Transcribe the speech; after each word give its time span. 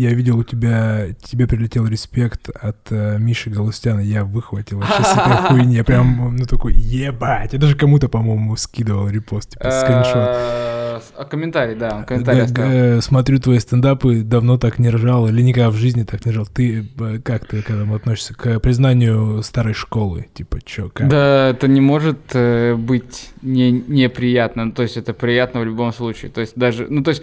я 0.00 0.14
видел 0.14 0.38
у 0.38 0.44
тебя, 0.44 1.08
тебе 1.22 1.46
прилетел 1.46 1.86
респект 1.86 2.48
от 2.48 2.78
э, 2.90 3.18
Миши 3.18 3.50
Галустяна, 3.50 4.00
я 4.00 4.24
выхватил 4.24 4.78
вообще 4.78 5.02
с 5.02 5.12
этой 5.12 5.36
хуйни, 5.48 5.82
прям, 5.82 6.36
ну, 6.36 6.46
такой, 6.46 6.72
ебать, 6.74 7.52
я 7.52 7.58
даже 7.58 7.76
кому-то, 7.76 8.08
по-моему, 8.08 8.56
скидывал 8.56 9.08
репост, 9.08 9.50
типа, 9.50 9.70
скриншот. 9.70 10.14
Э, 10.14 11.00
а 11.16 11.24
комментарий, 11.28 11.74
да, 11.74 12.02
комментарий 12.04 12.40
Да, 12.40 12.44
оставил. 12.46 12.70
э, 12.70 13.00
Смотрю 13.02 13.38
твои 13.40 13.58
стендапы, 13.58 14.22
давно 14.22 14.56
так 14.56 14.78
не 14.78 14.88
ржал, 14.88 15.28
или 15.28 15.42
никогда 15.42 15.70
в 15.70 15.76
жизни 15.76 16.04
так 16.04 16.24
не 16.24 16.32
ржал. 16.32 16.46
Ты 16.46 16.88
э, 16.98 17.18
как 17.22 17.46
ты 17.46 17.60
к 17.62 17.68
этому 17.70 17.94
относишься? 17.94 18.34
К 18.34 18.58
признанию 18.58 19.42
старой 19.42 19.74
школы? 19.74 20.28
Типа, 20.32 20.58
чё, 20.64 20.88
как? 20.88 21.08
Да, 21.08 21.50
это 21.50 21.68
не 21.68 21.80
может 21.80 22.18
быть 22.32 23.30
не, 23.42 23.70
неприятно. 23.70 24.72
То 24.72 24.82
есть 24.82 24.96
это 24.96 25.12
приятно 25.12 25.60
в 25.60 25.64
любом 25.64 25.92
случае. 25.92 26.30
То 26.30 26.40
есть 26.40 26.54
даже, 26.56 26.86
ну 26.88 27.02
то 27.02 27.10
есть 27.10 27.22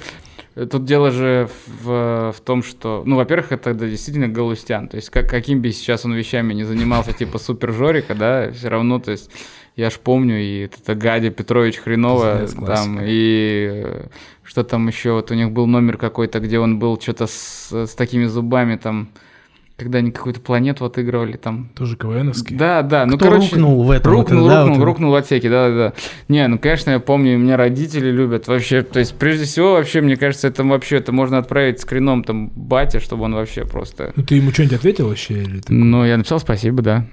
тут 0.66 0.86
дело 0.86 1.12
же 1.12 1.50
в, 1.84 2.34
в 2.36 2.42
том, 2.42 2.64
что, 2.64 3.04
ну, 3.06 3.16
во-первых, 3.16 3.52
это 3.52 3.74
да, 3.74 3.88
действительно 3.88 4.28
Галустян. 4.28 4.88
То 4.88 4.98
есть 4.98 5.10
как, 5.10 5.30
каким 5.30 5.62
бы 5.62 5.72
сейчас 5.72 6.06
он 6.06 6.14
вещами 6.14 6.54
не 6.54 6.64
занимался, 6.64 7.14
типа 7.14 7.38
супер 7.38 7.74
Жорика, 7.74 8.16
да, 8.16 8.52
все 8.52 8.70
равно, 8.70 9.00
то 9.00 9.12
есть 9.12 9.30
я 9.76 9.92
ж 9.92 10.00
помню, 10.00 10.42
и 10.42 10.60
это 10.62 10.96
Гадя 10.96 11.30
Петрович 11.30 11.78
Хренова, 11.78 12.48
там, 12.66 13.00
и 13.00 13.84
э, 13.86 14.08
что 14.44 14.64
там 14.64 14.88
еще, 14.88 15.12
вот 15.12 15.30
у 15.30 15.36
них 15.36 15.52
был 15.52 15.68
номер 15.68 15.98
какой-то, 15.98 16.40
где 16.40 16.58
он 16.58 16.80
был 16.80 17.00
что-то 17.00 17.28
с, 17.28 17.72
с 17.72 17.94
такими 17.94 18.26
зубами, 18.26 18.78
там, 18.78 19.10
когда 19.78 20.00
они 20.00 20.10
какую-то 20.12 20.40
планету 20.42 20.86
отыгрывали, 20.86 21.38
там, 21.38 21.70
Тоже 21.76 21.96
КВНовский? 21.98 22.56
да, 22.58 22.82
да, 22.82 23.06
ну 23.06 23.16
Кто 23.18 23.26
короче. 23.30 23.52
рукнул 23.52 23.84
в 23.84 23.92
этом? 23.92 24.12
Рукнул, 24.12 24.48
это, 24.48 24.50
да, 24.56 24.62
рукнул, 24.64 24.78
вот- 24.80 24.86
рукнул 24.86 25.12
в 25.12 25.16
отсеке, 25.16 25.50
да, 25.52 25.70
да, 25.70 25.76
да. 25.76 25.94
Не, 26.28 26.48
ну 26.48 26.58
конечно, 26.58 26.90
я 26.92 27.00
помню, 27.00 27.36
и 27.36 27.38
меня 27.38 27.58
родители 27.58 28.10
любят 28.10 28.48
вообще. 28.48 28.82
То 28.82 28.98
есть, 29.00 29.14
прежде 29.16 29.46
всего, 29.46 29.74
вообще, 29.74 30.02
мне 30.02 30.16
кажется, 30.18 30.48
это 30.48 30.64
вообще 30.64 30.98
это 30.98 31.12
можно 31.12 31.38
отправить 31.38 31.80
скрином 31.80 32.24
там 32.24 32.48
батя, 32.56 33.00
чтобы 33.00 33.26
он 33.26 33.36
вообще 33.36 33.66
просто. 33.66 34.14
Ну, 34.16 34.24
ты 34.24 34.36
ему 34.36 34.52
что-нибудь 34.52 34.78
ответил 34.78 35.10
вообще? 35.10 35.36
Или 35.44 35.60
ты... 35.60 35.72
Ну, 35.74 36.04
я 36.06 36.18
написал 36.18 36.40
спасибо, 36.40 36.82
да. 36.82 37.06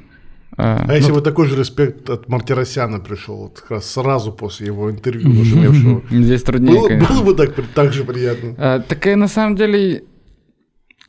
А, 0.57 0.85
А 0.89 0.95
если 0.95 1.09
Ну, 1.11 1.17
бы 1.17 1.20
такой 1.20 1.48
же 1.48 1.57
респект 1.59 2.09
от 2.09 2.29
Мартиросяна 2.29 3.01
пришел, 3.01 3.37
вот 3.39 3.61
как 3.61 3.73
раз 3.73 3.91
сразу 3.91 4.33
после 4.33 4.69
его 4.69 4.91
интервью 4.91 5.29
нашумевшего, 5.29 6.03
Здесь 6.11 6.42
труднее, 6.45 6.98
было, 7.01 7.09
было 7.09 7.23
бы 7.25 7.35
так, 7.35 7.53
так 7.75 7.92
же 7.92 8.05
приятно? 8.05 8.55
А, 8.57 8.79
так 8.81 9.07
и 9.07 9.15
на 9.17 9.29
самом 9.29 9.57
деле... 9.57 10.05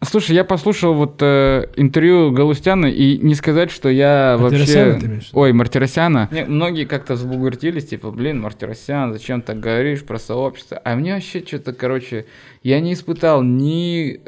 Слушай, 0.05 0.35
я 0.35 0.43
послушал 0.43 0.93
вот 0.93 1.17
э, 1.21 1.67
интервью 1.75 2.31
Галустяна, 2.31 2.87
и 2.87 3.17
не 3.17 3.35
сказать, 3.35 3.71
что 3.71 3.89
я 3.89 4.37
вообще... 4.39 4.99
Ой, 5.33 5.53
Мартиросяна. 5.53 6.29
Не, 6.31 6.45
Многие 6.45 6.85
как-то 6.85 7.15
взбугуртились, 7.15 7.87
типа, 7.87 8.11
блин, 8.11 8.41
Мартиросян, 8.41 9.13
зачем 9.13 9.41
так 9.41 9.59
говоришь 9.59 10.03
про 10.03 10.19
сообщество? 10.19 10.81
А 10.83 10.95
мне 10.95 11.13
вообще 11.13 11.43
что-то, 11.45 11.73
короче, 11.73 12.25
я 12.63 12.79
не 12.79 12.93
испытал 12.93 13.43
ни 13.43 14.15
э, 14.15 14.19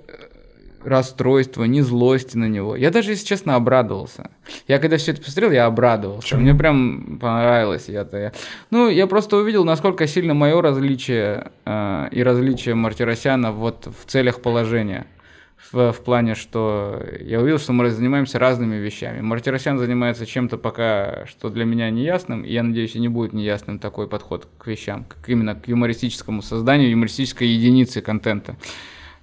расстройства, 0.84 1.66
ни 1.66 1.82
злости 1.82 2.38
на 2.38 2.46
него. 2.46 2.76
Я 2.76 2.92
даже, 2.92 3.12
если 3.12 3.26
честно, 3.26 3.56
обрадовался. 3.56 4.30
Я 4.68 4.80
когда 4.80 4.98
все 4.98 5.12
это 5.12 5.22
посмотрел, 5.22 5.52
я 5.52 5.66
обрадовался. 5.66 6.22
Почему? 6.22 6.42
Мне 6.42 6.56
прям 6.56 7.18
понравилось. 7.20 7.90
Я-то, 7.90 8.18
я... 8.18 8.32
Ну, 8.72 8.90
я 8.90 9.08
просто 9.08 9.38
увидел, 9.38 9.64
насколько 9.66 10.08
сильно 10.08 10.34
мое 10.34 10.62
различие 10.62 11.52
э, 11.66 12.08
и 12.12 12.24
различие 12.24 12.76
Мартиросяна 12.76 13.52
вот 13.52 13.88
в 13.88 14.10
целях 14.10 14.42
положения. 14.42 15.08
В, 15.58 15.92
в 15.92 16.04
плане, 16.04 16.36
что 16.36 17.04
я 17.20 17.42
увидел, 17.42 17.60
что 17.60 17.74
мы 17.74 17.90
занимаемся 17.90 18.40
разными 18.40 18.76
вещами. 18.76 19.22
Мартиросян 19.22 19.78
занимается 19.80 20.26
чем-то 20.26 20.58
пока, 20.58 21.26
что 21.26 21.50
для 21.50 21.66
меня 21.66 21.90
неясным, 21.90 22.44
и 22.44 22.54
я 22.54 22.64
надеюсь, 22.64 22.96
и 22.96 23.00
не 23.00 23.10
будет 23.10 23.34
неясным 23.34 23.80
такой 23.80 24.08
подход 24.08 24.48
к 24.58 24.68
вещам, 24.68 25.06
к, 25.06 25.28
именно 25.28 25.56
к 25.56 25.68
юмористическому 25.68 26.42
созданию, 26.42 26.92
юмористической 26.92 27.48
единицы 27.48 28.02
контента. 28.02 28.56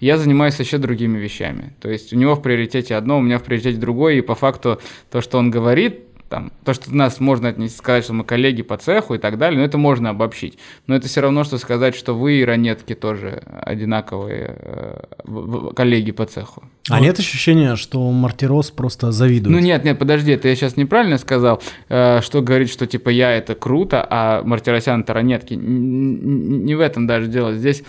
Я 0.01 0.19
занимаюсь 0.19 0.59
еще 0.59 0.79
другими 0.79 1.19
вещами. 1.19 1.73
То 1.81 1.89
есть 1.89 2.13
у 2.13 2.17
него 2.17 2.35
в 2.35 2.43
приоритете 2.43 2.97
одно, 2.97 3.19
у 3.19 3.23
меня 3.23 3.39
в 3.39 3.43
приоритете 3.43 3.79
другое, 3.79 4.15
и 4.15 4.21
по 4.21 4.35
факту 4.35 4.81
то, 5.11 5.21
что 5.21 5.39
он 5.39 5.51
говорит, 5.51 6.01
там, 6.29 6.53
то, 6.65 6.75
что 6.75 6.95
нас 6.95 7.21
можно 7.21 7.49
отнести, 7.49 7.77
сказать, 7.77 8.05
что 8.05 8.13
мы 8.13 8.25
коллеги 8.25 8.63
по 8.63 8.77
цеху 8.77 9.15
и 9.15 9.19
так 9.19 9.39
далее, 9.39 9.59
но 9.59 9.65
это 9.65 9.79
можно 9.79 10.11
обобщить. 10.11 10.59
Но 10.87 10.97
это 10.97 11.09
все 11.09 11.21
равно, 11.21 11.45
что 11.45 11.59
сказать, 11.59 11.95
что 11.95 12.15
вы 12.15 12.35
и 12.41 12.45
ранетки 12.45 12.95
тоже 12.95 13.43
одинаковые 13.63 14.57
э, 14.59 15.73
коллеги 15.77 16.13
по 16.13 16.27
цеху. 16.27 16.65
А 16.91 17.01
нет 17.01 17.19
ощущения, 17.19 17.77
что 17.77 18.11
Мартирос 18.11 18.71
просто 18.71 19.13
завидует? 19.13 19.55
Ну 19.55 19.63
нет, 19.63 19.85
нет, 19.85 19.99
подожди, 19.99 20.33
это 20.33 20.49
я 20.49 20.57
сейчас 20.57 20.77
неправильно 20.77 21.19
сказал, 21.19 21.63
э, 21.89 22.21
что 22.23 22.43
говорит, 22.43 22.71
что 22.71 22.87
типа 22.87 23.11
я 23.11 23.33
это 23.33 23.55
круто, 23.55 24.07
а 24.09 24.43
Мартиросян 24.43 25.03
это 25.03 25.15
ранетки. 25.15 25.55
Не 25.55 26.75
в 26.75 26.81
этом 26.81 27.07
даже 27.07 27.29
дело. 27.29 27.55
Здесь 27.55 27.85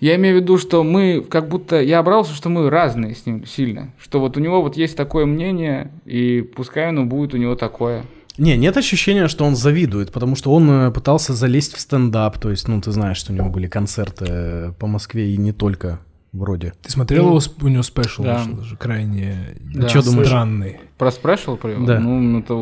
я 0.00 0.16
имею 0.16 0.38
в 0.38 0.42
виду, 0.42 0.58
что 0.58 0.84
мы 0.84 1.24
как 1.28 1.48
будто... 1.48 1.80
Я 1.80 1.98
обрался, 1.98 2.34
что 2.34 2.48
мы 2.48 2.70
разные 2.70 3.14
с 3.14 3.26
ним 3.26 3.46
сильно. 3.46 3.92
Что 3.98 4.20
вот 4.20 4.36
у 4.36 4.40
него 4.40 4.62
вот 4.62 4.76
есть 4.76 4.96
такое 4.96 5.26
мнение, 5.26 5.90
и 6.06 6.42
пускай 6.54 6.88
оно 6.88 7.04
будет 7.04 7.34
у 7.34 7.36
него 7.36 7.56
такое. 7.56 8.04
Не, 8.38 8.56
нет 8.56 8.76
ощущения, 8.76 9.26
что 9.26 9.44
он 9.44 9.56
завидует, 9.56 10.12
потому 10.12 10.36
что 10.36 10.52
он 10.52 10.70
э, 10.70 10.90
пытался 10.92 11.34
залезть 11.34 11.74
в 11.74 11.80
стендап, 11.80 12.38
то 12.38 12.50
есть, 12.50 12.68
ну, 12.68 12.80
ты 12.80 12.92
знаешь, 12.92 13.16
что 13.16 13.32
у 13.32 13.34
него 13.34 13.48
были 13.48 13.66
концерты 13.66 14.26
э, 14.28 14.72
по 14.78 14.86
Москве 14.86 15.34
и 15.34 15.36
не 15.36 15.50
только, 15.50 15.98
вроде. 16.32 16.74
Ты 16.82 16.90
смотрел 16.90 17.26
его, 17.28 17.38
сп- 17.38 17.64
у 17.64 17.68
него 17.68 17.82
спешл 17.82 18.22
Да. 18.22 18.44
даже, 18.46 18.76
крайне 18.76 19.56
Да. 19.74 19.88
Чё 19.88 20.02
думаешь? 20.02 20.26
странный. 20.28 20.80
Про 20.98 21.10
спрашивал 21.12 21.56
про 21.56 21.70
его? 21.70 21.86
Да. 21.86 22.00
Ну, 22.00 22.40
это, 22.40 22.54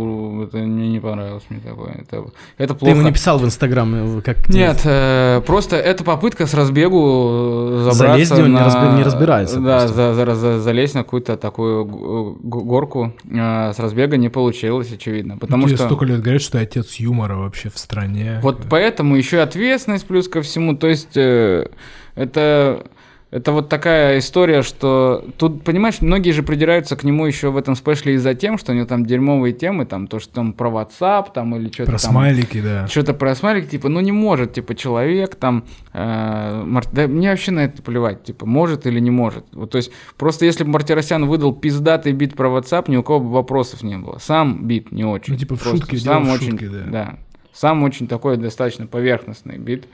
это 0.46 0.58
мне 0.64 0.90
не 0.90 1.00
понравилось 1.00 1.44
мне 1.48 1.58
такое. 1.60 1.94
Это, 2.02 2.26
это 2.58 2.74
Ты 2.74 2.78
плохо. 2.78 2.94
ему 2.94 3.02
не 3.06 3.12
писал 3.12 3.38
в 3.38 3.44
Инстаграм, 3.46 4.18
э, 4.18 4.20
как 4.20 4.48
Нет, 4.50 4.82
э, 4.84 5.40
просто 5.46 5.76
это 5.76 6.04
попытка 6.04 6.46
с 6.46 6.52
разбегу 6.54 6.98
э, 7.00 7.90
забраться 7.90 7.96
Залезть, 8.12 8.32
он 8.32 8.42
не 8.42 8.48
на... 8.52 8.66
разби- 8.66 8.96
не 8.98 9.02
разбирается 9.02 9.60
Да, 9.60 9.88
за- 9.88 10.14
за- 10.14 10.34
за- 10.34 10.60
залезть 10.60 10.94
на 10.94 11.02
какую-то 11.02 11.36
такую 11.38 11.84
горку 11.86 13.14
э, 13.24 13.72
с 13.72 13.78
разбега 13.78 14.16
не 14.18 14.28
получилось, 14.28 14.92
очевидно. 14.92 15.38
Потому 15.38 15.66
Тебе 15.66 15.76
что... 15.76 15.86
столько 15.86 16.04
лет 16.04 16.20
говорят, 16.20 16.42
что 16.42 16.52
ты 16.52 16.58
отец 16.58 16.94
юмора 16.96 17.36
вообще 17.36 17.70
в 17.70 17.78
стране. 17.78 18.40
Вот 18.42 18.60
поэтому 18.68 19.16
еще 19.16 19.36
и 19.36 19.40
ответственность 19.40 20.06
плюс 20.06 20.28
ко 20.28 20.42
всему. 20.42 20.76
То 20.76 20.88
есть 20.88 21.16
э, 21.16 21.68
это, 22.14 22.86
это 23.32 23.50
вот 23.52 23.68
такая 23.68 24.18
история, 24.18 24.62
что 24.62 25.24
тут, 25.36 25.64
понимаешь, 25.64 26.00
многие 26.00 26.30
же 26.30 26.42
придираются 26.44 26.94
к 26.96 27.02
нему 27.02 27.26
еще 27.26 27.50
в 27.50 27.56
этом 27.56 27.74
спешле 27.74 28.14
из-за 28.14 28.34
тем, 28.34 28.56
что 28.56 28.70
у 28.72 28.74
него 28.74 28.86
там 28.86 29.04
дерьмовые 29.04 29.52
темы, 29.52 29.84
там 29.84 30.06
то, 30.06 30.20
что 30.20 30.32
там 30.32 30.52
про 30.52 30.70
WhatsApp 30.70 31.32
там 31.34 31.56
или 31.56 31.66
что-то 31.70 31.90
Про 31.90 31.98
там. 31.98 32.10
смайлики, 32.12 32.60
да. 32.60 32.86
Что-то 32.86 33.14
про 33.14 33.34
смайлик, 33.34 33.68
типа, 33.68 33.88
ну 33.88 33.98
не 34.00 34.12
может, 34.12 34.52
типа, 34.52 34.74
человек 34.76 35.34
там, 35.34 35.64
э, 35.92 36.62
Мар- 36.64 36.86
да 36.92 37.08
мне 37.08 37.30
вообще 37.30 37.50
на 37.50 37.64
это 37.64 37.82
плевать, 37.82 38.22
типа, 38.22 38.46
может 38.46 38.86
или 38.86 39.00
не 39.00 39.10
может. 39.10 39.44
Вот, 39.52 39.70
то 39.70 39.76
есть, 39.78 39.90
просто 40.16 40.44
если 40.44 40.62
бы 40.64 40.70
Мартиросян 40.70 41.26
выдал 41.26 41.52
пиздатый 41.52 42.12
бит 42.12 42.36
про 42.36 42.48
WhatsApp, 42.48 42.88
ни 42.90 42.96
у 42.96 43.02
кого 43.02 43.20
бы 43.20 43.32
вопросов 43.32 43.82
не 43.82 43.98
было. 43.98 44.18
Сам 44.18 44.66
бит 44.68 44.92
не 44.92 45.04
очень. 45.04 45.32
Ну, 45.32 45.38
типа, 45.38 45.56
в 45.56 45.60
Просто 45.62 45.78
шутке, 45.80 45.98
сам 45.98 46.26
в 46.26 46.32
очень, 46.32 46.50
шутке, 46.52 46.68
да. 46.68 47.16
Сам 47.52 47.82
очень 47.82 48.06
такой 48.06 48.36
достаточно 48.36 48.86
поверхностный 48.86 49.58
бит. 49.58 49.86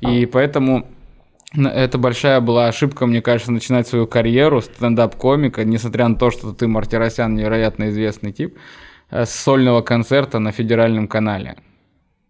И 0.00 0.26
поэтому 0.26 0.76
н- 0.76 0.84
это 1.56 1.98
большая 1.98 2.40
была 2.40 2.68
ошибка, 2.68 3.06
мне 3.06 3.22
кажется, 3.22 3.52
начинать 3.52 3.86
свою 3.88 4.06
карьеру 4.06 4.60
стендап-комика, 4.60 5.64
несмотря 5.64 6.08
на 6.08 6.16
то, 6.16 6.30
что 6.30 6.52
ты, 6.52 6.66
Мартиросян, 6.66 7.34
невероятно 7.34 7.88
известный 7.90 8.32
тип, 8.32 8.56
э, 9.10 9.24
с 9.24 9.30
сольного 9.30 9.80
концерта 9.82 10.38
на 10.38 10.52
федеральном 10.52 11.08
канале. 11.08 11.56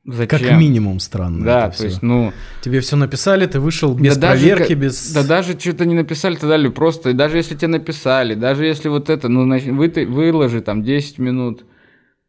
Зачем? 0.07 0.39
Как 0.39 0.59
минимум 0.59 1.01
странно. 1.01 1.43
Да, 1.45 1.59
это 1.61 1.69
то 1.69 1.75
всё. 1.77 1.85
есть, 1.85 2.03
ну... 2.03 2.33
Тебе 2.61 2.81
все 2.81 2.97
написали, 2.97 3.47
ты 3.47 3.59
вышел 3.59 3.95
без 3.95 4.19
да 4.19 4.29
даже 4.33 4.41
проверки, 4.43 4.75
ка- 4.75 4.79
без... 4.81 5.12
Да 5.15 5.23
даже 5.23 5.59
что-то 5.59 5.87
не 5.87 5.95
написали, 5.95 6.35
то 6.37 6.47
далее, 6.47 6.71
просто, 6.71 7.11
и 7.11 7.12
даже 7.15 7.39
если 7.39 7.55
тебе 7.55 7.69
написали, 7.69 8.35
даже 8.35 8.67
если 8.67 8.91
вот 8.91 9.09
это, 9.09 9.29
ну, 9.29 9.45
значит, 9.45 9.71
вы, 9.73 9.89
выложи 10.06 10.61
там 10.61 10.83
10 10.83 11.19
минут, 11.19 11.65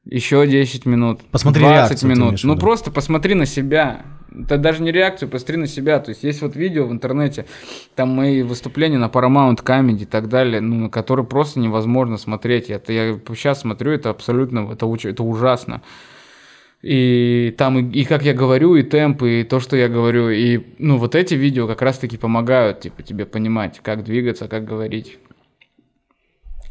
еще 0.06 0.47
10 0.47 0.85
минут, 0.85 1.19
Посмотри 1.31 1.63
20 1.63 1.75
реакцию, 1.75 1.97
ты 2.00 2.07
минут. 2.07 2.27
имеешь 2.30 2.44
Ну, 2.44 2.53
виду. 2.53 2.62
просто 2.62 2.92
посмотри 2.92 3.33
на 3.33 3.45
себя. 3.45 4.06
Это 4.43 4.57
даже 4.57 4.83
не 4.83 4.91
реакцию, 4.91 5.29
посмотри 5.29 5.57
на 5.57 5.67
себя. 5.67 5.99
То 5.99 6.09
есть 6.09 6.23
есть 6.23 6.41
вот 6.41 6.55
видео 6.55 6.85
в 6.85 6.91
интернете, 6.91 7.45
там 7.95 8.09
мои 8.09 8.43
выступления 8.43 8.97
на 8.97 9.07
Paramount 9.07 9.63
Comedy 9.63 10.03
и 10.03 10.05
так 10.05 10.27
далее, 10.27 10.61
ну, 10.61 10.75
на 10.75 10.89
которые 10.89 11.25
просто 11.25 11.59
невозможно 11.59 12.17
смотреть. 12.17 12.69
Это 12.69 12.93
я 12.93 13.19
сейчас 13.29 13.61
смотрю, 13.61 13.91
это 13.91 14.09
абсолютно, 14.09 14.71
это, 14.71 14.87
это 15.03 15.23
ужасно. 15.23 15.81
И 16.81 17.55
там 17.57 17.79
и, 17.79 18.01
и 18.01 18.05
как 18.05 18.23
я 18.23 18.33
говорю, 18.33 18.75
и 18.75 18.83
темп, 18.83 19.23
и 19.23 19.43
то, 19.43 19.59
что 19.59 19.75
я 19.75 19.87
говорю, 19.87 20.29
и 20.29 20.59
ну 20.77 20.97
вот 20.97 21.15
эти 21.15 21.33
видео 21.33 21.67
как 21.67 21.81
раз-таки 21.81 22.17
помогают, 22.17 22.81
типа, 22.81 23.01
тебе 23.01 23.25
понимать, 23.25 23.79
как 23.81 24.03
двигаться, 24.03 24.47
как 24.47 24.65
говорить, 24.65 25.17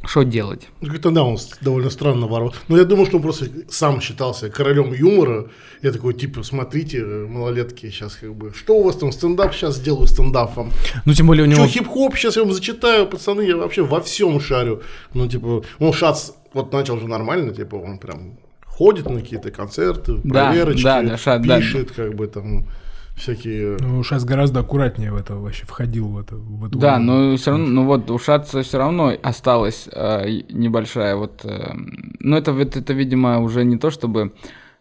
что 0.06 0.22
делать. 0.22 0.68
Ну, 0.80 0.92
да, 0.98 1.22
он 1.22 1.38
довольно 1.60 1.90
странно 1.90 2.26
ворвал. 2.26 2.54
Но 2.68 2.76
я 2.76 2.84
думал, 2.84 3.06
что 3.06 3.16
он 3.16 3.22
просто 3.22 3.46
сам 3.68 4.00
считался 4.00 4.50
королем 4.50 4.92
юмора. 4.92 5.48
Я 5.82 5.92
такой, 5.92 6.14
типа, 6.14 6.42
смотрите, 6.42 7.04
малолетки, 7.04 7.90
сейчас 7.90 8.14
как 8.14 8.34
бы, 8.34 8.52
что 8.54 8.76
у 8.76 8.82
вас 8.84 8.96
там, 8.96 9.12
стендап, 9.12 9.54
сейчас 9.54 9.76
сделаю 9.76 10.06
стендап 10.06 10.56
вам. 10.56 10.72
Ну, 11.04 11.12
тем 11.14 11.26
более 11.26 11.44
у 11.44 11.46
него... 11.46 11.66
Что, 11.66 11.78
хип-хоп, 11.80 12.16
сейчас 12.16 12.36
я 12.36 12.42
вам 12.42 12.52
зачитаю, 12.52 13.06
пацаны, 13.06 13.42
я 13.42 13.56
вообще 13.56 13.82
во 13.82 14.00
всем 14.00 14.40
шарю. 14.40 14.82
Ну, 15.12 15.26
типа, 15.28 15.62
он 15.78 15.92
шац 15.92 16.30
вот 16.54 16.72
начал 16.72 16.98
же 16.98 17.08
нормально, 17.08 17.52
типа, 17.52 17.74
он 17.74 17.98
прям 17.98 18.38
ходит 18.64 19.10
на 19.10 19.20
какие-то 19.20 19.50
концерты, 19.50 20.20
Да, 20.24 20.50
проверочки, 20.50 20.84
да, 20.84 21.02
да, 21.02 21.38
да. 21.38 21.58
пишет, 21.58 21.90
как 21.90 22.14
бы 22.14 22.26
там. 22.26 22.66
Всякие... 23.14 23.76
Ну, 23.80 24.02
сейчас 24.02 24.24
гораздо 24.24 24.60
аккуратнее 24.60 25.12
в 25.12 25.16
это 25.16 25.36
вообще 25.36 25.66
входил 25.66 26.08
в 26.08 26.18
это. 26.18 26.36
В 26.36 26.66
эту 26.66 26.78
Да, 26.78 26.98
но 26.98 27.36
все 27.36 27.52
равно, 27.52 27.66
ну 27.66 27.84
вот 27.84 28.10
у 28.10 28.18
Шатца 28.18 28.62
все 28.62 28.78
равно 28.78 29.12
осталась 29.22 29.88
э, 29.90 30.42
небольшая 30.50 31.16
вот, 31.16 31.44
э, 31.44 31.72
ну 32.20 32.36
это, 32.36 32.52
вот 32.52 32.76
это, 32.76 32.92
видимо, 32.92 33.40
уже 33.40 33.64
не 33.64 33.78
то 33.78 33.90
чтобы 33.90 34.32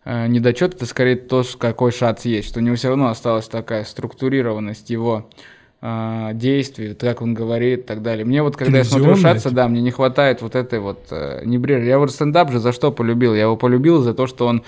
э, 0.05 0.27
недочет, 0.27 0.75
это 0.75 0.85
скорее 0.85 1.15
то, 1.15 1.43
какой 1.57 1.91
Шац 1.91 2.25
есть, 2.25 2.49
что 2.49 2.59
у 2.59 2.63
него 2.63 2.75
все 2.75 2.89
равно 2.89 3.07
осталась 3.07 3.47
такая 3.47 3.83
структурированность 3.83 4.89
его 4.89 5.29
э, 5.81 6.31
действий, 6.33 6.95
как 6.95 7.21
он 7.21 7.33
говорит 7.33 7.79
и 7.79 7.83
так 7.83 8.01
далее. 8.01 8.25
Мне 8.25 8.41
вот, 8.41 8.57
когда 8.57 8.79
я 8.79 8.83
смотрю 8.83 9.15
Шатца, 9.15 9.49
типа? 9.49 9.55
да, 9.55 9.67
мне 9.67 9.81
не 9.81 9.91
хватает 9.91 10.41
вот 10.41 10.55
этой 10.55 10.79
вот 10.79 11.07
э, 11.11 11.43
небрежности. 11.45 11.89
Я 11.89 11.99
вот 11.99 12.11
стендап 12.11 12.51
же 12.51 12.59
за 12.59 12.71
что 12.71 12.91
полюбил? 12.91 13.35
Я 13.35 13.43
его 13.43 13.57
полюбил 13.57 14.01
за 14.01 14.13
то, 14.13 14.25
что 14.25 14.47
он 14.47 14.63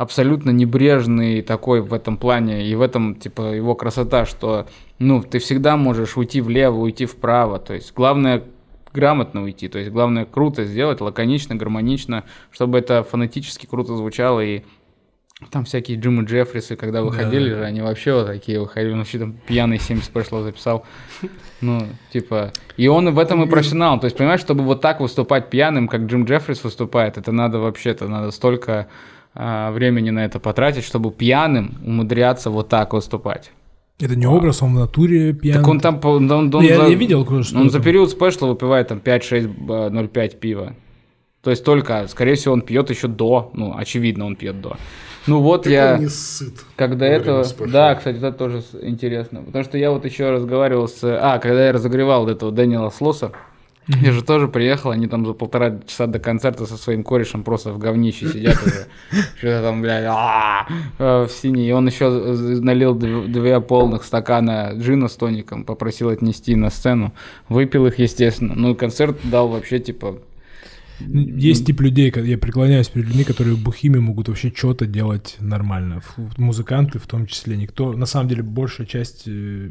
абсолютно 0.00 0.48
небрежный 0.48 1.42
такой 1.42 1.82
в 1.82 1.92
этом 1.92 2.16
плане, 2.16 2.66
и 2.66 2.74
в 2.74 2.80
этом, 2.80 3.16
типа, 3.16 3.52
его 3.52 3.74
красота, 3.74 4.24
что, 4.24 4.66
ну, 4.98 5.22
ты 5.22 5.40
всегда 5.40 5.76
можешь 5.76 6.16
уйти 6.16 6.40
влево, 6.40 6.78
уйти 6.78 7.04
вправо, 7.04 7.58
то 7.58 7.74
есть 7.74 7.92
главное 7.94 8.44
грамотно 8.94 9.42
уйти, 9.42 9.68
то 9.68 9.78
есть 9.78 9.90
главное 9.90 10.24
круто 10.24 10.64
сделать, 10.64 11.02
лаконично, 11.02 11.54
гармонично, 11.54 12.24
чтобы 12.50 12.78
это 12.78 13.02
фонетически 13.02 13.66
круто 13.66 13.94
звучало, 13.94 14.40
и 14.40 14.62
там 15.50 15.66
всякие 15.66 15.98
Джимы 15.98 16.24
Джеффрисы, 16.24 16.76
когда 16.76 17.02
выходили 17.02 17.50
Да. 17.50 17.56
же, 17.56 17.64
они 17.64 17.82
вообще 17.82 18.14
вот 18.14 18.26
такие 18.26 18.58
выходили, 18.58 18.92
он 18.92 19.00
вообще 19.00 19.18
там 19.18 19.34
пьяный 19.46 19.78
70 19.78 20.10
прошло 20.12 20.40
записал, 20.40 20.86
ну, 21.60 21.78
типа, 22.10 22.52
и 22.78 22.88
он 22.88 23.10
в 23.12 23.18
этом 23.18 23.42
и 23.42 23.46
профессионал, 23.46 24.00
то 24.00 24.06
есть, 24.06 24.16
понимаешь, 24.16 24.40
чтобы 24.40 24.64
вот 24.64 24.80
так 24.80 25.00
выступать 25.00 25.50
пьяным, 25.50 25.88
как 25.88 26.06
Джим 26.06 26.24
Джеффрис 26.24 26.64
выступает, 26.64 27.18
это 27.18 27.32
надо 27.32 27.58
вообще-то, 27.58 28.08
надо 28.08 28.30
столько 28.30 28.88
времени 29.34 30.10
на 30.10 30.24
это 30.24 30.40
потратить, 30.40 30.84
чтобы 30.84 31.10
пьяным 31.10 31.78
умудряться 31.84 32.50
вот 32.50 32.68
так 32.68 32.92
выступать. 32.92 33.52
Это 34.00 34.16
не 34.16 34.26
образ, 34.26 34.62
он 34.62 34.74
в 34.74 34.78
натуре 34.78 35.32
пьяный. 35.34 35.60
Так 35.60 35.68
он 35.68 35.80
там, 35.80 36.00
он, 36.02 36.30
он 36.30 36.48
Ну, 36.48 36.60
я, 36.62 36.76
за, 36.76 36.86
я 36.88 36.94
видел 36.94 37.24
кое-что. 37.24 37.58
он 37.58 37.70
за 37.70 37.80
период 37.80 38.10
спешла 38.10 38.48
выпивает 38.48 38.88
там 38.88 38.98
5-6, 38.98 39.32
э, 39.38 39.90
0,5 39.90 40.36
пива. 40.38 40.74
То 41.42 41.50
есть 41.50 41.64
только, 41.64 42.06
скорее 42.08 42.34
всего, 42.34 42.54
он 42.54 42.62
пьет 42.62 42.90
еще 42.90 43.08
до, 43.08 43.50
ну, 43.54 43.74
очевидно, 43.76 44.26
он 44.26 44.36
пьет 44.36 44.60
до. 44.60 44.76
Ну 45.26 45.40
вот 45.40 45.64
Как 45.64 45.72
я... 45.72 45.94
он 45.94 46.00
не 46.00 46.08
сыт. 46.08 46.54
Когда 46.76 47.06
этого... 47.06 47.42
спешла. 47.42 47.72
Да, 47.72 47.94
кстати, 47.94 48.16
это 48.16 48.32
тоже 48.32 48.62
интересно. 48.82 49.42
Потому 49.42 49.64
что 49.64 49.76
я 49.76 49.90
вот 49.90 50.04
еще 50.06 50.30
разговаривал 50.30 50.88
с... 50.88 51.00
А, 51.02 51.38
когда 51.38 51.66
я 51.66 51.72
разогревал 51.72 52.28
этого 52.28 52.50
Дэниела 52.52 52.88
Слоса, 52.90 53.32
я 53.88 54.12
же 54.12 54.22
тоже 54.22 54.46
приехал, 54.46 54.90
они 54.90 55.06
там 55.06 55.26
за 55.26 55.32
полтора 55.32 55.80
часа 55.86 56.06
до 56.06 56.18
концерта 56.18 56.66
со 56.66 56.76
своим 56.76 57.02
корешем 57.02 57.42
просто 57.42 57.72
в 57.72 57.78
говнище 57.78 58.28
сидят 58.28 58.56
уже. 58.64 58.86
Что-то 59.38 59.62
там, 59.62 59.82
блядь, 59.82 60.04
а, 60.06 60.66
э, 60.98 61.24
в 61.24 61.30
синий. 61.30 61.68
И 61.68 61.72
он 61.72 61.86
еще 61.86 62.08
налил 62.08 62.96
дв- 62.96 63.26
две 63.26 63.60
полных 63.60 64.04
стакана 64.04 64.72
джина 64.74 65.08
с 65.08 65.16
тоником, 65.16 65.64
попросил 65.64 66.08
отнести 66.10 66.54
на 66.54 66.70
сцену. 66.70 67.12
Выпил 67.48 67.86
их, 67.86 67.98
естественно. 67.98 68.54
Ну, 68.54 68.72
и 68.72 68.74
концерт 68.74 69.18
дал 69.24 69.48
вообще, 69.48 69.78
типа, 69.80 70.18
Есть 71.08 71.66
тип 71.66 71.80
людей, 71.80 72.12
я 72.24 72.38
преклоняюсь 72.38 72.88
перед 72.88 73.06
людьми, 73.08 73.24
которые 73.24 73.56
бухими 73.56 73.98
могут 73.98 74.28
вообще 74.28 74.52
что-то 74.54 74.86
делать 74.86 75.36
нормально. 75.40 76.02
Музыканты 76.36 76.98
в 76.98 77.06
том 77.06 77.26
числе. 77.26 77.56
Никто, 77.56 77.92
на 77.92 78.06
самом 78.06 78.28
деле, 78.28 78.42
большая 78.42 78.86
часть 78.86 79.24
э, 79.26 79.70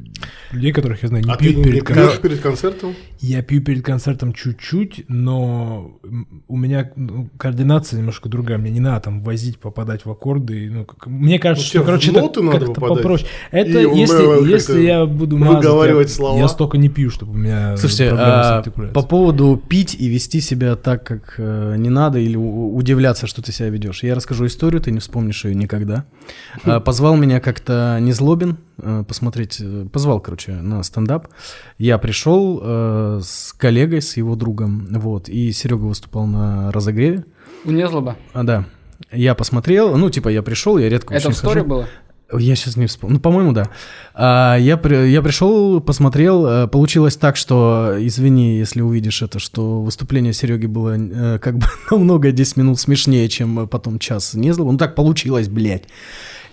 людей, 0.51 0.71
которых 0.71 1.03
я 1.03 1.09
знаю, 1.09 1.23
не 1.25 1.31
А 1.31 1.35
ты 1.35 1.45
пьют 1.45 1.57
не 1.57 1.63
перед 1.63 1.83
концертом. 1.83 2.11
пьешь 2.11 2.21
перед 2.21 2.39
концертом? 2.41 2.95
Я 3.19 3.41
пью 3.41 3.61
перед 3.61 3.83
концертом 3.83 4.33
чуть-чуть, 4.33 5.05
но 5.07 5.99
у 6.47 6.57
меня 6.57 6.91
ну, 6.95 7.29
координация 7.37 7.97
немножко 7.99 8.29
другая. 8.29 8.57
Мне 8.57 8.71
не 8.71 8.79
надо 8.79 9.01
там 9.01 9.23
возить, 9.23 9.57
попадать 9.59 10.05
в 10.05 10.11
аккорды. 10.11 10.69
Ну, 10.71 10.85
как- 10.85 11.07
мне 11.07 11.39
кажется, 11.39 11.69
Ну, 11.73 11.81
что, 11.81 11.85
короче, 11.85 12.11
это 12.11 12.41
надо 12.41 12.59
как-то 12.59 12.73
попадать. 12.73 12.97
попроще. 13.03 13.29
Это 13.51 13.79
И, 13.79 13.97
если, 13.97 14.49
если 14.51 14.81
я 14.81 15.05
буду 15.05 15.37
мазать, 15.37 15.57
выговаривать 15.57 16.09
я, 16.09 16.13
слова. 16.15 16.37
я 16.39 16.47
столько 16.47 16.77
не 16.77 16.89
пью, 16.89 17.09
чтобы 17.09 17.33
у 17.33 17.37
меня 17.37 17.77
Слушайте, 17.77 18.09
проблемы 18.09 18.31
с 18.43 18.89
а, 18.89 18.91
по 18.93 19.03
поводу 19.03 19.61
пить 19.67 19.95
и 19.99 20.07
вести 20.07 20.41
себя 20.41 20.75
так, 20.75 21.05
как 21.05 21.18
э, 21.37 21.75
не 21.77 21.89
надо, 21.89 22.19
или 22.19 22.35
у- 22.35 22.75
удивляться, 22.75 23.27
что 23.27 23.41
ты 23.41 23.51
себя 23.51 23.69
ведешь. 23.69 24.03
Я 24.03 24.15
расскажу 24.15 24.45
историю, 24.45 24.81
ты 24.81 24.91
не 24.91 24.99
вспомнишь 24.99 25.45
ее 25.45 25.55
никогда. 25.55 26.05
А, 26.63 26.79
Позвал 26.79 27.15
меня 27.17 27.39
как-то 27.39 27.97
Незлобин 28.01 28.57
э, 28.77 29.03
посмотреть, 29.07 29.57
э, 29.61 29.85
позвал, 29.91 30.19
короче, 30.19 30.53
на 30.53 30.81
стендап. 30.83 31.27
Я 31.77 31.97
пришел 31.97 32.59
э, 32.63 33.19
с 33.23 33.53
коллегой, 33.53 34.01
с 34.01 34.17
его 34.17 34.35
другом, 34.35 34.87
вот, 34.91 35.29
и 35.29 35.51
Серега 35.51 35.83
выступал 35.83 36.25
на 36.27 36.71
разогреве. 36.71 37.25
у 37.65 37.71
Незлоба. 37.71 38.15
А, 38.33 38.43
да. 38.43 38.65
Я 39.11 39.33
посмотрел, 39.35 39.95
ну, 39.97 40.09
типа, 40.09 40.29
я 40.29 40.43
пришел, 40.43 40.77
я 40.77 40.89
редко 40.89 41.13
Это 41.13 41.31
в 41.31 41.35
сторе 41.35 41.61
хожу. 41.61 41.69
было? 41.69 41.87
Я 42.37 42.55
сейчас 42.55 42.75
не 42.77 42.85
вспомню. 42.87 43.15
Ну, 43.15 43.19
по-моему, 43.19 43.53
да. 43.53 43.69
А, 44.13 44.55
я, 44.57 44.77
при- 44.77 45.09
я 45.09 45.21
пришел, 45.21 45.79
посмотрел. 45.81 46.45
э, 46.45 46.67
Получилось 46.67 47.15
так, 47.17 47.35
что, 47.35 47.95
извини, 47.99 48.57
если 48.57 48.81
увидишь 48.81 49.21
это, 49.21 49.39
что 49.39 49.81
выступление 49.81 50.33
Сереги 50.33 50.67
было 50.67 50.95
э, 50.97 51.39
как 51.39 51.57
бы 51.57 51.65
намного 51.91 52.31
10 52.31 52.57
минут 52.57 52.79
смешнее, 52.79 53.27
чем 53.29 53.61
э, 53.61 53.67
потом 53.67 53.97
час 53.99 54.33
Незлова. 54.35 54.71
Ну, 54.71 54.77
так 54.77 54.95
получилось, 54.95 55.47
блядь. 55.47 55.83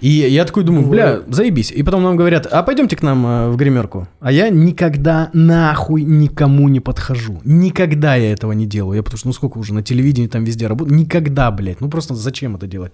И 0.03 0.09
я 0.11 0.45
такой 0.45 0.63
думаю, 0.63 0.87
бля, 0.87 1.21
заебись. 1.29 1.71
И 1.73 1.83
потом 1.83 2.03
нам 2.03 2.17
говорят, 2.17 2.47
а 2.51 2.63
пойдемте 2.63 2.97
к 2.97 3.03
нам 3.03 3.27
э, 3.27 3.49
в 3.51 3.57
гримерку. 3.57 4.07
А 4.21 4.31
я 4.31 4.51
никогда 4.51 5.31
нахуй 5.33 6.03
никому 6.05 6.69
не 6.69 6.81
подхожу. 6.81 7.41
Никогда 7.45 8.15
я 8.15 8.31
этого 8.33 8.53
не 8.53 8.67
делаю. 8.67 8.97
Я 8.97 9.03
потому 9.03 9.19
что, 9.19 9.29
ну 9.29 9.33
сколько 9.33 9.57
уже 9.59 9.73
на 9.73 9.83
телевидении 9.83 10.29
там 10.29 10.45
везде 10.45 10.67
работаю. 10.67 10.97
Никогда, 10.99 11.51
блядь. 11.51 11.81
Ну 11.81 11.89
просто 11.89 12.15
зачем 12.15 12.57
это 12.57 12.67
делать? 12.67 12.93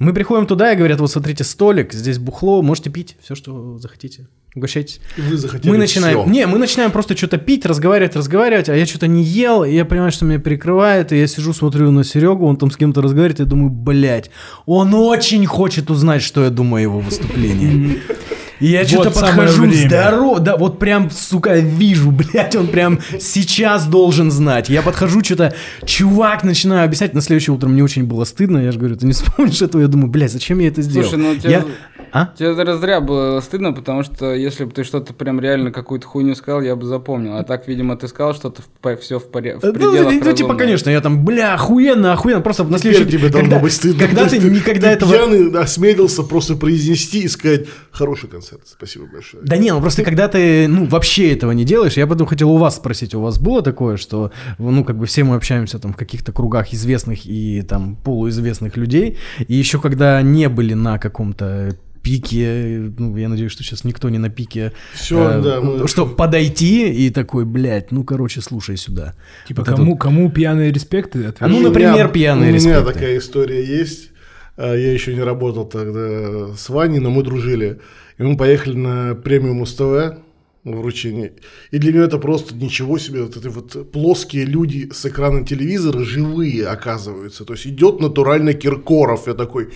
Мы 0.00 0.14
приходим 0.14 0.46
туда 0.46 0.72
и 0.72 0.76
говорят, 0.76 0.98
вот 0.98 1.10
смотрите, 1.10 1.44
столик, 1.44 1.92
здесь 1.92 2.18
бухло, 2.18 2.62
можете 2.62 2.88
пить 2.88 3.16
все, 3.22 3.34
что 3.34 3.76
захотите. 3.78 4.28
Угощайтесь. 4.56 4.98
И 5.18 5.20
Вы 5.20 5.36
захотели 5.36 5.70
Мы 5.70 5.76
начинаем, 5.76 6.22
всё. 6.22 6.30
не, 6.30 6.46
мы 6.46 6.56
начинаем 6.56 6.90
просто 6.90 7.14
что-то 7.14 7.36
пить, 7.36 7.66
разговаривать, 7.66 8.16
разговаривать, 8.16 8.70
а 8.70 8.74
я 8.74 8.86
что-то 8.86 9.06
не 9.06 9.22
ел, 9.22 9.62
и 9.62 9.74
я 9.74 9.84
понимаю, 9.84 10.10
что 10.10 10.24
меня 10.24 10.38
перекрывает, 10.38 11.12
и 11.12 11.18
я 11.18 11.26
сижу, 11.26 11.52
смотрю 11.52 11.90
на 11.90 12.02
Серегу, 12.02 12.46
он 12.46 12.56
там 12.56 12.70
с 12.70 12.78
кем-то 12.78 13.02
разговаривает, 13.02 13.40
и 13.40 13.44
думаю, 13.44 13.68
блядь, 13.70 14.30
он 14.64 14.94
очень 14.94 15.44
хочет 15.44 15.90
узнать, 15.90 16.22
что 16.22 16.44
я 16.44 16.50
думаю 16.50 16.80
о 16.80 16.82
его 16.82 17.00
выступлении. 17.00 18.00
И 18.60 18.66
я 18.68 18.84
что-то 18.86 19.10
Вот 19.10 19.16
самое 19.16 19.36
подхожу, 19.48 19.62
время. 19.62 19.88
здорово, 19.88 20.40
да, 20.40 20.56
вот 20.56 20.78
прям, 20.78 21.10
сука, 21.10 21.58
вижу, 21.58 22.10
блядь, 22.12 22.54
он 22.56 22.68
прям 22.68 23.00
сейчас 23.18 23.86
должен 23.86 24.30
знать. 24.30 24.68
Я 24.68 24.82
подхожу, 24.82 25.24
что-то, 25.24 25.54
чувак, 25.84 26.44
начинаю 26.44 26.84
объяснять, 26.84 27.14
на 27.14 27.22
следующее 27.22 27.54
утро 27.54 27.68
мне 27.68 27.82
очень 27.82 28.04
было 28.04 28.24
стыдно, 28.24 28.58
я 28.58 28.72
же 28.72 28.78
говорю, 28.78 28.96
ты 28.96 29.06
не 29.06 29.12
вспомнишь 29.14 29.62
этого? 29.62 29.80
Я 29.82 29.88
думаю, 29.88 30.08
блядь, 30.10 30.32
зачем 30.32 30.58
я 30.58 30.68
это 30.68 30.82
сделал? 30.82 31.08
Слушай, 31.08 31.22
ну 31.22 31.34
тебе, 31.36 31.50
Я- 31.50 31.64
А? 32.12 32.32
тебе 32.36 32.54
даже 32.54 32.76
зря 32.78 33.00
было 33.00 33.40
стыдно, 33.40 33.72
потому 33.72 34.02
что 34.02 34.34
если 34.34 34.64
бы 34.64 34.72
ты 34.72 34.82
что-то 34.84 35.14
прям 35.14 35.38
реально 35.40 35.70
какую-то 35.70 36.06
хуйню 36.08 36.34
сказал, 36.34 36.60
я 36.60 36.74
бы 36.74 36.84
запомнил. 36.84 37.36
А 37.36 37.44
так, 37.44 37.68
видимо, 37.68 37.96
ты 37.96 38.08
сказал 38.08 38.34
что-то 38.34 38.62
все 39.00 39.20
в, 39.20 39.30
поря- 39.30 39.60
в 39.60 39.62
Ну, 39.62 39.72
пределах 39.72 40.04
ну, 40.06 40.10
типа, 40.10 40.26
разумного. 40.30 40.58
конечно, 40.58 40.90
я 40.90 41.00
там, 41.00 41.24
бля, 41.24 41.54
охуенно, 41.54 42.12
охуенно, 42.12 42.40
просто 42.40 42.64
на 42.64 42.78
Теперь 42.78 42.96
следующий... 42.96 43.18
тебе 43.18 43.28
должно 43.30 43.60
быть 43.60 43.72
стыдно. 43.72 44.06
Когда 44.06 44.26
ты 44.26 44.40
что 44.40 44.50
никогда 44.50 44.88
ты 44.88 44.94
этого... 44.94 45.12
пьяный 45.12 45.60
осмелился 45.60 46.24
просто 46.24 46.56
произнести 46.56 47.20
и 47.20 47.28
сказать 47.28 47.66
«хороший 47.92 48.28
концерт, 48.28 48.49
спасибо 48.64 49.06
большое». 49.06 49.42
Да 49.44 49.56
не, 49.56 49.72
ну 49.72 49.80
просто 49.80 50.02
когда 50.04 50.28
ты, 50.28 50.66
ну, 50.68 50.86
вообще 50.86 51.32
этого 51.32 51.52
не 51.52 51.64
делаешь, 51.64 51.96
я 51.96 52.06
потом 52.06 52.26
хотел 52.26 52.50
у 52.50 52.58
вас 52.58 52.76
спросить, 52.76 53.14
у 53.14 53.20
вас 53.20 53.38
было 53.38 53.62
такое, 53.62 53.96
что, 53.96 54.32
ну, 54.58 54.84
как 54.84 54.96
бы 54.98 55.06
все 55.06 55.24
мы 55.24 55.36
общаемся 55.36 55.78
там 55.78 55.92
в 55.92 55.96
каких-то 55.96 56.32
кругах 56.32 56.72
известных 56.72 57.26
и 57.26 57.62
там 57.62 57.96
полуизвестных 57.96 58.76
людей, 58.76 59.18
и 59.46 59.54
еще 59.54 59.80
когда 59.80 60.20
не 60.22 60.48
были 60.48 60.74
на 60.74 60.98
каком-то 60.98 61.76
пике, 62.02 62.90
ну, 62.98 63.14
я 63.16 63.28
надеюсь, 63.28 63.52
что 63.52 63.62
сейчас 63.62 63.84
никто 63.84 64.08
не 64.08 64.16
на 64.18 64.30
пике, 64.30 64.72
Всё, 64.94 65.30
э, 65.32 65.42
да, 65.42 65.60
мы- 65.60 65.86
что 65.86 66.06
подойти 66.06 66.90
и 66.90 67.10
такой, 67.10 67.44
блядь, 67.44 67.92
ну, 67.92 68.04
короче, 68.04 68.40
слушай 68.40 68.76
сюда. 68.78 69.14
Типа, 69.46 69.62
Вот 69.66 69.76
кому, 69.76 69.96
кому 69.98 70.30
пьяные 70.30 70.72
респекты? 70.72 71.32
А 71.38 71.46
ну, 71.48 71.60
например, 71.60 71.92
меня- 71.92 72.08
пьяные 72.08 72.50
У 72.52 72.54
меня 72.54 72.54
респекты. 72.78 72.92
такая 72.94 73.18
история 73.18 73.62
есть. 73.64 74.10
А, 74.56 74.74
Я 74.74 74.92
еще 74.92 75.14
не 75.14 75.20
работал 75.22 75.66
тогда 75.66 76.54
с 76.56 76.68
Ваней, 76.70 77.00
но 77.00 77.10
мы 77.10 77.22
дружили. 77.22 77.80
И 78.20 78.22
мы 78.22 78.36
поехали 78.36 78.76
на 78.76 79.14
премию 79.14 79.54
Муз-ТВ 79.54 80.18
вручение. 80.62 81.32
И 81.70 81.78
для 81.78 81.90
меня 81.90 82.04
это 82.04 82.18
просто 82.18 82.54
ничего 82.54 82.98
себе. 82.98 83.22
Вот 83.22 83.34
эти 83.34 83.46
вот 83.46 83.90
плоские 83.92 84.44
люди 84.44 84.90
с 84.92 85.06
экрана 85.06 85.46
телевизора 85.46 86.04
живые 86.04 86.66
оказываются. 86.66 87.46
То 87.46 87.54
есть 87.54 87.66
идет 87.66 87.98
натурально 87.98 88.52
Киркоров. 88.52 89.26
Я 89.26 89.32
такой... 89.32 89.70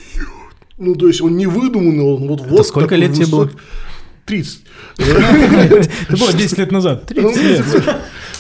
Ну, 0.77 0.95
то 0.95 1.09
есть 1.09 1.23
он 1.23 1.39
не 1.39 1.47
выдуманный, 1.47 2.05
он 2.05 2.29
вот 2.29 2.43
вот 2.47 2.67
сколько 2.67 2.97
лет 2.97 3.15
тебе 3.15 3.29
было? 3.29 3.45
высокий. 3.45 3.63
30. 4.27 4.61
Это 4.99 6.17
было 6.19 6.33
10 6.35 6.59
лет 6.59 6.71
назад. 6.71 7.07
30 7.07 7.43
лет. 7.43 7.65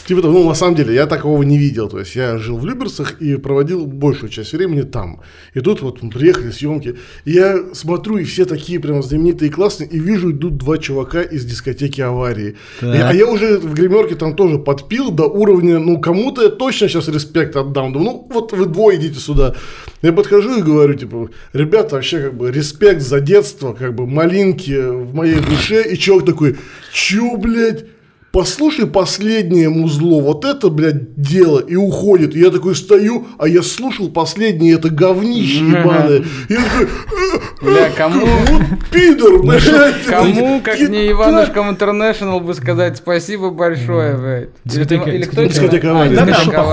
Типа 0.06 0.20
того, 0.20 0.34
ну, 0.40 0.48
на 0.48 0.54
самом 0.54 0.74
деле, 0.76 0.94
я 0.94 1.06
такого 1.06 1.42
не 1.44 1.56
видел. 1.56 1.88
То 1.88 1.98
есть, 1.98 2.14
я 2.14 2.36
жил 2.36 2.58
в 2.58 2.66
Люберцах 2.66 3.22
и 3.22 3.36
проводил 3.36 3.86
большую 3.86 4.28
часть 4.28 4.52
времени 4.52 4.82
там. 4.82 5.20
И 5.54 5.60
тут 5.60 5.80
вот 5.80 6.02
мы 6.02 6.10
приехали 6.10 6.50
съемки. 6.50 6.96
И 7.24 7.32
я 7.32 7.58
смотрю, 7.72 8.18
и 8.18 8.24
все 8.24 8.44
такие 8.44 8.78
прям 8.80 9.02
знаменитые 9.02 9.48
и 9.48 9.52
классные, 9.52 9.88
и 9.88 9.98
вижу, 9.98 10.30
идут 10.32 10.58
два 10.58 10.76
чувака 10.76 11.22
из 11.22 11.44
дискотеки 11.46 12.02
аварии. 12.02 12.56
И- 12.82 12.86
а 12.86 13.12
я 13.14 13.26
уже 13.26 13.56
в 13.58 13.72
гримерке 13.72 14.14
там 14.14 14.36
тоже 14.36 14.58
подпил 14.58 15.10
до 15.10 15.24
уровня, 15.24 15.78
ну, 15.78 15.98
кому-то 16.00 16.42
я 16.42 16.48
точно 16.50 16.88
сейчас 16.88 17.08
респект 17.08 17.56
отдам. 17.56 17.92
Думаю, 17.94 18.10
ну, 18.10 18.28
вот 18.30 18.52
вы 18.52 18.66
двое 18.66 18.98
идите 18.98 19.18
сюда. 19.20 19.54
Я 20.02 20.12
подхожу 20.12 20.58
и 20.58 20.62
говорю, 20.62 20.94
типа, 20.94 21.30
ребята, 21.54 21.94
вообще, 21.94 22.20
как 22.24 22.34
бы, 22.34 22.52
респект 22.52 23.00
за 23.00 23.20
детство, 23.20 23.72
как 23.72 23.94
бы, 23.94 24.06
малинки 24.06 24.72
в 24.86 25.14
моей 25.14 25.36
душе. 25.40 25.82
И 25.90 25.96
чувак 25.96 26.26
такой, 26.26 26.56
чё, 26.92 27.36
блядь? 27.36 27.86
Послушай 28.34 28.88
последнее 28.88 29.68
музло, 29.68 30.20
вот 30.20 30.44
это, 30.44 30.68
блядь, 30.68 31.14
дело, 31.14 31.60
и 31.60 31.76
уходит. 31.76 32.34
И 32.34 32.40
я 32.40 32.50
такой 32.50 32.74
стою, 32.74 33.28
а 33.38 33.46
я 33.46 33.62
слушал 33.62 34.08
последнее 34.08 34.74
это 34.74 34.90
говнище 34.90 35.64
ебаное. 35.64 36.24
И 36.48 36.52
я 36.52 36.56
такой, 36.56 36.88
Бля, 37.62 37.90
кому, 37.96 38.26
вот 38.48 38.62
пидор, 38.90 39.40
блядь. 39.40 40.02
кому, 40.08 40.60
как 40.64 40.80
не 40.80 41.12
Иванушкам 41.12 41.70
Интернешнл, 41.70 42.40
бы 42.40 42.54
сказать 42.54 42.96
спасибо 42.96 43.50
большое, 43.50 44.16
блядь. 44.16 44.48
Или, 45.14 45.22
кто 45.22 45.42
это? 45.42 45.54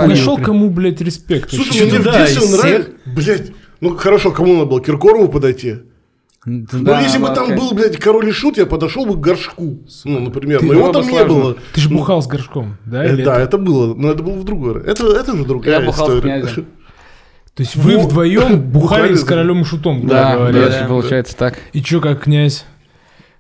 нашел, 0.08 0.38
кому, 0.40 0.72
блядь, 0.72 1.00
респект. 1.00 1.52
Слушай, 1.52 1.86
мне 1.92 2.00
в 2.00 2.04
детстве 2.12 2.58
нравится. 2.58 2.90
Блядь, 3.06 3.52
ну 3.82 3.96
хорошо, 3.98 4.32
кому 4.32 4.54
надо 4.56 4.66
было? 4.66 4.82
Киркорову 4.82 5.28
подойти? 5.28 5.76
Да. 6.44 6.78
Да, 6.80 6.98
ну, 6.98 7.04
если 7.04 7.20
бы 7.20 7.28
ну, 7.30 7.36
там 7.36 7.56
был, 7.56 7.72
блядь, 7.74 7.98
король 7.98 8.28
и 8.30 8.32
шут, 8.32 8.58
я 8.58 8.66
подошел 8.66 9.06
бы 9.06 9.14
к 9.14 9.20
горшку. 9.20 9.80
Ну, 10.06 10.20
например. 10.20 10.60
Ты- 10.60 10.66
но 10.66 10.74
его 10.74 10.92
там 10.92 11.04
бы 11.06 11.12
не 11.12 11.18
сложно. 11.20 11.34
было. 11.36 11.56
Ты 11.74 11.82
же 11.82 11.90
бухал 11.90 12.22
с 12.24 12.28
горшком, 12.28 12.78
да? 12.86 13.06
Э, 13.06 13.16
да, 13.16 13.22
это- 13.36 13.42
это 13.44 13.58
было, 13.60 13.94
но 13.94 14.10
это 14.10 14.24
было 14.24 14.34
в 14.34 14.44
другой 14.44 14.74
раз. 14.74 14.84
Это, 14.86 15.06
это 15.16 15.38
же 15.38 15.46
другая 15.46 15.80
Я 15.80 15.86
бухал 15.86 16.08
с 16.08 16.10
история. 16.16 16.42
князем. 16.42 16.66
То 17.54 17.64
есть 17.64 17.76
вы 17.76 17.94
Ну, 17.94 18.00
вдвоем 18.02 18.62
бухали 18.62 19.14
с 19.14 19.24
королем 19.24 19.62
и 19.62 19.66
шутом, 19.66 20.00
грубо 20.00 20.14
Да, 20.16 20.36
говоря. 20.38 20.70
да, 20.70 20.86
получается 20.88 21.36
так. 21.38 21.60
И 21.74 21.84
чё, 21.84 22.00
как 22.02 22.24
князь? 22.24 22.66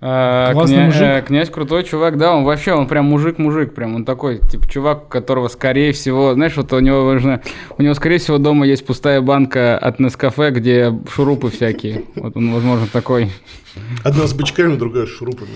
А, 0.03 0.51
Классный 0.53 0.77
кня- 0.77 0.86
мужик. 0.88 1.01
э, 1.03 1.24
Князь 1.27 1.50
крутой 1.51 1.84
чувак, 1.84 2.17
да, 2.17 2.34
он 2.36 2.43
вообще, 2.43 2.74
он 2.74 2.88
прям 2.88 3.05
мужик-мужик, 3.05 3.75
прям 3.75 3.93
он 3.96 4.03
такой, 4.03 4.39
типа, 4.39 4.67
чувак, 4.67 5.08
которого, 5.10 5.48
скорее 5.48 5.91
всего, 5.93 6.34
знаешь, 6.34 6.58
вот 6.58 6.74
у 6.74 6.79
него 6.79 7.05
важно, 7.05 7.41
у 7.77 7.84
него, 7.84 7.93
скорее 7.93 8.17
всего, 8.17 8.39
дома 8.39 8.65
есть 8.65 8.84
пустая 8.84 9.22
банка 9.22 9.77
от 9.77 10.00
Нескафе, 10.00 10.50
где 10.50 10.91
шурупы 11.13 11.51
всякие. 11.51 12.05
Вот 12.15 12.36
он, 12.36 12.51
возможно, 12.51 12.88
такой. 12.91 13.29
Одна 14.03 14.25
с 14.25 14.34
бычками, 14.34 14.75
другая 14.75 15.05
с 15.05 15.10
шурупами. 15.10 15.51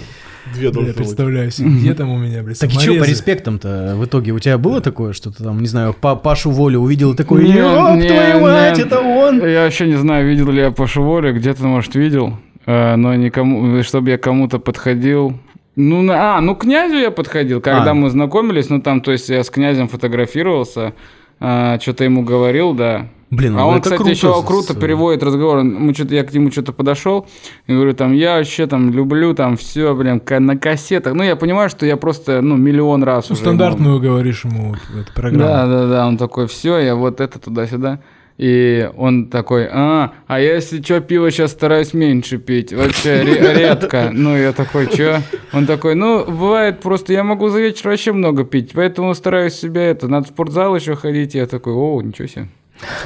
Две 0.53 0.65
Я 0.65 0.71
должны 0.71 0.89
быть. 0.91 0.97
представляю 0.97 1.49
себе, 1.49 1.69
где 1.69 1.93
там 1.95 2.11
у 2.11 2.19
меня, 2.19 2.43
блядь, 2.43 2.59
Так 2.59 2.69
и 2.69 2.73
что 2.77 2.93
по 2.99 3.03
респектам-то 3.03 3.95
в 3.97 4.05
итоге? 4.05 4.31
У 4.31 4.37
тебя 4.37 4.59
было 4.59 4.79
такое, 4.79 5.13
что 5.13 5.31
ты 5.31 5.43
там, 5.43 5.59
не 5.59 5.67
знаю, 5.67 5.95
Па- 5.99 6.15
Пашу 6.15 6.51
Волю 6.51 6.81
увидел 6.81 7.13
и 7.13 7.15
такой, 7.15 7.43
Не, 7.45 7.53
ёб 7.57 7.99
твою 8.07 8.41
мать, 8.41 8.77
это 8.77 8.99
он! 8.99 9.43
Я 9.43 9.63
вообще 9.63 9.87
не 9.87 9.95
знаю, 9.95 10.27
видел 10.29 10.51
ли 10.51 10.61
я 10.61 10.69
Пашу 10.69 11.01
Волю, 11.01 11.33
где-то, 11.33 11.63
может, 11.65 11.95
видел, 11.95 12.37
но 12.65 13.15
никому, 13.15 13.81
чтобы 13.83 14.09
я 14.11 14.17
кому-то 14.17 14.59
подходил. 14.59 15.33
Ну, 15.75 16.09
а, 16.11 16.39
ну, 16.41 16.55
к 16.55 16.61
князю 16.61 16.95
я 16.95 17.11
подходил, 17.11 17.59
когда 17.61 17.91
А. 17.91 17.93
мы 17.93 18.09
знакомились, 18.09 18.69
ну, 18.69 18.81
там, 18.81 19.01
то 19.01 19.11
есть 19.11 19.27
я 19.29 19.43
с 19.43 19.49
князем 19.49 19.87
фотографировался, 19.89 20.93
что-то 21.37 22.03
ему 22.03 22.23
говорил, 22.23 22.73
да. 22.73 23.07
Блин, 23.31 23.55
а 23.57 23.61
ну 23.61 23.67
он, 23.67 23.81
кстати, 23.81 23.97
круто 23.97 24.11
еще 24.11 24.43
круто 24.43 24.73
переводит 24.75 25.21
разговор. 25.23 25.63
Мы 25.63 25.93
что-то, 25.93 26.15
я 26.15 26.23
к 26.23 26.33
нему 26.33 26.51
что-то 26.51 26.71
подошел 26.71 27.27
и 27.67 27.73
говорю, 27.73 27.93
там, 27.93 28.13
я 28.13 28.37
вообще 28.37 28.67
там 28.67 28.91
люблю 28.91 29.33
там 29.33 29.57
все, 29.57 29.93
блин, 29.95 30.21
на 30.39 30.57
кассетах. 30.57 31.13
Ну, 31.15 31.23
я 31.23 31.35
понимаю, 31.35 31.69
что 31.69 31.85
я 31.85 31.97
просто, 31.97 32.41
ну, 32.41 32.55
миллион 32.55 33.03
раз 33.03 33.27
Ну, 33.29 33.33
уже 33.33 33.41
ему- 33.43 33.55
стандартную 33.55 33.99
говоришь 33.99 34.45
ему 34.45 34.75
эту 34.97 35.11
программу. 35.13 35.39
Да, 35.43 35.65
да, 35.67 35.87
да, 35.87 36.07
он 36.07 36.17
такой, 36.17 36.47
все, 36.47 36.77
я 36.77 36.95
вот 36.95 37.19
это 37.19 37.37
туда-сюда. 37.39 37.99
И 38.37 38.89
он 38.97 39.27
такой, 39.27 39.67
а, 39.71 40.11
а 40.27 40.39
я, 40.41 40.55
если 40.55 40.81
что, 40.81 40.99
пиво 40.99 41.31
сейчас 41.31 41.51
стараюсь 41.51 41.93
меньше 41.93 42.37
пить, 42.37 42.73
вообще 42.73 43.21
ре- 43.21 43.53
редко. 43.59 44.09
Ну, 44.11 44.35
я 44.37 44.51
такой, 44.51 44.87
что? 44.87 45.21
Он 45.53 45.65
такой, 45.65 45.95
ну, 45.95 46.25
бывает 46.25 46.81
просто, 46.81 47.13
я 47.13 47.23
могу 47.23 47.47
за 47.47 47.61
вечер 47.61 47.87
вообще 47.89 48.11
много 48.11 48.43
пить, 48.43 48.71
поэтому 48.73 49.13
стараюсь 49.15 49.53
себя 49.53 49.83
это, 49.83 50.09
надо 50.09 50.25
в 50.27 50.29
спортзал 50.31 50.75
еще 50.75 50.95
ходить. 50.95 51.33
Я 51.33 51.45
такой, 51.47 51.73
о, 51.73 52.01
ничего 52.01 52.27
себе. 52.27 52.47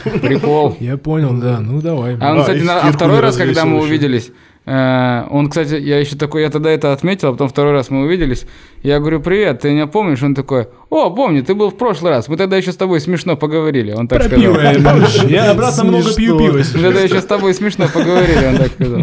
Прикол. 0.03 0.75
Я 0.79 0.97
понял, 0.97 1.33
да, 1.39 1.59
ну 1.59 1.79
давай. 1.79 2.17
А 2.19 2.31
он, 2.33 2.39
А, 2.39 2.41
кстати, 2.41 2.65
а 2.67 2.91
второй 2.91 3.19
раз, 3.19 3.37
когда 3.37 3.65
мы 3.65 3.79
увиделись, 3.81 4.31
он, 4.65 5.49
кстати, 5.49 5.75
я 5.75 5.99
еще 5.99 6.15
такой, 6.15 6.43
я 6.43 6.49
тогда 6.49 6.69
это 6.69 6.93
отметил, 6.93 7.29
а 7.29 7.31
потом 7.31 7.49
второй 7.49 7.71
раз 7.73 7.89
мы 7.89 8.01
увиделись, 8.01 8.45
я 8.83 8.99
говорю, 8.99 9.19
привет, 9.19 9.61
ты 9.61 9.71
меня 9.71 9.87
помнишь? 9.87 10.21
Он 10.21 10.35
такой, 10.35 10.67
о, 10.89 11.09
помню, 11.09 11.43
ты 11.43 11.55
был 11.55 11.71
в 11.71 11.77
прошлый 11.77 12.11
раз, 12.11 12.27
мы 12.27 12.37
тогда 12.37 12.57
еще 12.57 12.71
с 12.71 12.75
тобой 12.75 12.99
смешно 12.99 13.35
поговорили, 13.35 13.93
он 13.93 14.07
так 14.07 14.19
Про 14.19 14.27
сказал. 14.27 14.53
пиво, 14.53 15.27
я 15.27 15.51
обратно 15.51 15.83
много 15.85 16.13
пью 16.13 16.37
пива 16.37 16.57
Мы 16.75 16.81
тогда 16.81 17.01
еще 17.01 17.21
с 17.21 17.25
тобой 17.25 17.53
смешно 17.53 17.87
поговорили, 17.87 18.45
он 18.45 18.57
так 18.57 18.71
сказал. 18.73 19.01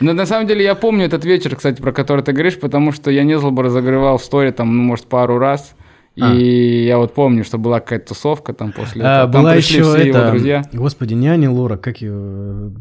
Но 0.00 0.14
на 0.14 0.24
самом 0.24 0.46
деле 0.46 0.64
я 0.64 0.74
помню 0.74 1.04
этот 1.04 1.26
вечер, 1.26 1.54
кстати, 1.54 1.80
про 1.80 1.92
который 1.92 2.24
ты 2.24 2.32
говоришь, 2.32 2.58
потому 2.58 2.90
что 2.90 3.10
я 3.10 3.22
Незлоба 3.22 3.62
разогревал 3.64 4.16
в 4.16 4.24
сторе 4.24 4.50
там, 4.50 4.74
ну, 4.74 4.82
может, 4.82 5.04
пару 5.04 5.38
раз. 5.38 5.74
И 6.16 6.22
А. 6.22 6.34
я 6.34 6.98
вот 6.98 7.14
помню, 7.14 7.44
что 7.44 7.56
была 7.56 7.80
какая-то 7.80 8.08
тусовка 8.08 8.52
там 8.52 8.72
после 8.72 9.02
А, 9.04 9.22
этого. 9.22 9.32
Там 9.32 9.42
была 9.42 9.52
пришли 9.54 9.78
еще 9.78 9.84
все 9.84 10.02
его 10.06 10.18
это, 10.18 10.30
друзья. 10.30 10.62
господи, 10.72 11.14
не 11.14 11.28
Ани 11.28 11.48
Лора, 11.48 11.76
как 11.76 12.00
ее, 12.02 12.72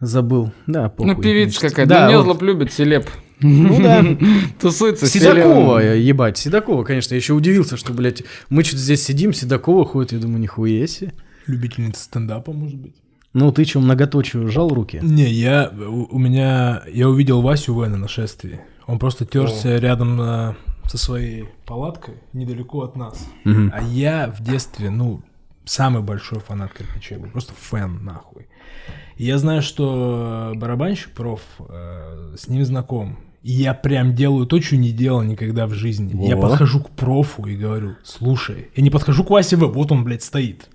забыл, 0.00 0.52
да, 0.66 0.88
похуй. 0.88 1.14
Ну, 1.14 1.20
певица 1.20 1.60
какая-то. 1.68 1.88
Да, 1.88 2.06
ну, 2.06 2.16
вот. 2.16 2.20
Незлоб 2.20 2.42
любит 2.42 2.72
селеп. 2.72 3.08
Ну 3.40 3.80
да. 3.80 4.04
Тусуется 4.60 5.06
Седокова, 5.06 5.78
ебать, 5.78 6.38
Седокова, 6.38 6.82
конечно, 6.84 7.14
я 7.14 7.18
еще 7.18 7.34
удивился, 7.34 7.76
что, 7.76 7.92
блядь, 7.92 8.24
мы 8.50 8.64
что-то 8.64 8.78
здесь 8.82 9.04
сидим, 9.04 9.32
Седокова 9.32 9.84
ходит, 9.84 10.12
я 10.12 10.18
думаю, 10.18 10.40
нихуя 10.40 10.86
себе. 10.86 11.12
Любительница 11.46 12.02
стендапа, 12.02 12.52
может 12.52 12.76
быть. 12.76 12.94
Ну, 13.34 13.52
ты 13.52 13.64
что, 13.64 13.80
многоточию 13.80 14.48
жал 14.48 14.68
руки? 14.70 14.98
Не, 15.02 15.30
я, 15.30 15.70
у, 15.70 16.16
у 16.16 16.18
меня, 16.18 16.82
я 16.92 17.08
увидел 17.08 17.40
Васю 17.42 17.80
Вена 17.80 17.96
на 17.96 18.08
шествии. 18.08 18.60
Он 18.86 18.98
просто 18.98 19.24
терся 19.26 19.76
рядом 19.76 20.20
э, 20.20 20.54
со 20.88 20.98
своей 20.98 21.48
палаткой, 21.66 22.14
недалеко 22.32 22.82
от 22.82 22.96
нас. 22.96 23.28
Мгм. 23.44 23.70
А 23.74 23.82
я 23.82 24.28
в 24.30 24.42
детстве, 24.42 24.90
ну, 24.90 25.22
самый 25.64 26.02
большой 26.02 26.40
фанат 26.40 26.72
кирпичей 26.72 27.18
был, 27.18 27.28
просто 27.28 27.52
фэн, 27.54 28.04
нахуй. 28.04 28.46
И 29.16 29.24
я 29.24 29.38
знаю, 29.38 29.62
что 29.62 30.52
барабанщик 30.56 31.12
проф 31.12 31.42
э, 31.58 32.36
с 32.38 32.48
ним 32.48 32.64
знаком. 32.64 33.18
И 33.42 33.52
я 33.52 33.74
прям 33.74 34.14
делаю 34.14 34.46
то, 34.46 34.60
что 34.60 34.76
не 34.76 34.92
делал 34.92 35.22
никогда 35.22 35.66
в 35.66 35.72
жизни. 35.72 36.26
Я 36.26 36.36
Во. 36.36 36.42
подхожу 36.48 36.80
к 36.80 36.90
профу 36.90 37.46
и 37.46 37.56
говорю, 37.56 37.96
слушай, 38.04 38.68
я 38.74 38.82
не 38.82 38.90
подхожу 38.90 39.24
к 39.24 39.30
Васе 39.30 39.56
В, 39.56 39.66
вот 39.66 39.92
он, 39.92 40.04
блядь, 40.04 40.22
стоит. 40.22 40.68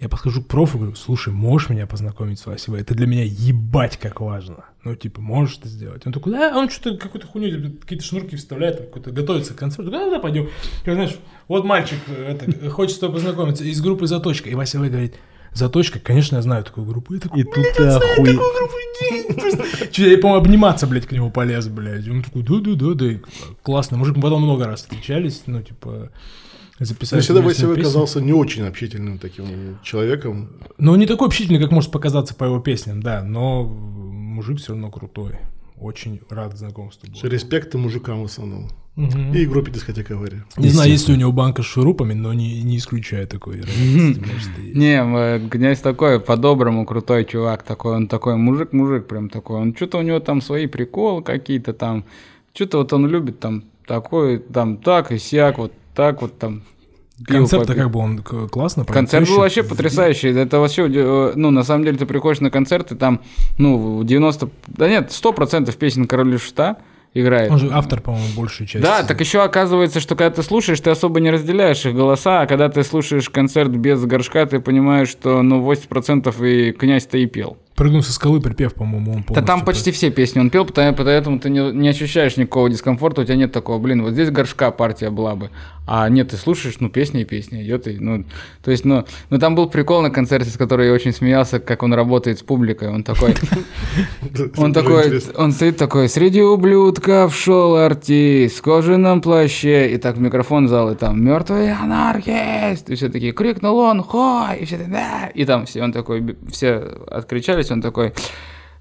Я 0.00 0.08
подхожу 0.08 0.42
к 0.42 0.46
профу 0.46 0.78
говорю, 0.78 0.94
слушай, 0.94 1.32
можешь 1.32 1.70
меня 1.70 1.86
познакомить 1.86 2.38
с 2.38 2.46
Васей? 2.46 2.78
Это 2.78 2.94
для 2.94 3.06
меня 3.06 3.24
ебать 3.24 3.96
как 3.96 4.20
важно. 4.20 4.64
Ну, 4.84 4.94
типа, 4.94 5.20
можешь 5.20 5.58
это 5.58 5.68
сделать? 5.68 6.06
Он 6.06 6.12
такой, 6.12 6.32
да, 6.32 6.56
он 6.56 6.70
что-то 6.70 6.98
какую-то 6.98 7.26
хуйню, 7.26 7.72
какие-то 7.80 8.04
шнурки 8.04 8.36
вставляет, 8.36 8.78
какой-то 8.78 9.10
готовится 9.10 9.54
к 9.54 9.56
концерту. 9.56 9.90
Да, 9.90 10.08
да, 10.08 10.20
пойдем. 10.20 10.50
Я, 10.86 10.94
знаешь, 10.94 11.16
вот 11.48 11.64
мальчик 11.64 11.98
э, 12.06 12.36
это, 12.36 12.70
хочет 12.70 12.96
с 12.96 13.00
тобой 13.00 13.16
познакомиться 13.16 13.64
из 13.64 13.80
группы 13.80 14.06
«Заточка». 14.06 14.48
И 14.48 14.54
Вася 14.54 14.78
В 14.78 14.88
говорит, 14.88 15.16
«Заточка, 15.52 15.98
конечно, 15.98 16.36
я 16.36 16.42
знаю 16.42 16.62
такую 16.62 16.86
группу». 16.86 17.14
Я 17.14 17.20
такой, 17.20 17.40
И 17.40 17.44
тут 17.44 17.64
ты 17.76 17.84
охуй... 17.84 18.38
Чё, 19.90 20.08
Я, 20.08 20.18
по-моему, 20.18 20.44
обниматься, 20.44 20.86
блядь, 20.86 21.06
к 21.06 21.12
нему 21.12 21.32
полез, 21.32 21.66
блядь. 21.66 22.08
Он 22.08 22.22
такой, 22.22 22.42
да-да-да, 22.44 22.94
да. 22.94 23.06
И 23.06 23.18
Классный 23.62 23.98
мужик. 23.98 24.14
Мы 24.14 24.22
потом 24.22 24.42
много 24.42 24.66
раз 24.66 24.82
встречались, 24.82 25.42
ну, 25.46 25.60
типа, 25.60 26.10
записали. 26.84 27.20
Я 27.20 27.22
всегда 27.22 27.42
песню. 27.42 27.72
оказался 27.72 28.20
не 28.20 28.32
очень 28.32 28.64
общительным 28.66 29.18
таким 29.18 29.78
человеком. 29.82 30.50
Ну, 30.78 30.94
не 30.96 31.06
такой 31.06 31.28
общительный, 31.28 31.60
как 31.60 31.70
может 31.70 31.90
показаться 31.90 32.34
по 32.34 32.44
его 32.44 32.60
песням, 32.60 33.02
да, 33.02 33.22
но 33.22 33.64
мужик 33.64 34.58
все 34.58 34.72
равно 34.72 34.90
крутой. 34.90 35.36
Очень 35.80 36.20
рад 36.28 36.56
знакомству. 36.56 37.08
был. 37.08 37.30
Респект 37.30 37.74
и 37.74 37.78
мужикам 37.78 38.22
в 38.22 38.24
основном. 38.24 38.68
Мгм. 38.96 39.32
И 39.32 39.46
группе 39.46 39.70
дискотека 39.70 40.14
авария. 40.14 40.44
Не 40.56 40.70
знаю, 40.70 40.90
есть 40.90 41.06
ли 41.08 41.14
у 41.14 41.16
него 41.16 41.30
банка 41.30 41.62
с 41.62 41.66
шурупами, 41.66 42.14
но 42.14 42.32
не, 42.32 42.62
не 42.62 42.78
исключаю 42.78 43.28
такой 43.28 43.56
вероятности. 43.58 44.72
Не, 44.74 45.00
э, 45.00 45.48
князь 45.48 45.78
такой, 45.78 46.18
по-доброму 46.18 46.84
крутой 46.84 47.24
чувак 47.24 47.62
такой, 47.62 47.94
он 47.94 48.08
такой 48.08 48.34
мужик-мужик 48.34 49.06
прям 49.06 49.28
такой, 49.28 49.60
он 49.60 49.76
что-то 49.76 49.98
у 49.98 50.02
него 50.02 50.18
там 50.18 50.42
свои 50.42 50.66
приколы 50.66 51.22
какие-то 51.22 51.74
там, 51.74 52.06
что-то 52.54 52.78
вот 52.78 52.92
он 52.92 53.06
любит 53.06 53.38
там 53.38 53.62
такой, 53.86 54.40
там 54.40 54.78
так 54.78 55.12
и 55.12 55.18
сяк, 55.18 55.58
вот 55.58 55.72
так 55.98 56.22
вот 56.22 56.38
там. 56.38 56.62
пиво 57.26 57.38
Концерт-то 57.38 57.74
как 57.74 57.90
бы 57.90 57.98
он 57.98 58.18
классно 58.22 58.84
Концерт 58.84 59.28
был 59.28 59.38
вообще 59.38 59.64
потрясающий. 59.64 60.28
Это 60.28 60.60
вообще, 60.60 60.86
э, 60.88 61.32
ну, 61.34 61.50
на 61.50 61.64
самом 61.64 61.84
деле, 61.84 61.98
ты 61.98 62.06
приходишь 62.06 62.40
на 62.40 62.52
концерт, 62.52 62.92
и 62.92 62.94
там, 62.94 63.20
ну, 63.58 64.04
90, 64.04 64.48
да 64.68 64.88
нет, 64.88 65.10
100% 65.10 65.76
песен 65.76 66.06
Короля 66.06 66.38
Шута 66.38 66.76
играет. 67.14 67.50
Он 67.50 67.58
же 67.58 67.70
автор, 67.72 68.00
по-моему, 68.00 68.28
большей 68.36 68.66
части. 68.66 68.84
Да, 68.84 69.02
так 69.02 69.18
еще 69.20 69.42
оказывается, 69.42 69.98
что 69.98 70.14
когда 70.14 70.30
ты 70.36 70.42
слушаешь, 70.44 70.78
ты 70.80 70.90
особо 70.90 71.18
не 71.18 71.30
разделяешь 71.30 71.84
их 71.84 71.94
голоса, 71.96 72.42
а 72.42 72.46
когда 72.46 72.68
ты 72.68 72.84
слушаешь 72.84 73.28
концерт 73.28 73.70
без 73.70 74.04
горшка, 74.04 74.46
ты 74.46 74.60
понимаешь, 74.60 75.08
что, 75.08 75.42
ну, 75.42 75.60
80% 75.62 76.40
и 76.44 76.70
князь-то 76.72 77.18
и 77.18 77.26
пел. 77.26 77.56
Прыгнул 77.76 78.02
со 78.02 78.12
скалы, 78.12 78.40
припев, 78.40 78.74
по-моему, 78.74 79.12
он 79.12 79.24
Да 79.30 79.40
там 79.40 79.64
почти 79.64 79.92
все 79.92 80.10
песни 80.10 80.40
он 80.40 80.50
пел, 80.50 80.64
потому- 80.64 80.96
поэтому 80.96 81.38
ты 81.38 81.48
не, 81.48 81.72
не 81.72 81.88
ощущаешь 81.88 82.36
никакого 82.36 82.68
дискомфорта, 82.68 83.20
у 83.22 83.24
тебя 83.24 83.36
нет 83.36 83.52
такого, 83.52 83.78
блин, 83.78 84.02
вот 84.02 84.12
здесь 84.12 84.30
горшка 84.30 84.70
партия 84.70 85.10
была 85.10 85.36
бы. 85.36 85.50
А 85.90 86.06
нет, 86.10 86.28
ты 86.28 86.36
слушаешь, 86.36 86.80
ну, 86.80 86.90
песня 86.90 87.22
и 87.22 87.24
песня 87.24 87.64
идет, 87.64 87.86
и, 87.88 87.98
ну, 87.98 88.22
то 88.62 88.70
есть, 88.70 88.84
ну, 88.84 89.06
ну, 89.30 89.38
там 89.38 89.54
был 89.54 89.70
прикол 89.70 90.02
на 90.02 90.10
концерте, 90.10 90.50
с 90.50 90.58
которым 90.58 90.86
я 90.86 90.92
очень 90.92 91.14
смеялся, 91.14 91.60
как 91.60 91.82
он 91.82 91.94
работает 91.94 92.38
с 92.38 92.42
публикой, 92.42 92.88
он 92.88 93.04
такой, 93.04 93.34
он 94.58 94.74
такой, 94.74 95.22
он 95.34 95.52
стоит 95.52 95.78
такой, 95.78 96.10
среди 96.10 96.42
ублюдков 96.42 97.34
шел 97.34 97.76
артист 97.76 98.58
в 98.58 98.62
кожаном 98.62 99.22
плаще, 99.22 99.90
и 99.94 99.96
так 99.96 100.16
в 100.16 100.20
микрофон 100.20 100.68
зал, 100.68 100.92
и 100.92 100.94
там, 100.94 101.24
мертвый 101.24 101.72
анархист, 101.72 102.90
и 102.90 102.94
все 102.94 103.08
такие, 103.08 103.32
крикнул 103.32 103.78
он, 103.78 104.02
хой, 104.02 104.58
и 104.58 104.66
все 104.66 104.76
да, 104.76 105.28
и 105.28 105.46
там 105.46 105.64
все, 105.64 105.82
он 105.82 105.92
такой, 105.92 106.36
все 106.52 106.74
откричались, 107.10 107.70
он 107.70 107.80
такой, 107.80 108.12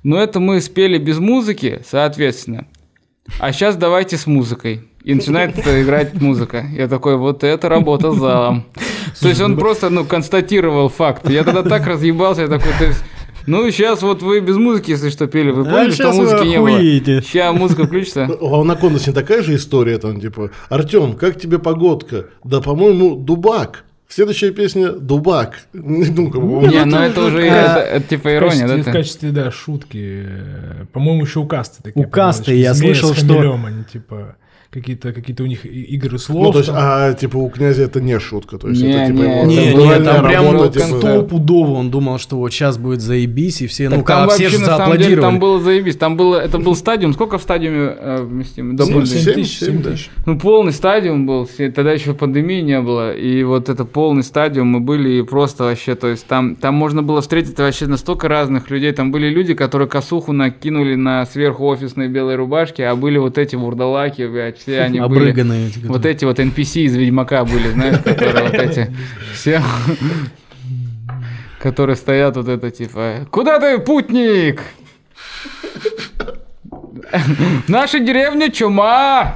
ну 0.04 0.18
это 0.18 0.42
мы 0.42 0.60
спели 0.60 0.98
без 0.98 1.20
музыки, 1.20 1.82
соответственно, 1.90 2.68
а 3.40 3.54
сейчас 3.54 3.78
давайте 3.78 4.18
с 4.18 4.28
музыкой. 4.28 4.82
И 5.08 5.14
начинает 5.16 5.58
играть 5.68 6.20
музыка. 6.20 6.66
Я 6.70 6.90
такой, 6.90 7.16
вот 7.16 7.42
это 7.42 7.70
работа 7.70 8.12
с 8.12 8.18
залом. 8.18 8.66
То 9.22 9.30
есть 9.30 9.40
он 9.40 9.58
просто, 9.58 9.90
ну, 9.90 10.04
констатировал 10.04 10.90
факт. 10.90 11.30
Я 11.30 11.46
тогда 11.46 11.64
так 11.64 11.88
разъебался, 11.88 12.42
я 12.42 12.48
такой, 12.50 12.74
то 12.78 12.86
есть, 12.88 13.02
ну, 13.46 13.72
сейчас 13.72 14.02
вот 14.02 14.22
вы 14.22 14.42
без 14.42 14.58
музыки, 14.58 14.92
если 14.92 15.10
что, 15.10 15.28
пели, 15.28 15.52
вы 15.52 15.62
А 15.62 15.72
поняли, 15.72 15.92
что 15.92 16.04
щас 16.04 16.18
вы 16.18 16.24
музыки 16.24 16.48
не 16.48 16.60
было. 16.60 17.22
Сейчас 17.22 17.56
музыка 17.56 17.86
включится. 17.88 18.26
У 18.42 18.60
Анакондас 18.60 19.08
не 19.08 19.14
такая 19.14 19.44
же 19.44 19.56
история, 19.56 19.98
там, 19.98 20.20
типа, 20.20 20.52
Артем, 20.68 21.14
как 21.14 21.40
тебе 21.40 21.58
погодка? 21.58 22.26
Да, 22.44 22.60
по-моему, 22.60 23.16
Дубак. 23.16 23.86
Следующая 24.10 24.52
песня 24.52 24.92
«Дубак». 24.92 25.54
Ну, 25.74 26.32
как 26.32 26.42
бы, 26.42 26.68
Не, 26.68 26.84
ну 26.84 26.98
это 26.98 27.24
уже, 27.24 27.42
это, 27.44 27.80
это 27.80 28.08
типа 28.10 28.30
В 28.30 28.36
ирония, 28.36 28.68
качестве, 28.68 28.84
да? 28.84 28.92
в 28.92 28.94
качестве, 28.94 29.32
да, 29.32 29.52
шутки. 29.52 30.26
По-моему, 30.92 31.24
еще 31.24 31.40
у 31.40 31.46
Касты 31.46 31.82
такие. 31.82 32.06
У 32.06 32.10
Касты 32.10 32.56
я 32.56 32.74
«Змея 32.74 32.94
слышал, 32.94 33.14
что- 33.16 33.26
хмелем», 33.26 33.66
они, 33.66 33.84
типа, 33.86 34.36
какие-то 34.70 35.14
какие 35.14 35.36
у 35.42 35.46
них 35.46 35.66
игры 35.66 36.18
слов. 36.20 36.44
Ну, 36.44 36.52
то 36.52 36.60
есть, 36.60 36.70
там. 36.70 36.78
а, 36.80 37.14
типа, 37.14 37.38
у 37.38 37.50
князя 37.50 37.84
это 37.84 38.02
не 38.02 38.20
шутка, 38.20 38.58
то 38.58 38.70
есть, 38.70 38.82
Не, 38.82 38.92
это, 38.92 39.12
типа, 39.12 39.22
не, 39.22 39.24
его 39.24 39.46
Не, 39.46 39.56
не, 39.56 39.68
интеллектуальная 39.68 40.14
там 40.14 40.26
прям 40.26 40.52
работа, 40.52 40.80
типа, 40.80 41.00
стопудово 41.00 41.72
он 41.74 41.90
думал, 41.90 42.20
что 42.20 42.38
вот 42.38 42.52
сейчас 42.52 42.78
будет 42.78 43.02
заебись, 43.02 43.62
и 43.62 43.68
все, 43.68 43.90
Так 43.90 44.00
ну, 44.00 44.04
там 44.04 44.24
а 44.24 44.30
все 44.30 44.44
вообще, 44.44 44.58
же 44.58 44.62
на 44.62 44.66
самом 44.66 44.98
деле, 44.98 44.98
зааплодировали. 44.98 45.22
там 45.22 45.40
было 45.40 45.60
заебись. 45.60 45.96
Там 45.96 46.18
было, 46.18 46.36
это 46.38 46.58
был 46.60 46.76
стадиум. 46.76 47.14
Сколько 47.14 47.38
в 47.38 47.42
стадиуме 47.42 47.96
э, 47.98 48.24
вместим? 48.24 48.76
Да, 48.76 48.86
Семь, 48.86 48.94
блин. 48.94 49.06
семь. 49.06 49.22
7 49.22 49.34
тысяч, 49.34 49.60
7 49.60 49.68
7 49.68 49.82
да. 49.82 49.92
тысяч. 49.92 50.10
Ну, 50.26 50.40
полный 50.40 50.74
стадиум 50.74 51.26
был, 51.26 51.48
тогда 51.58 51.92
еще 51.92 52.14
пандемии 52.14 52.62
не 52.62 52.82
было, 52.82 53.16
и 53.16 53.44
вот 53.44 53.70
это 53.70 53.86
полный 53.86 54.24
стадиум, 54.24 54.68
мы 54.68 54.80
были 54.80 55.20
и 55.20 55.22
просто 55.24 55.64
вообще, 55.64 55.96
то 55.96 56.08
есть 56.08 56.28
там, 56.28 56.56
там 56.56 56.76
можно 56.76 57.04
было 57.04 57.22
встретить 57.22 57.58
вообще 57.58 57.88
настолько 57.88 58.28
разных 58.28 58.70
людей, 58.70 58.92
там 58.92 59.12
были 59.12 59.30
люди, 59.30 59.54
которые 59.54 59.88
косуху 59.88 60.34
накинули 60.34 60.96
на 60.96 61.26
сверху 61.26 61.66
офисные 61.66 62.10
белые 62.10 62.36
рубашки, 62.38 62.82
а 62.82 62.96
были 62.96 63.18
вот 63.18 63.38
эти 63.38 63.56
вурдалаки, 63.56 64.28
блядь, 64.28 64.57
все 64.58 64.82
они 64.82 65.00
были, 65.00 65.20
Обрыганные. 65.30 65.68
эти, 65.68 65.80
вот 65.86 66.06
эти 66.06 66.26
вот 66.26 66.40
NPC 66.40 66.82
из 66.82 66.96
Ведьмака 66.96 67.46
были, 67.46 67.70
знаешь, 67.72 68.00
которые 68.04 68.44
вот 68.44 68.54
эти, 68.54 68.94
все, 69.34 69.62
которые 71.62 71.96
стоят 71.96 72.36
вот 72.38 72.48
это 72.48 72.72
типа, 72.72 73.28
куда 73.32 73.60
ты, 73.60 73.78
путник? 73.80 74.62
Наша 77.68 78.00
деревня 78.00 78.52
чума! 78.52 79.36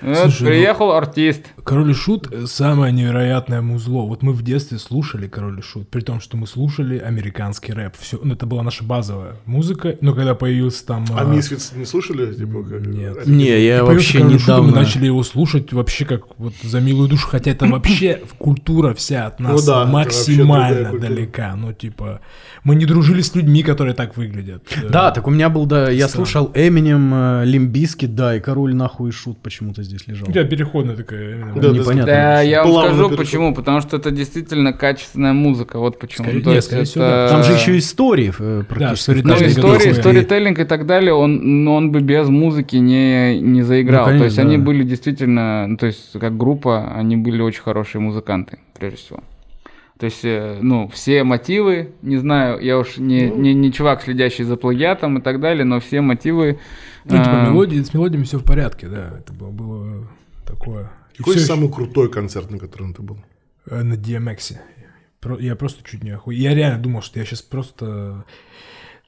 Вот 0.00 0.16
Слушай, 0.16 0.40
ну- 0.42 0.46
приехал 0.48 0.92
артист. 0.92 1.46
Король 1.68 1.90
и 1.90 1.94
Шут 1.94 2.28
э, 2.32 2.46
самое 2.46 2.94
невероятное 2.94 3.60
музло. 3.60 4.06
Вот 4.06 4.22
мы 4.22 4.32
в 4.32 4.40
детстве 4.42 4.78
слушали 4.78 5.28
Король 5.28 5.58
и 5.58 5.62
Шут, 5.62 5.90
при 5.90 6.00
том, 6.00 6.18
что 6.18 6.38
мы 6.38 6.46
слушали 6.46 6.98
американский 6.98 7.74
рэп. 7.74 7.94
Все, 7.98 8.18
ну, 8.22 8.32
это 8.32 8.46
была 8.46 8.62
наша 8.62 8.84
базовая 8.84 9.34
музыка. 9.44 9.94
Но 10.00 10.14
когда 10.14 10.34
появился 10.34 10.86
там... 10.86 11.04
А 11.10 11.20
а, 11.20 11.24
Мисфиц 11.24 11.72
не 11.76 11.84
слушали? 11.84 12.32
Типа, 12.32 12.62
как- 12.62 12.86
Нет. 12.86 13.26
Не, 13.26 13.66
я 13.66 13.84
появился 13.84 13.84
вообще 13.84 14.18
Король 14.18 14.34
и 14.34 14.38
Шут, 14.38 14.48
недавно... 14.48 14.70
мы 14.70 14.76
начали 14.76 15.04
его 15.06 15.22
слушать 15.22 15.72
вообще 15.74 16.06
как 16.06 16.38
вот 16.38 16.54
за 16.62 16.80
милую 16.80 17.06
душу, 17.06 17.28
хотя 17.28 17.50
это 17.50 17.66
вообще 17.66 18.22
культура 18.38 18.94
вся 18.94 19.26
от 19.26 19.38
нас 19.38 19.60
Ну 19.60 19.66
да, 19.66 19.84
максимально 19.84 20.98
далека. 20.98 21.54
Ну, 21.54 21.74
типа, 21.74 22.22
мы 22.64 22.76
не 22.76 22.86
дружили 22.86 23.20
с 23.20 23.34
людьми, 23.34 23.62
которые 23.62 23.92
так 23.94 24.16
выглядят. 24.16 24.64
Э, 24.74 24.88
Да, 24.88 25.10
так 25.10 25.26
у 25.26 25.30
меня 25.30 25.50
был, 25.50 25.66
да, 25.66 25.90
я 25.90 26.08
слушал 26.08 26.50
Эминем, 26.54 27.44
Лимбиски, 27.44 28.06
да, 28.06 28.36
и 28.36 28.40
Король 28.40 28.74
нахуй 28.74 29.10
и 29.10 29.12
Шут 29.12 29.36
почему-то 29.42 29.82
здесь 29.82 30.06
лежал. 30.06 30.28
У 30.30 30.32
тебя 30.32 30.44
переходная 30.44 30.96
такая... 30.96 31.57
Да, 31.60 31.68
да, 31.72 31.78
Непонятно. 31.78 32.06
Да, 32.06 32.40
я 32.42 32.64
вам 32.64 32.72
скажу 32.84 33.04
перешел. 33.08 33.16
почему. 33.16 33.54
Потому 33.54 33.80
что 33.80 33.96
это 33.96 34.10
действительно 34.10 34.72
качественная 34.72 35.32
музыка. 35.32 35.78
Вот 35.78 35.98
почему. 35.98 36.26
Скорее- 36.26 36.42
То 36.42 36.48
нет, 36.50 36.56
есть 36.56 36.66
скорее 36.68 36.84
всего, 36.84 37.04
это- 37.04 37.14
да. 37.14 37.28
Там 37.28 37.42
же 37.44 37.52
еще 37.52 37.78
истории 37.78 38.32
э, 38.38 38.62
практически. 38.68 39.10
в 39.10 39.24
Ну, 39.24 39.34
истории. 39.46 39.92
сторителлинг 39.92 40.58
и 40.58 40.64
так 40.64 40.86
далее, 40.86 41.14
он, 41.14 41.64
ну, 41.64 41.74
он 41.74 41.90
бы 41.92 42.00
без 42.00 42.28
музыки 42.28 42.76
не, 42.76 43.40
не 43.40 43.62
заиграл. 43.62 44.10
Ну, 44.10 44.18
то 44.18 44.24
есть 44.24 44.36
конечно, 44.36 44.42
они 44.54 44.56
да. 44.58 44.64
были 44.64 44.82
действительно, 44.84 45.66
ну, 45.66 45.76
то 45.76 45.86
есть 45.86 46.12
как 46.18 46.36
группа, 46.36 46.92
они 46.94 47.16
были 47.16 47.42
очень 47.42 47.62
хорошие 47.62 48.00
музыканты, 48.00 48.58
прежде 48.78 48.98
всего. 48.98 49.20
То 49.98 50.04
есть, 50.06 50.20
э, 50.22 50.58
ну, 50.62 50.88
все 50.94 51.24
мотивы, 51.24 51.90
не 52.02 52.18
знаю, 52.18 52.60
я 52.60 52.78
уж 52.78 52.98
не, 52.98 53.28
не, 53.28 53.52
не 53.52 53.72
чувак, 53.72 54.02
следящий 54.02 54.44
за 54.44 54.56
плагиатом 54.56 55.18
и 55.18 55.20
так 55.20 55.40
далее, 55.40 55.64
но 55.64 55.80
все 55.80 56.00
мотивы... 56.00 56.60
Ну, 57.04 57.16
типа, 57.18 57.30
э, 57.30 57.50
мелодии, 57.50 57.82
с 57.82 57.92
мелодиями 57.92 58.22
все 58.22 58.38
в 58.38 58.44
порядке, 58.44 58.86
да. 58.86 59.10
Это 59.18 59.32
было, 59.32 59.50
было 59.50 60.06
такое... 60.46 60.88
Какой 61.18 61.36
всё 61.36 61.46
самый 61.46 61.70
крутой 61.70 62.10
концерт, 62.10 62.50
на 62.50 62.58
котором 62.58 62.94
ты 62.94 63.02
был? 63.02 63.18
Э, 63.66 63.82
на 63.82 63.94
DMX. 63.94 64.56
Я 65.40 65.56
просто 65.56 65.82
чуть 65.84 66.02
не 66.04 66.10
охуел. 66.10 66.40
Я 66.40 66.54
реально 66.54 66.80
думал, 66.82 67.02
что 67.02 67.18
я 67.18 67.24
сейчас 67.26 67.42
просто... 67.42 68.24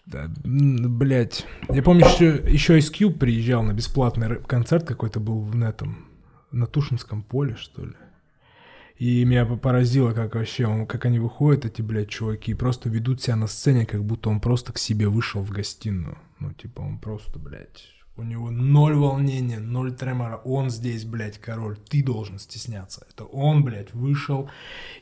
Да, 0.06 0.24
м, 0.44 0.98
блядь. 0.98 1.46
Я 1.68 1.82
помню, 1.82 2.04
еще, 2.04 2.42
еще 2.48 2.76
Ice 2.78 2.92
Cube 2.92 3.18
приезжал 3.18 3.62
на 3.62 3.72
бесплатный 3.72 4.40
концерт 4.42 4.84
какой-то 4.86 5.20
был 5.20 5.40
в 5.40 5.62
этом, 5.62 6.08
на 6.50 6.66
Тушинском 6.66 7.22
поле, 7.22 7.54
что 7.54 7.84
ли. 7.86 7.92
И 8.96 9.24
меня 9.24 9.46
по- 9.46 9.56
поразило, 9.56 10.12
как 10.12 10.34
вообще, 10.34 10.66
он, 10.66 10.86
как 10.86 11.04
они 11.06 11.18
выходят, 11.20 11.64
эти, 11.64 11.80
блядь, 11.80 12.08
чуваки, 12.10 12.50
и 12.50 12.54
просто 12.54 12.88
ведут 12.88 13.22
себя 13.22 13.36
на 13.36 13.46
сцене, 13.46 13.86
как 13.86 14.04
будто 14.04 14.28
он 14.30 14.40
просто 14.40 14.72
к 14.72 14.78
себе 14.78 15.08
вышел 15.08 15.42
в 15.42 15.50
гостиную. 15.50 16.18
Ну, 16.40 16.52
типа, 16.52 16.80
он 16.80 16.98
просто, 16.98 17.38
блядь, 17.38 17.86
у 18.16 18.22
него 18.22 18.50
ноль 18.50 18.94
волнения, 18.96 19.58
ноль 19.58 19.92
тремора. 19.92 20.36
Он 20.44 20.68
здесь, 20.70 21.04
блядь, 21.04 21.38
король. 21.38 21.76
Ты 21.88 22.02
должен 22.02 22.38
стесняться. 22.38 23.06
Это 23.10 23.24
он, 23.24 23.64
блядь, 23.64 23.94
вышел. 23.94 24.50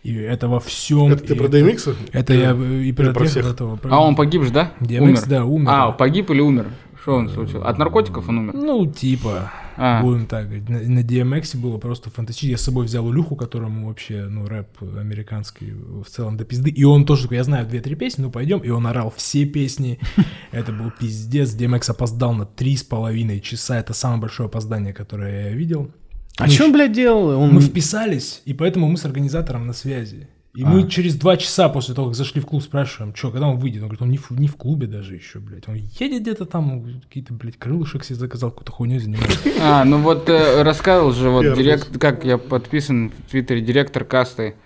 И 0.05 0.15
это 0.15 0.47
во 0.49 0.61
всем. 0.61 1.09
Это 1.13 1.25
ты 1.25 1.35
про 1.35 1.49
DMX? 1.49 1.97
Это 2.13 2.35
я 2.35 2.53
э, 2.53 2.83
и 2.85 2.93
про 2.93 3.13
про 3.13 3.25
всех? 3.25 3.47
этого. 3.47 3.77
про- 3.77 3.91
А 3.93 4.01
он 4.01 4.15
погиб 4.15 4.43
же, 4.45 4.51
да? 4.53 4.73
DMX, 4.81 5.01
умер. 5.01 5.23
да, 5.27 5.45
умер. 5.45 5.69
А, 5.71 5.93
погиб 5.93 6.31
или 6.31 6.41
умер? 6.41 6.67
Что 7.03 7.15
он 7.15 7.29
случилось? 7.29 7.67
От 7.67 7.79
наркотиков 7.79 8.29
он 8.29 8.39
умер? 8.39 8.55
Ну, 8.55 8.87
типа, 8.87 9.51
А. 9.81 10.03
будем 10.03 10.27
так 10.27 10.47
говорить. 10.47 10.69
На, 10.69 10.81
на 10.81 10.99
DMX 11.01 11.57
было 11.57 11.79
просто 11.79 12.11
фантастически. 12.11 12.51
Я 12.51 12.59
с 12.59 12.63
собой 12.63 12.87
взял 12.87 13.09
Илюху, 13.11 13.37
которому 13.37 13.87
вообще, 13.87 14.27
ну, 14.29 14.47
рэп 14.47 14.83
американский 14.99 15.73
в 15.73 16.07
целом 16.07 16.37
до 16.37 16.45
пизды. 16.45 16.71
И 16.71 16.83
он 16.83 17.07
тоже 17.07 17.23
такой, 17.23 17.37
я 17.37 17.45
знаю 17.45 17.67
две-три 17.67 17.95
песни, 17.95 18.23
ну, 18.23 18.31
пойдем. 18.31 18.59
И 18.59 18.71
он 18.71 18.87
орал 18.89 19.13
все 19.17 19.47
песни. 19.47 20.01
Это 20.51 20.73
был 20.73 20.91
пиздец. 20.91 21.55
DMX 21.55 21.93
опоздал 21.93 22.35
на 22.35 22.45
три 22.45 22.77
с 22.77 22.83
половиной 22.83 23.41
часа. 23.41 23.79
Это 23.79 23.95
самое 23.95 24.21
большое 24.21 24.49
опоздание, 24.49 24.93
которое 24.93 25.51
я 25.51 25.57
видел. 25.57 25.93
А 26.39 26.45
Мы 26.45 26.51
что 26.51 26.65
он, 26.65 26.73
блядь, 26.73 26.93
делал? 26.93 27.41
Он... 27.41 27.51
Мы 27.55 27.61
вписались, 27.61 28.43
и 28.45 28.55
поэтому 28.55 28.89
мы 28.89 28.97
с 28.97 29.05
организатором 29.05 29.67
на 29.67 29.73
связи. 29.73 30.29
И 30.59 30.65
мы 30.65 30.89
через 30.89 31.15
два 31.15 31.37
часа 31.37 31.69
после 31.69 31.95
того, 31.95 32.09
как 32.09 32.17
зашли 32.17 32.41
в 32.41 32.47
клуб, 32.47 32.65
спрашиваем, 32.65 33.15
что, 33.15 33.31
когда 33.31 33.47
он 33.47 33.59
выйдет? 33.59 33.81
Он 33.83 33.91
говорит, 33.91 34.03
он 34.03 34.11
не 34.11 34.19
в, 34.19 34.29
не 34.33 34.49
в 34.49 34.57
клубе 34.57 34.89
даже 34.89 35.15
еще, 35.15 35.39
блядь. 35.39 35.69
Он 35.69 35.77
едет 35.77 36.23
где-то 36.23 36.47
там, 36.47 37.01
какие-то, 37.05 37.33
блядь, 37.33 37.57
крылышек 37.57 38.03
себе 38.03 38.17
заказал, 38.17 38.51
какую-то 38.51 38.73
хуйню 38.73 38.99
занимается. 38.99 39.39
А, 39.63 39.85
ну 39.85 39.99
вот 39.99 40.29
э, 40.29 40.63
рассказывал 40.63 41.13
же, 41.13 41.31
вот 41.31 41.43
Первый. 41.43 41.63
директ, 41.63 41.97
как 41.99 42.25
я 42.25 42.39
подписан 42.39 43.11
в 43.11 43.31
Твиттере, 43.31 43.61
директор 43.61 44.05
касты. 44.05 44.57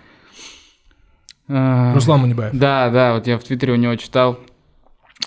А, 1.48 1.92
Руслан 1.92 2.20
Мунибаев. 2.20 2.56
Да, 2.56 2.88
да, 2.88 3.12
вот 3.12 3.26
я 3.26 3.36
в 3.36 3.44
Твиттере 3.44 3.74
у 3.74 3.76
него 3.76 3.94
читал, 3.96 4.40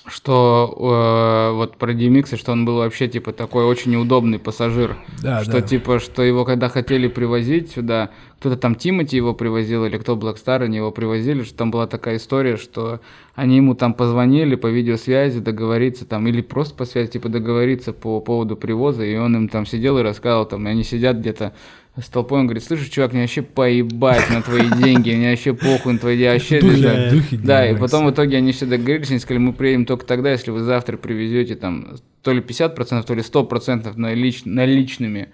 что 0.07 1.51
э, 1.51 1.55
вот 1.55 1.77
про 1.77 1.93
DMX, 1.93 2.37
что 2.37 2.51
он 2.51 2.65
был 2.65 2.77
вообще 2.77 3.07
типа 3.07 3.31
такой 3.33 3.65
очень 3.65 3.91
неудобный 3.91 4.39
пассажир. 4.39 4.97
Да, 5.21 5.43
что 5.43 5.53
да. 5.53 5.61
типа, 5.61 5.99
что 5.99 6.21
его 6.23 6.45
когда 6.45 6.69
хотели 6.69 7.07
привозить 7.07 7.71
сюда, 7.71 8.11
кто-то 8.39 8.57
там 8.57 8.75
Тимати 8.75 9.15
его 9.15 9.33
привозил, 9.33 9.85
или 9.85 9.97
кто 9.97 10.15
Блэкстар, 10.15 10.61
они 10.61 10.77
его 10.77 10.91
привозили, 10.91 11.43
что 11.43 11.57
там 11.57 11.71
была 11.71 11.87
такая 11.87 12.17
история, 12.17 12.57
что 12.57 12.99
они 13.33 13.55
ему 13.57 13.73
там 13.73 13.93
позвонили 13.93 14.55
по 14.55 14.67
видеосвязи 14.67 15.39
договориться 15.39 16.05
там, 16.05 16.27
или 16.27 16.41
просто 16.41 16.75
по 16.75 16.85
связи, 16.85 17.11
типа 17.11 17.29
договориться 17.29 17.91
по 17.91 18.19
поводу 18.19 18.55
привоза, 18.55 19.03
и 19.03 19.15
он 19.15 19.35
им 19.35 19.49
там 19.49 19.65
сидел 19.65 19.97
и 19.97 20.03
рассказывал, 20.03 20.45
там, 20.45 20.67
и 20.67 20.71
они 20.71 20.83
сидят 20.83 21.17
где-то 21.17 21.53
с 21.97 22.09
толпой, 22.09 22.39
он 22.39 22.47
говорит, 22.47 22.63
слушай, 22.63 22.89
чувак, 22.89 23.13
мне 23.13 23.21
вообще 23.21 23.41
поебать 23.41 24.29
на 24.29 24.41
твои 24.41 24.69
деньги, 24.69 25.11
мне 25.11 25.29
вообще 25.29 25.53
похуй 25.53 25.93
на 25.93 25.99
твои 25.99 26.17
деньги, 26.17 26.33
вообще... 26.33 26.59
Духи, 26.59 26.81
да». 26.81 27.09
духи 27.09 27.37
Да, 27.37 27.69
и 27.69 27.75
потом 27.75 28.05
в 28.05 28.11
итоге 28.11 28.37
они 28.37 28.51
все 28.51 28.65
договорились, 28.65 29.11
они 29.11 29.19
сказали, 29.19 29.39
мы 29.39 29.53
приедем 29.53 29.85
только 29.85 30.05
тогда, 30.05 30.31
если 30.31 30.51
вы 30.51 30.59
завтра 30.59 30.97
привезете 30.97 31.55
там 31.55 31.95
то 32.21 32.33
ли 32.33 32.41
50%, 32.41 33.03
то 33.03 33.13
ли 33.13 33.21
100% 33.21 33.93
налич... 33.95 34.43
наличными. 34.45 35.29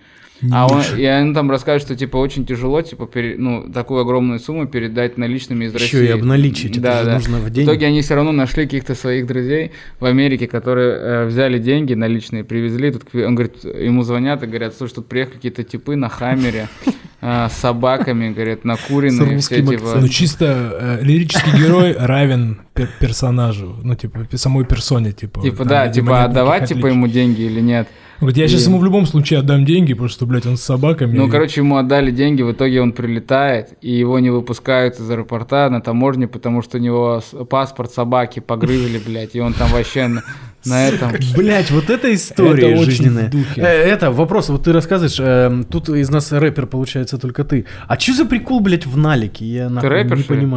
А 0.51 0.67
он, 0.67 0.82
и 0.97 1.08
он 1.08 1.34
там 1.36 1.51
рассказывает, 1.51 1.84
что 1.84 1.95
типа 1.95 2.17
очень 2.17 2.45
тяжело, 2.45 2.82
типа, 2.82 3.06
пере- 3.06 3.36
ну, 3.38 3.69
такую 3.71 4.01
огромную 4.01 4.39
сумму 4.39 4.65
передать 4.65 5.17
наличными 5.17 5.65
из 5.65 5.73
Еще 5.75 5.97
России. 5.97 6.08
и 6.08 6.12
обналичить, 6.12 6.71
это 6.71 6.82
да, 6.82 6.99
же 7.01 7.06
да. 7.06 7.13
нужно 7.15 7.38
в 7.38 7.43
В 7.43 7.49
день. 7.51 7.65
итоге 7.65 7.86
они 7.88 8.01
все 8.01 8.15
равно 8.15 8.32
нашли 8.32 8.63
каких-то 8.65 8.95
своих 8.95 9.27
друзей 9.27 9.71
в 9.99 10.06
Америке, 10.06 10.47
которые 10.47 10.93
э, 10.97 11.25
взяли 11.27 11.60
деньги 11.60 11.93
наличные, 11.93 12.43
привезли. 12.43 12.91
Тут, 12.91 13.04
он 13.13 13.36
говорит, 13.36 13.63
ему 13.63 14.01
звонят 14.04 14.41
и 14.41 14.47
говорят, 14.47 14.75
слушай, 14.75 14.95
тут 14.95 15.08
приехали 15.08 15.36
какие-то 15.36 15.63
типы 15.63 15.95
на 15.95 16.10
Хаммере 16.10 16.67
э, 17.21 17.47
с 17.49 17.54
собаками, 17.54 18.34
говорят, 18.34 18.65
накуренные, 18.65 19.38
все 19.39 19.62
типа. 19.62 19.97
Ну, 19.99 20.08
чисто 20.08 20.97
э, 21.01 21.04
лирический 21.04 21.51
герой 21.58 21.95
равен 21.97 22.62
пер- 22.73 22.89
персонажу, 22.99 23.75
ну, 23.84 23.95
типа, 23.95 24.27
самой 24.36 24.65
персоне, 24.65 25.12
типа. 25.12 25.41
Типа, 25.41 25.58
там, 25.58 25.67
да, 25.67 25.89
типа, 25.89 26.23
отдавать, 26.23 26.67
типа, 26.69 26.88
ему 26.88 27.08
деньги 27.08 27.41
или 27.41 27.62
нет. 27.62 27.88
Говорит, 28.21 28.38
я 28.38 28.47
сейчас 28.47 28.62
И- 28.62 28.69
ему 28.69 28.77
в 28.77 28.86
любом 28.86 29.07
случае 29.07 29.39
отдам 29.39 29.65
деньги, 29.65 29.93
потому 29.93 30.10
что, 30.10 30.27
блядь, 30.27 30.45
он 30.45 30.55
с 30.55 30.62
собаками. 30.62 31.17
Ну, 31.17 31.27
короче, 31.27 31.62
ему 31.62 31.77
отдали 31.77 32.12
деньги, 32.12 32.43
в 32.43 32.51
итоге 32.51 32.79
он 32.79 32.93
прилетает, 32.93 33.73
и 33.81 33.91
его 33.91 34.19
не 34.19 34.29
выпускают 34.29 34.99
из 34.99 35.10
аэропорта 35.10 35.69
на 35.69 35.81
таможне, 35.81 36.27
потому 36.27 36.62
что 36.62 36.77
у 36.77 36.81
него 36.81 37.21
паспорт 37.49 37.91
собаки 37.91 38.39
погрызли, 38.39 38.99
блядь, 38.99 39.36
и 39.36 39.39
он 39.39 39.53
там 39.53 39.71
вообще 39.71 40.07
на, 40.07 40.88
этом... 40.88 41.12
Блять, 41.36 41.71
вот 41.71 41.89
эта 41.89 42.13
история 42.13 42.73
Это 42.73 42.84
жизненная. 42.84 43.31
Э, 43.57 43.63
Это 43.63 44.12
вопрос, 44.12 44.49
вот 44.49 44.63
ты 44.65 44.71
рассказываешь, 44.71 45.19
эм, 45.19 45.63
тут 45.63 45.89
из 45.89 46.10
нас 46.12 46.31
рэпер 46.31 46.67
получается 46.67 47.17
только 47.17 47.43
ты. 47.43 47.65
А 47.88 47.99
что 47.99 48.13
за 48.13 48.25
прикол, 48.25 48.60
блядь, 48.60 48.86
в 48.86 48.97
налике? 48.97 49.45
Я 49.45 49.69
нахуй 49.69 49.89
рэпер, 49.89 50.17
не 50.17 50.23
что 50.23 50.36
ли? 50.36 50.47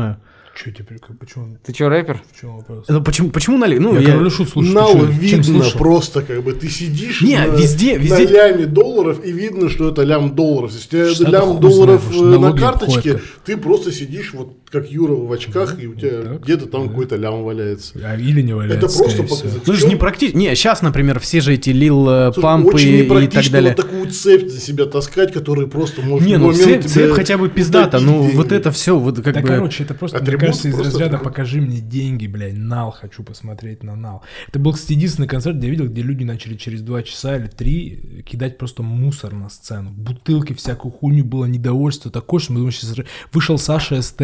Че 0.56 0.70
теперь, 0.70 0.98
как- 1.00 1.18
почему, 1.18 1.56
Ты 1.64 1.72
чё, 1.72 1.88
рэпер? 1.88 2.22
в 2.32 2.40
чем 2.40 2.56
вопрос? 2.58 2.84
Ну 2.88 3.02
почему, 3.02 3.30
почему 3.30 3.58
налик? 3.58 3.80
Ну, 3.80 3.94
я, 3.94 4.00
я- 4.00 4.06
король 4.12 4.28
и 4.28 4.30
шут 4.30 4.48
слушаю. 4.50 4.72
Нал 4.74 5.04
видно 5.04 5.64
просто, 5.76 6.22
как 6.22 6.44
бы 6.44 6.52
ты 6.52 6.68
сидишь 6.68 7.22
Не, 7.22 7.38
на, 7.38 7.46
везде- 7.56 7.98
на 7.98 8.02
везде- 8.02 8.26
ляме 8.26 8.66
долларов, 8.66 9.18
и 9.24 9.32
видно, 9.32 9.68
что 9.68 9.88
это 9.88 10.02
лям 10.02 10.34
долларов. 10.36 10.72
Если 10.72 11.10
у 11.10 11.14
тебя 11.14 11.30
лям 11.40 11.58
долларов 11.58 12.04
может, 12.06 12.22
э, 12.22 12.38
на 12.38 12.52
карточке, 12.52 13.20
ты 13.44 13.56
просто 13.56 13.90
сидишь 13.90 14.32
вот 14.32 14.52
как 14.74 14.90
Юра 14.90 15.12
в 15.12 15.32
очках, 15.32 15.80
и 15.80 15.86
у 15.86 15.94
тебя 15.94 16.22
так, 16.22 16.42
где-то 16.42 16.66
там 16.66 16.82
да. 16.82 16.88
какой-то 16.88 17.16
лям 17.16 17.44
валяется. 17.44 17.94
А, 18.02 18.16
или 18.16 18.42
не 18.42 18.52
валяется, 18.52 18.86
Это 18.86 18.98
просто 18.98 19.22
показатель. 19.22 19.60
Ну, 19.64 19.72
же 19.72 19.86
не 19.86 19.96
практически. 19.96 20.36
Не, 20.36 20.54
сейчас, 20.56 20.82
например, 20.82 21.20
все 21.20 21.40
же 21.40 21.54
эти 21.54 21.70
лил 21.70 22.08
э, 22.08 22.32
Слушай, 22.32 22.42
пампы 22.42 22.74
очень 22.74 22.94
и 22.94 23.28
так 23.28 23.50
далее. 23.50 23.74
вот 23.76 23.84
такую 23.86 24.10
цепь 24.10 24.48
за 24.48 24.60
себя 24.60 24.86
таскать, 24.86 25.32
которая 25.32 25.66
просто 25.66 26.02
может 26.02 26.26
Не, 26.26 26.38
ну 26.38 26.52
цепь, 26.52 26.84
цепь 26.86 27.12
хотя 27.12 27.38
бы 27.38 27.48
пиздата, 27.48 28.00
ну 28.00 28.22
деньги. 28.22 28.36
вот 28.36 28.52
это 28.52 28.72
все, 28.72 28.98
вот 28.98 29.20
как 29.22 29.34
Да, 29.34 29.40
бы... 29.40 29.46
короче, 29.46 29.84
это 29.84 29.94
просто, 29.94 30.20
мне 30.20 30.36
кажется, 30.36 30.68
из 30.68 30.78
разряда 30.78 31.16
атрибут. 31.16 31.24
«покажи 31.24 31.60
мне 31.60 31.78
деньги, 31.78 32.26
блядь, 32.26 32.56
нал, 32.56 32.90
хочу 32.90 33.22
посмотреть 33.22 33.82
на 33.84 33.94
нал». 33.94 34.22
Это 34.48 34.58
был, 34.58 34.72
кстати, 34.72 34.92
единственный 34.94 35.28
концерт, 35.28 35.56
где 35.56 35.68
я 35.68 35.70
видел, 35.70 35.86
где 35.86 36.02
люди 36.02 36.24
начали 36.24 36.56
через 36.56 36.82
два 36.82 37.02
часа 37.02 37.36
или 37.36 37.46
три 37.46 38.24
кидать 38.26 38.58
просто 38.58 38.82
мусор 38.82 39.32
на 39.34 39.48
сцену. 39.50 39.90
Бутылки, 39.90 40.52
всякую 40.52 40.90
хуйню, 40.92 41.24
было 41.24 41.44
недовольство 41.44 42.10
такое, 42.10 42.40
что 42.40 42.52
мы 42.52 42.58
думали, 42.58 42.72
сейчас... 42.72 42.96
Вышел 43.32 43.56
Саша 43.58 44.02
СТ 44.02 44.22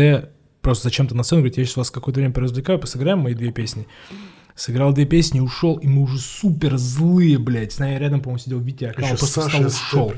просто 0.61 0.85
зачем-то 0.85 1.14
на 1.14 1.23
сцену, 1.23 1.42
говорит, 1.42 1.59
я 1.59 1.64
сейчас 1.64 1.77
вас 1.77 1.90
какое-то 1.90 2.20
время 2.20 2.33
поразвлекаю, 2.33 2.79
посыграем 2.79 3.20
мои 3.20 3.35
две 3.35 3.53
песни. 3.53 3.87
Сыграл 4.55 4.92
две 4.92 5.07
песни, 5.07 5.40
ушел, 5.40 5.77
и 5.77 5.87
мы 5.87 6.03
уже 6.03 6.18
супер 6.18 6.77
злые, 6.77 7.38
блядь. 7.38 7.73
С 7.73 7.79
нами 7.79 7.96
рядом, 7.96 8.20
по-моему, 8.20 8.38
сидел 8.38 8.61
Витя 8.61 8.87
он 8.87 9.16
просто 9.16 9.27
Саша 9.27 9.66
ушел. 9.66 10.12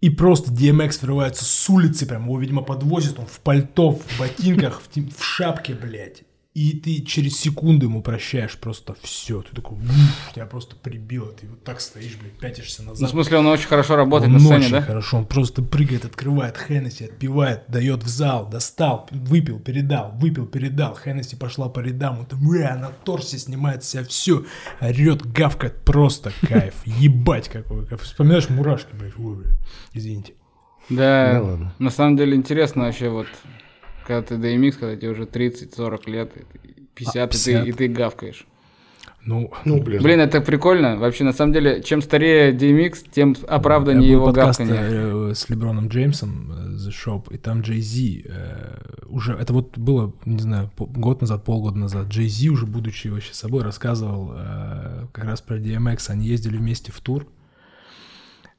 И 0.00 0.10
просто 0.10 0.50
DMX 0.50 0.98
врывается 1.02 1.44
с 1.44 1.70
улицы, 1.70 2.06
прям 2.06 2.24
его, 2.24 2.38
видимо, 2.38 2.62
подвозят, 2.62 3.18
он 3.18 3.26
в 3.26 3.38
пальто, 3.40 3.92
в 3.92 4.18
ботинках, 4.18 4.82
в, 4.82 4.96
в 4.96 5.24
шапке, 5.24 5.74
блядь. 5.74 6.24
И 6.54 6.72
ты 6.78 7.00
через 7.00 7.38
секунду 7.40 7.86
ему 7.86 8.02
прощаешь 8.02 8.58
просто 8.58 8.94
все. 9.00 9.40
Ты 9.40 9.56
такой, 9.56 9.78
«Уф, 9.78 10.32
тебя 10.34 10.44
просто 10.44 10.76
прибило. 10.76 11.32
Ты 11.32 11.46
вот 11.48 11.64
так 11.64 11.80
стоишь, 11.80 12.14
блядь, 12.20 12.32
пятишься 12.38 12.82
назад. 12.82 13.00
Ну, 13.00 13.06
в 13.06 13.10
смысле, 13.10 13.38
он 13.38 13.46
очень 13.46 13.68
хорошо 13.68 13.96
работает 13.96 14.28
Он 14.28 14.34
на 14.34 14.40
сцене, 14.40 14.58
очень 14.58 14.70
да? 14.72 14.82
хорошо, 14.82 15.16
он 15.16 15.24
просто 15.24 15.62
прыгает, 15.62 16.04
открывает 16.04 16.58
Хеннесси, 16.58 17.06
отпивает, 17.06 17.62
дает 17.68 18.02
в 18.04 18.08
зал, 18.08 18.46
достал, 18.50 19.08
выпил, 19.10 19.60
передал, 19.60 20.12
выпил, 20.16 20.44
передал. 20.44 20.94
Хеннесси 20.94 21.36
пошла 21.36 21.70
по 21.70 21.80
рядам, 21.80 22.26
там, 22.26 22.46
«Бля», 22.46 22.76
на 22.76 22.88
торсе 22.90 23.38
снимает 23.38 23.82
себя 23.82 24.04
все, 24.04 24.44
орет, 24.78 25.24
гавкает, 25.32 25.82
просто 25.86 26.32
кайф. 26.46 26.74
Ебать 26.84 27.48
какой 27.48 27.86
кайф. 27.86 28.02
Вспоминаешь 28.02 28.50
мурашки, 28.50 28.90
блядь, 28.92 29.18
ой, 29.18 29.36
бля. 29.36 29.50
извините. 29.94 30.34
Да, 30.90 31.32
Да 31.32 31.42
ладно. 31.42 31.74
на 31.78 31.88
самом 31.90 32.18
деле 32.18 32.36
интересно 32.36 32.82
вообще 32.82 33.08
вот, 33.08 33.26
когда 34.06 34.22
ты 34.22 34.34
DMX, 34.36 34.72
когда 34.72 34.96
тебе 34.96 35.10
уже 35.10 35.24
30-40 35.24 36.10
лет, 36.10 36.32
и 36.36 36.40
ты- 36.40 36.82
50, 36.94 37.30
и, 37.30 37.32
50. 37.32 37.64
ты, 37.64 37.68
и 37.68 37.72
ты 37.72 37.88
гавкаешь. 37.88 38.46
Ну, 39.24 39.52
Ну, 39.64 39.80
блин. 39.80 40.02
Блин, 40.02 40.18
это 40.18 40.40
прикольно. 40.40 40.96
Вообще, 40.98 41.22
на 41.22 41.32
самом 41.32 41.52
деле, 41.52 41.80
чем 41.82 42.02
старее 42.02 42.52
DMX, 42.52 43.06
тем 43.12 43.36
оправданнее 43.46 44.10
его 44.10 44.26
подкаст 44.26 44.58
гавканье. 44.60 45.30
э, 45.30 45.34
с 45.34 45.48
Леброном 45.48 45.86
Джеймсом, 45.88 46.50
э, 46.52 46.70
The 46.74 46.90
Shop, 46.90 47.32
и 47.32 47.38
там 47.38 47.60
Джей 47.60 47.80
Зи 47.80 48.26
уже, 49.06 49.34
это 49.34 49.52
вот 49.52 49.78
было, 49.78 50.12
не 50.24 50.40
знаю, 50.40 50.70
год 50.76 51.20
назад, 51.20 51.44
полгода 51.44 51.78
назад, 51.78 52.08
Джей 52.08 52.26
Зи 52.28 52.50
уже, 52.50 52.66
будучи 52.66 53.08
вообще 53.08 53.32
собой, 53.32 53.62
рассказывал 53.62 54.32
э, 54.34 55.06
как 55.12 55.24
раз 55.24 55.40
про 55.40 55.56
DMX, 55.56 56.10
они 56.10 56.26
ездили 56.26 56.56
вместе 56.56 56.90
в 56.90 57.00
тур, 57.00 57.22
Э, 57.24 57.41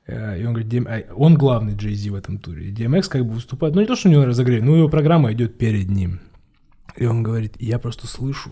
и 0.07 0.43
он 0.45 0.53
говорит, 0.53 0.67
«Дим- 0.67 0.87
а 0.87 1.01
он 1.15 1.35
главный 1.35 1.75
Джей 1.75 1.93
Зи 1.95 2.09
в 2.09 2.15
этом 2.15 2.37
туре, 2.37 2.67
и 2.67 2.73
DMX 2.73 3.09
как 3.09 3.25
бы 3.25 3.33
выступает, 3.33 3.75
ну 3.75 3.81
не 3.81 3.87
то, 3.87 3.95
что 3.95 4.09
у 4.09 4.11
него 4.11 4.25
разогрев, 4.25 4.63
но 4.63 4.75
его 4.75 4.89
программа 4.89 5.31
идет 5.33 5.57
перед 5.57 5.89
ним, 5.89 6.19
и 6.95 7.05
он 7.05 7.23
говорит, 7.23 7.55
я 7.59 7.79
просто 7.79 8.07
слышу, 8.07 8.51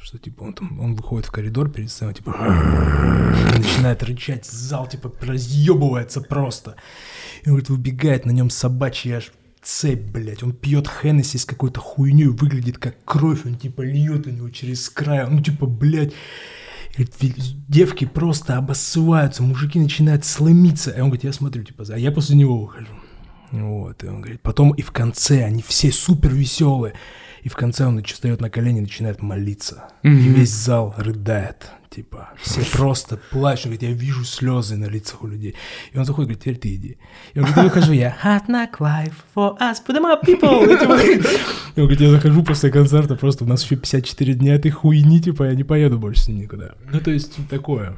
что 0.00 0.18
типа 0.18 0.44
он 0.44 0.54
там, 0.54 0.80
он 0.80 0.94
выходит 0.94 1.26
в 1.26 1.32
коридор 1.32 1.70
перед 1.70 1.90
сценой, 1.90 2.14
типа 2.14 2.30
начинает 3.56 4.02
рычать, 4.02 4.46
зал 4.46 4.86
типа 4.88 5.12
разъебывается 5.20 6.20
просто. 6.20 6.76
И 7.42 7.48
он 7.48 7.54
говорит, 7.54 7.68
выбегает 7.70 8.24
на 8.24 8.30
нем 8.30 8.50
собачья 8.50 9.18
аж 9.18 9.32
цепь, 9.62 10.10
блядь. 10.12 10.42
Он 10.42 10.52
пьет 10.52 10.88
Хеннесси 10.88 11.38
с 11.38 11.44
какой-то 11.44 11.80
хуйней, 11.80 12.26
выглядит 12.26 12.78
как 12.78 12.96
кровь, 13.04 13.44
он 13.44 13.56
типа 13.56 13.82
льет 13.82 14.26
у 14.26 14.30
него 14.30 14.48
через 14.50 14.88
край. 14.88 15.26
Ну 15.28 15.42
типа, 15.42 15.66
блядь. 15.66 16.12
И 16.96 17.04
говорит, 17.04 17.14
«Ви- 17.20 17.56
девки 17.68 18.04
просто 18.06 18.56
обоссываются, 18.56 19.42
мужики 19.42 19.78
начинают 19.78 20.24
сломиться. 20.24 20.90
И 20.90 21.00
он 21.00 21.08
говорит, 21.08 21.24
я 21.24 21.32
смотрю, 21.32 21.62
типа, 21.62 21.84
а 21.88 21.98
я 21.98 22.10
после 22.10 22.36
него 22.36 22.58
выхожу. 22.58 22.88
Вот, 23.52 24.02
и 24.02 24.08
он 24.08 24.20
говорит, 24.22 24.42
потом 24.42 24.72
и 24.72 24.82
в 24.82 24.90
конце 24.92 25.44
они 25.44 25.62
все 25.66 25.92
супер 25.92 26.30
веселые. 26.34 26.94
И 27.42 27.48
в 27.48 27.54
конце 27.54 27.86
он 27.86 28.02
встает 28.02 28.40
на 28.40 28.50
колени 28.50 28.78
и 28.78 28.82
начинает 28.82 29.22
молиться. 29.22 29.84
И 30.02 30.08
весь 30.08 30.50
зал 30.52 30.94
рыдает. 30.96 31.70
Типа, 31.96 32.28
все 32.38 32.60
просто 32.76 33.18
плачут. 33.30 33.64
Говорит, 33.64 33.82
я 33.82 33.92
вижу 33.92 34.22
слезы 34.22 34.76
на 34.76 34.84
лицах 34.84 35.22
у 35.22 35.26
людей. 35.28 35.54
И 35.94 35.98
он 35.98 36.04
заходит, 36.04 36.28
говорит, 36.28 36.42
теперь 36.42 36.58
ты 36.58 36.74
иди. 36.74 36.98
И 37.32 37.38
он 37.38 37.46
говорит, 37.46 37.56
я 37.56 37.62
выхожу, 37.62 37.92
я 37.92 38.14
hot 38.22 38.48
knock 38.48 38.72
life 38.80 39.14
for 39.34 39.58
us, 39.58 39.76
put 39.82 39.96
them 39.96 40.04
up, 40.04 40.22
people. 40.22 40.66
И 41.74 41.80
он 41.80 41.86
говорит, 41.86 42.00
я 42.02 42.10
захожу 42.10 42.42
после 42.42 42.70
концерта, 42.70 43.16
просто 43.16 43.44
у 43.44 43.46
нас 43.46 43.64
еще 43.64 43.76
54 43.76 44.34
дня 44.34 44.56
этой 44.56 44.70
хуйни, 44.70 45.22
типа, 45.22 45.44
я 45.44 45.54
не 45.54 45.64
поеду 45.64 45.98
больше 45.98 46.24
с 46.24 46.28
ним 46.28 46.40
никуда. 46.40 46.74
Ну, 46.92 47.00
то 47.00 47.10
есть, 47.10 47.38
такое. 47.48 47.96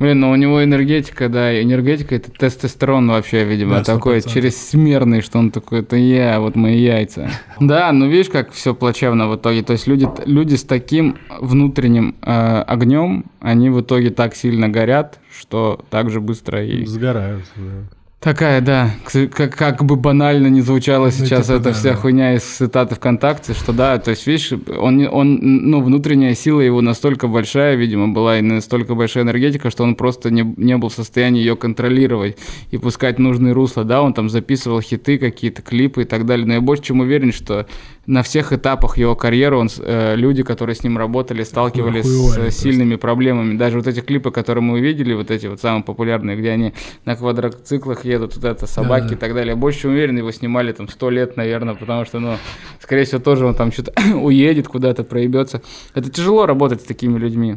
Блин, 0.00 0.18
но 0.18 0.30
у 0.30 0.36
него 0.36 0.64
энергетика, 0.64 1.28
да, 1.28 1.62
энергетика 1.62 2.14
это 2.14 2.30
тестостерон 2.30 3.08
вообще, 3.08 3.44
видимо, 3.44 3.76
Да, 3.76 3.84
такой 3.84 4.18
100%. 4.20 4.32
чрезмерный, 4.32 5.20
что 5.20 5.38
он 5.38 5.50
такой, 5.50 5.80
это 5.80 5.96
я, 5.96 6.40
вот 6.40 6.56
мои 6.56 6.80
яйца. 6.80 7.30
Да, 7.60 7.92
ну 7.92 8.08
видишь, 8.08 8.30
как 8.30 8.50
все 8.52 8.74
плачевно 8.74 9.28
в 9.28 9.36
итоге. 9.36 9.62
То 9.62 9.74
есть 9.74 9.86
люди, 9.86 10.08
люди 10.24 10.54
с 10.54 10.64
таким 10.64 11.18
внутренним 11.38 12.16
э, 12.22 12.62
огнем, 12.66 13.26
они 13.40 13.68
в 13.68 13.82
итоге 13.82 14.08
так 14.08 14.34
сильно 14.34 14.70
горят, 14.70 15.20
что 15.38 15.84
так 15.90 16.10
же 16.10 16.22
быстро 16.22 16.64
и... 16.64 16.86
Сгорают. 16.86 17.44
да. 17.56 17.99
Такая, 18.20 18.60
да, 18.60 18.90
как, 19.32 19.56
как 19.56 19.82
бы 19.82 19.96
банально 19.96 20.48
не 20.48 20.60
звучала 20.60 21.10
сейчас 21.10 21.46
типа, 21.46 21.56
эта 21.56 21.64
да, 21.64 21.72
вся 21.72 21.90
да. 21.92 21.96
хуйня 21.96 22.34
из 22.34 22.42
цитаты 22.42 22.94
ВКонтакте, 22.96 23.54
что 23.54 23.72
да, 23.72 23.96
то 23.96 24.10
есть, 24.10 24.26
видишь, 24.26 24.52
он, 24.78 24.98
не- 24.98 25.08
он, 25.08 25.38
ну, 25.40 25.80
внутренняя 25.80 26.34
сила 26.34 26.60
его 26.60 26.82
настолько 26.82 27.28
большая, 27.28 27.76
видимо, 27.76 28.08
была, 28.08 28.38
и 28.38 28.42
настолько 28.42 28.94
большая 28.94 29.24
энергетика, 29.24 29.70
что 29.70 29.84
он 29.84 29.94
просто 29.94 30.30
не, 30.30 30.42
не 30.58 30.76
был 30.76 30.90
в 30.90 30.92
состоянии 30.92 31.40
ее 31.40 31.56
контролировать 31.56 32.36
и 32.70 32.76
пускать 32.76 33.18
нужные 33.18 33.54
русла, 33.54 33.84
да, 33.84 34.02
он 34.02 34.12
там 34.12 34.28
записывал 34.28 34.82
хиты, 34.82 35.16
какие-то 35.16 35.62
клипы 35.62 36.02
и 36.02 36.04
так 36.04 36.26
далее, 36.26 36.46
но 36.46 36.52
я 36.52 36.60
больше 36.60 36.82
чем 36.82 37.00
уверен, 37.00 37.32
что 37.32 37.66
на 38.06 38.22
всех 38.22 38.52
этапах 38.52 38.98
его 38.98 39.14
карьеры 39.14 39.56
он, 39.56 39.68
э, 39.78 40.16
люди, 40.16 40.42
которые 40.42 40.74
с 40.74 40.82
ним 40.82 40.98
работали, 40.98 41.44
сталкивались 41.44 42.04
Охуевали 42.06 42.30
с 42.32 42.34
просто. 42.34 42.50
сильными 42.62 42.96
проблемами, 42.96 43.56
даже 43.56 43.76
вот 43.76 43.86
эти 43.86 44.00
клипы, 44.00 44.30
которые 44.30 44.62
мы 44.64 44.74
увидели, 44.78 45.12
вот 45.14 45.30
эти 45.30 45.46
вот 45.46 45.60
самые 45.60 45.84
популярные, 45.84 46.36
где 46.36 46.50
они 46.50 46.72
на 47.04 47.14
квадроциклах 47.14 48.04
едут, 48.04 48.34
вот 48.36 48.44
это 48.44 48.66
собаки 48.66 49.02
Да-да. 49.02 49.14
и 49.14 49.18
так 49.18 49.34
далее. 49.34 49.50
Я 49.50 49.56
больше 49.56 49.80
чем 49.82 49.90
уверен, 49.92 50.16
его 50.18 50.32
снимали 50.32 50.72
там 50.72 50.88
сто 50.88 51.10
лет, 51.10 51.36
наверное, 51.36 51.74
потому 51.74 52.04
что, 52.04 52.18
ну, 52.20 52.36
скорее 52.82 53.04
всего, 53.04 53.20
тоже 53.20 53.46
он 53.46 53.54
там 53.54 53.70
что-то 53.70 53.92
уедет 54.16 54.66
куда-то, 54.66 55.04
проебется. 55.04 55.62
Это 55.94 56.10
тяжело 56.10 56.46
работать 56.46 56.80
с 56.80 56.84
такими 56.84 57.18
людьми. 57.18 57.56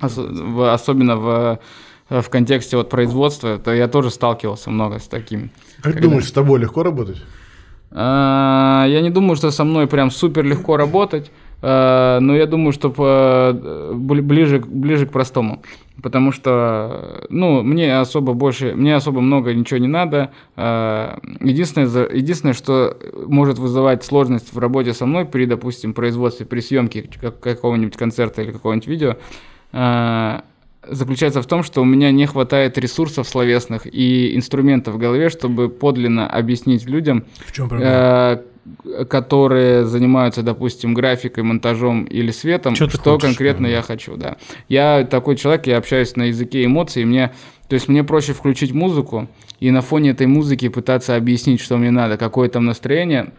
Ос- 0.00 0.16
в- 0.16 0.72
особенно 0.72 1.16
в, 1.16 1.58
в 2.08 2.28
контексте 2.30 2.76
вот 2.78 2.88
производства. 2.88 3.48
Это 3.56 3.72
я 3.74 3.86
тоже 3.86 4.10
сталкивался 4.10 4.70
много 4.70 4.98
с 4.98 5.06
таким. 5.06 5.50
Как 5.82 5.92
Когда- 5.92 6.08
думаешь, 6.08 6.26
с 6.26 6.32
тобой 6.32 6.58
легко 6.58 6.82
работать? 6.82 7.22
А, 7.94 8.86
Я 8.88 9.00
не 9.00 9.10
думаю, 9.10 9.36
что 9.36 9.50
со 9.50 9.64
мной 9.64 9.86
прям 9.86 10.10
супер 10.10 10.44
легко 10.44 10.76
работать. 10.76 11.30
Э, 11.64 12.18
но 12.20 12.34
я 12.34 12.46
думаю, 12.46 12.72
что 12.72 12.88
ближе, 13.94 14.58
ближе 14.66 15.06
к 15.06 15.12
простому. 15.12 15.62
Потому 16.02 16.32
что, 16.32 17.24
ну, 17.30 17.62
мне 17.62 18.00
особо 18.00 18.32
больше, 18.34 18.74
мне 18.74 18.96
особо 18.96 19.20
много 19.20 19.54
ничего 19.54 19.78
не 19.78 19.86
надо. 19.86 20.30
Э, 20.56 21.18
Единственное, 21.40 22.08
единственное, 22.08 22.54
что 22.54 22.96
может 23.26 23.58
вызывать 23.58 24.02
сложность 24.02 24.52
в 24.52 24.58
работе 24.58 24.92
со 24.92 25.06
мной 25.06 25.24
при, 25.24 25.44
допустим, 25.46 25.94
производстве, 25.94 26.46
при 26.46 26.60
съемке 26.60 27.08
как- 27.20 27.38
какого-нибудь 27.38 27.96
концерта 27.96 28.42
или 28.42 28.50
какого-нибудь 28.50 28.88
видео, 28.88 29.16
заключается 30.88 31.42
в 31.42 31.46
том, 31.46 31.62
что 31.62 31.80
у 31.80 31.84
меня 31.84 32.10
не 32.10 32.26
хватает 32.26 32.76
ресурсов 32.78 33.28
словесных 33.28 33.86
и 33.86 34.36
инструментов 34.36 34.94
в 34.94 34.98
голове, 34.98 35.28
чтобы 35.30 35.68
подлинно 35.68 36.28
объяснить 36.28 36.86
людям, 36.86 37.24
В 37.46 37.52
чем 37.52 37.68
проблема? 37.68 37.90
э, 37.92 39.04
которые 39.08 39.84
занимаются, 39.84 40.42
допустим, 40.42 40.94
графикой, 40.94 41.42
монтажом 41.44 42.04
или 42.04 42.30
светом, 42.30 42.74
Чё 42.74 42.86
ты 42.86 42.92
что 42.92 43.14
хочешь, 43.14 43.28
конкретно 43.28 43.68
да. 43.68 43.74
я 43.74 43.82
хочу, 43.82 44.16
да. 44.16 44.36
Я 44.68 45.04
такой 45.04 45.36
человек, 45.36 45.66
я 45.66 45.78
общаюсь 45.78 46.14
на 46.16 46.24
языке 46.24 46.64
эмоций, 46.64 47.02
и 47.02 47.04
мне, 47.04 47.32
то 47.68 47.74
есть 47.74 47.88
мне 47.88 48.04
проще 48.04 48.32
включить 48.32 48.72
музыку 48.72 49.28
и 49.60 49.70
на 49.70 49.80
фоне 49.82 50.10
этой 50.10 50.26
музыки 50.26 50.68
пытаться 50.68 51.16
объяснить, 51.16 51.60
что 51.60 51.76
мне 51.76 51.90
надо, 51.90 52.16
какое 52.16 52.48
там 52.48 52.64
настроение, 52.64 53.32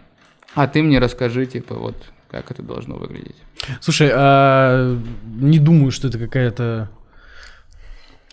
а 0.56 0.67
ты 0.67 0.82
мне 0.84 0.99
расскажи, 0.99 1.45
типа, 1.45 1.75
вот, 1.75 1.95
как 2.29 2.51
это 2.51 2.62
должно 2.62 2.95
выглядеть. 2.95 3.36
Слушай, 3.79 4.12
а, 4.13 4.97
не 5.39 5.60
думаю, 5.60 5.91
что 5.91 6.08
это 6.10 6.19
какая-то 6.19 6.89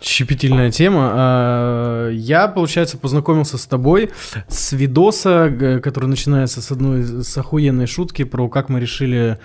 щепетильная 0.01 0.71
тема. 0.71 1.11
А, 1.13 2.09
я, 2.09 2.47
получается, 2.47 2.97
познакомился 2.97 3.57
с 3.57 3.65
тобой 3.65 4.11
с 4.47 4.73
видоса, 4.73 5.79
который 5.83 6.07
начинается 6.07 6.61
с 6.61 6.71
одной 6.71 7.23
с 7.23 7.37
охуенной 7.37 7.87
шутки 7.87 8.23
про 8.23 8.49
как 8.49 8.69
мы 8.69 8.79
решили 8.79 9.37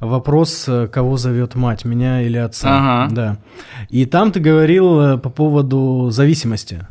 вопрос, 0.00 0.64
э, 0.68 0.86
кого 0.88 1.16
зовет 1.16 1.54
мать, 1.54 1.84
меня 1.84 2.22
или 2.22 2.36
отца. 2.36 2.68
Ага. 2.70 3.14
Да. 3.14 3.38
И 3.88 4.06
там 4.06 4.32
ты 4.32 4.40
говорил 4.40 5.00
э, 5.00 5.18
по 5.18 5.30
поводу 5.30 6.08
зависимости. 6.10 6.86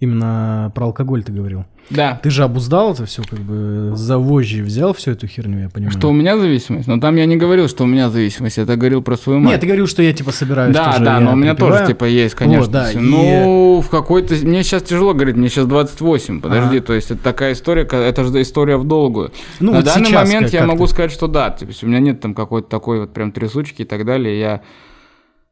Именно 0.00 0.70
про 0.76 0.86
алкоголь 0.86 1.24
ты 1.24 1.32
говорил. 1.32 1.64
Да. 1.90 2.20
Ты 2.22 2.30
же 2.30 2.44
обуздал 2.44 2.92
это 2.92 3.04
все, 3.06 3.22
как 3.22 3.38
бы 3.40 3.92
за 3.96 4.18
вожжи 4.18 4.62
взял 4.62 4.92
всю 4.92 5.12
эту 5.12 5.26
херню, 5.26 5.62
я 5.62 5.68
понимаю. 5.70 5.90
Что 5.98 6.10
у 6.10 6.12
меня 6.12 6.38
зависимость? 6.38 6.86
Но 6.86 7.00
там 7.00 7.16
я 7.16 7.24
не 7.26 7.36
говорил, 7.36 7.66
что 7.66 7.82
у 7.84 7.86
меня 7.86 8.08
зависимость, 8.10 8.58
я 8.58 8.62
это 8.64 8.76
говорил 8.76 9.02
про 9.02 9.16
свою 9.16 9.40
мать. 9.40 9.52
Нет, 9.52 9.60
ты 9.62 9.66
говорил, 9.66 9.86
что 9.88 10.02
я 10.02 10.12
типа 10.12 10.30
собираюсь 10.30 10.72
Да, 10.74 10.92
тоже, 10.92 11.04
да, 11.04 11.18
но 11.18 11.32
у 11.32 11.36
меня 11.36 11.54
припеваю. 11.54 11.78
тоже 11.80 11.92
типа 11.94 12.04
есть, 12.04 12.34
конечно. 12.36 12.60
Вот, 12.60 12.70
да, 12.70 12.92
и- 12.92 12.96
Ну, 12.98 13.80
в 13.84 13.88
какой-то... 13.88 14.34
Мне 14.34 14.62
сейчас 14.62 14.82
тяжело 14.82 15.14
говорить, 15.14 15.34
мне 15.36 15.48
сейчас 15.48 15.66
28, 15.66 16.40
подожди, 16.42 16.76
Ага. 16.76 16.86
то 16.86 16.92
есть 16.92 17.10
это 17.10 17.22
такая 17.22 17.54
история, 17.54 17.82
это 17.82 18.22
же 18.24 18.40
история 18.42 18.76
в 18.76 18.84
долгую. 18.86 19.32
Ну, 19.58 19.72
На 19.72 19.78
вот 19.78 19.86
данный 19.86 20.06
сейчас 20.06 20.26
момент 20.28 20.44
как- 20.46 20.52
я 20.52 20.60
как 20.60 20.68
могу 20.68 20.84
ты? 20.86 20.90
сказать, 20.92 21.10
что 21.10 21.26
да, 21.26 21.50
то 21.50 21.64
есть 21.64 21.82
у 21.82 21.86
меня 21.88 21.98
нет 22.00 22.20
там 22.20 22.34
какой-то 22.34 22.68
такой 22.68 23.00
вот 23.00 23.14
прям 23.14 23.32
трясучки 23.32 23.82
и 23.82 23.84
так 23.86 24.04
далее, 24.04 24.38
я 24.38 24.60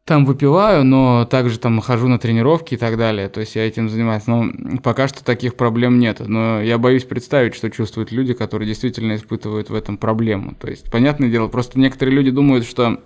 там 0.06 0.24
выпиваю, 0.24 0.84
но 0.84 1.24
также 1.24 1.58
там 1.58 1.80
хожу 1.80 2.06
на 2.06 2.20
тренировки 2.20 2.74
и 2.74 2.76
так 2.76 2.96
далее, 2.96 3.28
то 3.28 3.40
есть 3.40 3.56
я 3.56 3.66
этим 3.66 3.88
занимаюсь, 3.88 4.28
но 4.28 4.46
пока 4.82 5.08
что 5.08 5.24
таких 5.24 5.56
проблем 5.56 5.98
нет, 5.98 6.20
но 6.20 6.62
я 6.62 6.78
боюсь 6.78 7.02
представить, 7.02 7.56
что 7.56 7.70
чувствуют 7.70 8.12
люди, 8.12 8.32
которые 8.32 8.68
действительно 8.68 9.16
испытывают 9.16 9.68
в 9.68 9.74
этом 9.74 9.98
проблему, 9.98 10.54
то 10.60 10.68
есть, 10.70 10.90
понятное 10.92 11.28
дело, 11.28 11.48
просто 11.48 11.80
некоторые 11.80 12.14
люди 12.14 12.30
думают, 12.30 12.64
что 12.64 13.00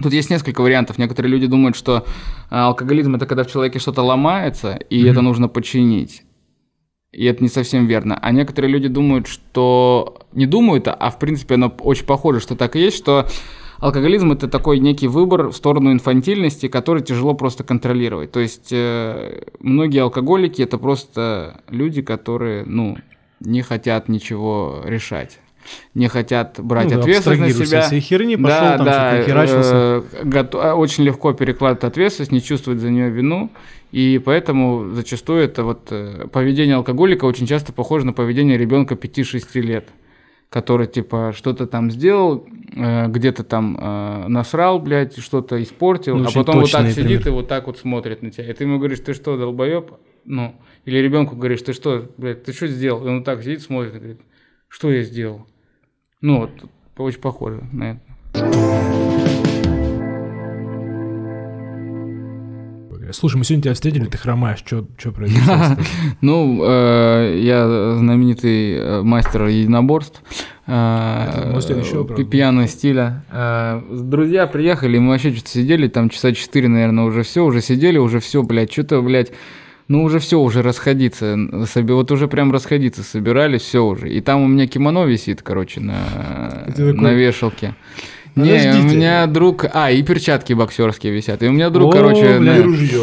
Тут 0.00 0.12
есть 0.12 0.30
несколько 0.30 0.60
вариантов. 0.60 0.96
Некоторые 0.96 1.32
люди 1.32 1.48
думают, 1.48 1.74
что 1.74 2.06
а, 2.50 2.68
алкоголизм 2.68 3.16
это 3.16 3.26
когда 3.26 3.42
в 3.42 3.50
человеке 3.50 3.80
что-то 3.80 4.02
ломается, 4.02 4.74
и 4.74 5.04
это 5.04 5.22
нужно 5.22 5.48
починить. 5.48 6.22
И 7.10 7.24
это 7.24 7.42
не 7.42 7.48
совсем 7.48 7.86
верно. 7.86 8.16
А 8.16 8.30
некоторые 8.30 8.70
люди 8.70 8.86
думают, 8.86 9.26
что 9.26 10.20
не 10.30 10.46
думают, 10.46 10.86
а 10.86 11.10
в 11.10 11.18
принципе 11.18 11.56
оно 11.56 11.74
очень 11.80 12.06
похоже, 12.06 12.38
что 12.38 12.54
так 12.54 12.76
и 12.76 12.80
есть, 12.80 12.96
что 12.96 13.26
алкоголизм 13.80 14.32
это 14.32 14.48
такой 14.48 14.78
некий 14.78 15.08
выбор 15.08 15.48
в 15.48 15.52
сторону 15.56 15.92
инфантильности, 15.92 16.68
который 16.68 17.02
тяжело 17.02 17.34
просто 17.34 17.64
контролировать. 17.64 18.32
То 18.32 18.40
есть 18.40 18.68
э, 18.72 19.44
многие 19.60 20.02
алкоголики 20.02 20.62
это 20.62 20.78
просто 20.78 21.60
люди, 21.68 22.02
которые, 22.02 22.64
ну, 22.64 22.96
не 23.40 23.62
хотят 23.62 24.08
ничего 24.08 24.82
решать. 24.84 25.38
Не 25.94 26.08
хотят 26.08 26.58
брать 26.62 26.84
Ну 26.86 26.90
да, 26.94 27.00
ответственность 27.00 27.40
на 27.40 27.46
абстрагируйся 27.46 27.70
себя. 27.70 27.82
всей 27.82 28.00
херни, 28.00 28.36
пошел 28.36 28.58
там, 28.78 28.86
что-то 28.86 29.22
херачился. 29.26 29.74
э, 29.74 30.24
гото- 30.24 30.60
а, 30.62 30.74
очень 30.76 31.04
легко 31.04 31.32
перекладывает 31.34 31.84
ответственность, 31.84 32.32
не 32.32 32.40
чувствует 32.40 32.80
за 32.80 32.90
нее 32.90 33.10
вину, 33.10 33.50
и 33.92 34.18
поэтому 34.24 34.90
зачастую 34.94 35.42
это 35.42 35.64
вот 35.64 35.88
э, 35.90 36.26
поведение 36.32 36.76
алкоголика 36.76 37.26
очень 37.26 37.46
часто 37.46 37.72
похоже 37.74 38.06
на 38.06 38.14
поведение 38.14 38.56
ребенка 38.56 38.94
5-6 38.94 39.60
лет, 39.60 39.88
который 40.48 40.86
типа 40.86 41.34
что-то 41.36 41.66
там 41.66 41.90
сделал, 41.90 42.46
э, 42.46 42.50
где-то 42.70 43.44
там 43.44 43.76
э, 43.80 44.28
насрал, 44.28 44.78
блядь, 44.78 45.18
что-то 45.18 45.62
испортил, 45.62 46.16
Ну, 46.16 46.28
а 46.28 46.32
потом 46.32 46.60
вот 46.60 46.70
так 46.70 46.86
сидит 46.90 47.04
пример. 47.04 47.28
и 47.28 47.30
вот 47.30 47.48
так 47.48 47.66
вот 47.66 47.78
смотрит 47.78 48.22
на 48.22 48.30
тебя. 48.30 48.50
И 48.50 48.52
ты 48.52 48.64
ему 48.64 48.78
говоришь, 48.78 49.00
ты 49.00 49.14
что, 49.14 49.36
долбоеб? 49.36 49.92
Ну, 50.24 50.54
или 50.84 50.98
ребенку 50.98 51.36
говоришь, 51.36 51.62
ты 51.62 51.72
что, 51.72 52.10
блядь, 52.18 52.44
ты 52.44 52.52
что 52.52 52.66
сделал? 52.66 53.04
И 53.04 53.08
он 53.08 53.16
вот 53.16 53.24
так 53.24 53.42
сидит, 53.42 53.62
смотрит 53.62 53.94
и 53.94 53.98
говорит, 53.98 54.20
что 54.68 54.90
я 54.92 55.02
сделал? 55.02 55.46
Ну, 56.20 56.40
вот, 56.40 56.50
очень 56.98 57.20
похоже 57.20 57.62
на 57.72 57.92
это. 57.92 58.00
Слушай, 63.12 63.36
мы 63.36 63.44
сегодня 63.44 63.62
тебя 63.62 63.74
встретили, 63.74 64.04
ты 64.04 64.18
хромаешь, 64.18 64.58
что 64.66 64.84
произошло? 65.12 65.54
Ну, 66.20 66.62
э, 66.62 67.38
я 67.40 67.96
знаменитый 67.96 68.74
э, 68.74 69.02
мастер 69.02 69.46
единоборств. 69.46 70.22
Э, 70.68 71.24
Это. 72.14 72.24
Пьяного 72.24 72.68
стиля. 72.68 73.24
Э, 73.32 73.80
Друзья 73.90 74.46
приехали, 74.46 74.98
мы 74.98 75.10
вообще 75.10 75.32
что-то 75.32 75.50
сидели, 75.50 75.88
там 75.88 76.08
часа 76.10 76.32
4, 76.32 76.68
наверное, 76.68 77.04
уже 77.04 77.22
все, 77.22 77.44
уже 77.44 77.60
сидели, 77.62 77.98
уже 77.98 78.20
все, 78.20 78.42
блядь, 78.42 78.72
что-то, 78.72 79.00
блядь, 79.02 79.32
ну 79.88 80.04
уже 80.04 80.18
все, 80.18 80.38
уже 80.38 80.62
расходиться, 80.62 81.36
вот 81.74 82.10
уже 82.12 82.28
прям 82.28 82.52
расходиться 82.52 83.02
собирались, 83.02 83.62
все 83.62 83.82
уже. 83.84 84.10
И 84.10 84.20
там 84.20 84.42
у 84.42 84.46
меня 84.46 84.66
кимоно 84.66 85.04
висит, 85.04 85.42
короче, 85.42 85.80
на, 85.80 86.64
такой- 86.68 86.92
на 86.92 87.12
вешалке. 87.12 87.74
Не, 88.36 88.52
у 88.52 88.56
Подождите. 88.56 88.96
меня 88.96 89.26
друг... 89.26 89.64
А, 89.72 89.90
и 89.90 90.00
перчатки 90.02 90.52
боксерские 90.52 91.12
висят. 91.12 91.42
И 91.42 91.48
у 91.48 91.52
меня 91.52 91.70
друг, 91.70 91.92
О, 91.92 91.96
короче... 91.96 92.38
бля. 92.38 92.52
на- 92.52 92.58
И 92.58 92.62
ружье. 92.62 93.00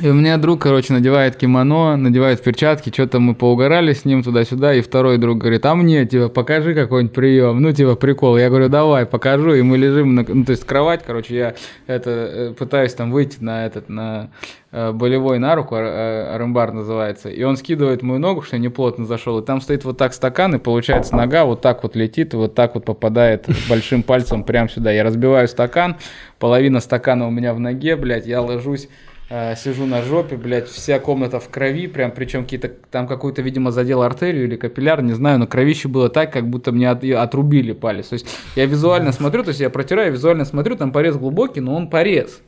И 0.00 0.08
у 0.08 0.14
меня 0.14 0.38
друг, 0.38 0.62
короче, 0.62 0.92
надевает 0.92 1.36
кимоно, 1.36 1.96
надевает 1.96 2.42
перчатки, 2.42 2.90
что-то 2.90 3.20
мы 3.20 3.34
поугорали 3.34 3.92
с 3.92 4.04
ним 4.04 4.22
туда-сюда, 4.22 4.74
и 4.74 4.80
второй 4.80 5.18
друг 5.18 5.38
говорит, 5.38 5.66
а 5.66 5.74
мне, 5.74 6.06
типа, 6.06 6.28
покажи 6.28 6.74
какой-нибудь 6.74 7.14
прием, 7.14 7.60
ну, 7.60 7.72
типа, 7.72 7.94
прикол. 7.94 8.38
Я 8.38 8.48
говорю, 8.48 8.68
давай, 8.68 9.04
покажу, 9.04 9.52
и 9.52 9.62
мы 9.62 9.76
лежим, 9.76 10.14
на, 10.14 10.24
ну, 10.26 10.44
то 10.44 10.52
есть 10.52 10.64
кровать, 10.64 11.02
короче, 11.06 11.36
я 11.36 11.54
это, 11.86 12.10
э, 12.10 12.54
пытаюсь 12.58 12.94
там 12.94 13.12
выйти 13.12 13.36
на 13.40 13.66
этот, 13.66 13.90
на 13.90 14.30
э, 14.72 14.92
болевой 14.92 15.38
на 15.38 15.54
руку, 15.54 15.76
э, 15.76 16.34
армбар 16.34 16.72
называется, 16.72 17.28
и 17.28 17.42
он 17.42 17.58
скидывает 17.58 18.02
мою 18.02 18.18
ногу, 18.18 18.40
что 18.40 18.56
я 18.56 18.62
не 18.62 18.70
плотно 18.70 19.04
зашел, 19.04 19.38
и 19.40 19.44
там 19.44 19.60
стоит 19.60 19.84
вот 19.84 19.98
так 19.98 20.14
стакан, 20.14 20.54
и 20.54 20.58
получается 20.58 21.14
нога 21.14 21.44
вот 21.44 21.60
так 21.60 21.82
вот 21.82 21.96
летит, 21.96 22.32
вот 22.32 22.54
так 22.54 22.74
вот 22.74 22.86
попадает 22.86 23.46
большим 23.68 24.02
пальцем 24.02 24.42
прямо 24.42 24.70
сюда. 24.70 24.90
Я 24.90 25.04
разбиваю 25.04 25.46
стакан, 25.48 25.96
половина 26.38 26.80
стакана 26.80 27.28
у 27.28 27.30
меня 27.30 27.52
в 27.52 27.60
ноге, 27.60 27.94
блядь, 27.94 28.26
я 28.26 28.40
ложусь, 28.40 28.88
э, 29.32 29.56
сижу 29.56 29.86
на 29.86 30.02
жопе, 30.02 30.36
блядь, 30.36 30.68
вся 30.68 30.98
комната 30.98 31.40
в 31.40 31.48
крови, 31.48 31.86
прям, 31.86 32.10
причем 32.10 32.42
какие-то, 32.42 32.68
там 32.68 33.06
какую-то, 33.08 33.40
видимо, 33.40 33.70
задел 33.70 34.02
артерию 34.02 34.44
или 34.44 34.56
капилляр, 34.56 35.02
не 35.02 35.14
знаю, 35.14 35.38
но 35.38 35.46
кровище 35.46 35.88
было 35.88 36.10
так, 36.10 36.32
как 36.32 36.48
будто 36.48 36.70
мне 36.70 36.90
от- 36.90 37.04
отрубили 37.04 37.72
палец. 37.72 38.08
То 38.08 38.14
есть 38.14 38.26
я 38.56 38.66
визуально 38.66 39.12
смотрю, 39.12 39.42
то 39.42 39.48
есть 39.48 39.60
я 39.60 39.70
протираю, 39.70 40.12
визуально 40.12 40.44
смотрю, 40.44 40.76
там 40.76 40.92
порез 40.92 41.16
глубокий, 41.16 41.60
но 41.60 41.74
он 41.74 41.88
порез. 41.88 42.40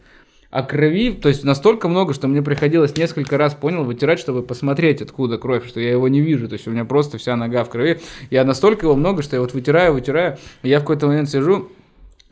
А 0.51 0.63
крови, 0.63 1.11
то 1.11 1.29
есть 1.29 1.43
настолько 1.43 1.89
много, 1.89 2.15
что 2.15 2.29
мне 2.29 2.41
приходилось 2.41 2.97
несколько 2.97 3.37
раз, 3.37 3.55
понял, 3.55 3.83
вытирать, 3.83 4.21
чтобы 4.21 4.43
посмотреть, 4.43 5.03
откуда 5.03 5.37
кровь, 5.37 5.67
что 5.67 5.81
я 5.81 5.91
его 5.91 6.07
не 6.07 6.21
вижу. 6.21 6.47
То 6.47 6.53
есть 6.53 6.69
у 6.69 6.71
меня 6.71 6.85
просто 6.85 7.19
вся 7.19 7.35
нога 7.35 7.65
в 7.65 7.71
крови. 7.71 7.99
Я 8.31 8.45
настолько 8.45 8.87
его 8.87 8.95
много, 8.95 9.23
что 9.23 9.35
я 9.35 9.41
вот 9.41 9.53
вытираю, 9.53 9.95
вытираю. 9.95 10.37
Я 10.63 10.79
в 10.79 10.83
какой-то 10.83 11.09
момент 11.09 11.29
сижу, 11.29 11.71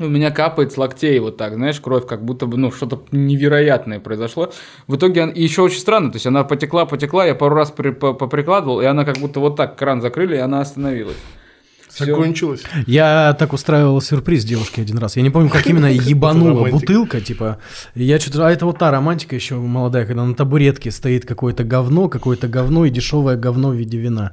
у 0.02 0.08
меня 0.08 0.30
капает 0.30 0.72
с 0.72 0.76
локтей 0.76 1.18
вот 1.18 1.36
так, 1.36 1.54
знаешь, 1.54 1.80
кровь, 1.80 2.06
как 2.06 2.24
будто 2.24 2.46
бы, 2.46 2.56
ну, 2.56 2.70
что-то 2.70 3.02
невероятное 3.12 4.00
произошло. 4.00 4.52
В 4.86 4.96
итоге, 4.96 5.30
и 5.34 5.42
еще 5.42 5.62
очень 5.62 5.80
странно, 5.80 6.10
то 6.10 6.16
есть 6.16 6.26
она 6.26 6.44
потекла, 6.44 6.86
потекла, 6.86 7.24
я 7.26 7.34
пару 7.34 7.54
раз 7.54 7.70
при- 7.70 7.90
по- 7.90 8.14
поприкладывал, 8.14 8.80
и 8.80 8.84
она 8.84 9.04
как 9.04 9.18
будто 9.18 9.40
вот 9.40 9.56
так, 9.56 9.76
кран 9.76 10.00
закрыли, 10.02 10.36
и 10.36 10.40
она 10.40 10.60
остановилась. 10.60 11.16
Всё. 11.88 12.06
Закончилось. 12.06 12.62
Я 12.86 13.36
так 13.38 13.52
устраивал 13.52 14.00
сюрприз 14.00 14.44
девушке 14.44 14.80
один 14.80 14.96
раз. 14.96 15.16
Я 15.16 15.22
не 15.22 15.28
помню, 15.28 15.50
как 15.50 15.66
именно 15.66 15.86
ебанула 15.92 16.66
бутылка, 16.70 17.20
типа. 17.20 17.58
Я 17.94 18.18
что-то... 18.18 18.46
А 18.46 18.50
это 18.50 18.64
вот 18.64 18.78
та 18.78 18.90
романтика 18.90 19.34
еще 19.34 19.56
молодая, 19.56 20.06
когда 20.06 20.24
на 20.24 20.34
табуретке 20.34 20.90
стоит 20.90 21.26
какое-то 21.26 21.64
говно, 21.64 22.08
какое-то 22.08 22.48
говно 22.48 22.86
и 22.86 22.90
дешевое 22.90 23.36
говно 23.36 23.68
в 23.70 23.74
виде 23.74 23.98
вина. 23.98 24.32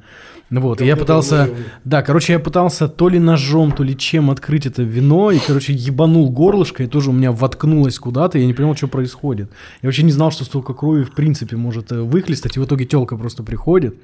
Ну 0.50 0.62
Вот, 0.62 0.82
и 0.82 0.86
я 0.86 0.96
пытался... 0.98 1.50
Да, 1.84 2.02
короче, 2.02 2.34
я 2.34 2.40
пытался 2.40 2.88
то 2.88 3.08
ли 3.10 3.20
ножом, 3.20 3.72
то 3.72 3.84
ли 3.84 3.96
чем 3.98 4.32
открыть 4.32 4.66
это 4.66 4.82
вино, 4.84 5.32
и, 5.32 5.38
короче, 5.40 5.74
ебанул 5.74 6.30
горлышко, 6.32 6.84
и 6.84 6.88
тоже 6.88 7.12
у 7.12 7.14
меня 7.14 7.32
воткнулось 7.32 8.00
куда-то, 8.00 8.38
и 8.38 8.42
я 8.42 8.48
не 8.48 8.54
понял, 8.54 8.76
что 8.76 8.88
происходит. 8.88 9.52
Я 9.82 9.88
вообще 9.88 10.04
не 10.04 10.12
знал, 10.12 10.32
что 10.32 10.46
столько 10.46 10.74
крови, 10.74 11.04
в 11.04 11.12
принципе, 11.12 11.56
может 11.56 11.92
э, 11.92 12.02
выхлестать, 12.02 12.58
и 12.58 12.60
в 12.60 12.66
итоге 12.66 12.86
телка 12.86 13.16
просто 13.16 13.44
приходит, 13.44 13.96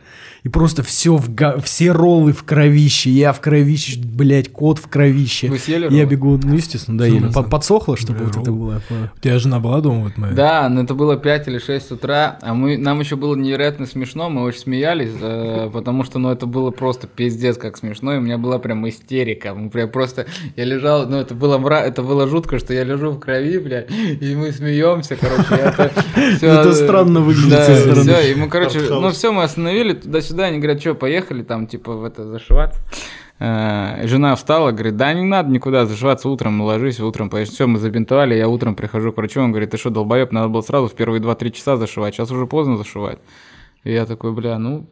и 0.44 0.50
просто 0.50 0.84
все, 0.84 1.16
в 1.18 1.34
га- 1.34 1.58
все 1.60 1.92
роллы 1.92 2.32
в 2.32 2.44
кровище, 2.44 3.10
я 3.10 3.34
в 3.34 3.42
кровище, 3.42 4.00
блядь, 4.00 4.52
кот 4.52 4.78
в 4.78 4.88
кровище. 4.88 5.48
Вы 5.50 5.58
съели 5.58 5.84
Я 5.86 5.90
роллы? 5.90 6.06
бегу, 6.06 6.38
ну, 6.44 6.54
естественно, 6.54 6.98
да, 7.00 7.06
ели. 7.08 7.32
Подсохло, 7.50 7.98
чтобы 7.98 8.20
Бля, 8.20 8.28
вот 8.28 8.38
это 8.38 8.52
было. 8.52 8.82
У 9.16 9.20
тебя 9.20 9.40
жена 9.40 9.60
была 9.60 9.82
дома 9.82 10.04
в 10.04 10.06
этот 10.08 10.18
момент? 10.20 10.38
Да, 10.38 10.70
но 10.70 10.82
это 10.84 10.94
было 10.94 11.18
5 11.18 11.48
или 11.48 11.58
6 11.58 11.92
утра, 11.94 12.38
а 12.42 12.54
мы, 12.54 12.78
нам 12.78 13.00
еще 13.00 13.16
было 13.16 13.36
невероятно 13.36 13.88
смешно, 13.88 14.30
мы 14.30 14.44
очень 14.44 14.60
смеялись, 14.60 15.12
э, 15.20 15.70
потому 15.74 16.04
что, 16.04 16.20
ну, 16.20 16.35
это 16.36 16.46
было 16.46 16.72
просто 16.72 17.08
пиздец 17.08 17.58
как 17.58 17.78
смешно, 17.78 18.14
и 18.14 18.18
у 18.18 18.22
меня 18.22 18.38
была 18.38 18.60
прям 18.60 18.88
истерика, 18.88 19.54
мы 19.54 19.70
прям 19.70 19.90
просто, 19.90 20.28
я 20.56 20.66
лежал, 20.66 21.08
ну, 21.08 21.18
это 21.18 21.34
было, 21.34 21.58
мра... 21.58 21.80
это 21.80 22.04
было 22.04 22.28
жутко, 22.28 22.60
что 22.60 22.74
я 22.74 22.84
лежу 22.84 23.12
в 23.12 23.20
крови, 23.20 23.58
бля, 23.58 23.82
и 23.82 24.36
мы 24.36 24.52
смеемся, 24.52 25.16
короче, 25.16 25.56
это 25.56 25.92
Это 26.42 26.74
странно 26.74 27.22
выглядит 27.22 27.50
да, 27.50 27.66
со 27.66 27.76
стороны. 27.76 28.02
всё, 28.02 28.20
и 28.20 28.36
мы, 28.36 28.50
короче, 28.50 28.80
ну, 28.80 29.10
все, 29.10 29.32
мы 29.32 29.44
остановили 29.44 29.94
туда-сюда, 29.94 30.46
они 30.46 30.60
говорят, 30.60 30.80
что, 30.82 30.94
поехали 30.94 31.44
там, 31.44 31.68
типа, 31.68 31.94
в 31.94 32.04
это, 32.04 32.26
зашиваться. 32.26 32.80
Э, 33.38 34.08
Жена 34.08 34.36
встала, 34.36 34.72
говорит, 34.72 34.96
да 34.96 35.14
не 35.14 35.24
надо 35.24 35.50
никуда 35.50 35.86
зашиваться, 35.86 36.30
утром 36.30 36.62
ложись, 36.62 37.00
утром 37.00 37.30
поешь. 37.30 37.50
Все, 37.50 37.68
мы 37.68 37.80
забинтовали, 37.80 38.36
я 38.36 38.48
утром 38.48 38.76
прихожу 38.76 39.12
к 39.12 39.18
врачу, 39.18 39.42
он 39.42 39.52
говорит, 39.52 39.72
ты 39.72 39.78
что, 39.78 39.90
долбоеб, 39.90 40.32
надо 40.32 40.48
было 40.48 40.62
сразу 40.62 40.88
в 40.88 40.94
первые 40.94 41.22
2-3 41.22 41.52
часа 41.52 41.78
зашивать, 41.78 42.16
сейчас 42.16 42.32
уже 42.32 42.48
поздно 42.48 42.78
зашивать. 42.78 43.20
И 43.84 43.92
я 43.92 44.06
такой, 44.06 44.32
бля, 44.32 44.58
ну, 44.58 44.88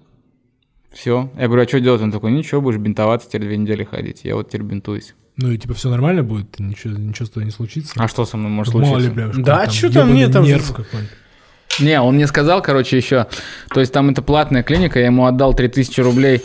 все. 0.93 1.29
Я 1.37 1.47
говорю, 1.47 1.63
а 1.63 1.67
что 1.67 1.79
делать? 1.79 2.01
Он 2.01 2.11
такой, 2.11 2.31
ничего, 2.31 2.61
будешь 2.61 2.77
бинтоваться, 2.77 3.27
теперь 3.27 3.41
две 3.47 3.57
недели 3.57 3.83
ходить. 3.83 4.21
Я 4.23 4.35
вот 4.35 4.49
теперь 4.49 4.61
бинтуюсь. 4.61 5.15
Ну 5.35 5.51
и 5.51 5.57
типа 5.57 5.73
все 5.73 5.89
нормально 5.89 6.21
будет, 6.23 6.59
ничего, 6.59 6.95
ничего 6.95 7.25
с 7.25 7.29
тобой 7.31 7.45
не 7.45 7.51
случится. 7.51 7.93
А 7.97 8.07
что 8.07 8.23
со 8.25 8.37
мной 8.37 8.51
может 8.51 8.73
Мало 8.75 8.83
ли, 8.83 8.89
случиться? 9.05 9.11
бля, 9.11 9.27
уж 9.29 9.35
Да, 9.37 9.67
чё 9.67 9.91
там, 9.91 10.13
нет, 10.13 10.31
там- 10.31 10.43
нерв 10.43 10.67
какой-нибудь. 10.73 11.09
Не, 11.79 11.99
он 11.99 12.13
мне 12.15 12.27
сказал, 12.27 12.61
короче, 12.61 12.97
еще, 12.97 13.25
то 13.73 13.79
есть 13.79 13.91
там 13.91 14.11
это 14.11 14.21
платная 14.21 14.61
клиника, 14.61 14.99
я 14.99 15.07
ему 15.07 15.25
отдал 15.25 15.55
3000 15.55 16.01
рублей, 16.01 16.43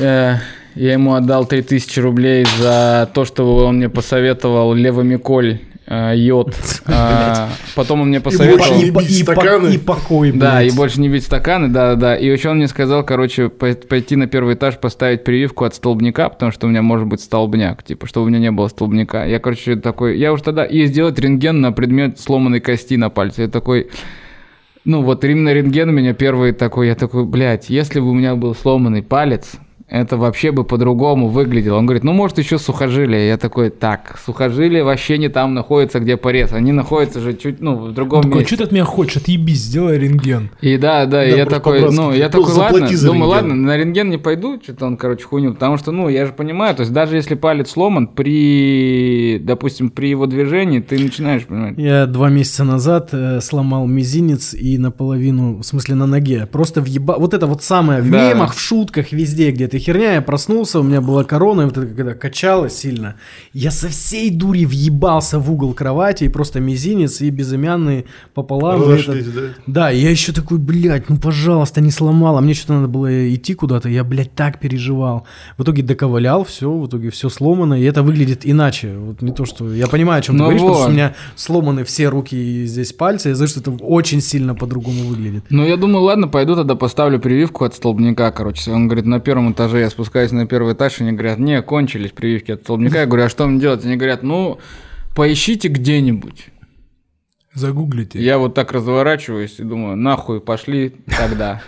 э, 0.00 0.34
я 0.74 0.92
ему 0.92 1.14
отдал 1.14 1.46
3000 1.46 2.00
рублей 2.00 2.44
за 2.58 3.08
то, 3.14 3.24
что 3.24 3.56
он 3.66 3.76
мне 3.76 3.88
посоветовал 3.88 4.74
левомиколь, 4.74 5.60
йод, 5.90 6.54
А, 6.86 7.48
потом 7.74 8.02
он 8.02 8.08
мне 8.08 8.20
больше 8.20 8.38
посоветовал... 8.38 8.76
не 8.76 8.90
бить 8.90 9.22
стаканы. 9.22 9.74
и 9.74 9.78
покой, 9.78 10.32
Да, 10.32 10.62
и 10.62 10.70
больше 10.70 11.00
не 11.00 11.08
бить 11.08 11.24
стаканы, 11.24 11.68
да, 11.68 11.94
да. 11.94 12.14
И 12.14 12.26
еще 12.26 12.50
он 12.50 12.58
мне 12.58 12.68
сказал, 12.68 13.04
короче, 13.04 13.48
пой- 13.48 13.74
пойти 13.74 14.14
на 14.16 14.26
первый 14.26 14.54
этаж, 14.54 14.78
поставить 14.78 15.24
прививку 15.24 15.64
от 15.64 15.74
столбняка, 15.74 16.28
потому 16.28 16.52
что 16.52 16.66
у 16.66 16.70
меня 16.70 16.82
может 16.82 17.06
быть 17.06 17.20
столбняк, 17.20 17.82
типа, 17.82 18.06
чтобы 18.06 18.26
у 18.26 18.28
меня 18.28 18.38
не 18.38 18.50
было 18.50 18.68
столбняка. 18.68 19.24
Я, 19.24 19.38
короче, 19.38 19.76
такой, 19.76 20.18
я 20.18 20.32
уж 20.32 20.42
тогда, 20.42 20.64
и 20.64 20.84
сделать 20.86 21.18
рентген 21.18 21.60
на 21.60 21.72
предмет 21.72 22.20
сломанной 22.20 22.60
кости 22.60 22.94
на 22.94 23.08
пальце. 23.08 23.42
Я 23.42 23.48
такой, 23.48 23.88
ну 24.84 25.02
вот 25.02 25.24
именно 25.24 25.52
рентген 25.52 25.88
у 25.88 25.92
меня 25.92 26.12
первый 26.12 26.52
такой, 26.52 26.88
я 26.88 26.94
такой, 26.94 27.24
блядь, 27.24 27.70
если 27.70 28.00
бы 28.00 28.10
у 28.10 28.14
меня 28.14 28.36
был 28.36 28.54
сломанный 28.54 29.02
палец, 29.02 29.52
это 29.88 30.16
вообще 30.18 30.52
бы 30.52 30.64
по-другому 30.64 31.28
выглядело. 31.28 31.78
Он 31.78 31.86
говорит, 31.86 32.04
ну, 32.04 32.12
может, 32.12 32.38
еще 32.38 32.58
сухожилие. 32.58 33.28
Я 33.28 33.38
такой, 33.38 33.70
так, 33.70 34.18
сухожилие 34.24 34.84
вообще 34.84 35.16
не 35.16 35.28
там 35.28 35.54
находится, 35.54 35.98
где 35.98 36.16
порез. 36.16 36.52
Они 36.52 36.72
находятся 36.72 37.20
же 37.20 37.32
чуть, 37.34 37.60
ну, 37.60 37.74
в 37.76 37.92
другом 37.92 38.22
Такой, 38.22 38.40
месте. 38.40 38.54
что 38.54 38.64
ты 38.64 38.68
от 38.68 38.72
меня 38.72 38.84
хочешь? 38.84 39.16
Отъебись, 39.16 39.60
сделай 39.62 39.98
рентген. 39.98 40.50
И 40.60 40.76
да, 40.76 41.06
да, 41.06 41.24
и 41.24 41.30
Да, 41.30 41.36
я 41.38 41.46
такой, 41.46 41.90
ну, 41.90 42.12
я 42.12 42.28
такой, 42.28 42.52
ладно, 42.52 42.88
думаю, 43.02 43.28
ладно, 43.30 43.54
на 43.54 43.76
рентген 43.76 44.10
не 44.10 44.18
пойду, 44.18 44.60
что-то 44.62 44.86
он, 44.86 44.96
короче, 44.96 45.24
хуйню, 45.24 45.54
потому 45.54 45.78
что, 45.78 45.90
ну, 45.90 46.08
я 46.08 46.26
же 46.26 46.32
понимаю, 46.32 46.74
то 46.74 46.82
есть 46.82 46.92
даже 46.92 47.16
если 47.16 47.34
палец 47.34 47.70
сломан, 47.70 48.08
при, 48.08 49.38
допустим, 49.42 49.90
при 49.90 50.10
его 50.10 50.26
движении 50.26 50.80
ты 50.80 50.98
начинаешь, 50.98 51.44
понимать, 51.46 51.78
Я 51.78 52.06
два 52.06 52.28
месяца 52.28 52.64
назад 52.64 53.10
э, 53.12 53.40
сломал 53.40 53.86
мизинец 53.86 54.54
и 54.54 54.78
наполовину, 54.78 55.56
в 55.58 55.62
смысле 55.64 55.94
на 55.94 56.06
ноге, 56.06 56.46
просто 56.50 56.80
въеба... 56.80 57.16
Вот 57.18 57.34
это 57.34 57.46
вот 57.46 57.62
самое 57.62 58.02
в 58.02 58.10
Да. 58.10 58.28
мемах, 58.34 58.54
в 58.54 58.60
шутках, 58.60 59.12
везде 59.12 59.50
где-то 59.78 59.92
херня. 59.92 60.14
Я 60.14 60.22
проснулся, 60.22 60.80
у 60.80 60.82
меня 60.82 61.00
была 61.00 61.24
корона, 61.24 61.62
и 61.62 61.64
вот 61.64 61.76
это 61.76 61.86
когда 61.86 62.14
качало 62.14 62.68
сильно. 62.68 63.14
Я 63.52 63.70
со 63.70 63.88
всей 63.88 64.30
дури 64.30 64.64
въебался 64.64 65.38
в 65.38 65.50
угол 65.50 65.72
кровати, 65.74 66.24
и 66.24 66.28
просто 66.28 66.60
мизинец 66.60 67.20
и 67.20 67.30
безымянный 67.30 68.06
пополам. 68.34 68.82
Разошлись, 68.82 69.26
этот- 69.26 69.34
да? 69.34 69.42
Да, 69.66 69.92
и 69.92 69.98
я 70.00 70.10
еще 70.10 70.32
такой, 70.32 70.58
блядь, 70.58 71.08
ну 71.08 71.16
пожалуйста, 71.16 71.80
не 71.80 71.90
сломал. 71.90 72.36
А 72.36 72.40
мне 72.40 72.54
что-то 72.54 72.74
надо 72.74 72.88
было 72.88 73.34
идти 73.34 73.54
куда-то. 73.54 73.88
Я, 73.88 74.04
блядь, 74.04 74.34
так 74.34 74.60
переживал. 74.60 75.26
В 75.56 75.62
итоге 75.62 75.82
доковылял, 75.82 76.44
все, 76.44 76.70
в 76.70 76.86
итоге 76.86 77.10
все 77.10 77.28
сломано. 77.28 77.74
И 77.80 77.84
это 77.84 78.02
выглядит 78.02 78.40
иначе. 78.44 78.96
Вот 78.98 79.22
не 79.22 79.32
то, 79.32 79.44
что... 79.44 79.72
Я 79.72 79.86
понимаю, 79.86 80.20
о 80.20 80.22
чем 80.22 80.34
ты 80.34 80.38
Ну 80.38 80.44
говоришь, 80.44 80.60
потому 80.62 80.74
что 80.74 80.84
вот. 80.84 80.90
у 80.90 80.94
меня 80.94 81.14
сломаны 81.36 81.84
все 81.84 82.08
руки 82.08 82.36
и 82.36 82.66
здесь 82.66 82.92
пальцы. 82.92 83.28
Я 83.30 83.34
знаю, 83.34 83.48
что 83.48 83.60
это 83.60 83.70
очень 83.80 84.20
сильно 84.20 84.54
по-другому 84.54 85.04
выглядит. 85.04 85.44
Ну, 85.50 85.64
я 85.64 85.76
думаю, 85.76 86.02
ладно, 86.04 86.28
пойду 86.28 86.54
тогда 86.56 86.74
поставлю 86.74 87.18
прививку 87.20 87.64
от 87.64 87.74
столбняка, 87.74 88.30
короче. 88.32 88.70
Он 88.70 88.86
говорит, 88.88 89.06
на 89.06 89.20
первом 89.20 89.52
этаже 89.52 89.67
я 89.76 89.90
спускаюсь 89.90 90.32
на 90.32 90.46
первый 90.46 90.72
этаж, 90.72 90.98
и 90.98 91.02
они 91.02 91.12
говорят, 91.12 91.38
не, 91.38 91.60
кончились 91.60 92.12
прививки 92.12 92.52
от 92.52 92.62
столбняка. 92.62 93.00
Я 93.00 93.06
говорю, 93.06 93.24
а 93.24 93.28
что 93.28 93.46
мне 93.46 93.60
делать? 93.60 93.84
Они 93.84 93.96
говорят, 93.96 94.22
ну, 94.22 94.58
поищите 95.14 95.68
где-нибудь. 95.68 96.46
Загуглите. 97.52 98.22
Я 98.22 98.38
вот 98.38 98.54
так 98.54 98.72
разворачиваюсь 98.72 99.58
и 99.58 99.64
думаю, 99.64 99.96
нахуй 99.96 100.40
пошли 100.40 100.94
тогда. 101.18 101.60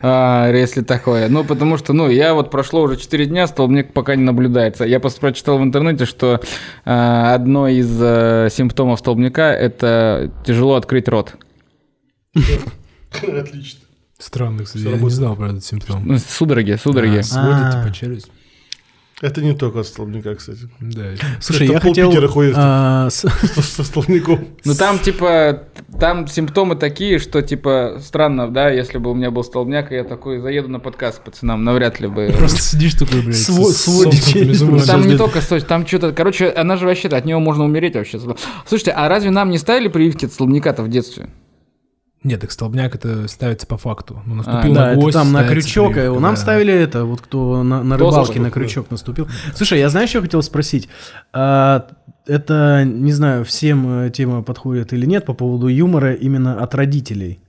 А, 0.00 0.50
если 0.50 0.82
такое. 0.82 1.28
Ну, 1.28 1.44
потому 1.44 1.78
что, 1.78 1.92
ну, 1.92 2.10
я 2.10 2.34
вот 2.34 2.50
прошло 2.50 2.82
уже 2.82 2.96
4 2.96 3.26
дня, 3.26 3.46
столбняк 3.46 3.92
пока 3.92 4.16
не 4.16 4.22
наблюдается. 4.22 4.84
Я 4.84 5.00
просто 5.00 5.20
прочитал 5.20 5.58
в 5.58 5.62
интернете, 5.62 6.04
что 6.04 6.40
а, 6.84 7.34
одно 7.34 7.68
из 7.68 7.88
а, 8.02 8.48
симптомов 8.50 8.98
столбняка– 8.98 9.52
это 9.54 10.30
тяжело 10.44 10.74
открыть 10.74 11.08
рот. 11.08 11.36
Отлично. 13.12 13.83
Странно, 14.18 14.64
кстати, 14.64 14.82
я 14.82 14.88
не 14.90 14.94
работает. 14.96 15.16
знал 15.18 15.36
про 15.36 15.48
этот 15.48 15.64
симптом. 15.64 16.02
Ну, 16.06 16.18
судороги, 16.18 16.78
судороги. 16.82 17.18
А, 17.18 17.22
сводит, 17.22 17.54
А. 17.62 17.82
типа, 17.82 17.94
челюсть. 17.94 18.30
Это 19.22 19.42
не 19.42 19.54
только 19.54 19.80
от 19.80 19.86
столбняка, 19.86 20.34
кстати. 20.34 20.68
Да. 20.80 21.04
Слушай, 21.40 21.64
Это 21.66 21.72
я 21.74 21.80
пол 21.80 21.90
хотел... 21.92 22.10
Питера 22.10 22.28
ходит. 22.28 22.54
а, 22.56 23.08
с- 23.10 23.24
Со 23.62 23.84
столбняком. 23.84 24.48
Ну, 24.64 24.74
там, 24.74 24.98
типа, 24.98 25.62
там 26.00 26.26
симптомы 26.26 26.74
такие, 26.76 27.18
что, 27.20 27.40
типа, 27.40 28.00
странно, 28.04 28.48
да, 28.50 28.70
если 28.70 28.98
бы 28.98 29.10
у 29.10 29.14
меня 29.14 29.30
был 29.30 29.44
столбняк, 29.44 29.92
и 29.92 29.94
я 29.94 30.04
такой 30.04 30.40
заеду 30.40 30.68
на 30.68 30.78
подкаст 30.80 31.22
пацанам, 31.22 31.62
навряд 31.64 32.00
ли 32.00 32.08
бы... 32.08 32.34
Просто 32.38 32.60
сидишь 32.60 32.94
такой, 32.94 33.22
блядь, 33.22 33.36
с- 33.36 33.48
Сво- 33.48 33.70
с 33.70 33.82
сводит 33.82 34.14
сомкнутыми 34.14 34.42
челюсть 34.44 34.58
зубами. 34.60 34.76
просто. 34.78 34.92
Там 34.92 35.06
не 35.08 35.16
только 35.16 35.40
там 35.62 35.86
что-то, 35.86 36.12
короче, 36.12 36.50
она 36.50 36.76
же 36.76 36.84
вообще, 36.86 37.08
от 37.08 37.24
нее 37.24 37.38
можно 37.38 37.64
умереть 37.64 37.94
вообще. 37.94 38.18
Слушайте, 38.66 38.90
а 38.90 39.08
разве 39.08 39.30
нам 39.30 39.48
не 39.50 39.58
ставили 39.58 39.88
прививки 39.88 40.26
от 40.26 40.32
столбняка-то 40.32 40.82
в 40.82 40.88
детстве? 40.88 41.28
Нет, 42.24 42.40
так 42.40 42.50
столбняк 42.50 42.94
это 42.94 43.28
ставится 43.28 43.66
по 43.66 43.76
факту. 43.76 44.22
Ну, 44.26 44.32
А, 44.32 44.36
наступил 44.38 44.74
Да, 44.74 44.80
на 44.86 44.90
это 44.92 45.00
гвоздь, 45.00 45.14
там 45.14 45.32
на 45.32 45.46
крючок. 45.46 45.92
прививка, 45.92 46.00
э, 46.16 46.20
Нам 46.20 46.34
да. 46.34 46.40
ставили 46.40 46.72
это, 46.72 47.04
вот 47.04 47.20
кто 47.20 47.62
на, 47.62 47.82
на 47.84 47.96
рыбалке 47.98 48.40
на 48.40 48.50
крючок 48.50 48.90
наступил. 48.90 49.28
Слушай, 49.54 49.78
я 49.78 49.88
знаешь, 49.90 50.08
что 50.10 50.22
хотел 50.22 50.42
спросить? 50.42 50.88
А, 51.32 51.86
это, 52.26 52.84
не 52.86 53.12
знаю, 53.12 53.44
всем 53.44 54.06
э, 54.06 54.10
тема 54.10 54.42
подходит 54.42 54.92
или 54.94 55.04
нет 55.06 55.26
по 55.26 55.34
поводу 55.34 55.68
юмора 55.68 56.14
именно 56.14 56.58
от 56.62 56.74
родителей. 56.74 57.40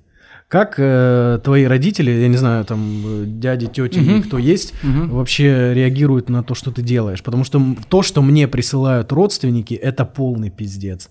Как 0.49 0.75
э, 0.77 1.39
твои 1.43 1.63
родители, 1.63 2.11
я 2.11 2.27
не 2.27 2.37
знаю, 2.37 2.65
там 2.65 3.01
э, 3.05 3.23
дяди, 3.25 3.65
тети, 3.67 3.97
Мгм. 3.99 4.23
кто 4.23 4.37
есть, 4.37 4.73
Мгм. 4.83 5.09
вообще 5.09 5.73
реагируют 5.73 6.29
на 6.29 6.43
то, 6.43 6.53
что 6.53 6.71
ты 6.71 6.81
делаешь? 6.83 7.23
Потому 7.23 7.43
что 7.45 7.61
то, 7.89 8.03
что 8.03 8.21
мне 8.21 8.47
присылают 8.47 9.11
родственники, 9.11 9.73
это 9.73 10.05
полный 10.05 10.51
пиздец. 10.51 11.09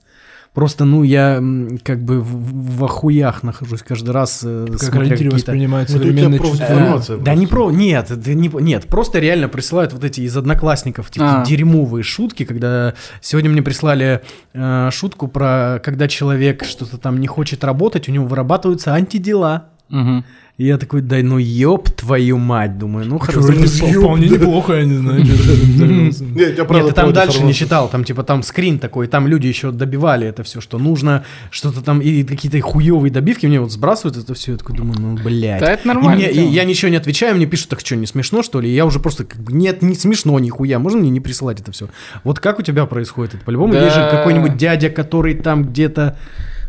Просто, 0.54 0.84
ну, 0.84 1.02
я 1.02 1.42
как 1.82 2.04
бы 2.04 2.20
в, 2.20 2.76
в 2.78 2.84
охуях 2.84 3.42
нахожусь 3.42 3.82
каждый 3.82 4.10
раз, 4.10 4.42
э, 4.44 4.66
Как 4.70 4.80
смотря 4.94 5.30
воспринимают 5.30 5.90
Ну, 5.90 5.98
современные 5.98 6.38
чувства. 6.38 7.02
Э, 7.08 7.18
Да 7.20 7.34
не 7.34 7.48
про, 7.48 7.72
нет, 7.72 8.12
это 8.12 8.34
не, 8.34 8.48
нет, 8.48 8.86
просто 8.86 9.18
реально 9.18 9.48
присылают 9.48 9.92
вот 9.92 10.04
эти 10.04 10.20
из 10.20 10.36
одноклассников 10.36 11.08
такие 11.08 11.24
А. 11.24 11.44
дерьмовые 11.44 12.04
шутки, 12.04 12.44
когда 12.44 12.94
сегодня 13.20 13.50
мне 13.50 13.62
прислали 13.62 14.22
э, 14.52 14.90
шутку 14.92 15.26
про, 15.26 15.80
когда 15.82 16.06
человек 16.06 16.64
что-то 16.64 16.98
там 16.98 17.18
не 17.18 17.26
хочет 17.26 17.64
работать, 17.64 18.08
у 18.08 18.12
него 18.12 18.26
вырабатываются 18.26 18.94
антидела. 18.94 19.70
Мгм. 19.88 20.24
И 20.56 20.66
я 20.66 20.78
такой, 20.78 21.00
да 21.00 21.16
ну 21.20 21.38
ёб 21.38 21.90
твою 21.90 22.38
мать, 22.38 22.78
думаю, 22.78 23.08
ну 23.08 23.18
Хорошо, 23.18 23.40
вполне 23.42 24.28
неплохо, 24.30 24.74
я 24.74 24.84
не 24.84 24.94
знаю. 24.94 25.24
Нет, 25.24 26.20
я 26.20 26.48
Нет, 26.48 26.68
правда 26.68 26.88
ты 26.90 26.94
там 26.94 27.12
дальше 27.12 27.42
не 27.42 27.52
читал, 27.52 27.88
там 27.88 28.04
типа 28.04 28.22
там 28.22 28.44
скрин 28.44 28.78
такой, 28.78 29.08
там 29.08 29.26
люди 29.26 29.48
еще 29.48 29.72
добивали 29.72 30.28
это 30.28 30.44
все, 30.44 30.60
что 30.60 30.78
нужно, 30.78 31.24
что-то 31.50 31.82
там, 31.82 32.00
и 32.00 32.22
какие-то 32.22 32.60
хуевые 32.60 33.10
добивки 33.10 33.46
мне 33.46 33.58
вот 33.58 33.72
сбрасывают 33.72 34.16
это 34.16 34.34
все, 34.34 34.52
я 34.52 34.58
такой 34.58 34.76
думаю, 34.76 35.00
ну 35.00 35.16
блядь. 35.16 35.60
Да 35.60 35.72
это 35.72 35.88
нормально. 35.88 36.20
я 36.20 36.64
ничего 36.64 36.88
не 36.88 36.98
отвечаю, 36.98 37.34
мне 37.34 37.46
пишут, 37.46 37.70
так 37.70 37.80
что, 37.80 37.96
не 37.96 38.06
смешно, 38.06 38.44
что 38.44 38.60
ли? 38.60 38.72
Я 38.72 38.86
уже 38.86 39.00
просто, 39.00 39.24
как 39.24 39.40
бы, 39.40 39.52
нет, 39.52 39.82
не 39.82 39.96
смешно 39.96 40.38
нихуя, 40.38 40.78
можно 40.78 41.00
мне 41.00 41.10
не 41.10 41.20
присылать 41.20 41.60
это 41.60 41.72
все? 41.72 41.88
Вот 42.22 42.38
как 42.38 42.60
у 42.60 42.62
тебя 42.62 42.86
происходит 42.86 43.34
это? 43.34 43.44
По-любому 43.44 43.74
есть 43.74 43.96
же 43.96 44.08
какой-нибудь 44.08 44.56
дядя, 44.56 44.88
который 44.88 45.34
там 45.34 45.64
где-то... 45.64 46.16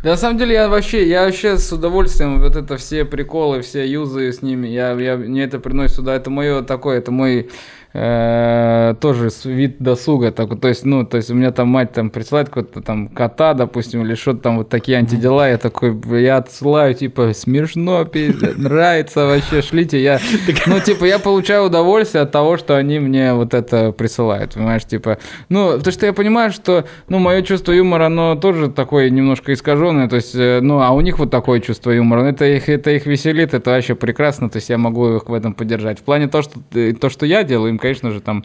Да, 0.05 0.11
на 0.11 0.17
самом 0.17 0.37
деле, 0.37 0.53
я 0.53 0.69
вообще, 0.69 1.09
я 1.09 1.25
вообще 1.25 1.57
с 1.57 1.73
удовольствием 1.73 2.39
вот 2.39 2.55
это 2.55 2.77
все 2.77 3.05
приколы, 3.05 3.63
все 3.63 3.91
юзы 3.91 4.31
с 4.31 4.43
ними, 4.43 4.67
я, 4.67 4.91
я, 4.91 5.17
мне 5.17 5.45
это 5.45 5.57
приносит 5.57 5.95
сюда, 5.95 6.13
это 6.13 6.29
мое 6.29 6.61
такое, 6.61 6.99
это 6.99 7.11
мой 7.11 7.49
тоже 7.95 9.29
с- 9.29 9.45
вид 9.45 9.77
досуга. 9.79 10.31
Так, 10.31 10.59
то 10.59 10.67
есть, 10.67 10.85
ну, 10.85 11.05
то 11.05 11.17
есть 11.17 11.29
у 11.31 11.33
меня 11.35 11.51
там 11.51 11.69
мать 11.69 11.93
там 11.93 12.09
присылает 12.09 12.49
какого-то 12.49 12.81
там 12.81 13.07
кота, 13.07 13.53
допустим, 13.53 14.03
или 14.03 14.15
что-то 14.15 14.39
там 14.39 14.57
вот 14.57 14.69
такие 14.69 14.97
антидела. 14.97 15.49
Я 15.49 15.57
такой, 15.57 15.95
я 16.21 16.37
отсылаю, 16.37 16.93
типа, 16.93 17.33
смешно, 17.33 18.05
пиздец, 18.05 18.55
нравится 18.57 19.25
вообще, 19.25 19.61
шлите. 19.61 20.01
Я, 20.01 20.19
ну, 20.67 20.79
типа, 20.79 21.05
я 21.05 21.19
получаю 21.19 21.65
удовольствие 21.65 22.23
от 22.23 22.31
того, 22.31 22.57
что 22.57 22.75
они 22.75 22.99
мне 22.99 23.33
вот 23.33 23.53
это 23.53 23.91
присылают, 23.91 24.53
понимаешь, 24.55 24.85
типа. 24.85 25.17
Ну, 25.49 25.77
потому 25.77 25.91
что 25.93 26.05
я 26.05 26.13
понимаю, 26.13 26.51
что, 26.51 26.85
ну, 27.09 27.19
мое 27.19 27.41
чувство 27.41 27.71
юмора, 27.71 28.07
оно 28.07 28.35
тоже 28.35 28.69
такое 28.69 29.09
немножко 29.09 29.53
искаженное, 29.53 30.07
то 30.09 30.17
есть, 30.17 30.35
э, 30.35 30.59
ну, 30.61 30.81
а 30.81 30.91
у 30.91 31.01
них 31.01 31.17
вот 31.19 31.31
такое 31.31 31.59
чувство 31.61 31.91
юмора, 31.91 32.23
Ну, 32.23 32.27
это 32.29 32.45
их, 32.45 32.69
это 32.69 32.91
их 32.91 33.05
веселит, 33.05 33.53
это 33.53 33.71
вообще 33.71 33.95
прекрасно, 33.95 34.49
то 34.49 34.57
есть 34.57 34.69
я 34.69 34.77
могу 34.77 35.15
их 35.15 35.29
в 35.29 35.33
этом 35.33 35.53
поддержать. 35.53 35.99
В 35.99 36.03
плане 36.03 36.27
того, 36.27 36.41
что, 36.43 36.59
э, 36.73 36.93
то, 36.93 37.09
что 37.09 37.25
я 37.25 37.43
делаю, 37.43 37.69
им, 37.69 37.77
конечно 37.85 38.11
же, 38.11 38.19
там 38.19 38.43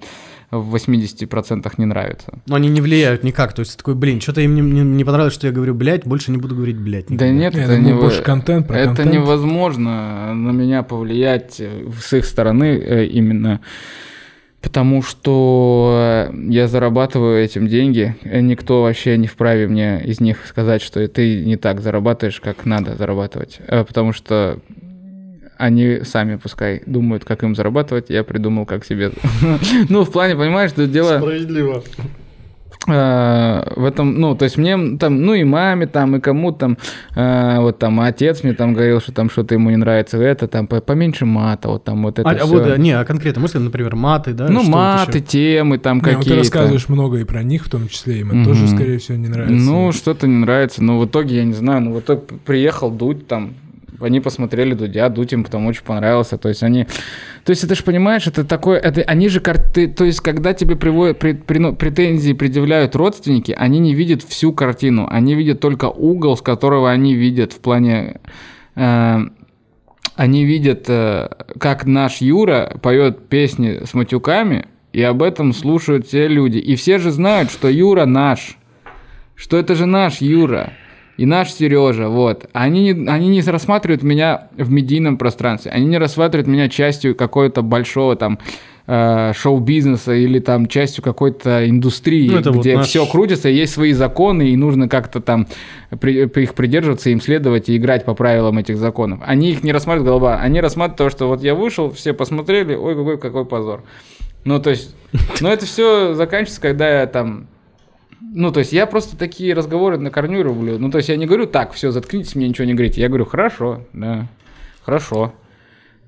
в 0.50 0.74
80% 0.74 1.72
не 1.78 1.86
нравится. 1.86 2.40
Но 2.46 2.56
они 2.56 2.68
не 2.68 2.80
влияют 2.80 3.22
никак. 3.24 3.52
То 3.52 3.60
есть 3.60 3.72
ты 3.72 3.78
такой, 3.78 3.94
блин, 3.94 4.20
что-то 4.20 4.40
им 4.40 4.54
не, 4.54 4.60
не- 4.60 4.80
не 4.96 5.04
понравилось, 5.04 5.34
что 5.34 5.46
я 5.46 5.52
говорю, 5.52 5.74
блядь, 5.74 6.04
больше 6.06 6.30
не 6.32 6.38
буду 6.38 6.54
говорить, 6.56 6.76
блядь. 6.76 7.06
Да 7.06 7.28
никогда». 7.28 7.32
нет, 7.32 7.54
Я 7.54 7.62
это, 7.64 7.76
думаю, 7.76 7.94
не, 7.94 8.00
больше 8.00 8.22
контент 8.22 8.66
про 8.66 8.78
это 8.78 8.86
контент. 8.88 9.12
невозможно 9.12 10.34
на 10.34 10.50
меня 10.50 10.82
повлиять 10.82 11.56
э, 11.60 11.88
с 12.00 12.12
их 12.12 12.24
стороны 12.26 12.64
э, 12.78 13.06
именно 13.06 13.60
потому 14.60 15.02
что 15.02 16.28
э, 16.30 16.34
я 16.50 16.68
зарабатываю 16.68 17.42
этим 17.42 17.66
деньги. 17.66 18.14
Никто 18.24 18.82
вообще 18.82 19.16
не 19.16 19.26
вправе 19.26 19.66
мне 19.68 20.02
из 20.04 20.20
них 20.20 20.46
сказать, 20.46 20.82
что 20.82 21.06
ты 21.08 21.44
не 21.44 21.56
так 21.56 21.80
зарабатываешь, 21.80 22.40
как 22.40 22.66
надо 22.66 22.94
зарабатывать. 22.96 23.60
Потому 23.68 24.12
что 24.12 24.58
они 25.60 26.00
сами 26.04 26.36
пускай 26.36 26.82
думают, 26.86 27.24
как 27.24 27.42
им 27.42 27.54
зарабатывать, 27.54 28.10
я 28.10 28.24
придумал, 28.24 28.66
как 28.66 28.84
себе. 28.84 29.12
Ну, 29.88 30.04
в 30.04 30.10
плане, 30.10 30.34
понимаешь, 30.36 30.70
что 30.70 30.86
дело... 30.86 31.18
Справедливо. 31.18 31.82
Э, 32.88 33.62
в 33.76 33.84
этом, 33.84 34.18
ну, 34.18 34.34
то 34.34 34.44
есть 34.46 34.56
мне 34.56 34.96
там, 34.98 35.20
ну 35.20 35.34
и 35.34 35.44
маме 35.44 35.86
там, 35.86 36.16
и 36.16 36.20
кому 36.20 36.50
там, 36.50 36.78
э, 37.14 37.58
вот 37.58 37.78
там 37.78 38.00
отец 38.00 38.42
мне 38.42 38.54
там 38.54 38.72
говорил, 38.72 39.00
что 39.00 39.12
там 39.12 39.28
что-то 39.28 39.54
ему 39.54 39.68
не 39.68 39.76
нравится, 39.76 40.16
это 40.16 40.48
там 40.48 40.66
по- 40.66 40.80
поменьше 40.80 41.26
мата, 41.26 41.68
вот 41.68 41.84
там 41.84 42.02
вот 42.02 42.18
это 42.18 42.26
А, 42.28 42.32
а 42.32 42.36
всё. 42.36 42.46
вот, 42.46 42.78
не, 42.78 42.92
а 42.92 43.04
конкретно, 43.04 43.42
может, 43.42 43.56
например, 43.56 43.96
маты, 43.96 44.32
да? 44.32 44.48
ну, 44.48 44.62
маты, 44.62 45.20
темы 45.20 45.76
там 45.76 45.98
Не, 45.98 46.00
вот 46.00 46.08
ты 46.10 46.16
какие-то. 46.16 46.38
рассказываешь 46.38 46.88
много 46.88 47.18
и 47.18 47.24
про 47.24 47.42
них 47.42 47.66
в 47.66 47.68
том 47.70 47.86
числе, 47.86 48.20
им 48.20 48.30
это 48.32 48.44
тоже, 48.48 48.66
скорее 48.66 48.96
всего, 48.98 49.18
не 49.18 49.28
нравится. 49.28 49.54
Ну, 49.56 49.92
что-то 49.92 50.26
не 50.26 50.36
нравится. 50.36 50.82
Но 50.82 50.98
в 50.98 51.04
итоге, 51.04 51.36
я 51.36 51.44
не 51.44 51.52
знаю, 51.52 51.82
ну, 51.82 51.92
в 51.92 52.00
итоге 52.00 52.22
приехал 52.46 52.90
Дудь 52.90 53.26
там, 53.26 53.52
они 54.00 54.20
посмотрели 54.20 54.74
Дудя, 54.74 55.08
Дудь 55.08 55.32
им 55.32 55.44
потом 55.44 55.66
очень 55.66 55.84
понравился. 55.84 56.38
То 56.38 56.48
есть 56.48 56.62
они... 56.62 56.86
То 57.44 57.50
есть 57.50 57.64
это 57.64 57.74
же, 57.74 57.82
понимаешь, 57.82 58.26
это 58.26 58.44
такое... 58.44 58.78
Это, 58.78 59.02
они 59.02 59.28
же... 59.28 59.40
кар- 59.40 59.58
ты- 59.58 59.88
то 59.88 60.04
есть 60.04 60.20
когда 60.20 60.54
тебе 60.54 60.76
приводят, 60.76 61.18
при- 61.18 61.34
прино- 61.34 61.74
претензии 61.74 62.32
предъявляют 62.32 62.96
родственники, 62.96 63.52
они 63.52 63.78
не 63.78 63.94
видят 63.94 64.22
всю 64.22 64.52
картину. 64.52 65.06
Они 65.10 65.34
видят 65.34 65.60
только 65.60 65.86
угол, 65.86 66.36
с 66.36 66.42
которого 66.42 66.90
они 66.90 67.14
видят 67.14 67.52
в 67.52 67.60
плане... 67.60 68.20
э, 68.76 69.18
они 70.16 70.44
видят, 70.44 70.84
э, 70.88 71.28
как 71.58 71.86
наш 71.86 72.20
Юра 72.20 72.78
поет 72.82 73.28
песни 73.28 73.80
с 73.84 73.94
матюками, 73.94 74.66
и 74.92 75.02
об 75.02 75.22
этом 75.22 75.52
слушают 75.52 76.06
все 76.06 76.28
люди. 76.28 76.58
И 76.58 76.76
все 76.76 76.98
же 76.98 77.10
знают, 77.10 77.50
что 77.50 77.68
Юра 77.68 78.06
наш 78.06 78.56
что 79.40 79.56
это 79.56 79.74
же 79.74 79.86
наш 79.86 80.20
Юра 80.20 80.74
и 81.20 81.26
наш 81.26 81.52
Сережа, 81.52 82.08
вот. 82.08 82.46
Они 82.54 82.92
не, 82.92 83.08
они 83.08 83.28
не 83.28 83.42
рассматривают 83.42 84.02
меня 84.02 84.48
в 84.56 84.70
медийном 84.70 85.18
пространстве, 85.18 85.70
они 85.70 85.86
не 85.86 85.98
рассматривают 85.98 86.46
меня 86.48 86.68
частью 86.70 87.14
какого-то 87.14 87.60
большого 87.60 88.16
там 88.16 88.38
э, 88.86 89.32
шоу-бизнеса 89.36 90.14
или 90.14 90.38
там 90.38 90.66
частью 90.66 91.04
какой-то 91.04 91.68
индустрии, 91.68 92.30
Ну, 92.30 92.38
это 92.38 92.52
вот 92.52 92.60
где 92.62 92.76
наш- 92.76 92.86
все 92.88 93.04
крутится, 93.04 93.50
есть 93.50 93.74
свои 93.74 93.92
законы, 93.92 94.48
и 94.48 94.56
нужно 94.56 94.88
как-то 94.88 95.20
там 95.20 95.46
при- 96.00 96.24
их 96.24 96.54
придерживаться, 96.54 97.10
им 97.10 97.20
следовать 97.20 97.68
и 97.68 97.76
играть 97.76 98.06
по 98.06 98.14
правилам 98.14 98.56
этих 98.56 98.78
законов. 98.78 99.20
Они 99.22 99.50
их 99.50 99.62
не 99.62 99.72
рассматривают 99.72 100.06
голова, 100.08 100.36
они 100.40 100.60
рассматривают 100.62 100.96
то, 100.96 101.10
что 101.10 101.28
вот 101.28 101.42
я 101.42 101.54
вышел, 101.54 101.90
все 101.92 102.14
посмотрели, 102.14 102.74
ой, 102.74 102.96
какой, 102.96 103.18
какой 103.18 103.44
позор. 103.44 103.82
Ну, 104.44 104.58
то 104.58 104.70
есть, 104.70 104.96
но 105.42 105.52
это 105.52 105.66
все 105.66 106.14
заканчивается, 106.14 106.62
когда 106.62 107.00
я 107.00 107.06
там 107.06 107.46
ну, 108.20 108.52
то 108.52 108.60
есть 108.60 108.72
я 108.72 108.86
просто 108.86 109.16
такие 109.16 109.54
разговоры 109.54 109.98
на 109.98 110.10
корню 110.10 110.42
рублю. 110.42 110.78
Ну, 110.78 110.90
то 110.90 110.98
есть 110.98 111.08
я 111.08 111.16
не 111.16 111.26
говорю 111.26 111.46
так, 111.46 111.72
все, 111.72 111.90
заткнитесь, 111.90 112.34
мне 112.34 112.48
ничего 112.48 112.66
не 112.66 112.74
говорите. 112.74 113.00
Я 113.00 113.08
говорю, 113.08 113.24
хорошо, 113.24 113.86
да, 113.92 114.26
хорошо. 114.82 115.34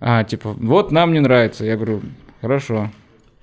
А, 0.00 0.24
типа, 0.24 0.50
вот 0.52 0.92
нам 0.92 1.12
не 1.12 1.20
нравится. 1.20 1.64
Я 1.64 1.76
говорю, 1.76 2.02
хорошо. 2.40 2.90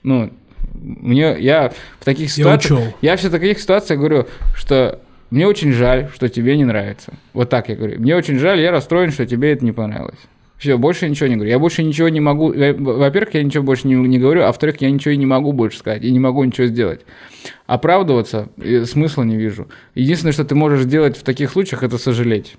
Ну, 0.04 0.32
мне, 0.74 1.38
я 1.40 1.72
в 2.00 2.06
таких 2.06 2.28
Я 2.28 2.34
ситуациях... 2.34 2.80
учел. 2.80 2.94
Я 3.02 3.16
все 3.18 3.30
в 3.30 3.32
таких 3.32 3.60
ситуациях 3.60 4.00
говорю, 4.00 4.28
что 4.56 5.02
мне 5.30 5.48
очень 5.48 5.72
жаль, 5.72 6.10
что 6.14 6.30
тебе 6.30 6.58
не 6.58 6.66
нравится. 6.66 7.14
Вот 7.34 7.50
так 7.50 7.70
я 7.70 7.76
говорю. 7.76 8.00
Мне 8.00 8.16
очень 8.16 8.38
жаль, 8.40 8.60
я 8.60 8.72
расстроен, 8.72 9.12
что 9.12 9.26
тебе 9.26 9.54
это 9.54 9.64
не 9.64 9.72
понравилось. 9.72 10.20
Все, 10.60 10.78
больше 10.78 11.10
ничего 11.10 11.28
не 11.28 11.36
говорю. 11.36 11.52
Я 11.52 11.58
больше 11.58 11.84
ничего 11.84 12.10
не 12.10 12.20
могу. 12.20 12.50
Во-первых, 12.50 13.34
я 13.34 13.44
ничего 13.44 13.64
больше 13.64 13.88
не, 13.88 13.96
не 13.96 14.20
говорю, 14.20 14.44
а 14.44 14.48
во-вторых, 14.48 14.76
я 14.82 14.92
ничего 14.92 15.14
и 15.14 15.18
не 15.18 15.26
могу 15.26 15.54
больше 15.54 15.80
сказать. 15.80 16.04
И 16.04 16.12
не 16.12 16.20
могу 16.20 16.44
ничего 16.44 16.68
сделать. 16.68 17.02
Оправдываться 17.66 18.50
э, 18.58 18.84
смысла 18.84 19.24
не 19.24 19.38
вижу. 19.38 19.70
Единственное, 19.96 20.34
что 20.34 20.44
ты 20.44 20.56
можешь 20.56 20.82
сделать 20.82 21.16
в 21.16 21.24
таких 21.24 21.50
случаях, 21.52 21.84
это 21.84 21.98
сожалеть. 21.98 22.58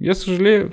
Я 0.00 0.14
сожалею. 0.14 0.72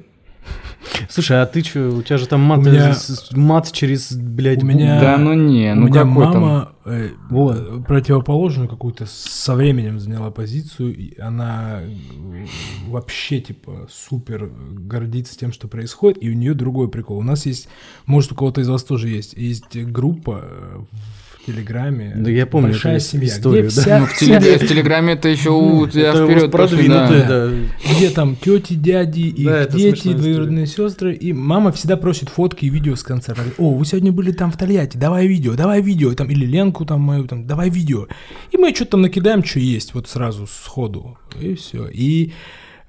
Слушай, 1.10 1.42
а 1.42 1.46
ты 1.46 1.64
что, 1.64 1.90
у 1.90 2.02
тебя 2.02 2.18
же 2.18 2.28
там 2.28 2.42
мат, 2.42 2.60
У 2.60 2.62
меня- 2.64 2.94
с- 2.94 3.32
мат 3.34 3.72
через, 3.72 4.14
блядь, 4.14 4.64
У 4.64 4.66
меня- 4.66 5.00
Да 5.02 5.18
ну 5.18 5.34
не, 5.34 5.72
У 5.72 5.76
ну 5.76 5.88
меня 5.88 6.04
какой 6.04 6.24
там... 6.32 6.42
мама 6.42 6.72
э, 6.86 7.10
Вот. 7.30 7.58
э, 7.58 7.84
противоположную 7.86 8.70
какую-то 8.70 9.06
со 9.06 9.56
временем 9.56 10.00
заняла 10.00 10.32
позицию, 10.32 10.96
и 10.96 11.20
она 11.20 11.82
э, 11.82 12.46
вообще 12.88 13.42
типа 13.42 13.88
супер 13.92 14.50
гордится 14.72 15.38
тем, 15.38 15.52
что 15.52 15.68
происходит, 15.68 16.24
и 16.24 16.30
у 16.30 16.34
нее 16.34 16.54
другой 16.54 16.88
прикол. 16.90 17.18
У 17.18 17.24
нас 17.24 17.46
есть, 17.46 17.68
может 18.06 18.32
у 18.32 18.36
кого-то 18.36 18.62
из 18.62 18.70
вас 18.70 18.84
тоже 18.84 19.10
есть, 19.10 19.34
есть 19.34 19.76
группа 19.78 20.42
э, 20.44 20.78
в 20.92 21.27
Телеграме. 21.48 22.14
Да 22.16 22.30
я 22.30 22.46
помню 22.46 22.72
Большая 22.72 23.00
семья, 23.00 23.28
историю, 23.28 23.68
где 23.68 23.76
да. 23.76 23.82
вся, 23.82 24.00
Ну, 24.00 24.06
в, 24.06 24.18
теле- 24.20 24.58
в 24.58 24.68
Телеграме 24.68 25.14
это 25.14 25.30
еще 25.30 25.52
у 25.52 25.88
тебя 25.88 26.10
Это 26.10 26.26
вперед 26.26 26.52
продвинутое, 26.52 27.28
да. 27.28 27.52
где 27.96 28.10
там 28.10 28.36
тети, 28.36 28.74
дяди, 28.74 29.22
их 29.22 29.46
Да, 29.46 29.66
дети, 29.66 30.12
двоюродные 30.14 30.68
сестры, 30.68 31.14
и 31.14 31.32
мама 31.32 31.72
всегда 31.72 31.96
просит 31.96 32.30
фотки 32.30 32.66
и 32.66 32.70
видео 32.70 32.96
с 32.96 33.04
концерта. 33.04 33.44
О, 33.58 33.74
вы 33.74 33.86
сегодня 33.86 34.12
были 34.12 34.32
там 34.32 34.52
в 34.52 34.58
Тольятти, 34.58 34.98
давай 34.98 35.26
видео, 35.28 35.56
давай 35.56 35.82
видео, 35.82 36.14
там, 36.14 36.30
или 36.30 36.46
Ленку 36.46 36.86
там 36.86 37.00
мою, 37.02 37.26
там, 37.28 37.48
давай 37.48 37.70
видео. 37.70 38.08
И 38.52 38.58
мы 38.58 38.76
что-то 38.76 38.92
там 38.92 39.02
накидаем, 39.04 39.44
что 39.44 39.60
есть, 39.60 39.94
вот 39.94 40.08
сразу, 40.10 40.48
сходу, 40.48 41.18
и 41.40 41.56
все. 41.56 41.88
И 41.88 42.34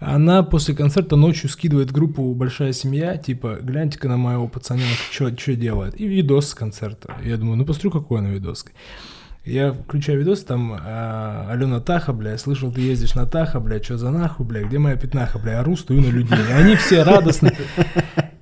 она 0.01 0.45
после 0.45 0.75
концерта 0.75 1.17
ночью 1.17 1.51
скидывает 1.51 1.91
группу 1.91 2.33
«Большая 2.35 2.73
семья», 2.73 3.17
типа, 3.17 3.59
гляньте-ка 3.61 4.09
на 4.09 4.17
моего 4.17 4.47
пацаненка, 4.47 5.03
что 5.11 5.57
делает. 5.57 6.01
И 6.01 6.07
видос 6.07 6.51
с 6.51 6.55
концерта. 6.55 7.17
Я 7.25 7.37
думаю, 7.37 7.57
ну 7.57 7.65
посмотрю, 7.65 7.91
какой 7.91 8.21
она 8.21 8.31
видос. 8.31 8.65
Я 9.45 9.73
включаю 9.73 10.21
видос, 10.21 10.45
там 10.45 10.79
а, 10.79 11.49
Алена 11.51 11.81
Таха, 11.81 12.13
бля, 12.13 12.33
я 12.33 12.39
слышал, 12.39 12.71
ты 12.71 12.83
ездишь 12.83 13.15
на 13.15 13.27
Таха, 13.27 13.61
бля, 13.61 13.83
что 13.83 13.97
за 13.97 14.11
нахуй, 14.11 14.45
бля, 14.47 14.63
где 14.63 14.79
моя 14.79 14.97
пятнаха, 14.97 15.39
бля, 15.39 15.61
ору, 15.61 15.77
стою 15.77 16.03
на 16.03 16.11
людей. 16.11 16.39
И 16.39 16.53
они 16.53 16.77
все 16.77 17.03
радостны. 17.03 17.57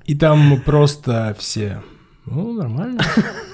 И 0.05 0.15
там 0.15 0.61
просто 0.61 1.35
все, 1.39 1.83
ну, 2.27 2.53
нормально, 2.53 3.01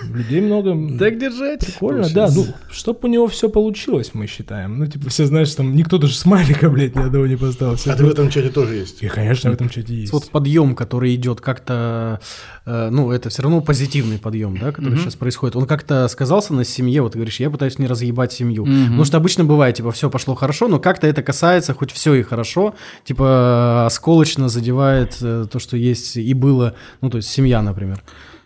людей 0.09 0.41
много. 0.41 0.73
Так 0.99 1.19
держать. 1.19 1.61
Прикольно, 1.61 2.09
да, 2.09 2.31
ну, 2.35 2.47
чтоб 2.71 3.05
у 3.05 3.07
него 3.09 3.27
все 3.27 3.51
получилось, 3.51 4.13
мы 4.15 4.27
считаем. 4.27 4.79
Ну, 4.79 4.87
типа, 4.87 5.11
все 5.11 5.27
знаешь, 5.27 5.55
там 5.55 5.77
никто 5.77 5.99
даже 5.99 6.15
смайлика, 6.15 6.71
блядь, 6.71 6.97
ни 6.97 7.03
одного 7.03 7.27
не 7.27 7.37
поставил. 7.37 7.77
А 7.85 7.97
ты 7.97 8.05
в 8.05 8.09
этом 8.09 8.31
чате 8.31 8.49
тоже 8.49 8.77
есть. 8.77 9.03
И, 9.03 9.09
конечно, 9.09 9.51
в 9.51 9.55
этом 9.55 9.69
чате 9.69 9.95
есть. 9.95 10.13
Вот 10.13 10.31
подъем, 10.31 10.75
который 10.75 11.15
идет 11.15 11.43
как-то, 11.43 12.21
э, 12.65 12.89
ну, 12.91 13.11
это 13.11 13.29
все 13.29 13.43
равно 13.43 13.61
позитивный 13.61 14.19
подъем, 14.19 14.57
да, 14.57 14.73
который 14.73 14.99
сейчас 14.99 15.17
происходит. 15.17 15.55
Он 15.55 15.67
как-то 15.67 16.09
сказался 16.09 16.55
на 16.55 16.65
семье, 16.65 17.03
вот 17.03 17.13
ты 17.13 17.19
говоришь, 17.19 17.41
я 17.41 17.51
пытаюсь 17.51 17.79
не 17.79 17.87
разъебать 17.87 18.33
семью. 18.33 18.65
Потому 18.65 19.05
что 19.05 19.19
обычно 19.19 19.45
бывает, 19.45 19.77
типа, 19.77 19.93
все 19.93 20.09
пошло 20.09 20.35
хорошо, 20.35 20.69
но 20.69 20.79
как-то 20.79 21.07
это 21.07 21.23
касается, 21.23 21.75
хоть 21.75 21.93
все 21.93 22.15
и 22.15 22.23
хорошо, 22.23 22.75
типа, 23.05 23.85
осколочно 23.85 24.49
задевает 24.49 25.19
э, 25.21 25.47
то, 25.51 25.59
что 25.59 25.77
есть 25.77 26.17
и 26.17 26.33
было, 26.33 26.75
ну, 27.03 27.11
то 27.11 27.19
есть 27.19 27.29
семья, 27.29 27.61
например. 27.61 28.03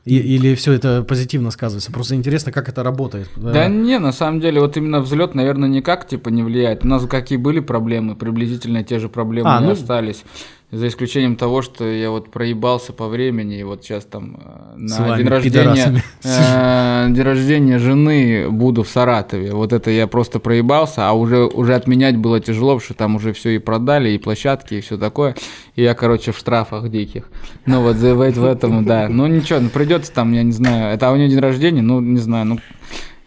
И- 0.07 0.36
или 0.36 0.54
все 0.54 0.72
это 0.72 1.02
позитивно 1.02 1.50
сказывается. 1.50 1.90
Просто 1.92 2.14
интересно, 2.14 2.52
как 2.52 2.68
это 2.68 2.84
работает. 2.84 3.28
Да 3.36 3.66
не, 3.66 3.98
на 3.98 4.12
самом 4.12 4.40
деле, 4.40 4.61
вот 4.61 4.76
именно 4.76 5.00
взлет, 5.00 5.34
наверное, 5.34 5.68
никак 5.68 6.07
типа 6.07 6.28
не 6.28 6.44
влияет. 6.44 6.84
У 6.84 6.88
нас 6.88 7.04
какие 7.07 7.38
были 7.38 7.59
проблемы, 7.59 8.14
приблизительно 8.14 8.84
те 8.84 9.00
же 9.00 9.09
проблемы 9.09 9.50
А, 9.50 9.61
и 9.61 9.64
ну- 9.64 9.72
остались. 9.72 10.24
За 10.73 10.89
исключением 10.89 11.37
того, 11.37 11.62
что 11.62 11.85
я 11.85 12.11
вот 12.11 12.33
проебался 12.33 12.93
по 12.93 13.07
времени, 13.07 13.61
и 13.61 13.62
вот 13.62 13.85
сейчас 13.85 14.05
там 14.05 14.37
э, 14.77 14.89
С 14.89 14.99
на 14.99 15.07
вами, 15.07 15.23
день 15.23 15.29
рождения, 15.29 16.03
э, 16.25 17.07
день 17.11 17.23
рождения 17.23 17.79
жены 17.79 18.51
буду 18.51 18.83
в 18.83 18.89
Саратове. 18.89 19.53
Вот 19.53 19.73
это 19.73 19.93
я 19.93 20.09
просто 20.09 20.41
проебался, 20.41 21.09
а 21.09 21.12
уже, 21.12 21.45
уже 21.45 21.77
отменять 21.77 22.17
было 22.17 22.41
тяжело, 22.41 22.75
потому 22.75 22.81
что 22.85 22.95
там 22.95 23.14
уже 23.14 23.33
все 23.33 23.51
и 23.51 23.59
продали, 23.59 24.11
и 24.11 24.19
площадки, 24.19 24.75
и 24.75 24.81
все 24.81 24.99
такое. 24.99 25.37
И 25.77 25.83
я, 25.85 25.95
короче, 25.95 26.33
в 26.33 26.39
штрафах 26.39 26.91
диких. 26.91 27.29
Ну 27.64 27.83
вот 27.83 27.97
за- 27.97 28.17
в, 28.17 28.19
в 28.19 28.45
этом, 28.45 28.85
да. 28.85 29.09
Ну 29.09 29.29
ничего, 29.29 29.61
ну 29.61 29.69
придется 29.69 30.12
там, 30.12 30.33
я 30.33 30.43
не 30.43 30.53
знаю, 30.53 30.93
это 30.93 31.09
а 31.09 31.12
у 31.12 31.17
нее 31.17 31.29
день 31.29 31.39
рождения, 31.39 31.83
ну 31.83 32.01
не 32.01 32.19
знаю, 32.19 32.45
ну 32.45 32.59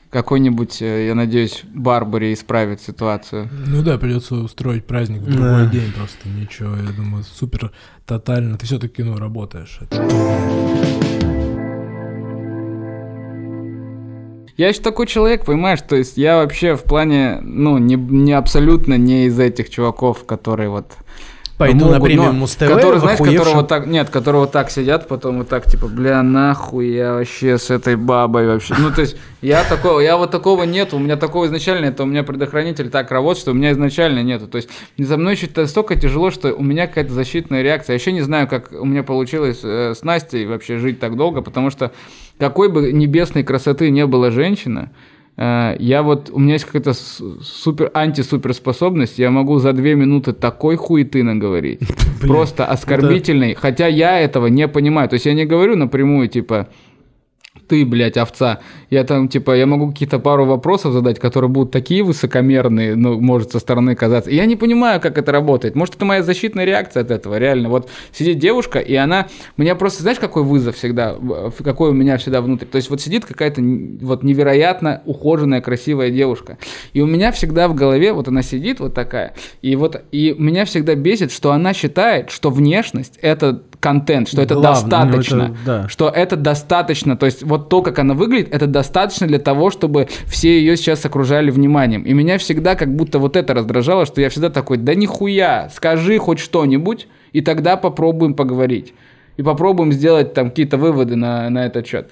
какой-нибудь, 0.09 0.81
э, 0.81 1.07
я 1.07 1.15
надеюсь, 1.15 1.63
Барбаре 1.73 2.33
исправит 2.33 2.81
ситуацию. 2.81 3.49
Ну 3.67 3.81
да, 3.83 3.97
придется 3.97 4.35
устроить 4.35 4.85
праздник 4.85 5.21
в 5.21 5.25
другой 5.25 5.65
Да. 5.65 5.69
день 5.71 5.91
просто. 5.93 6.27
Ничего, 6.29 6.75
я 6.75 6.91
думаю, 6.95 7.23
супер 7.23 7.71
тотально. 8.05 8.57
Ты 8.57 8.65
все-таки, 8.65 9.03
ну, 9.03 9.17
работаешь. 9.17 9.79
Я 14.57 14.67
еще 14.67 14.81
такой 14.81 15.07
человек, 15.07 15.45
понимаешь, 15.45 15.79
то 15.87 15.95
есть 15.95 16.17
я 16.17 16.35
вообще 16.37 16.75
в 16.75 16.83
плане, 16.83 17.39
ну, 17.41 17.77
не, 17.77 17.95
не 17.95 18.33
абсолютно 18.33 18.95
не 18.95 19.27
из 19.27 19.39
этих 19.39 19.69
чуваков, 19.69 20.25
которые 20.25 20.69
вот... 20.69 20.97
Пойду 21.59 21.85
на 21.87 21.91
могут, 21.95 22.03
премиум 22.03 22.25
но 22.27 22.33
Муз-ТВ, 22.33 22.67
Которые, 22.69 23.01
знаешь, 23.01 23.19
охуевшим. 23.19 23.37
которые 23.37 23.55
вот 23.57 23.67
так, 23.67 23.85
нет, 23.85 24.09
которые 24.09 24.39
вот 24.39 24.51
так 24.53 24.71
сидят, 24.71 25.09
потом 25.09 25.39
вот 25.39 25.49
так, 25.49 25.65
типа, 25.65 25.87
бля, 25.87 26.23
нахуй 26.23 26.87
я 26.87 27.15
вообще 27.15 27.57
с 27.57 27.69
этой 27.69 27.97
бабой 27.97 28.47
вообще. 28.47 28.75
Ну, 28.79 28.91
то 28.91 29.01
есть, 29.01 29.17
я 29.41 29.65
такого, 29.65 29.99
я 29.99 30.15
вот 30.15 30.31
такого 30.31 30.63
нет, 30.63 30.93
у 30.93 30.99
меня 30.99 31.17
такого 31.17 31.47
изначально, 31.47 31.87
это 31.87 32.03
у 32.03 32.05
меня 32.05 32.23
предохранитель 32.23 32.89
так 32.89 33.11
работает, 33.11 33.41
что 33.41 33.51
у 33.51 33.53
меня 33.53 33.73
изначально 33.73 34.23
нету. 34.23 34.47
То 34.47 34.55
есть, 34.55 34.69
за 34.97 35.17
мной 35.17 35.33
еще 35.33 35.49
настолько 35.53 35.97
тяжело, 35.99 36.31
что 36.31 36.53
у 36.53 36.63
меня 36.63 36.87
какая-то 36.87 37.11
защитная 37.11 37.61
реакция. 37.61 37.95
Я 37.95 37.99
еще 37.99 38.13
не 38.13 38.21
знаю, 38.21 38.47
как 38.47 38.71
у 38.71 38.85
меня 38.85 39.03
получилось 39.03 39.59
э, 39.61 39.95
с 39.95 40.01
Настей 40.01 40.45
вообще 40.45 40.77
жить 40.77 41.01
так 41.01 41.17
долго, 41.17 41.41
потому 41.41 41.71
что 41.71 41.91
какой 42.37 42.69
бы 42.69 42.93
небесной 42.93 43.43
красоты 43.43 43.89
не 43.89 44.05
была 44.05 44.31
женщина, 44.31 44.91
я 45.41 46.03
вот, 46.03 46.29
у 46.33 46.39
меня 46.39 46.53
есть 46.53 46.65
какая-то 46.65 46.93
супер, 46.93 47.91
антисуперспособность, 47.93 49.19
я 49.19 49.31
могу 49.31 49.59
за 49.59 49.71
две 49.71 49.95
минуты 49.95 50.33
такой 50.33 50.75
хуеты 50.75 51.23
наговорить, 51.23 51.79
просто 52.21 52.65
оскорбительный, 52.65 53.53
хотя 53.53 53.87
я 53.87 54.19
этого 54.19 54.47
не 54.47 54.67
понимаю, 54.67 55.07
то 55.07 55.13
есть 55.13 55.25
я 55.25 55.33
не 55.33 55.45
говорю 55.45 55.77
напрямую, 55.77 56.27
типа, 56.27 56.67
ты, 57.69 57.85
блядь, 57.85 58.17
овца. 58.17 58.59
Я 58.89 59.03
там, 59.03 59.29
типа, 59.29 59.55
я 59.55 59.65
могу 59.65 59.91
какие-то 59.91 60.19
пару 60.19 60.45
вопросов 60.45 60.91
задать, 60.91 61.19
которые 61.19 61.49
будут 61.49 61.71
такие 61.71 62.03
высокомерные, 62.03 62.95
ну, 62.95 63.21
может, 63.21 63.51
со 63.51 63.59
стороны 63.59 63.95
казаться. 63.95 64.31
И 64.31 64.35
я 64.35 64.45
не 64.45 64.55
понимаю, 64.55 64.99
как 64.99 65.17
это 65.17 65.31
работает. 65.31 65.75
Может, 65.75 65.95
это 65.95 66.05
моя 66.05 66.23
защитная 66.23 66.65
реакция 66.65 67.03
от 67.03 67.11
этого, 67.11 67.37
реально. 67.37 67.69
Вот 67.69 67.89
сидит 68.11 68.39
девушка, 68.39 68.79
и 68.79 68.95
она... 68.95 69.27
Меня 69.57 69.75
просто, 69.75 70.01
знаешь, 70.01 70.19
какой 70.19 70.43
вызов 70.43 70.75
всегда, 70.75 71.15
какой 71.63 71.91
у 71.91 71.93
меня 71.93 72.17
всегда 72.17 72.41
внутри? 72.41 72.67
То 72.67 72.77
есть 72.77 72.89
вот 72.89 72.99
сидит 73.01 73.25
какая-то 73.25 73.61
вот 74.01 74.23
невероятно 74.23 75.01
ухоженная, 75.05 75.61
красивая 75.61 76.09
девушка. 76.09 76.57
И 76.93 77.01
у 77.01 77.05
меня 77.05 77.31
всегда 77.31 77.67
в 77.67 77.75
голове, 77.75 78.13
вот 78.13 78.27
она 78.27 78.41
сидит 78.41 78.79
вот 78.79 78.95
такая, 78.95 79.33
и 79.61 79.75
вот, 79.75 80.01
и 80.11 80.35
меня 80.37 80.65
всегда 80.65 80.95
бесит, 80.95 81.31
что 81.31 81.51
она 81.51 81.73
считает, 81.73 82.31
что 82.31 82.49
внешность— 82.49 83.19
это 83.21 83.61
контент, 83.79 84.27
что 84.27 84.41
это 84.41 84.55
Главное, 84.55 84.81
ну, 84.81 84.87
это- 84.87 85.05
достаточно 85.05 85.57
да. 85.65 85.87
что 85.87 86.09
это 86.09 86.35
достаточно, 86.35 87.15
то 87.15 87.25
есть 87.25 87.43
вот 87.43 87.58
то, 87.59 87.81
как 87.81 87.99
она 87.99 88.13
выглядит, 88.13 88.53
это 88.53 88.67
достаточно 88.67 89.27
для 89.27 89.39
того, 89.39 89.69
чтобы 89.69 90.07
все 90.25 90.59
ее 90.59 90.77
сейчас 90.77 91.05
окружали 91.05 91.51
вниманием. 91.51 92.03
И 92.03 92.13
меня 92.13 92.37
всегда 92.37 92.75
как 92.75 92.95
будто 92.95 93.19
вот 93.19 93.35
это 93.35 93.53
раздражало, 93.53 94.05
что 94.05 94.21
я 94.21 94.29
всегда 94.29 94.49
такой, 94.49 94.77
да 94.77 94.95
нихуя, 94.95 95.69
скажи 95.73 96.17
хоть 96.17 96.39
что-нибудь, 96.39 97.07
и 97.33 97.41
тогда 97.41 97.77
попробуем 97.77 98.33
поговорить. 98.33 98.93
И 99.37 99.43
попробуем 99.43 99.93
сделать 99.93 100.33
там 100.33 100.49
какие-то 100.49 100.77
выводы 100.77 101.15
на, 101.15 101.49
на 101.49 101.65
этот 101.65 101.87
счет. 101.87 102.09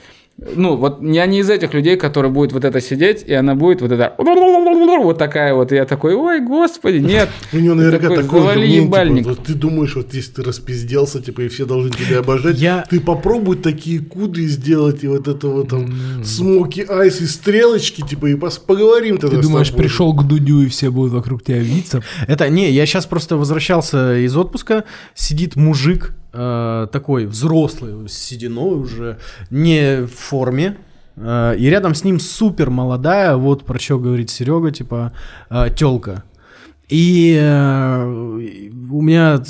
Ну, 0.55 0.75
вот 0.75 1.01
я 1.01 1.25
не 1.25 1.39
из 1.39 1.49
этих 1.49 1.73
людей, 1.73 1.97
которые 1.97 2.31
будет 2.31 2.51
вот 2.53 2.63
это 2.63 2.79
сидеть, 2.79 3.23
и 3.25 3.33
она 3.33 3.55
будет 3.55 3.81
вот 3.81 3.91
это 3.91 4.13
вот 5.03 5.17
такая 5.17 5.55
вот, 5.55 5.71
и 5.71 5.75
я 5.75 5.85
такой, 5.85 6.13
ой, 6.13 6.41
господи, 6.41 6.97
нет. 6.97 7.29
У 7.53 7.57
него 7.57 7.73
наверняка 7.73 8.09
Такой, 8.09 8.67
ебальник. 8.67 9.23
типа, 9.23 9.29
вот 9.29 9.45
ты 9.45 9.53
думаешь, 9.55 9.95
вот 9.95 10.13
если 10.13 10.33
ты 10.33 10.43
распизделся, 10.43 11.21
типа, 11.23 11.41
и 11.41 11.47
все 11.47 11.65
должны 11.65 11.89
тебя 11.89 12.19
обожать, 12.19 12.59
Я- 12.59 12.85
ты 12.87 12.99
попробуй 12.99 13.57
такие 13.57 13.99
куды 13.99 14.45
сделать, 14.45 15.03
и 15.03 15.07
вот 15.07 15.27
это 15.27 15.47
вот 15.47 15.69
там 15.69 15.91
смоки 16.23 16.85
айс 16.87 17.19
и 17.21 17.25
стрелочки, 17.25 18.01
типа, 18.07 18.27
и 18.27 18.35
поговорим 18.35 19.17
тогда 19.17 19.37
Ты 19.37 19.43
с 19.43 19.47
думаешь, 19.47 19.69
тобой. 19.69 19.83
пришел 19.85 20.13
к 20.13 20.23
Дудю, 20.27 20.61
и 20.61 20.67
все 20.67 20.91
будут 20.91 21.13
вокруг 21.13 21.43
тебя 21.43 21.59
виться? 21.59 22.03
Это 22.27 22.47
не, 22.49 22.69
я 22.69 22.85
сейчас 22.85 23.07
просто 23.07 23.37
возвращался 23.37 24.17
из 24.19 24.35
отпуска, 24.37 24.83
сидит 25.15 25.55
мужик 25.55 26.13
э, 26.37 26.87
такой 26.91 27.25
взрослый, 27.25 28.07
с 28.07 28.13
сединой 28.13 28.75
уже, 28.79 29.17
не 29.49 30.05
в 30.05 30.13
форме. 30.13 30.77
э, 31.15 31.55
и 31.57 31.69
рядом 31.69 31.95
с 31.95 32.03
ним 32.03 32.19
супер 32.19 32.69
молодая, 32.69 33.35
вот 33.35 33.65
про 33.65 33.79
что 33.79 33.97
говорит 33.97 34.29
Серега, 34.29 34.71
типа 34.71 35.13
телка. 35.75 36.23
И 36.89 37.37
э, 37.37 38.05
у 38.05 39.01
меня, 39.01 39.43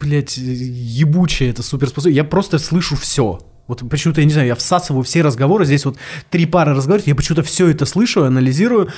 блядь, 0.00 0.38
ебучая 0.38 1.50
это 1.50 1.62
суперспособность. 1.62 2.16
Я 2.16 2.24
просто 2.24 2.58
слышу 2.58 2.96
все. 2.96 3.40
Вот 3.68 3.88
почему-то, 3.88 4.22
я 4.22 4.26
не 4.26 4.32
знаю, 4.32 4.48
я 4.48 4.54
всасываю 4.54 5.02
все 5.04 5.22
разговоры. 5.22 5.66
Здесь 5.66 5.84
вот 5.84 5.96
три 6.30 6.46
пары 6.46 6.74
разговаривают, 6.74 7.06
я 7.06 7.14
почему-то 7.14 7.42
все 7.42 7.68
это 7.68 7.84
слышу, 7.84 8.24
анализирую. 8.24 8.88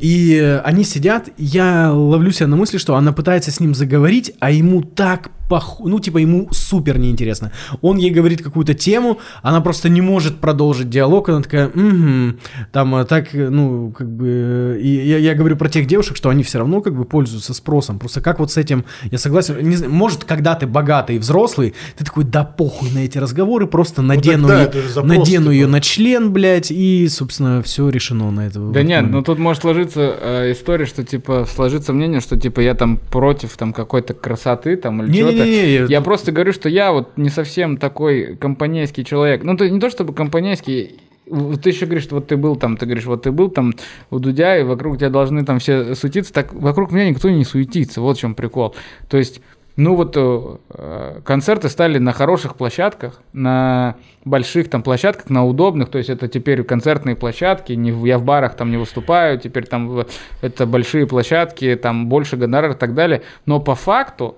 И 0.00 0.36
э, 0.36 0.58
они 0.58 0.84
сидят, 0.84 1.28
я 1.38 1.92
ловлю 1.92 2.32
себя 2.32 2.48
на 2.48 2.56
мысли, 2.56 2.78
что 2.78 2.96
она 2.96 3.12
пытается 3.12 3.50
с 3.52 3.60
ним 3.60 3.74
заговорить, 3.74 4.32
а 4.40 4.50
ему 4.50 4.82
так 4.82 5.30
поху... 5.48 5.88
Ну, 5.88 6.00
типа, 6.00 6.18
ему 6.18 6.48
супер 6.50 6.98
неинтересно. 6.98 7.52
Он 7.80 7.96
ей 7.96 8.10
говорит 8.10 8.42
какую-то 8.42 8.74
тему, 8.74 9.18
она 9.42 9.60
просто 9.60 9.88
не 9.88 10.00
может 10.00 10.38
продолжить 10.38 10.90
диалог, 10.90 11.28
она 11.28 11.42
такая, 11.42 11.70
«Мгм». 11.72 12.38
там 12.72 12.96
э, 12.96 13.04
так, 13.04 13.34
э, 13.34 13.48
ну, 13.48 13.92
как 13.92 14.10
бы... 14.10 14.78
И 14.82 14.88
я, 14.88 15.18
я 15.18 15.34
говорю 15.34 15.56
про 15.56 15.68
тех 15.68 15.86
девушек, 15.86 16.16
что 16.16 16.28
они 16.28 16.42
все 16.42 16.58
равно 16.58 16.80
как 16.80 16.94
бы 16.94 17.04
пользуются 17.04 17.54
спросом. 17.54 17.98
Просто 17.98 18.20
как 18.20 18.38
вот 18.38 18.50
с 18.50 18.56
этим, 18.56 18.84
я 19.10 19.18
согласен, 19.18 19.56
не 19.66 19.76
знаю, 19.76 19.92
может, 19.92 20.24
когда 20.24 20.54
ты 20.54 20.66
богатый 20.66 21.18
взрослый, 21.18 21.74
ты 21.96 22.04
такой, 22.04 22.24
да 22.24 22.44
похуй 22.44 22.90
на 22.90 22.98
эти 22.98 23.18
разговоры, 23.18 23.66
просто 23.66 24.02
надену, 24.16 24.48
это 24.48 24.80
же 24.82 24.88
запрос, 24.88 25.16
надену 25.18 25.44
типа. 25.44 25.52
ее 25.52 25.66
на 25.66 25.80
член, 25.80 26.32
блядь, 26.32 26.70
и, 26.70 27.06
собственно, 27.08 27.62
все 27.62 27.88
решено 27.88 28.30
на 28.30 28.46
это. 28.46 28.58
Да 28.60 28.82
нет, 28.82 29.06
ну 29.08 29.22
тут 29.22 29.38
может 29.38 29.62
сложиться 29.62 30.16
э, 30.20 30.52
история, 30.52 30.86
что 30.86 31.04
типа 31.04 31.46
сложится 31.52 31.92
мнение, 31.92 32.20
что 32.20 32.36
типа 32.38 32.60
я 32.60 32.74
там 32.74 32.98
против 33.10 33.56
там 33.56 33.72
какой-то 33.72 34.14
красоты 34.14 34.76
там 34.76 35.02
или 35.02 35.12
чего-то. 35.16 35.44
Я- 35.44 35.84
Я 35.86 36.00
просто 36.00 36.32
говорю, 36.32 36.52
что 36.52 36.68
я 36.68 36.92
вот 36.92 37.16
не 37.16 37.28
совсем 37.30 37.76
такой 37.76 38.36
компанейский 38.36 39.04
человек. 39.04 39.42
Ну, 39.44 39.56
то 39.56 39.68
не 39.68 39.80
то 39.80 39.90
чтобы 39.90 40.12
компанейский, 40.12 40.96
вот 41.28 41.62
ты 41.62 41.70
еще 41.70 41.86
говоришь, 41.86 42.04
что 42.04 42.14
вот 42.16 42.28
ты 42.28 42.36
был 42.36 42.56
там, 42.56 42.76
ты 42.76 42.86
говоришь, 42.86 43.04
вот 43.06 43.22
ты 43.22 43.32
был 43.32 43.48
там 43.50 43.74
у 44.10 44.18
Дудя, 44.18 44.58
и 44.58 44.62
вокруг 44.62 44.96
тебя 44.98 45.10
должны 45.10 45.44
там 45.44 45.58
все 45.58 45.94
суетиться, 45.94 46.32
так 46.32 46.52
вокруг 46.52 46.92
меня 46.92 47.08
никто 47.10 47.28
не 47.30 47.44
суетится, 47.44 48.00
вот 48.00 48.16
в 48.16 48.20
чем 48.20 48.34
прикол. 48.34 48.74
То 49.08 49.16
есть, 49.16 49.40
ну 49.76 49.94
вот 49.94 50.16
э, 50.16 51.20
концерты 51.24 51.68
стали 51.68 51.98
на 51.98 52.12
хороших 52.12 52.56
площадках, 52.56 53.20
на 53.32 53.96
больших 54.24 54.70
там 54.70 54.82
площадках, 54.82 55.28
на 55.28 55.44
удобных, 55.44 55.90
то 55.90 55.98
есть 55.98 56.10
это 56.10 56.28
теперь 56.28 56.64
концертные 56.64 57.14
площадки, 57.14 57.74
не, 57.74 57.90
я 58.08 58.18
в 58.18 58.24
барах 58.24 58.56
там 58.56 58.70
не 58.70 58.78
выступаю, 58.78 59.38
теперь 59.38 59.66
там 59.66 60.06
это 60.40 60.66
большие 60.66 61.06
площадки, 61.06 61.76
там 61.76 62.08
больше 62.08 62.36
гонорар 62.36 62.72
и 62.72 62.74
так 62.74 62.94
далее, 62.94 63.22
но 63.44 63.60
по 63.60 63.74
факту 63.74 64.36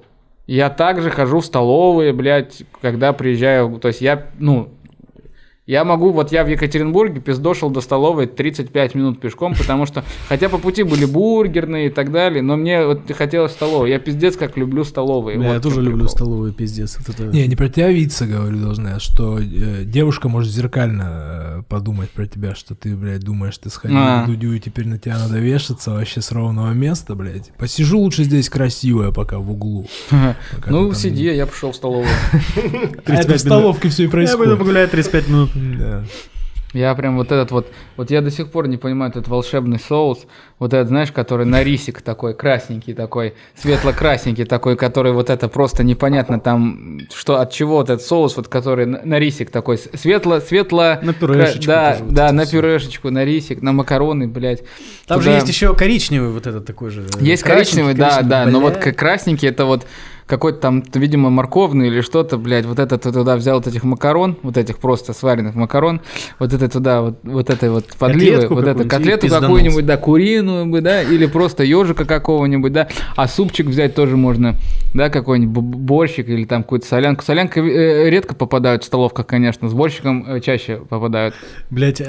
я 0.49 0.71
также 0.71 1.11
хожу 1.11 1.41
в 1.41 1.45
столовые, 1.45 2.15
блядь, 2.15 2.63
когда 2.81 3.13
приезжаю. 3.13 3.79
То 3.79 3.89
есть 3.89 4.01
я, 4.01 4.29
ну, 4.39 4.71
я 5.69 5.85
могу, 5.85 6.13
вот 6.13 6.33
я 6.33 6.45
в 6.45 6.49
Екатеринбурге 6.49 7.21
пиздошил 7.21 7.69
до 7.69 7.83
столовой 7.83 8.27
35 8.27 8.95
минут 8.95 9.21
пешком, 9.21 9.55
потому 9.55 9.85
что, 9.85 10.03
хотя 10.27 10.49
по 10.49 10.57
пути 10.57 10.83
были 10.83 11.05
бургерные 11.05 11.89
и 11.89 11.91
так 11.91 12.11
далее, 12.11 12.43
но 12.43 12.57
мне 12.57 12.87
вот 12.87 13.03
хотелось 13.13 13.53
в 13.53 13.55
столовую. 13.55 13.91
Я 13.91 13.99
пиздец 13.99 14.37
как 14.37 14.57
люблю 14.57 14.83
столовые. 14.83 15.37
Бля, 15.39 15.49
вот 15.49 15.55
я 15.55 15.61
тоже 15.61 15.83
люблю 15.83 15.99
прикол. 16.05 16.09
столовую, 16.09 16.53
пиздец. 16.55 16.97
Вот 16.99 17.11
это... 17.11 17.25
Не, 17.25 17.47
не 17.47 17.55
про 17.55 17.69
тебя 17.69 17.91
виться 17.91 18.25
говорю 18.27 18.57
должны, 18.61 18.89
а 18.89 18.99
что 18.99 19.39
э, 19.39 19.85
девушка 19.85 20.31
может 20.31 20.51
зеркально 20.51 21.59
э, 21.59 21.63
подумать 21.69 22.09
про 22.11 22.27
тебя, 22.27 22.55
что 22.55 22.75
ты, 22.75 22.97
блядь, 22.97 23.21
думаешь, 23.21 23.59
ты 23.59 23.69
сходил 23.69 23.99
А. 24.01 24.23
к 24.25 24.27
Дудю, 24.27 24.55
и 24.55 24.61
теперь 24.61 24.89
на 24.89 24.99
тебя 24.99 25.19
надо 25.19 25.39
вешаться 25.39 25.91
вообще 25.91 26.23
с 26.23 26.33
ровного 26.33 26.73
места, 26.73 27.15
блядь. 27.15 27.53
Посижу 27.59 27.99
лучше 27.99 28.25
здесь 28.25 28.49
красивая 28.49 29.13
пока 29.13 29.39
в 29.39 29.51
углу. 29.51 29.87
Пока 30.11 30.71
Ну, 30.71 30.87
там- 30.87 30.95
сиди, 30.95 31.25
я 31.27 31.45
пошел 31.47 31.73
в 31.73 31.77
столовую. 31.77 32.09
А 33.05 33.13
это 33.13 33.35
в 33.35 33.39
столовке 33.39 33.91
все 33.91 34.05
и 34.05 34.07
Я 34.07 34.09
буду 34.11 34.17
происходит. 34.17 34.59
погулять 34.59 34.91
35 34.93 35.29
минут. 35.29 35.51
Да. 35.79 36.03
Я 36.75 36.95
прям 36.95 37.17
вот 37.17 37.33
этот 37.33 37.51
вот, 37.51 37.73
вот 37.97 38.11
я 38.11 38.21
до 38.21 38.31
сих 38.31 38.51
пор 38.51 38.69
не 38.69 38.77
понимаю 38.77 39.11
этот 39.11 39.27
волшебный 39.27 39.79
соус, 39.81 40.27
вот 40.59 40.75
этот, 40.75 40.89
знаешь, 40.89 41.11
который 41.11 41.47
на 41.47 41.63
рисик 41.65 42.03
такой, 42.03 42.35
красненький 42.35 42.93
такой, 42.93 43.33
светло-красненький 43.57 44.45
такой, 44.45 44.77
который 44.77 45.13
вот 45.13 45.31
это 45.31 45.49
просто 45.49 45.83
непонятно 45.83 46.39
там, 46.39 47.01
что 47.15 47.41
от 47.41 47.53
чего 47.53 47.77
вот 47.77 47.89
этот 47.89 48.05
соус, 48.05 48.37
вот 48.37 48.49
который 48.49 48.85
на, 48.85 49.01
на 49.03 49.19
рисик 49.19 49.51
такой, 49.51 49.79
с- 49.79 49.89
светло, 49.99 50.41
светло... 50.41 50.99
На 51.01 51.15
пюрешечку 51.15 51.67
Да, 51.69 51.93
тоже 51.93 52.05
вот 52.05 52.13
да, 52.15 52.33
на 52.33 52.43
всё. 52.45 52.53
пюрешечку, 52.59 53.11
на 53.11 53.25
рисик, 53.25 53.63
на 53.63 53.73
макароны, 53.73 54.29
блядь. 54.29 54.63
Там 55.07 55.21
же 55.23 55.29
Туда- 55.29 55.37
есть 55.37 55.49
еще 55.49 55.75
коричневый 55.75 56.31
вот 56.33 56.47
этот 56.47 56.67
такой 56.67 56.91
же. 56.91 57.01
Есть 57.19 57.45
Красненький, 57.45 57.45
коричневый, 57.45 57.95
да, 57.95 58.21
да, 58.21 58.45
но 58.45 58.61
вот 58.61 58.77
красненький 58.77 59.49
это 59.49 59.65
вот 59.65 59.87
какой-то 60.29 60.59
там, 60.61 60.83
видимо, 60.95 61.31
морковный 61.31 61.89
или 61.89 62.03
что-то, 62.03 62.37
блядь, 62.37 62.67
вот 62.67 62.79
это 62.79 62.99
ты 62.99 63.11
туда 63.11 63.37
взял 63.37 63.57
вот 63.57 63.67
этих 63.67 63.83
макарон, 63.83 64.37
вот 64.43 64.57
этих 64.57 64.79
просто 64.79 65.13
сваренных 65.15 65.55
макарон, 65.55 66.01
вот 66.39 66.53
это 66.53 66.69
туда, 66.69 67.01
вот, 67.01 67.19
вот 67.23 67.51
этой 67.51 67.71
вот 67.71 67.87
подливы, 67.99 68.33
Котлетку 68.33 68.55
вот 68.55 68.67
это 68.67 68.85
котлету 68.89 69.29
какую-нибудь, 69.29 69.87
да, 69.87 69.97
куриную 69.97 70.67
бы, 70.67 70.83
да, 70.83 71.03
или 71.03 71.27
просто 71.27 71.65
ежика 71.65 72.05
какого-нибудь, 72.05 72.73
да, 72.73 72.89
а 73.17 73.27
супчик 73.27 73.67
взять 73.67 73.95
тоже 73.95 74.17
можно, 74.17 74.55
да, 74.95 75.09
какой-нибудь 75.09 75.65
борщик 75.65 76.29
или 76.29 76.45
там 76.45 76.63
какую-то 76.63 76.87
солянку. 76.87 77.25
Солянка 77.25 77.61
э, 77.61 78.11
редко 78.11 78.35
попадают 78.35 78.83
в 78.83 78.87
столовках, 78.87 79.27
конечно, 79.27 79.69
с 79.69 79.73
борщиком 79.73 80.27
э, 80.29 80.41
чаще 80.41 80.77
попадают. 80.77 81.35
Блять, 81.71 82.03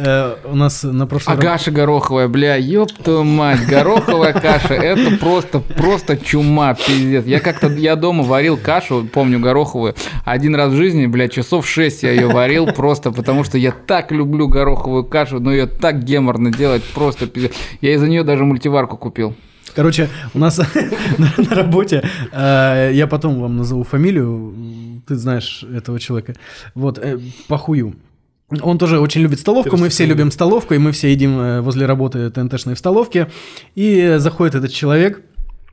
у 0.43 0.55
нас 0.55 0.83
на 0.83 1.07
прошлой 1.07 1.33
А 1.33 1.35
раб- 1.37 1.43
каша 1.45 1.71
гороховая, 1.71 2.27
бля, 2.27 2.55
ёб 2.57 2.91
твою 2.91 3.23
мать, 3.23 3.65
гороховая 3.65 4.33
каша, 4.33 4.73
это 4.73 5.17
просто, 5.17 5.61
просто 5.61 6.17
чума, 6.17 6.73
пиздец. 6.73 7.25
Я 7.25 7.39
как-то, 7.39 7.67
я 7.67 7.95
дома 8.09 8.23
варил 8.23 8.57
кашу, 8.57 9.07
помню, 9.13 9.39
гороховую, 9.39 9.93
один 10.25 10.55
раз 10.55 10.71
в 10.71 10.75
жизни, 10.75 11.05
бля, 11.05 11.27
часов 11.27 11.67
6 11.67 12.03
я 12.03 12.11
ее 12.11 12.27
варил 12.27 12.65
просто, 12.65 13.11
потому 13.11 13.43
что 13.43 13.59
я 13.59 13.71
так 13.71 14.11
люблю 14.11 14.47
гороховую 14.47 15.03
кашу, 15.03 15.39
но 15.39 15.51
ее 15.51 15.67
так 15.67 16.03
геморно 16.03 16.51
делать, 16.51 16.83
просто. 16.95 17.29
Я 17.81 17.93
из-за 17.93 18.07
нее 18.07 18.23
даже 18.23 18.45
мультиварку 18.45 18.97
купил. 18.97 19.35
Короче, 19.75 20.09
у 20.33 20.39
нас 20.39 20.57
на, 21.17 21.33
на 21.37 21.55
работе, 21.55 22.01
э, 22.31 22.91
я 22.95 23.05
потом 23.05 23.39
вам 23.39 23.57
назову 23.57 23.83
фамилию, 23.83 24.55
ты 25.07 25.15
знаешь 25.15 25.63
этого 25.63 25.99
человека, 25.99 26.33
вот, 26.73 26.97
э, 26.97 27.19
похую. 27.47 27.93
Он 28.63 28.79
тоже 28.79 28.99
очень 28.99 29.21
любит 29.21 29.39
столовку, 29.39 29.77
мы 29.77 29.89
все 29.89 30.05
любим 30.05 30.31
столовку, 30.31 30.73
и 30.73 30.79
мы 30.79 30.91
все 30.91 31.11
едим 31.11 31.39
э, 31.39 31.61
возле 31.61 31.85
работы 31.85 32.31
ТНТшной 32.31 32.73
в 32.73 32.79
столовке, 32.79 33.27
и 33.75 34.15
заходит 34.17 34.55
этот 34.55 34.71
человек, 34.71 35.21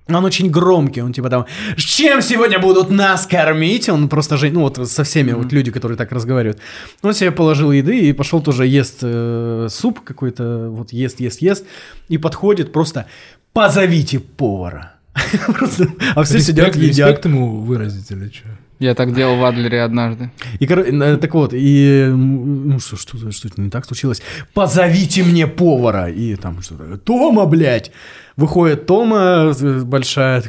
он 0.09 0.25
очень 0.25 0.51
громкий, 0.51 1.03
он 1.03 1.13
типа 1.13 1.31
там, 1.31 1.47
«С 1.77 1.83
чем 1.83 2.23
сегодня 2.23 2.59
будут 2.59 2.91
нас 2.91 3.27
кормить? 3.27 3.89
Он 3.89 4.09
просто 4.09 4.37
же, 4.37 4.51
ну 4.51 4.61
вот 4.61 4.89
со 4.89 5.03
всеми 5.03 5.33
вот 5.33 5.53
люди, 5.53 5.71
которые 5.71 5.99
так 5.99 6.13
разговаривают. 6.13 6.61
Он 7.03 7.13
себе 7.15 7.33
положил 7.33 7.73
еды 7.73 7.99
и 7.99 8.13
пошел 8.13 8.41
тоже 8.41 8.67
ест 8.67 8.99
э, 9.03 9.69
суп 9.71 10.01
какой-то, 10.01 10.69
вот 10.71 10.93
ест, 10.93 11.21
ест, 11.21 11.43
ест, 11.43 11.65
и 12.09 12.19
подходит 12.19 12.73
просто, 12.73 13.07
позовите 13.53 14.21
повара. 14.21 14.93
Просто, 15.47 15.89
а 16.15 16.23
все 16.25 16.41
сидят, 16.41 16.67
Респект, 16.67 16.85
едят. 16.85 17.09
респект 17.09 17.25
ему 17.25 17.61
выразить 17.63 18.11
или 18.11 18.29
что? 18.29 18.49
Я 18.79 18.95
так 18.95 19.15
делал 19.15 19.39
в 19.39 19.45
Адлере 19.47 19.83
однажды. 19.83 20.31
И, 20.61 20.67
э, 20.67 21.17
так 21.17 21.33
вот, 21.33 21.55
и, 21.55 22.07
ну, 22.15 22.79
что, 22.79 22.97
что, 22.97 23.31
что 23.33 23.49
не 23.57 23.71
так 23.71 23.87
случилось? 23.87 24.21
Позовите 24.53 25.23
мне 25.23 25.47
повара. 25.47 26.11
И 26.11 26.37
там 26.37 26.61
что-то, 26.61 26.99
Тома, 26.99 27.47
блядь. 27.47 27.91
Выходит 28.37 28.87
Тома, 28.87 29.55
э, 29.59 29.81
большая, 29.83 30.43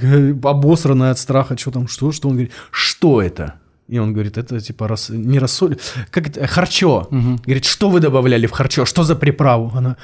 обосранная 0.44 1.12
от 1.12 1.20
страха, 1.20 1.58
что 1.58 1.72
там, 1.72 1.88
что, 1.88 2.12
что? 2.12 2.28
Он 2.28 2.36
говорит, 2.36 2.54
что 2.72 3.22
это? 3.22 3.54
И 3.88 4.00
он 4.00 4.12
говорит, 4.14 4.38
это 4.38 4.60
типа 4.60 4.88
рас... 4.88 5.10
не 5.10 5.40
рассоль, 5.40 5.78
как 6.12 6.28
это, 6.28 6.46
харчо. 6.48 7.08
Говорит, 7.46 7.66
что 7.66 7.90
вы 7.90 8.02
добавляли 8.02 8.46
в 8.46 8.52
харчо, 8.52 8.86
что 8.86 9.04
за 9.04 9.16
приправу? 9.16 9.72
Она, 9.74 9.96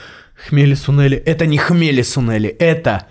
хмели 0.47 0.75
сунели. 0.75 1.17
Это 1.17 1.45
не 1.45 1.57
хмели 1.57 2.01
сунели, 2.01 2.49
это 2.49 3.07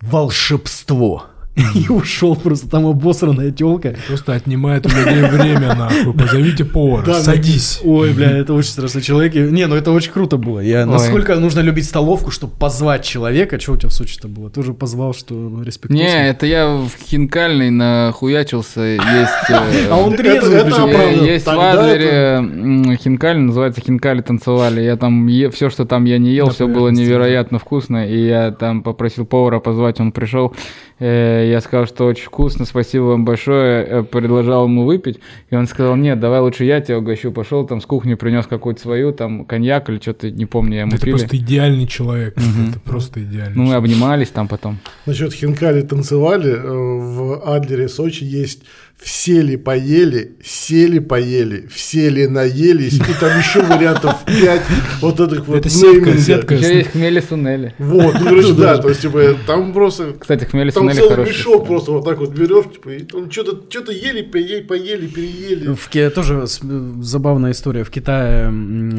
волшебство. 0.00 1.26
И 1.74 1.88
ушел 1.88 2.34
просто 2.34 2.68
там 2.68 2.86
обосранная 2.86 3.52
телка. 3.52 3.94
Просто 4.08 4.32
отнимает 4.32 4.86
у 4.86 4.88
людей 4.88 5.22
время, 5.22 5.74
нахуй. 5.76 6.12
Позовите 6.12 6.64
повара, 6.64 7.04
Да, 7.06 7.20
садись. 7.20 7.80
Ой, 7.84 8.12
бля, 8.12 8.30
это 8.30 8.54
очень 8.54 8.70
страшный 8.70 9.02
человек. 9.02 9.34
Не, 9.34 9.66
ну 9.66 9.76
это 9.76 9.92
очень 9.92 10.10
круто 10.10 10.36
было. 10.36 10.58
Я, 10.58 10.80
Ой. 10.80 10.86
насколько 10.86 11.36
нужно 11.36 11.60
любить 11.60 11.84
столовку, 11.84 12.32
чтобы 12.32 12.54
позвать 12.58 13.04
человека. 13.04 13.60
Что 13.60 13.72
у 13.72 13.76
тебя 13.76 13.88
в 13.88 13.92
Сочи-то 13.92 14.26
было? 14.26 14.50
Ты 14.50 14.60
уже 14.60 14.74
позвал, 14.74 15.14
что 15.14 15.34
ну, 15.34 15.62
респектуосно. 15.62 16.02
Не, 16.04 16.28
это 16.28 16.46
я 16.46 16.66
в 16.74 16.90
Хинкальной 17.08 17.70
нахуячился. 17.70 18.80
Есть... 18.80 19.50
э, 19.50 19.88
А 19.90 19.96
он 19.96 20.16
трезвый 20.16 20.56
это 20.56 20.64
пришел. 20.64 20.88
Е- 20.88 20.94
оправдано. 20.94 21.24
Есть 21.24 21.46
в 21.46 21.50
Адлере 21.60 22.10
м, 22.38 22.96
хинкали, 22.96 23.38
называется 23.38 23.80
хинкали 23.80 24.22
танцевали. 24.22 24.80
Я 24.80 24.96
там 24.96 25.28
все, 25.52 25.70
что 25.70 25.84
там 25.84 26.04
я 26.04 26.18
не 26.18 26.32
ел, 26.32 26.50
все 26.50 26.66
было 26.66 26.88
невероятно 26.88 27.60
вкусно. 27.60 28.08
И 28.08 28.26
я 28.26 28.50
там 28.50 28.82
попросил 28.82 29.24
повара 29.24 29.60
позвать, 29.60 30.00
он 30.00 30.10
пришел. 30.10 30.52
Э, 31.00 31.48
Я 31.50 31.60
сказал, 31.60 31.86
что 31.86 32.06
очень 32.06 32.24
вкусно, 32.24 32.64
спасибо 32.64 33.04
вам 33.04 33.24
большое. 33.24 33.84
Э, 33.84 34.02
Предложил 34.02 34.64
ему 34.64 34.84
выпить. 34.84 35.18
И 35.50 35.56
он 35.56 35.66
сказал, 35.66 35.96
нет, 35.96 36.20
давай 36.20 36.40
лучше 36.40 36.64
я 36.64 36.80
тебя 36.80 36.98
угощу. 36.98 37.32
Пошел 37.32 37.66
там 37.66 37.80
с 37.80 37.86
кухни 37.86 38.14
принес 38.14 38.46
какую-то 38.46 38.80
свою, 38.80 39.12
там 39.12 39.44
коньяк 39.44 39.88
или 39.90 39.98
что-то, 39.98 40.30
не 40.30 40.46
помню, 40.46 40.74
я 40.76 40.80
ему 40.82 40.92
Это 40.92 41.00
пили. 41.04 41.10
просто 41.16 41.36
идеальный 41.36 41.86
человек. 41.86 42.36
Мгм. 42.36 42.70
Это 42.70 42.80
просто 42.80 43.22
идеальный 43.22 43.56
Ну, 43.56 43.64
мы 43.64 43.74
обнимались 43.74 44.28
там 44.28 44.46
потом. 44.48 44.78
Насчет 45.06 45.32
хинкали 45.32 45.82
танцевали. 45.82 46.50
э, 46.52 46.60
В 46.64 47.42
Адлере, 47.44 47.88
Сочи 47.88 48.24
есть 48.24 48.62
все 49.02 49.42
ли 49.42 49.56
поели, 49.58 50.36
сели 50.42 50.98
поели, 50.98 51.66
все 51.70 52.08
ли 52.08 52.26
наелись, 52.26 52.94
и 52.94 53.12
там 53.20 53.38
еще 53.38 53.60
вариантов 53.62 54.14
5 54.24 54.62
вот 55.02 55.20
этих 55.20 55.46
вот 55.46 55.56
Это 55.58 55.68
сетка, 55.68 56.16
сетка. 56.18 56.54
Еще 56.54 56.78
есть 56.78 56.90
хмели 56.92 57.20
сунели. 57.20 57.74
Вот, 57.78 58.14
ну, 58.18 58.24
короче, 58.24 58.52
да, 58.54 58.78
то 58.78 58.88
есть, 58.88 59.02
типа, 59.02 59.36
там 59.46 59.74
просто, 59.74 60.14
Кстати, 60.18 60.44
хмели 60.44 60.70
там 60.70 60.84
сунели 60.84 60.96
целый 60.96 61.10
хороший. 61.16 61.28
мешок 61.30 61.66
просто 61.66 61.90
вот 61.92 62.04
так 62.06 62.18
вот 62.18 62.30
берешь, 62.30 62.64
типа, 62.72 62.88
и 62.90 63.00
там 63.00 63.30
что-то, 63.30 63.60
что-то 63.68 63.92
ели, 63.92 64.22
поели, 64.22 64.62
поели, 64.62 65.06
переели. 65.06 65.74
В 65.74 65.88
Ки- 65.90 66.08
тоже 66.08 66.46
с- 66.46 66.60
забавная 67.02 67.50
история. 67.52 67.84
В 67.84 67.90
Китае 67.90 68.50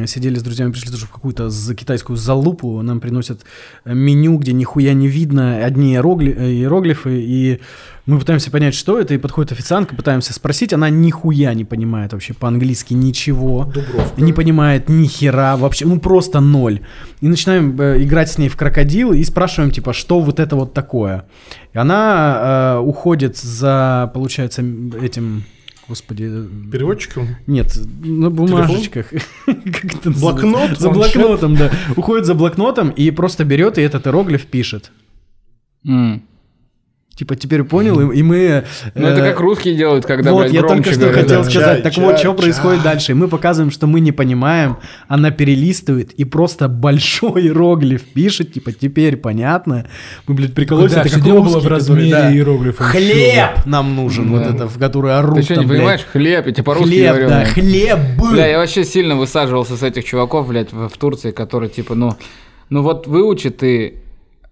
сидели 0.06 0.38
с 0.38 0.42
друзьями, 0.42 0.70
пришли 0.70 0.90
тоже 0.92 1.06
в 1.06 1.10
какую-то 1.10 1.50
за 1.50 1.74
китайскую 1.74 2.16
залупу. 2.16 2.80
Нам 2.82 3.00
приносят 3.00 3.40
э, 3.84 3.92
меню, 3.92 4.38
где 4.38 4.52
нихуя 4.52 4.92
не 4.94 5.08
видно, 5.08 5.64
одни 5.64 5.96
иерогли- 5.96 6.36
э, 6.36 6.50
иероглифы, 6.52 7.20
и 7.20 7.60
мы 8.06 8.20
пытаемся 8.20 8.52
понять, 8.52 8.74
что 8.74 9.00
это, 9.00 9.14
и 9.14 9.18
подходит 9.18 9.50
официантка, 9.50 9.96
пытаемся 9.96 10.32
спросить, 10.32 10.72
она 10.72 10.88
нихуя 10.90 11.52
не 11.54 11.64
понимает 11.64 12.12
вообще 12.12 12.34
по-английски 12.34 12.94
ничего. 12.94 13.64
Дубровка. 13.64 14.20
Не 14.20 14.32
понимает 14.32 14.88
ни 14.88 15.06
хера 15.06 15.56
вообще, 15.56 15.86
ну 15.86 15.98
просто 15.98 16.38
ноль. 16.38 16.82
И 17.20 17.26
начинаем 17.26 17.78
э, 17.80 18.02
играть 18.04 18.30
с 18.30 18.38
ней 18.38 18.48
в 18.48 18.56
крокодил 18.56 19.12
и 19.12 19.24
спрашиваем, 19.24 19.72
типа, 19.72 19.92
что 19.92 20.20
вот 20.20 20.38
это 20.38 20.54
вот 20.54 20.72
такое. 20.72 21.26
И 21.72 21.78
она 21.78 22.76
э, 22.76 22.78
уходит 22.78 23.36
за, 23.36 24.08
получается, 24.14 24.62
этим, 25.02 25.42
господи, 25.88 26.28
э, 26.30 26.70
Переводчиком? 26.70 27.36
нет, 27.48 27.76
на 28.04 28.30
бумажечках. 28.30 29.10
Как 29.46 29.84
это 29.96 30.10
называется? 30.10 30.20
Блокнот? 30.20 30.78
За 30.78 30.90
блокнотом, 30.90 31.56
да. 31.56 31.72
Уходит 31.96 32.24
за 32.24 32.34
блокнотом 32.34 32.90
и 32.90 33.10
просто 33.10 33.44
берет 33.44 33.78
и 33.78 33.82
этот 33.82 34.06
иероглиф 34.06 34.46
пишет. 34.46 34.92
Типа, 37.16 37.34
теперь 37.34 37.64
понял, 37.64 38.10
и, 38.10 38.18
и 38.18 38.22
мы... 38.22 38.64
Ну, 38.94 39.06
это 39.06 39.22
э, 39.22 39.30
как 39.30 39.40
русские 39.40 39.74
делают, 39.74 40.04
когда, 40.04 40.32
вот, 40.32 40.42
блядь, 40.42 40.52
я 40.52 40.60
только 40.60 40.90
что 40.90 41.00
говорят. 41.00 41.22
хотел 41.22 41.44
да. 41.44 41.50
сказать. 41.50 41.82
Чай, 41.82 41.82
так 41.82 41.96
вот, 41.96 42.12
чай, 42.16 42.20
что 42.20 42.34
происходит 42.34 42.82
дальше. 42.82 43.12
И 43.12 43.14
мы 43.14 43.28
показываем, 43.28 43.70
что 43.70 43.86
мы 43.86 44.00
не 44.00 44.12
понимаем. 44.12 44.76
Она 45.08 45.30
перелистывает 45.30 46.12
и 46.12 46.24
просто 46.24 46.68
большой 46.68 47.44
иероглиф 47.44 48.02
пишет, 48.02 48.52
типа, 48.52 48.72
теперь 48.72 49.16
понятно. 49.16 49.86
Мы, 50.26 50.34
блядь, 50.34 50.52
прикололись. 50.52 50.92
Да, 50.92 51.00
это 51.00 51.08
как 51.08 51.22
дело 51.22 51.40
было 51.40 51.58
в 51.58 51.66
размере 51.66 52.10
да. 52.10 52.30
иероглифов. 52.30 52.86
Хлеб 52.86 53.64
нам 53.64 53.96
нужен, 53.96 54.30
вот 54.30 54.42
Да. 54.42 54.54
это, 54.54 54.68
в 54.68 54.78
который 54.78 55.16
орут 55.16 55.36
Ты 55.36 55.42
что, 55.42 55.54
не 55.56 55.64
блядь. 55.64 55.78
понимаешь? 55.78 56.00
Хлеб, 56.12 56.46
я 56.46 56.52
тебе 56.52 56.64
по-русски 56.64 56.88
Хлеб, 56.90 57.08
говорю. 57.08 57.28
да, 57.30 57.40
блядь. 57.40 57.48
хлеб. 57.48 57.98
Бля, 58.30 58.46
я 58.46 58.58
вообще 58.58 58.84
сильно 58.84 59.16
высаживался 59.16 59.78
с 59.78 59.82
этих 59.82 60.04
чуваков, 60.04 60.48
блядь, 60.48 60.70
в, 60.70 60.90
в 60.90 60.98
Турции, 60.98 61.30
которые, 61.30 61.70
типа, 61.70 61.94
ну, 61.94 62.14
ну 62.68 62.82
вот 62.82 63.06
выучи 63.06 63.48
ты 63.48 64.02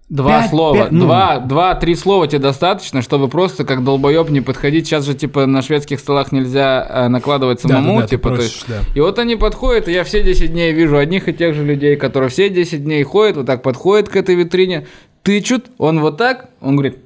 два 0.09 0.41
Пять- 0.41 0.49
слова, 0.51 0.75
пять- 0.83 0.91
ну. 0.91 1.05
два, 1.05 1.39
два-три 1.39 1.95
слова 1.95 2.27
тебе 2.27 2.39
достаточно, 2.39 3.01
чтобы 3.01 3.27
просто 3.27 3.65
как 3.65 3.83
долбоеб 3.83 4.29
не 4.29 4.41
подходить. 4.41 4.85
Сейчас 4.85 5.05
же, 5.05 5.15
типа, 5.15 5.45
на 5.45 5.61
шведских 5.61 5.99
столах 5.99 6.31
нельзя 6.31 6.85
э, 6.87 7.07
накладывать 7.07 7.61
Да, 7.63 7.69
да, 7.69 7.75
самому, 7.75 7.99
да, 7.99 8.03
ты 8.05 8.09
типа, 8.11 8.29
то 8.29 8.35
просишь, 8.35 8.53
есть... 8.53 8.67
да. 8.67 8.81
И 8.93 8.99
вот 8.99 9.17
они 9.19 9.35
подходят, 9.35 9.87
и 9.87 9.91
я 9.91 10.03
все 10.03 10.23
10 10.23 10.51
дней 10.51 10.73
вижу 10.73 10.97
одних 10.97 11.27
и 11.27 11.33
тех 11.33 11.55
же 11.55 11.63
людей, 11.63 11.95
которые 11.95 12.29
все 12.29 12.49
10 12.49 12.83
дней 12.83 13.03
ходят, 13.03 13.37
вот 13.37 13.45
так 13.47 13.63
подходят 13.63 14.09
к 14.09 14.15
этой 14.15 14.35
витрине, 14.35 14.87
тычут, 15.23 15.65
он 15.77 15.99
вот 16.01 16.17
так, 16.17 16.49
он 16.61 16.75
говорит, 16.75 16.99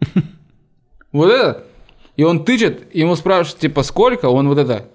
вот 1.12 1.30
это, 1.30 1.64
и 2.16 2.24
он 2.24 2.44
тычет, 2.44 2.94
ему 2.94 3.14
спрашивают, 3.16 3.60
типа, 3.60 3.82
сколько, 3.82 4.26
он 4.26 4.48
вот 4.48 4.58
это, 4.58 4.86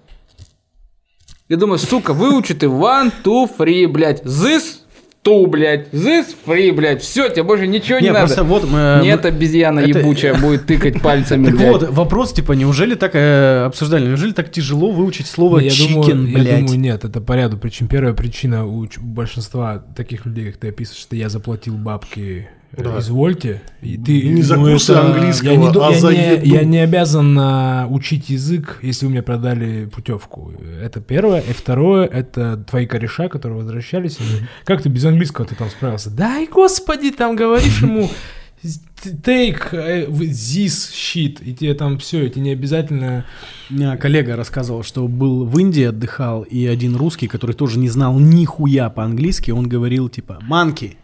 я 1.49 1.55
думаю, 1.57 1.77
сука, 1.77 2.13
выучи 2.13 2.53
ты 2.53 2.65
one, 2.65 3.11
two, 3.23 3.49
three, 3.57 3.87
блядь. 3.87 4.21
This, 4.23 4.79
two, 5.27 5.47
блядь. 5.47 5.89
This, 5.91 6.27
free, 6.45 6.71
блядь. 6.71 7.01
Все, 7.01 7.29
тебе 7.29 7.43
больше 7.43 7.67
ничего 7.67 7.99
не, 7.99 8.05
Не, 8.07 8.11
надо. 8.13 8.43
вот 8.43 8.69
мы... 8.69 8.99
Нет, 9.03 9.23
мы- 9.23 9.29
обезьяна 9.29 9.79
это- 9.81 9.99
ебучая 9.99 10.33
будет 10.41 10.65
тыкать 10.65 11.01
пальцами, 11.01 11.45
Так 11.47 11.55
блядь. 11.57 11.71
вот, 11.71 11.89
вопрос, 11.89 12.33
типа, 12.33 12.53
неужели 12.53 12.95
так 12.95 13.11
э, 13.15 13.63
обсуждали, 13.65 14.07
неужели 14.07 14.31
так 14.31 14.51
тяжело 14.51 14.91
выучить 14.91 15.27
слово 15.27 15.59
я 15.59 15.69
чикен, 15.69 15.93
думаю, 16.01 16.27
я 16.29 16.39
блядь? 16.39 16.59
думаю, 16.65 16.79
нет, 16.79 17.03
это 17.05 17.21
по 17.21 17.33
ряду 17.33 17.57
причин. 17.57 17.87
Первая 17.87 18.13
причина 18.13 18.65
у 18.65 18.87
большинства 19.01 19.83
таких 19.95 20.25
людей, 20.25 20.45
как 20.51 20.57
ты 20.57 20.69
описываешь, 20.69 21.01
что 21.01 21.15
я 21.15 21.29
заплатил 21.29 21.75
бабки, 21.75 22.47
э, 22.49 22.56
Да. 22.75 22.99
извольте. 22.99 23.61
И 23.81 23.97
ты, 23.97 24.21
Не 24.29 24.41
за 24.41 24.55
курсы 24.55 24.91
это- 24.91 25.05
английского, 25.05 25.49
я 25.49 25.55
не, 25.55 25.67
а 25.67 25.91
я 25.91 25.99
за 25.99 26.09
не- 26.11 26.31
еду. 26.35 26.45
я 26.45 26.63
не 26.63 26.77
обязан 26.79 27.37
а, 27.39 27.87
учить 27.89 28.29
язык, 28.29 28.79
если 28.81 29.05
вы 29.05 29.11
мне 29.11 29.21
продали 29.21 29.85
путевку. 29.85 30.51
Это 30.81 30.99
первое. 30.99 31.39
И 31.41 31.53
второе, 31.53 32.05
это 32.05 32.57
твои 32.57 32.85
кореша, 32.85 33.29
которые 33.29 33.59
возвращались. 33.61 34.17
и 34.19 34.23
Как 34.65 34.81
ты 34.81 34.89
без 34.89 35.05
английского 35.05 35.47
ты 35.47 35.55
там 35.55 35.69
справился? 35.69 36.09
Дай, 36.09 36.47
господи, 36.47 37.11
там 37.11 37.35
говоришь 37.35 37.81
ему... 37.81 38.09
take 38.63 39.69
э, 39.71 40.07
this 40.07 40.91
shit, 40.91 41.43
и 41.43 41.53
тебе 41.53 41.73
там 41.75 41.97
все, 41.99 42.25
и 42.25 42.29
тебе 42.29 42.41
не 42.41 42.51
обязательно... 42.51 43.25
У 43.69 43.75
меня 43.75 43.97
коллега 43.97 44.35
рассказывал, 44.35 44.83
что 44.83 45.07
был 45.07 45.45
в 45.45 45.57
Индии, 45.59 45.83
отдыхал, 45.83 46.41
и 46.41 46.65
один 46.65 46.95
русский, 46.95 47.27
который 47.27 47.55
тоже 47.55 47.77
не 47.79 47.87
знал 47.89 48.17
нихуя 48.19 48.89
по-английски, 48.89 49.51
он 49.51 49.69
говорил 49.69 50.09
типа 50.09 50.39
«манки», 50.41 50.97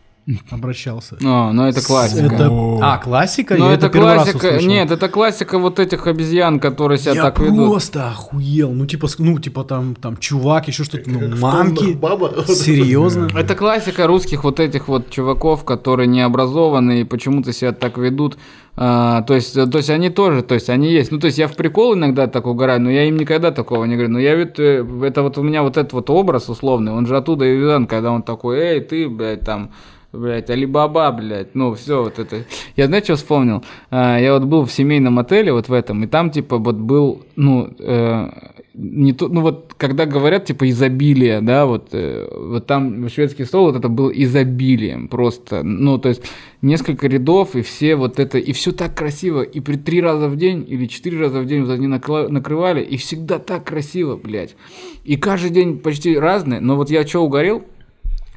обращался. 0.50 1.18
О, 1.24 1.52
ну 1.52 1.66
это 1.66 1.86
классика. 1.86 2.26
Это... 2.26 2.50
А, 2.82 2.98
классика? 2.98 3.56
Ну 3.56 3.68
Я 3.68 3.74
это 3.74 3.90
раз 3.90 4.32
классика, 4.32 4.62
нет, 4.62 4.92
это 4.92 5.10
классика 5.10 5.60
вот 5.60 5.80
этих 5.80 6.08
обезьян, 6.08 6.60
которые 6.60 6.98
себя 6.98 7.14
Я 7.14 7.24
так 7.24 7.40
ведут. 7.40 7.70
просто 7.70 8.10
охуел. 8.10 8.72
Ну, 8.72 8.86
типа, 8.86 9.08
ну, 9.18 9.40
типа 9.40 9.64
там, 9.64 9.96
там 9.96 10.18
чувак, 10.18 10.68
еще 10.68 10.84
что-то, 10.84 11.10
ну, 11.10 11.20
Как. 11.20 11.40
«Тоннах 11.40 11.96
баба». 11.96 12.34
Серьезно? 12.48 13.30
Это 13.36 13.56
классика 13.56 14.08
русских 14.08 14.44
вот 14.44 14.60
этих 14.60 14.88
вот 14.88 15.10
чуваков, 15.10 15.66
которые 15.66 16.08
не 16.08 16.22
образованы 16.22 17.02
и 17.02 17.04
почему-то 17.04 17.52
себя 17.54 17.74
так 17.74 17.98
ведут. 17.98 18.38
А, 18.76 19.22
то 19.22 19.36
есть, 19.36 19.54
то 19.54 19.78
есть 19.78 19.90
они 19.90 20.10
тоже, 20.10 20.42
то 20.42 20.56
есть 20.56 20.70
они 20.70 20.92
есть. 20.92 21.12
Ну, 21.12 21.20
то 21.20 21.28
есть 21.28 21.38
я 21.38 21.48
в 21.48 21.56
прикол 21.56 21.94
иногда 21.94 22.28
так 22.28 22.48
угораю, 22.48 22.82
но 22.82 22.90
я 22.90 23.04
им 23.06 23.18
никогда 23.18 23.52
такого 23.52 23.86
не 23.86 23.96
говорю. 23.96 24.14
Но 24.14 24.20
я 24.20 24.36
ведь, 24.36 24.58
э, 24.58 24.84
это 25.04 25.22
вот 25.22 25.38
у 25.38 25.44
меня 25.44 25.62
вот 25.62 25.78
этот 25.78 25.94
вот 25.94 26.10
образ 26.10 26.50
условный, 26.50 26.92
он 26.92 27.06
же 27.06 27.16
оттуда 27.16 27.46
и 27.46 27.56
видан, 27.56 27.86
когда 27.86 28.12
он 28.12 28.24
такой, 28.24 28.58
эй, 28.58 28.82
ты, 28.82 29.08
блядь, 29.08 29.42
там, 29.42 29.72
блядь, 30.14 30.50
Алибаба, 30.50 31.12
блядь, 31.12 31.56
ну, 31.56 31.74
все 31.74 32.04
вот 32.04 32.20
это. 32.20 32.46
Я, 32.76 32.88
знаете, 32.88 33.06
что 33.06 33.16
вспомнил? 33.16 33.64
А, 33.90 34.20
я 34.20 34.34
вот 34.34 34.44
был 34.44 34.66
в 34.66 34.72
семейном 34.72 35.20
отеле 35.20 35.52
вот 35.52 35.68
в 35.68 35.74
этом, 35.74 36.04
и 36.04 36.08
там, 36.08 36.30
типа, 36.30 36.58
вот 36.58 36.76
был, 36.76 37.24
ну, 37.36 37.74
э, 37.80 38.30
не 38.76 39.14
то, 39.14 39.28
ну 39.28 39.42
вот, 39.42 39.74
когда 39.78 40.06
говорят, 40.06 40.46
типа, 40.46 40.70
изобилие, 40.70 41.42
да, 41.42 41.66
вот, 41.66 41.90
э, 41.92 42.28
вот 42.32 42.68
там 42.68 43.10
шведский 43.10 43.46
стол, 43.46 43.66
вот 43.66 43.76
это 43.76 43.90
был 43.90 44.12
изобилием 44.14 45.08
просто, 45.08 45.64
ну, 45.64 45.98
то 45.98 46.10
есть, 46.10 46.24
несколько 46.62 47.08
рядов, 47.08 47.56
и 47.56 47.62
все 47.62 47.96
вот 47.96 48.20
это, 48.20 48.38
и 48.38 48.54
все 48.54 48.72
так 48.72 48.96
красиво, 48.96 49.42
и 49.42 49.60
при 49.60 49.78
три 49.78 50.00
раза 50.00 50.28
в 50.28 50.38
день, 50.38 50.66
или 50.68 50.86
четыре 50.86 51.20
раза 51.20 51.40
в 51.42 51.46
день 51.46 51.64
вот 51.64 51.72
они 51.72 51.88
накрывали, 51.88 52.84
и 52.84 52.98
всегда 52.98 53.40
так 53.40 53.66
красиво, 53.66 54.16
блядь, 54.16 54.56
и 55.04 55.18
каждый 55.18 55.50
день 55.50 55.80
почти 55.80 56.18
разные, 56.18 56.60
но 56.60 56.76
вот 56.76 56.90
я 56.90 57.06
что 57.06 57.22
угорел, 57.22 57.64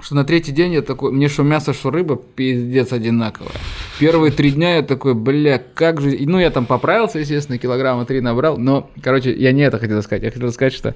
что 0.00 0.14
на 0.14 0.24
третий 0.24 0.52
день 0.52 0.74
я 0.74 0.82
такой, 0.82 1.12
мне 1.12 1.28
что 1.28 1.42
мясо, 1.42 1.72
что 1.72 1.90
рыба, 1.90 2.16
пиздец 2.16 2.92
одинаково. 2.92 3.50
Первые 3.98 4.30
три 4.30 4.50
дня 4.50 4.76
я 4.76 4.82
такой, 4.82 5.14
бля, 5.14 5.62
как 5.74 6.00
же... 6.00 6.16
Ну, 6.20 6.38
я 6.38 6.50
там 6.50 6.66
поправился, 6.66 7.18
естественно, 7.18 7.58
килограмма 7.58 8.04
три 8.04 8.20
набрал, 8.20 8.58
но, 8.58 8.90
короче, 9.02 9.32
я 9.32 9.52
не 9.52 9.62
это 9.62 9.78
хотел 9.78 10.02
сказать. 10.02 10.22
Я 10.22 10.30
хотел 10.30 10.52
сказать, 10.52 10.74
что, 10.74 10.94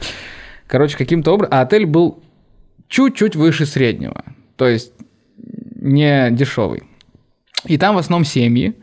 короче, 0.66 0.96
каким-то 0.96 1.32
образом... 1.32 1.54
А 1.54 1.62
отель 1.62 1.86
был 1.86 2.22
чуть-чуть 2.88 3.36
выше 3.36 3.66
среднего, 3.66 4.24
то 4.56 4.68
есть 4.68 4.92
не 5.36 6.30
дешевый. 6.30 6.82
И 7.64 7.78
там 7.78 7.94
в 7.94 7.98
основном 7.98 8.24
семьи, 8.24 8.74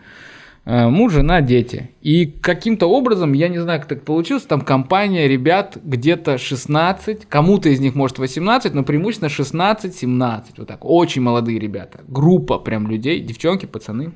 муж, 0.67 1.13
жена, 1.13 1.41
дети. 1.41 1.91
И 2.01 2.25
каким-то 2.25 2.87
образом, 2.87 3.33
я 3.33 3.47
не 3.47 3.59
знаю, 3.59 3.79
как 3.79 3.87
так 3.87 4.03
получилось, 4.03 4.43
там 4.43 4.61
компания 4.61 5.27
ребят 5.27 5.77
где-то 5.81 6.37
16, 6.37 7.25
кому-то 7.25 7.69
из 7.69 7.79
них 7.79 7.95
может 7.95 8.19
18, 8.19 8.73
но 8.73 8.83
преимущественно 8.83 9.29
16-17, 9.29 10.43
вот 10.57 10.67
так, 10.67 10.79
очень 10.83 11.21
молодые 11.21 11.57
ребята. 11.57 12.01
Группа 12.07 12.59
прям 12.59 12.87
людей, 12.87 13.21
девчонки, 13.21 13.65
пацаны. 13.65 14.11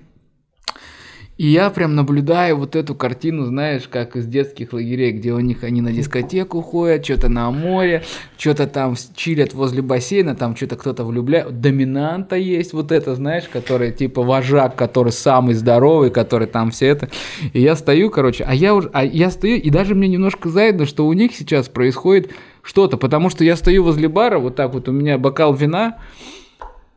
И 1.42 1.48
я 1.48 1.72
прям 1.72 1.96
наблюдаю 1.96 2.56
вот 2.56 2.76
эту 2.76 2.94
картину, 2.94 3.46
знаешь, 3.46 3.88
как 3.88 4.16
из 4.16 4.28
детских 4.28 4.74
лагерей, 4.74 5.12
где 5.12 5.34
у 5.34 5.40
них 5.40 5.64
они 5.64 5.82
на 5.82 5.92
дискотеку 5.92 6.62
ходят, 6.62 7.04
что-то 7.04 7.30
на 7.30 7.50
море, 7.50 8.04
что-то 8.38 8.68
там 8.68 8.94
чилят 9.16 9.56
возле 9.56 9.82
бассейна, 9.82 10.36
там 10.36 10.56
что-то 10.56 10.76
кто-то 10.76 11.04
влюбляет. 11.04 11.60
Доминанта 11.60 12.36
есть 12.36 12.74
вот 12.74 12.92
это, 12.92 13.16
знаешь, 13.16 13.46
который 13.52 13.92
типа 13.92 14.22
вожак, 14.22 14.76
который 14.76 15.12
самый 15.12 15.56
здоровый, 15.56 16.12
который 16.12 16.46
там 16.46 16.70
все 16.70 16.90
это. 16.90 17.10
И 17.54 17.60
я 17.60 17.76
стою, 17.76 18.12
короче, 18.12 18.44
а 18.44 18.54
я 18.54 18.76
уже, 18.76 18.92
а 18.94 19.04
я 19.04 19.32
стою, 19.32 19.58
и 19.58 19.72
даже 19.72 19.96
мне 19.96 20.10
немножко 20.10 20.48
завидно, 20.48 20.86
что 20.86 21.08
у 21.08 21.14
них 21.14 21.34
сейчас 21.34 21.70
происходит 21.70 22.30
что-то, 22.62 22.98
потому 22.98 23.32
что 23.32 23.44
я 23.44 23.56
стою 23.56 23.84
возле 23.84 24.08
бара, 24.08 24.38
вот 24.38 24.58
так 24.58 24.76
вот 24.76 24.88
у 24.88 24.92
меня 24.92 25.18
бокал 25.18 25.56
вина, 25.56 25.98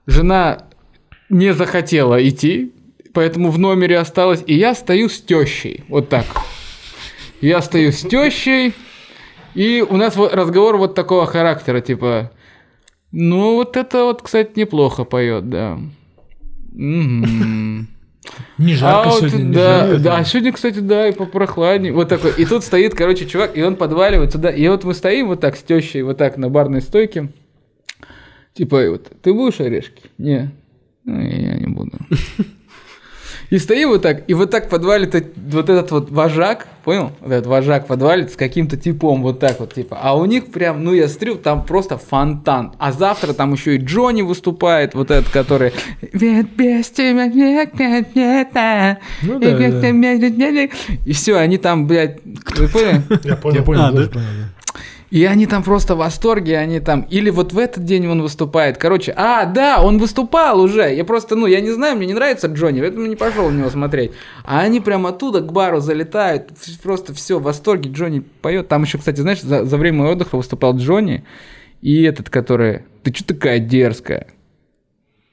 жена 0.07 0.67
не 1.31 1.55
захотела 1.55 2.23
идти, 2.29 2.75
поэтому 3.15 3.51
в 3.51 3.59
номере 3.59 3.99
осталась, 3.99 4.43
и 4.47 4.55
я 4.55 4.75
стою 4.75 5.09
с 5.09 5.21
тещей, 5.21 5.85
вот 5.89 6.09
так. 6.09 6.27
Я 7.41 7.63
стою 7.63 7.93
с 7.93 8.01
тещей, 8.01 8.75
и 9.55 9.85
у 9.89 9.97
нас 9.97 10.17
вот 10.17 10.35
разговор 10.35 10.77
вот 10.77 10.95
такого 10.95 11.27
характера, 11.27 11.81
типа, 11.81 12.33
ну 13.13 13.55
вот 13.55 13.77
это 13.77 14.05
вот, 14.05 14.23
кстати, 14.23 14.59
неплохо 14.59 15.05
поет, 15.05 15.49
да. 15.49 15.79
Не 16.73 17.87
жарко 18.75 19.11
а 19.11 19.13
вот, 19.13 19.21
сегодня, 19.21 19.45
не 19.45 19.55
да, 19.55 19.87
жарко. 19.87 19.99
да, 20.03 20.17
а 20.17 20.25
сегодня, 20.25 20.53
кстати, 20.53 20.79
да, 20.79 21.09
и 21.09 21.13
попрохладнее. 21.13 21.93
Вот 21.93 22.09
такой. 22.09 22.33
И 22.39 22.45
тут 22.47 22.65
стоит, 22.65 22.95
короче, 22.95 23.27
чувак, 23.27 23.57
и 23.57 23.63
он 23.63 23.77
подваливает 23.77 24.33
сюда. 24.33 24.51
И 24.51 24.67
вот 24.69 24.85
мы 24.85 24.95
стоим 24.95 25.29
вот 25.29 25.41
так 25.41 25.57
с 25.57 25.63
тещей, 25.63 26.03
вот 26.03 26.19
так 26.19 26.37
на 26.39 26.49
барной 26.49 26.81
стойке. 26.81 27.29
Типа, 28.55 28.89
вот, 28.89 29.11
ты 29.23 29.33
будешь 29.33 29.61
орешки? 29.61 30.03
Не. 30.17 30.51
Ну, 31.05 31.21
я 31.21 31.55
не 31.57 31.67
буду. 31.67 31.99
И 33.55 33.59
стоим 33.61 33.91
вот 33.91 34.03
так, 34.03 34.25
и 34.27 34.35
вот 34.35 34.51
так 34.51 34.69
подвалит 34.69 35.15
вот 35.37 35.71
этот 35.71 35.93
вот 35.93 36.11
вожак, 36.11 36.67
понял? 36.83 37.13
Вот 37.21 37.31
этот 37.31 37.47
вожак 37.47 37.87
подвалит 37.87 38.33
с 38.33 38.35
каким-то 38.35 38.77
типом 38.77 39.23
вот 39.23 39.39
так 39.39 39.61
вот, 39.61 39.75
типа. 39.75 39.97
А 40.03 40.17
у 40.19 40.25
них 40.25 40.51
прям, 40.51 40.83
ну 40.83 40.93
я 40.93 41.07
смотрю, 41.07 41.37
там 41.37 41.65
просто 41.65 41.97
фонтан. 41.97 42.73
А 42.81 42.91
завтра 42.91 43.33
там 43.33 43.53
еще 43.53 43.77
и 43.77 43.79
Джонни 43.79 44.23
выступает, 44.23 44.95
вот 44.97 45.13
этот, 45.13 45.31
который... 45.31 45.73
«Ведь 46.01 46.51
без 46.57 46.91
тебя 46.91 47.29
нет, 47.29 47.79
нет, 47.79 48.17
нет, 48.17 48.49
а. 48.57 48.99
Ну 49.23 49.39
И 49.39 49.45
да, 49.45 49.57
без 49.57 49.75
да. 49.75 49.81
тебя 49.83 49.93
нет, 49.93 50.37
нет, 50.37 50.53
нет». 50.53 50.71
И 51.07 51.13
все, 51.13 51.37
они 51.37 51.57
там, 51.57 51.87
блядь, 51.87 52.19
вы 52.57 52.67
поняли? 52.67 53.03
Я 53.23 53.37
понял. 53.37 53.57
Я 53.59 53.63
понял, 53.63 53.83
А, 53.85 53.93
тоже 53.93 54.07
да? 54.07 54.13
понял, 54.15 54.27
да. 54.27 54.54
И 55.15 55.25
они 55.27 55.47
там 55.47 55.63
просто 55.63 55.95
в 55.95 55.99
восторге, 55.99 56.59
они 56.59 56.81
там... 56.81 57.03
Или 57.03 57.31
вот 57.31 57.53
в 57.53 57.59
этот 57.61 57.85
день 57.85 58.05
он 58.09 58.21
выступает. 58.21 58.79
Короче, 58.79 59.15
а, 59.17 59.45
да, 59.45 59.81
он 59.81 59.99
выступал 59.99 60.61
уже. 60.61 60.93
Я 60.93 61.05
просто, 61.05 61.37
ну, 61.37 61.47
я 61.47 61.61
не 61.61 61.71
знаю, 61.71 61.97
мне 61.97 62.09
не 62.09 62.15
нравится 62.15 62.49
Джонни, 62.49 62.81
поэтому 62.81 63.07
не 63.07 63.15
пошел 63.15 63.49
на 63.49 63.59
него 63.59 63.71
смотреть. 63.71 64.11
А 64.43 64.63
они 64.63 64.81
прям 64.81 65.07
оттуда 65.07 65.41
к 65.41 65.53
бару 65.53 65.79
залетают. 65.79 66.51
Просто 66.83 67.15
все, 67.15 67.39
в 67.39 67.45
восторге. 67.45 67.93
Джонни 67.93 68.25
поет. 68.43 68.67
Там 68.67 68.83
еще, 68.83 68.99
кстати, 68.99 69.21
знаешь, 69.21 69.41
за, 69.41 69.65
за 69.65 69.77
время 69.77 70.03
отдыха 70.07 70.37
выступал 70.37 70.77
Джонни. 70.77 71.25
И 71.81 72.03
этот, 72.03 72.29
который... 72.29 72.83
Ты 73.05 73.15
что 73.15 73.35
такая 73.35 73.61
дерзкая? 73.61 74.27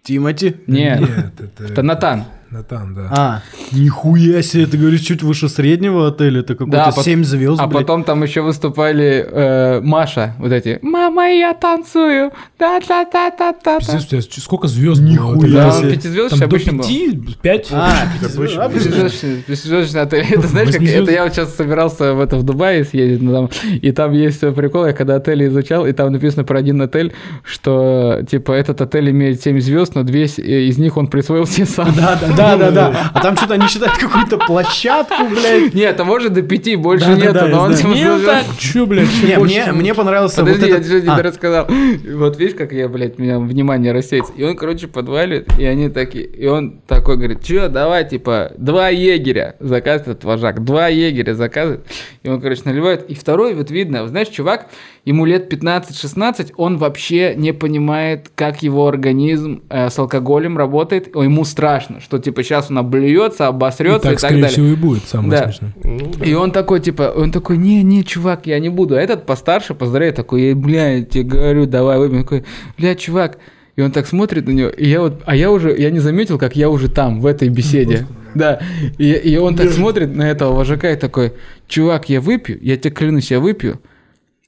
Тимати? 0.03 0.57
Нет, 0.67 0.99
Нет, 0.99 1.09
это... 1.39 1.63
это 1.73 1.81
Натан. 1.81 2.25
Натан, 2.51 2.93
да. 2.93 3.07
А, 3.11 3.41
нихуя 3.71 4.41
себе, 4.41 4.65
ты 4.65 4.77
говоришь, 4.77 4.99
чуть 5.01 5.23
выше 5.23 5.47
среднего 5.47 6.09
отеля, 6.09 6.41
это 6.41 6.53
какой-то 6.55 6.71
Да, 6.77 6.91
пот- 6.91 7.05
7 7.05 7.23
звезд, 7.23 7.61
А 7.61 7.67
блядь. 7.67 7.81
потом 7.83 8.03
там 8.03 8.21
еще 8.23 8.41
выступали 8.41 9.25
э, 9.25 9.79
Маша, 9.81 10.35
вот 10.37 10.51
эти. 10.51 10.77
Мама, 10.81 11.29
я 11.29 11.53
танцую. 11.53 12.31
Да-да-да-да-да. 12.59 13.79
Пиздец, 13.79 14.03
у 14.03 14.07
тебя 14.07 14.21
ч- 14.21 14.41
сколько 14.41 14.67
звезд 14.67 15.01
Нихуя 15.01 15.35
было? 15.37 15.49
Да, 15.53 15.71
себе. 15.71 15.87
он 15.87 15.93
пятизвездочный 15.93 16.45
обычно 16.45 16.71
был. 16.73 16.79
пяти, 16.83 17.21
пять? 17.41 17.67
А, 17.71 17.93
а, 18.03 18.69
Пятизвездочный 18.69 20.01
отель. 20.01 20.25
Это 20.31 20.47
знаешь, 20.47 20.71
как 20.71 20.81
это 20.81 21.11
я 21.11 21.23
вот 21.23 21.33
сейчас 21.33 21.55
собирался 21.55 22.13
в 22.13 22.19
это 22.19 22.35
в 22.37 22.43
Дубае 22.43 22.83
съездить, 22.83 23.21
ну, 23.21 23.31
там, 23.33 23.49
и 23.81 23.91
там 23.93 24.11
есть 24.11 24.41
прикол, 24.41 24.87
я 24.87 24.93
когда 24.93 25.15
отели 25.15 25.47
изучал, 25.47 25.87
и 25.87 25.93
там 25.93 26.11
написано 26.11 26.43
про 26.43 26.59
один 26.59 26.81
отель, 26.81 27.13
что 27.43 28.23
типа 28.29 28.51
этот 28.51 28.81
отель 28.81 29.09
имеет 29.11 29.41
7 29.41 29.59
звезд, 29.61 29.95
но 29.95 30.03
две 30.03 30.27
с- 30.27 30.39
из 30.41 30.77
них 30.77 30.97
он 30.97 31.07
присвоил 31.07 31.45
себе 31.47 31.65
сам. 31.65 31.93
Да, 31.95 32.17
да, 32.19 32.27
да, 32.35 32.40
да, 32.57 32.71
да. 32.71 33.11
А 33.13 33.19
там 33.21 33.35
что-то 33.37 33.55
они 33.55 33.67
считают 33.67 33.97
какую-то 33.97 34.37
площадку, 34.37 35.25
блядь. 35.29 35.73
Нет, 35.73 35.97
там 35.97 36.07
может 36.07 36.33
до 36.33 36.41
пяти, 36.41 36.75
больше 36.75 37.05
Да, 37.05 37.15
да, 37.15 37.21
нету, 37.21 37.33
да, 37.33 37.47
но 37.47 37.61
он 37.63 37.73
типа 37.73 37.93
так, 38.25 38.45
чё, 38.57 38.85
блядь, 38.85 39.07
Не, 39.23 39.37
мне, 39.39 39.71
мне 39.71 39.93
понравился 39.93 40.37
Подожди, 40.37 40.61
вот 40.61 40.69
я 40.69 40.77
этот... 40.77 40.91
чуть 40.91 41.03
не 41.03 41.09
А, 41.09 41.21
рассказал. 41.21 41.67
Вот 41.67 42.37
видишь, 42.37 42.55
как 42.55 42.71
я, 42.71 42.87
блядь, 42.87 43.17
меня 43.17 43.39
внимание 43.39 43.91
рассеется. 43.91 44.33
И 44.35 44.43
он, 44.43 44.55
короче, 44.55 44.87
подвалит, 44.87 45.47
и 45.57 45.65
они 45.65 45.89
такие, 45.89 46.25
и 46.25 46.47
он 46.47 46.81
такой 46.87 47.17
говорит, 47.17 47.43
чё, 47.43 47.67
давай, 47.69 48.07
типа, 48.07 48.51
два 48.57 48.89
егеря 48.89 49.55
заказывает 49.59 50.17
этот 50.17 50.23
вожак, 50.23 50.63
два 50.63 50.87
егеря 50.87 51.33
заказывает. 51.33 51.85
И 52.23 52.29
он, 52.29 52.41
короче, 52.41 52.61
наливает. 52.65 53.09
И 53.09 53.15
второй 53.15 53.53
вот 53.53 53.71
видно, 53.71 54.07
знаешь, 54.07 54.27
чувак, 54.27 54.67
ему 55.05 55.25
лет 55.25 55.51
15-16, 55.51 56.53
он 56.57 56.77
вообще 56.77 57.33
не 57.35 57.51
понимает, 57.53 58.29
как 58.35 58.63
его 58.63 58.87
организм 58.87 59.63
э, 59.69 59.89
с 59.89 59.97
алкоголем 59.97 60.57
работает. 60.57 61.15
О, 61.15 61.23
Ему 61.23 61.45
страшно, 61.45 61.99
что, 61.99 62.19
типа, 62.19 62.30
сейчас 62.37 62.69
он 62.71 62.77
облюется, 62.77 63.45
И 63.45 63.47
обосрется 63.47 63.97
и 63.97 64.01
так, 64.01 64.11
так, 64.11 64.19
скорее 64.19 64.41
далее. 64.41 64.49
всего, 64.49 64.67
и 64.67 64.75
будет 64.75 65.03
самое 65.05 65.29
Да. 65.31 65.43
смешное. 65.45 65.73
Ну, 65.83 66.13
да. 66.17 66.25
И 66.25 66.33
он 66.33 66.51
такой, 66.51 66.79
типа, 66.79 67.13
он 67.15 67.31
такой, 67.31 67.57
не, 67.57 67.83
не, 67.83 68.03
чувак, 68.03 68.47
я 68.47 68.59
не 68.59 68.69
буду. 68.69 68.95
А 68.95 69.01
этот 69.01 69.25
постарше, 69.25 69.73
поздравляет, 69.73 70.15
такой, 70.15 70.41
«Эй, 70.43 70.53
бля, 70.53 70.97
я 70.97 71.03
тебе 71.03 71.23
говорю, 71.23 71.65
давай 71.65 71.97
выпьем. 71.99 72.17
Он 72.19 72.23
такой, 72.23 72.43
бля, 72.77 72.95
чувак. 72.95 73.37
И 73.75 73.81
он 73.81 73.91
так 73.91 74.05
смотрит 74.05 74.47
на 74.47 74.51
него, 74.51 74.69
и 74.69 74.87
я 74.87 74.99
вот, 74.99 75.21
а 75.25 75.33
я 75.35 75.49
уже, 75.49 75.75
я 75.77 75.91
не 75.91 75.99
заметил, 75.99 76.37
как 76.37 76.57
я 76.57 76.69
уже 76.69 76.89
там, 76.89 77.21
в 77.21 77.25
этой 77.25 77.47
беседе. 77.47 78.05
Да, 78.35 78.59
и, 78.97 79.11
и 79.11 79.37
он 79.37 79.55
так 79.55 79.71
смотрит 79.71 80.13
на 80.15 80.29
этого 80.29 80.53
вожака 80.53 80.91
и 80.91 80.95
такой, 80.97 81.33
чувак, 81.67 82.09
я 82.09 82.19
выпью, 82.21 82.59
я 82.61 82.75
тебе 82.77 82.91
клянусь, 82.91 83.31
я 83.31 83.39
выпью, 83.39 83.79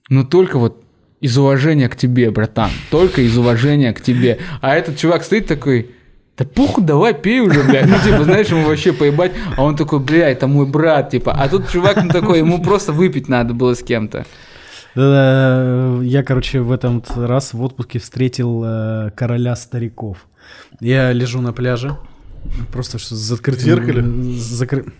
но 0.09 0.23
только 0.23 0.57
вот 0.59 0.83
из 1.21 1.37
уважения 1.37 1.87
к 1.87 1.95
тебе, 1.95 2.31
братан, 2.31 2.69
только 2.91 3.21
из 3.21 3.37
уважения 3.37 3.93
к 3.93 4.01
тебе. 4.01 4.39
А 4.61 4.75
этот 4.75 4.97
чувак 4.97 5.23
стоит 5.23 5.47
такой, 5.47 5.89
да 6.37 6.45
похуй, 6.45 6.83
давай, 6.83 7.13
пей 7.13 7.41
уже, 7.41 7.63
блядь. 7.63 7.87
Ну, 7.87 7.95
типа, 8.03 8.23
знаешь, 8.23 8.47
ему 8.47 8.65
вообще 8.65 8.91
поебать. 8.91 9.33
А 9.55 9.63
он 9.63 9.75
такой, 9.75 9.99
бля, 9.99 10.29
это 10.29 10.47
мой 10.47 10.65
брат, 10.65 11.11
типа. 11.11 11.31
А 11.31 11.47
тут 11.47 11.69
чувак 11.69 12.03
ну, 12.03 12.09
такой, 12.09 12.39
ему 12.39 12.61
просто 12.61 12.91
выпить 12.91 13.29
надо 13.29 13.53
было 13.53 13.75
с 13.75 13.83
кем-то. 13.83 14.25
Да, 14.95 15.99
я, 16.01 16.23
короче, 16.23 16.61
в 16.61 16.71
этом 16.71 17.03
раз 17.15 17.53
в 17.53 17.61
отпуске 17.61 17.99
встретил 17.99 18.63
э, 18.65 19.11
короля 19.15 19.55
стариков. 19.55 20.17
Я 20.79 21.11
лежу 21.11 21.41
на 21.41 21.53
пляже, 21.53 21.97
просто 22.71 22.97
что 22.97 23.15
с 23.15 23.31
открытыми... 23.31 23.65
зеркале? 23.65 24.01
закры- 24.01 24.91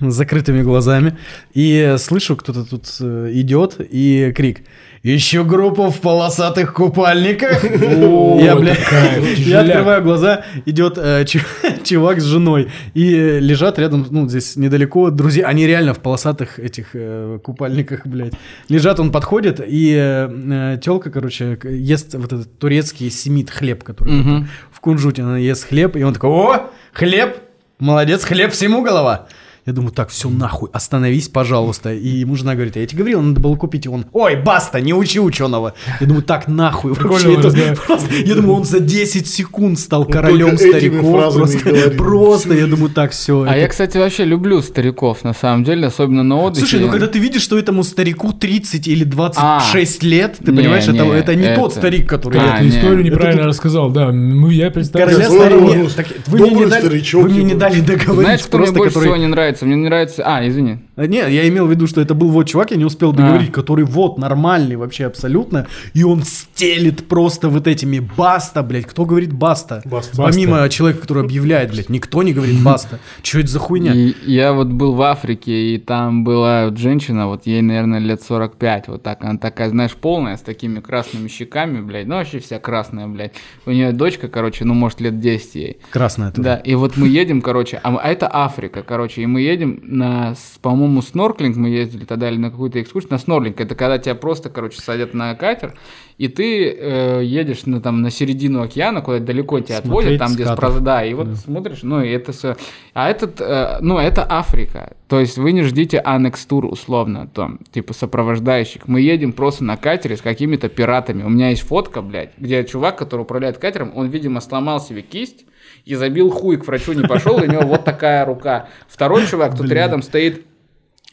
с 0.00 0.14
закрытыми 0.14 0.62
глазами. 0.62 1.18
И 1.54 1.96
слышу, 1.98 2.36
кто-то 2.36 2.64
тут 2.64 2.86
э, 3.00 3.30
идет, 3.32 3.76
и 3.78 4.32
крик. 4.34 4.60
Еще 5.02 5.44
группа 5.44 5.90
в 5.90 6.00
полосатых 6.00 6.74
купальниках. 6.74 7.62
Я, 7.64 8.52
это 8.52 8.56
бля, 8.56 8.74
кайф, 8.74 9.38
я 9.38 9.60
открываю 9.60 10.02
глаза, 10.02 10.44
идет 10.66 10.98
э, 10.98 11.24
чу- 11.24 11.38
чувак 11.84 12.20
с 12.20 12.24
женой. 12.24 12.68
И 12.94 13.38
лежат 13.40 13.78
рядом, 13.78 14.06
ну, 14.10 14.28
здесь 14.28 14.56
недалеко 14.56 15.10
друзья. 15.10 15.46
Они 15.46 15.66
реально 15.66 15.94
в 15.94 16.00
полосатых 16.00 16.58
этих 16.58 16.88
э, 16.94 17.38
купальниках, 17.42 18.06
блядь. 18.06 18.32
Лежат, 18.68 18.98
он 19.00 19.12
подходит, 19.12 19.60
и 19.64 19.94
э, 19.96 20.78
телка, 20.82 21.10
короче, 21.10 21.58
ест 21.64 22.14
вот 22.14 22.32
этот 22.32 22.58
турецкий 22.58 23.10
семит 23.10 23.50
хлеб, 23.50 23.84
который 23.84 24.44
в 24.72 24.80
кунжуте 24.80 25.22
она 25.22 25.38
ест 25.38 25.68
хлеб, 25.68 25.96
и 25.96 26.02
он 26.02 26.12
такой, 26.14 26.30
о, 26.30 26.70
хлеб, 26.92 27.36
молодец, 27.78 28.24
хлеб 28.24 28.52
всему 28.52 28.82
голова. 28.82 29.26
Я 29.68 29.74
думаю, 29.74 29.92
так, 29.92 30.08
все 30.08 30.30
нахуй, 30.30 30.70
остановись, 30.72 31.28
пожалуйста. 31.28 31.92
И 31.92 32.08
ему 32.08 32.36
жена 32.36 32.54
говорит, 32.54 32.76
я 32.76 32.86
тебе 32.86 33.00
говорил, 33.00 33.20
надо 33.20 33.38
было 33.38 33.54
купить. 33.54 33.84
И 33.84 33.90
он, 33.90 34.06
ой, 34.14 34.34
баста, 34.36 34.80
не 34.80 34.94
учи 34.94 35.20
ученого. 35.20 35.74
Я 36.00 36.06
думаю, 36.06 36.22
так, 36.22 36.48
нахуй. 36.48 36.94
Вообще, 36.94 37.34
это 37.34 37.76
просто- 37.76 38.14
я 38.14 38.34
думаю, 38.34 38.54
он 38.54 38.64
за 38.64 38.80
10 38.80 39.26
секунд 39.28 39.78
стал 39.78 40.06
Он 40.06 40.10
королем 40.10 40.56
стариков. 40.56 41.00
Просто, 41.02 41.90
просто, 41.98 42.54
я 42.54 42.66
думаю, 42.66 42.88
так, 42.88 43.10
все. 43.10 43.44
А 43.46 43.54
я, 43.58 43.68
кстати, 43.68 43.98
вообще 43.98 44.24
люблю 44.24 44.62
стариков, 44.62 45.22
на 45.22 45.34
самом 45.34 45.64
деле, 45.64 45.88
особенно 45.88 46.22
на 46.22 46.36
отдыхе. 46.40 46.60
Слушай, 46.66 46.80
ну 46.80 46.90
когда 46.90 47.06
ты 47.06 47.18
видишь, 47.18 47.42
что 47.42 47.58
этому 47.58 47.84
старику 47.84 48.32
30 48.32 48.88
или 48.88 49.04
26 49.04 50.02
лет, 50.02 50.36
ты 50.42 50.50
Не, 50.50 50.56
понимаешь, 50.56 50.84
это, 50.84 51.04
не, 51.04 51.10
это 51.10 51.34
не 51.34 51.54
тот 51.54 51.72
это- 51.72 51.80
старик, 51.80 52.08
который... 52.08 52.40
А, 52.40 52.56
Ты 52.56 52.64
не. 52.64 52.70
историю 52.70 53.00
Это 53.00 53.10
неправильно 53.10 53.42
тут- 53.42 53.48
рассказал, 53.50 53.90
да. 53.90 54.12
Мы, 54.12 54.54
я 54.54 54.70
представляю. 54.70 55.18
Короля 55.18 55.76
ну, 55.82 55.88
так 55.94 56.06
вы 56.26 56.38
мне, 56.38 56.50
не 56.54 56.66
дали, 56.66 56.80
старичок, 56.86 57.22
вы 57.22 57.28
мне 57.28 57.42
не 57.42 57.54
дали 57.54 57.80
договорить. 57.80 58.22
Знаешь, 58.22 58.40
кто 58.40 58.56
мне 58.56 58.70
больше 58.78 59.00
всего 59.00 59.16
не 59.16 59.26
нравится? 59.26 59.57
Мне 59.66 59.76
не 59.76 59.84
нравится... 59.84 60.22
А, 60.24 60.46
извини. 60.46 60.87
А, 60.98 61.06
Не, 61.06 61.18
я 61.18 61.48
имел 61.48 61.66
в 61.66 61.70
виду, 61.70 61.86
что 61.86 62.00
это 62.00 62.14
был 62.14 62.28
вот 62.30 62.48
чувак, 62.48 62.72
я 62.72 62.76
не 62.76 62.84
успел 62.84 63.12
договорить, 63.12 63.52
который 63.52 63.84
вот 63.84 64.18
нормальный 64.18 64.74
вообще 64.76 65.06
абсолютно, 65.06 65.66
и 65.94 66.02
он 66.02 66.22
стелит 66.24 67.06
просто 67.06 67.48
вот 67.48 67.66
этими 67.68 68.00
баста, 68.00 68.62
блядь. 68.62 68.86
Кто 68.86 69.04
говорит 69.04 69.32
баста? 69.32 69.80
Баста. 69.84 70.16
Помимо 70.16 70.68
человека, 70.68 71.02
который 71.02 71.22
объявляет, 71.22 71.70
блядь, 71.70 71.88
никто 71.88 72.22
не 72.22 72.32
говорит 72.32 72.60
баста. 72.62 72.98
Что 73.22 73.38
это 73.38 73.48
за 73.48 73.58
хуйня? 73.60 73.94
И 73.94 74.12
я 74.26 74.52
вот 74.52 74.68
был 74.68 74.94
в 74.94 75.02
Африке, 75.02 75.74
и 75.74 75.78
там 75.78 76.24
была 76.24 76.66
вот 76.66 76.78
женщина, 76.78 77.28
вот 77.28 77.46
ей, 77.46 77.62
наверное, 77.62 78.00
лет 78.00 78.20
45, 78.22 78.88
вот 78.88 79.02
так, 79.04 79.22
она 79.24 79.38
такая, 79.38 79.68
знаешь, 79.70 79.94
полная, 79.94 80.36
с 80.36 80.40
такими 80.40 80.80
красными 80.80 81.28
щеками, 81.28 81.80
блядь, 81.80 82.06
ну 82.08 82.16
вообще 82.16 82.40
вся 82.40 82.58
красная, 82.58 83.06
блядь. 83.06 83.32
У 83.66 83.70
нее 83.70 83.92
дочка, 83.92 84.26
короче, 84.28 84.64
ну, 84.64 84.74
может, 84.74 85.00
лет 85.00 85.20
10 85.20 85.54
ей. 85.54 85.76
Красная 85.90 86.30
тоже. 86.32 86.42
Да, 86.42 86.56
и 86.56 86.74
вот 86.74 86.96
мы 86.96 87.06
едем, 87.06 87.40
короче, 87.40 87.80
а, 87.84 87.96
а 87.96 88.08
это 88.08 88.28
Африка, 88.32 88.82
короче, 88.82 89.22
и 89.22 89.26
мы 89.26 89.42
едем 89.42 89.80
на, 89.84 90.34
с- 90.34 90.58
по-моему, 90.88 91.02
снорклинг, 91.02 91.56
мы 91.56 91.68
ездили 91.68 92.04
тогда 92.04 92.30
или 92.30 92.38
на 92.38 92.50
какую-то 92.50 92.80
экскурсию, 92.80 93.12
на 93.12 93.18
снорклинг, 93.18 93.60
это 93.60 93.74
когда 93.74 93.98
тебя 93.98 94.14
просто, 94.14 94.48
короче, 94.48 94.80
садят 94.80 95.12
на 95.12 95.34
катер, 95.34 95.74
и 96.16 96.28
ты 96.28 96.70
э, 96.70 97.22
едешь 97.22 97.66
на, 97.66 97.82
там, 97.82 98.00
на 98.00 98.10
середину 98.10 98.62
океана, 98.62 99.02
куда 99.02 99.18
далеко 99.18 99.60
тебя 99.60 99.78
отводят, 99.78 100.16
Смотреть 100.16 100.18
там, 100.18 100.32
где 100.32 100.44
спрос- 100.44 100.80
да, 100.80 101.04
и 101.04 101.12
вот 101.12 101.28
смотришь, 101.36 101.80
ну, 101.82 102.02
и 102.02 102.08
это 102.08 102.32
все, 102.32 102.56
а 102.94 103.10
этот, 103.10 103.38
э, 103.40 103.78
ну, 103.82 103.98
это 103.98 104.26
Африка, 104.28 104.96
то 105.08 105.20
есть 105.20 105.36
вы 105.36 105.52
не 105.52 105.62
ждите 105.62 105.98
анекс-тур, 105.98 106.64
условно, 106.64 107.28
там, 107.34 107.60
типа, 107.70 107.92
сопровождающих, 107.92 108.88
мы 108.88 109.02
едем 109.02 109.32
просто 109.32 109.64
на 109.64 109.76
катере 109.76 110.16
с 110.16 110.22
какими-то 110.22 110.70
пиратами, 110.70 111.22
у 111.22 111.28
меня 111.28 111.50
есть 111.50 111.62
фотка, 111.62 112.00
блядь, 112.00 112.30
где 112.38 112.64
чувак, 112.64 112.96
который 112.96 113.22
управляет 113.22 113.58
катером, 113.58 113.92
он, 113.94 114.08
видимо, 114.08 114.40
сломал 114.40 114.80
себе 114.80 115.02
кисть, 115.02 115.44
и 115.84 115.94
забил 115.94 116.30
хуй 116.30 116.56
к 116.56 116.66
врачу 116.66 116.92
не 116.92 117.06
пошел, 117.06 117.38
и 117.38 117.46
у 117.46 117.50
него 117.50 117.62
вот 117.62 117.84
такая 117.84 118.24
рука. 118.24 118.68
Второй 118.88 119.26
чувак 119.26 119.56
тут 119.56 119.70
рядом 119.70 120.02
стоит, 120.02 120.44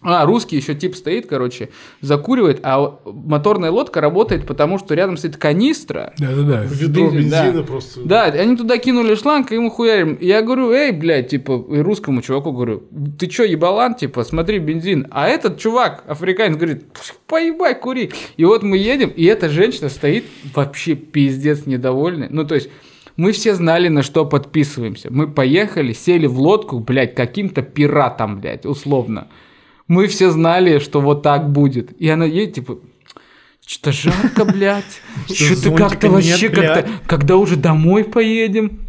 а, 0.05 0.25
русский 0.25 0.55
еще 0.55 0.75
тип 0.75 0.95
стоит, 0.95 1.25
короче, 1.25 1.69
закуривает, 1.99 2.59
а 2.61 2.99
моторная 3.05 3.71
лодка 3.71 4.01
работает, 4.01 4.45
потому 4.45 4.77
что 4.77 4.93
рядом 4.93 5.17
стоит 5.17 5.37
канистра. 5.37 6.13
Да-да-да. 6.19 6.63
Ведро 6.63 7.09
Бензин, 7.09 7.29
да. 7.31 7.45
бензина 7.45 7.63
просто. 7.63 8.01
Да, 8.03 8.23
они 8.25 8.55
туда 8.55 8.77
кинули 8.77 9.15
шланг, 9.15 9.51
и 9.51 9.55
ему 9.55 9.71
хуярим. 9.71 10.17
Я 10.21 10.43
говорю, 10.43 10.71
эй, 10.71 10.91
блядь, 10.91 11.29
типа, 11.29 11.65
и 11.71 11.79
русскому 11.79 12.21
чуваку 12.21 12.51
говорю, 12.51 12.83
ты 13.17 13.25
чё, 13.25 13.43
ебалан, 13.43 13.95
типа, 13.95 14.23
смотри, 14.23 14.59
бензин. 14.59 15.07
А 15.09 15.27
этот 15.27 15.57
чувак, 15.57 16.03
африканец, 16.07 16.55
говорит, 16.55 16.85
поебай, 17.25 17.73
кури. 17.73 18.11
И 18.37 18.45
вот 18.45 18.61
мы 18.61 18.77
едем, 18.77 19.09
и 19.09 19.25
эта 19.25 19.49
женщина 19.49 19.89
стоит 19.89 20.25
вообще 20.53 20.93
пиздец 20.93 21.65
недовольная. 21.65 22.29
Ну, 22.29 22.45
то 22.45 22.53
есть, 22.53 22.69
мы 23.17 23.31
все 23.31 23.55
знали, 23.55 23.87
на 23.87 24.03
что 24.03 24.25
подписываемся. 24.25 25.07
Мы 25.11 25.27
поехали, 25.27 25.93
сели 25.93 26.27
в 26.27 26.39
лодку, 26.39 26.79
блядь, 26.79 27.15
каким-то 27.15 27.61
пиратом, 27.61 28.39
блядь, 28.41 28.65
условно. 28.65 29.27
Мы 29.87 30.07
все 30.07 30.31
знали, 30.31 30.79
что 30.79 31.01
вот 31.01 31.21
так 31.21 31.51
будет. 31.51 31.99
И 32.01 32.09
она 32.09 32.25
едет, 32.25 32.55
типа, 32.55 32.79
что-то 33.65 33.91
жарко, 33.91 34.45
блядь. 34.45 35.01
Что-то 35.33 35.75
как-то 35.75 36.09
вообще 36.09 36.49
как-то... 36.49 36.89
Когда 37.07 37.37
уже 37.37 37.55
домой 37.55 38.03
поедем? 38.03 38.87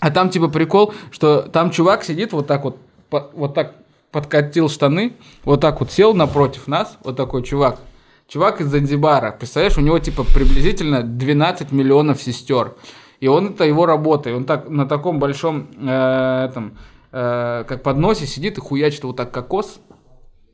А 0.00 0.10
там 0.10 0.30
типа 0.30 0.48
прикол, 0.48 0.94
что 1.10 1.42
там 1.42 1.70
чувак 1.70 2.04
сидит 2.04 2.32
вот 2.32 2.46
так 2.46 2.64
вот, 2.64 2.78
вот 3.10 3.54
так 3.54 3.74
подкатил 4.12 4.68
штаны, 4.68 5.14
вот 5.44 5.60
так 5.60 5.80
вот 5.80 5.90
сел 5.90 6.14
напротив 6.14 6.66
нас, 6.66 6.98
вот 7.04 7.16
такой 7.16 7.42
чувак. 7.42 7.80
Чувак 8.28 8.60
из 8.60 8.66
Занзибара, 8.66 9.32
представляешь, 9.32 9.78
у 9.78 9.80
него 9.80 9.98
типа 9.98 10.22
приблизительно 10.22 11.02
12 11.02 11.72
миллионов 11.72 12.22
сестер. 12.22 12.74
И 13.20 13.26
он 13.26 13.48
это 13.48 13.64
его 13.64 13.86
работа. 13.86 14.30
И 14.30 14.32
он 14.32 14.44
так 14.44 14.68
на 14.68 14.86
таком 14.86 15.18
большом 15.18 15.68
э, 15.80 16.46
этом, 16.48 16.76
э, 17.10 17.64
как 17.66 17.82
подносе 17.82 18.26
сидит 18.26 18.58
и 18.58 18.60
хуячит 18.60 19.02
вот 19.04 19.16
так 19.16 19.32
кокос, 19.32 19.80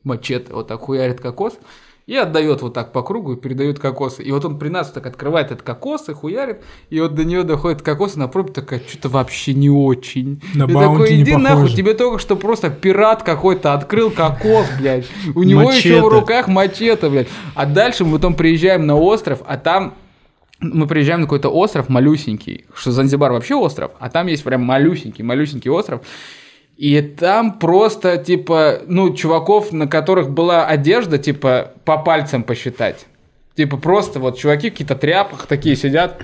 мачете, 0.05 0.53
вот 0.53 0.67
так 0.67 0.79
хуярит 0.79 1.19
кокос, 1.19 1.59
и 2.07 2.15
отдает 2.15 2.61
вот 2.61 2.73
так 2.73 2.91
по 2.91 3.01
кругу 3.01 3.33
и 3.33 3.35
передает 3.35 3.79
кокосы. 3.79 4.21
И 4.21 4.31
вот 4.31 4.45
он 4.45 4.59
при 4.59 4.69
нас 4.69 4.87
вот 4.87 4.93
так 4.93 5.07
открывает 5.07 5.47
этот 5.47 5.63
кокос 5.63 6.07
и 6.09 6.13
хуярит, 6.13 6.61
и 6.89 7.01
вот 7.01 7.15
до 7.15 7.25
нее 7.25 7.43
доходит 7.43 7.81
кокос, 7.81 8.15
и 8.15 8.19
на 8.19 8.27
пробе 8.27 8.53
такая, 8.53 8.81
что-то 8.87 9.09
вообще 9.09 9.53
не 9.53 9.69
очень. 9.69 10.41
На 10.53 10.65
и 10.65 10.73
такой, 10.73 11.09
не 11.09 11.23
иди 11.23 11.35
нахуй, 11.35 11.63
похоже». 11.63 11.75
тебе 11.75 11.93
только 11.95 12.19
что 12.19 12.35
просто 12.35 12.69
пират 12.69 13.23
какой-то 13.23 13.73
открыл 13.73 14.11
кокос, 14.11 14.67
блядь. 14.79 15.07
У 15.33 15.43
него 15.43 15.71
еще 15.71 16.01
в 16.01 16.07
руках 16.07 16.47
мачете, 16.47 17.09
блядь. 17.09 17.27
А 17.55 17.65
дальше 17.65 18.05
мы 18.05 18.17
потом 18.17 18.35
приезжаем 18.35 18.85
на 18.85 18.95
остров, 18.95 19.41
а 19.47 19.57
там 19.57 19.95
мы 20.59 20.87
приезжаем 20.87 21.21
на 21.21 21.25
какой-то 21.25 21.49
остров 21.49 21.89
малюсенький, 21.89 22.65
что 22.73 22.91
Занзибар 22.91 23.31
вообще 23.31 23.55
остров, 23.55 23.91
а 23.99 24.09
там 24.09 24.27
есть 24.27 24.43
прям 24.43 24.63
малюсенький, 24.63 25.23
малюсенький 25.23 25.69
остров. 25.69 26.01
И 26.77 27.01
там 27.01 27.57
просто, 27.57 28.17
типа, 28.17 28.79
ну, 28.87 29.13
чуваков, 29.13 29.71
на 29.71 29.87
которых 29.87 30.29
была 30.29 30.65
одежда, 30.65 31.17
типа, 31.17 31.71
по 31.85 31.97
пальцам 31.97 32.43
посчитать. 32.43 33.05
Типа, 33.55 33.77
просто 33.77 34.19
вот 34.19 34.37
чуваки 34.37 34.69
в 34.69 34.73
каких-то 34.73 34.95
тряпках 34.95 35.47
такие 35.47 35.77
сидят. 35.77 36.21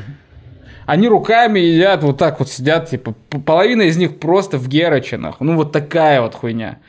Они 0.85 1.07
руками 1.07 1.59
едят, 1.59 2.03
вот 2.03 2.17
так 2.17 2.39
вот 2.39 2.49
сидят, 2.49 2.89
типа, 2.89 3.13
половина 3.45 3.83
из 3.83 3.95
них 3.95 4.19
просто 4.19 4.57
в 4.57 4.67
герочинах. 4.67 5.37
Ну, 5.39 5.55
вот 5.55 5.71
такая 5.71 6.21
вот 6.21 6.35
хуйня. 6.35 6.79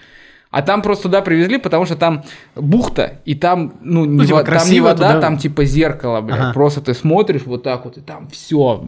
А 0.50 0.60
там 0.60 0.82
просто 0.82 1.04
туда 1.04 1.22
привезли, 1.22 1.58
потому 1.58 1.86
что 1.86 1.96
там 1.96 2.24
бухта, 2.56 3.20
и 3.24 3.34
там, 3.34 3.74
ну, 3.80 4.04
не, 4.04 4.26
типа, 4.26 4.38
во- 4.38 4.44
там 4.44 4.70
не 4.70 4.80
вода, 4.80 5.08
туда. 5.08 5.20
там 5.20 5.38
типа 5.38 5.64
зеркало, 5.64 6.20
блядь. 6.20 6.40
Ага. 6.40 6.52
Просто 6.52 6.80
ты 6.82 6.94
смотришь 6.94 7.42
вот 7.46 7.62
так 7.62 7.84
вот, 7.84 7.96
и 7.96 8.00
там 8.00 8.28
все, 8.28 8.84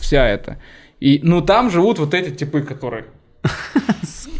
вся 0.00 0.26
это. 0.26 0.56
И, 1.00 1.20
ну, 1.22 1.42
там 1.42 1.70
живут 1.70 1.98
вот 1.98 2.14
эти 2.14 2.30
типы, 2.30 2.62
которые... 2.62 3.04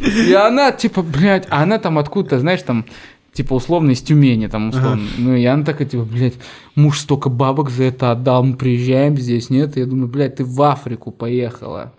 И 0.01 0.33
она, 0.33 0.73
типа, 0.73 1.03
блядь, 1.03 1.47
а 1.51 1.63
она 1.63 1.79
там 1.79 1.99
откуда-то, 1.99 2.39
знаешь, 2.39 2.63
там, 2.63 2.85
типа, 3.33 3.55
условно, 3.55 3.91
из 3.91 4.01
Тюмени, 4.01 4.47
там, 4.47 4.69
условно. 4.69 5.07
Ну, 5.17 5.35
и 5.35 5.45
она 5.45 5.65
такая, 5.65 5.89
типа, 5.89 6.05
блядь, 6.05 6.35
муж 6.75 7.01
столько 7.01 7.29
бабок 7.29 7.71
за 7.71 7.85
это 7.85 8.13
отдал, 8.13 8.45
мы 8.45 8.57
приезжаем 8.57 9.17
здесь, 9.17 9.51
нет? 9.51 9.77
Я 9.77 9.87
думаю, 9.87 10.09
блядь, 10.09 10.37
ты 10.37 10.45
в 10.45 10.63
Африку 10.63 11.11
поехала. 11.11 11.93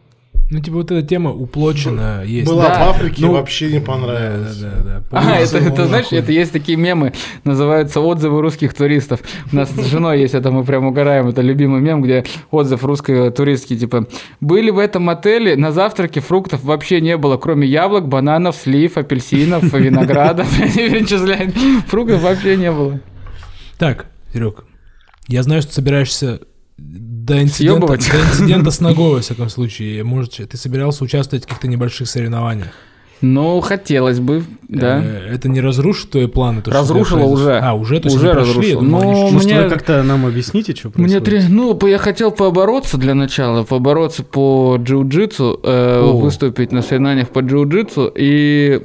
Ну, 0.51 0.59
типа, 0.59 0.77
вот 0.77 0.89
эта 0.91 1.07
тема 1.07 1.31
уплочена 1.31 2.23
есть. 2.25 2.47
Была 2.49 2.69
Да. 2.69 2.85
в 2.85 2.89
Африке, 2.89 3.21
Ну, 3.23 3.33
вообще 3.33 3.71
не 3.71 3.79
Да, 3.79 3.85
понравилось. 3.85 4.57
да, 4.57 4.71
да. 4.83 5.03
А, 5.11 5.35
это, 5.37 5.59
это, 5.59 5.85
знаешь, 5.85 6.07
это 6.11 6.31
есть 6.31 6.51
такие 6.51 6.75
мемы, 6.75 7.13
называются 7.43 7.99
отзывы 8.01 8.41
русских 8.41 8.73
туристов. 8.73 9.19
У 9.51 9.55
нас 9.55 9.69
с 9.69 9.85
женой 9.85 10.19
есть 10.21 10.33
это, 10.33 10.49
мы 10.49 10.63
прям 10.63 10.85
угораем, 10.87 11.27
это 11.27 11.41
любимый 11.41 11.81
мем, 11.81 12.01
где 12.01 12.25
отзыв 12.49 12.83
русской 12.83 13.29
туристки, 13.31 13.77
типа, 13.77 14.07
были 14.41 14.71
в 14.71 14.79
этом 14.79 15.07
отеле, 15.09 15.55
на 15.55 15.71
завтраке 15.71 16.19
фруктов 16.19 16.63
вообще 16.63 16.99
не 16.99 17.15
было, 17.15 17.37
кроме 17.37 17.67
яблок, 17.67 18.07
бананов, 18.07 18.55
слив, 18.55 18.97
апельсинов, 18.97 19.71
винограда, 19.71 20.45
перечисляет. 20.75 21.53
Фруктов 21.87 22.23
вообще 22.23 22.57
не 22.57 22.71
было. 22.71 22.99
Так, 23.77 24.07
Серег, 24.33 24.63
я 25.27 25.43
знаю, 25.43 25.61
что 25.61 25.73
собираешься 25.73 26.39
До 27.29 27.41
инцидента, 27.41 27.87
Съебывать? 27.87 28.11
до 28.11 28.21
инцидента 28.21 28.71
с 28.71 28.79
ногой, 28.79 29.15
во 29.15 29.21
всяком 29.21 29.49
случае. 29.49 30.03
Может, 30.03 30.49
ты 30.49 30.57
собирался 30.57 31.03
участвовать 31.03 31.43
в 31.43 31.47
каких-то 31.47 31.67
небольших 31.67 32.09
соревнованиях? 32.09 32.69
Ну, 33.21 33.59
хотелось 33.59 34.19
бы, 34.19 34.43
да. 34.69 35.01
Э, 35.03 35.33
Это 35.35 35.49
не 35.49 35.59
разрушит 35.61 36.11
твои 36.11 36.27
планы? 36.27 36.61
то, 36.61 36.71
что 36.71 36.79
Разрушило 36.79 37.23
уже. 37.25 37.59
А, 37.59 37.73
уже? 37.73 37.99
То 37.99 38.07
есть 38.07 38.15
Уже 38.17 38.31
прошли? 38.31 38.49
разрушило. 38.73 38.81
Но 38.81 38.99
чуть-чуть- 39.01 39.33
Может, 39.33 39.51
мне- 39.51 39.61
вы 39.63 39.69
как-то 39.69 40.03
нам 40.03 40.25
объясните, 40.25 40.73
что 40.75 40.87
Мне 40.95 41.19
происходит? 41.19 41.23
три... 41.47 41.53
Ну, 41.53 41.87
я 41.87 41.97
хотел 41.97 42.31
побороться 42.31 42.97
для 42.97 43.13
начала, 43.15 43.63
побороться 43.63 44.23
по 44.23 44.77
джиу-джитсу, 44.79 45.59
э, 45.63 46.01
О. 46.01 46.17
выступить 46.19 46.71
на 46.71 46.81
соревнованиях 46.81 47.29
по 47.29 47.39
джиу-джитсу, 47.39 48.11
и 48.15 48.79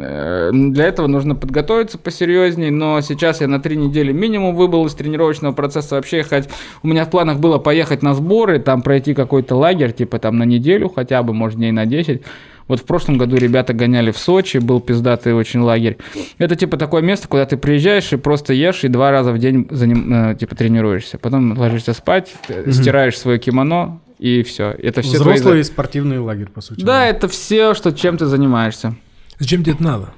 э, 0.00 0.50
для 0.52 0.84
этого 0.84 1.06
нужно 1.06 1.34
подготовиться 1.34 1.98
посерьезней, 1.98 2.70
но 2.70 3.00
сейчас 3.00 3.40
я 3.40 3.48
на 3.48 3.60
три 3.60 3.76
недели 3.76 4.12
минимум 4.12 4.54
выбыл 4.54 4.86
из 4.86 4.94
тренировочного 4.94 5.52
процесса, 5.52 5.96
вообще 5.96 6.18
ехать, 6.18 6.48
у 6.82 6.88
меня 6.88 7.04
в 7.04 7.10
планах 7.10 7.38
было 7.38 7.58
поехать 7.58 8.02
на 8.02 8.14
сборы, 8.14 8.58
там 8.58 8.82
пройти 8.82 9.14
какой-то 9.14 9.56
лагерь, 9.56 9.92
типа 9.92 10.18
там 10.18 10.38
на 10.38 10.44
неделю 10.44 10.88
хотя 10.94 11.22
бы, 11.22 11.32
может, 11.32 11.58
дней 11.58 11.72
на 11.72 11.86
10, 11.86 12.22
вот 12.68 12.80
в 12.80 12.84
прошлом 12.84 13.18
году 13.18 13.36
ребята 13.36 13.72
гоняли 13.72 14.10
в 14.10 14.18
Сочи, 14.18 14.58
был 14.58 14.80
пиздатый 14.80 15.34
очень 15.34 15.60
лагерь. 15.60 15.98
Это 16.38 16.56
типа 16.56 16.76
такое 16.76 17.02
место, 17.02 17.28
куда 17.28 17.44
ты 17.46 17.56
приезжаешь 17.56 18.12
и 18.12 18.16
просто 18.16 18.52
ешь 18.52 18.84
и 18.84 18.88
два 18.88 19.10
раза 19.10 19.32
в 19.32 19.38
день 19.38 19.66
заним- 19.70 20.32
э, 20.32 20.36
типа 20.36 20.54
тренируешься. 20.54 21.18
Потом 21.18 21.56
ложишься 21.58 21.92
спать, 21.92 22.32
э, 22.48 22.70
стираешь 22.72 23.18
свое 23.18 23.38
кимоно 23.38 24.00
и 24.18 24.42
все. 24.42 24.70
Это 24.82 25.02
все 25.02 25.18
твои 25.18 25.34
Взрослый 25.34 25.62
за- 25.62 25.68
спортивный 25.72 26.18
лагерь, 26.18 26.48
по 26.48 26.60
сути. 26.60 26.82
Да, 26.84 27.06
это 27.06 27.28
все, 27.28 27.74
что 27.74 27.92
чем 27.92 28.16
ты 28.16 28.26
занимаешься. 28.26 28.94
Зачем 29.38 29.62
тебе 29.62 29.72
это 29.74 29.82
надо? 29.82 30.10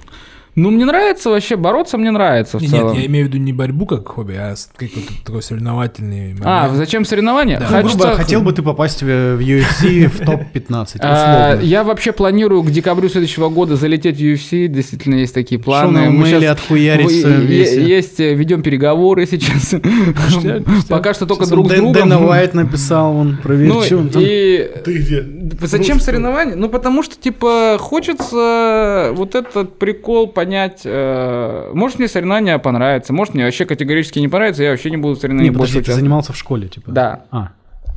Ну, 0.57 0.70
мне 0.70 0.84
нравится 0.84 1.30
вообще, 1.30 1.57
бороться 1.57 1.98
мне 1.98 2.11
нравится 2.12 2.59
в 2.59 2.62
Не, 2.62 2.68
целом. 2.68 2.92
Нет, 2.92 3.00
я 3.02 3.07
имею 3.07 3.26
в 3.26 3.28
виду 3.28 3.38
не 3.38 3.52
борьбу 3.52 3.86
как 3.86 4.07
хобби, 4.09 4.34
а 4.34 4.55
с- 4.55 4.70
какой-то 4.76 5.12
такой 5.24 5.42
соревновательный 5.42 6.28
момент. 6.28 6.42
А, 6.44 6.68
зачем 6.74 7.05
соревнования? 7.05 7.59
Да. 7.59 7.66
Ну, 7.70 7.76
грубо, 7.88 7.88
Хочется- 8.05 8.16
хотел 8.16 8.40
бы 8.40 8.52
ты 8.52 8.62
попасть 8.62 9.02
в, 9.02 9.07
в 9.07 9.40
UFC 9.40 10.07
в 10.07 10.20
топ-15, 10.24 10.96
А, 11.00 11.55
условно. 11.55 11.61
Я 11.66 11.82
вообще 11.82 12.12
планирую 12.12 12.62
к 12.62 12.70
декабрю 12.70 13.09
следующего 13.09 13.48
года 13.48 13.74
залететь 13.76 14.16
в 14.18 14.20
UFC. 14.20 14.68
Действительно, 14.68 15.16
есть 15.16 15.34
такие 15.34 15.61
планы. 15.61 15.92
на 16.05 16.11
Мы 16.11 16.20
Умеле 16.22 16.40
щас- 16.42 16.52
отхуярить 16.52 17.07
в 17.07 17.09
Вы- 17.11 17.20
своем 17.20 17.40
е- 17.40 17.46
весе. 17.46 17.82
Есть, 17.84 18.20
э, 18.20 18.34
ведем 18.34 18.62
переговоры 18.62 19.26
сейчас. 19.26 19.74
Пока 20.88 21.14
что 21.14 21.26
только 21.26 21.44
Сейчас 21.44 21.50
друг 21.50 21.66
с 21.70 21.74
другом. 21.74 21.92
Дэна 21.94 22.24
Уайт 22.26 22.55
написал, 22.55 23.16
он 23.16 23.36
проверь, 23.42 23.68
Ну, 23.68 23.82
что 23.82 23.96
он 23.98 24.09
там. 24.09 24.22
и 24.24 24.70
Ты 24.84 24.98
где? 24.98 25.26
Зачем 25.66 25.98
соревнования? 26.00 26.55
Ну, 26.55 26.68
потому 26.68 27.02
что, 27.02 27.16
типа, 27.20 27.76
хочется 27.80 29.11
вот 29.14 29.34
этот 29.34 29.78
прикол 29.78 30.28
понять. 30.45 30.82
э, 30.84 31.70
может, 31.74 31.99
мне 31.99 32.09
соревнования 32.09 32.59
понравятся, 32.59 33.12
может, 33.12 33.34
мне 33.34 33.45
вообще 33.45 33.64
категорически 33.64 34.18
не 34.18 34.28
понравится, 34.28 34.62
я 34.62 34.70
вообще 34.70 34.90
не 34.90 34.97
буду 34.97 35.14
в 35.14 35.22
Не, 35.24 35.28
подожди, 35.28 35.51
больше 35.51 35.82
ты 35.82 35.92
занимался 35.92 36.32
в 36.32 36.36
школе, 36.36 36.68
типа? 36.68 36.90
Да. 36.92 37.24
А, 37.30 37.49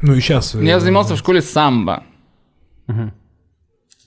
Ну 0.01 0.13
и 0.13 0.19
сейчас. 0.19 0.55
Я 0.55 0.79
занимался 0.79 1.15
в 1.15 1.17
школе 1.19 1.41
самбо. 1.41 2.03
угу. 2.87 3.11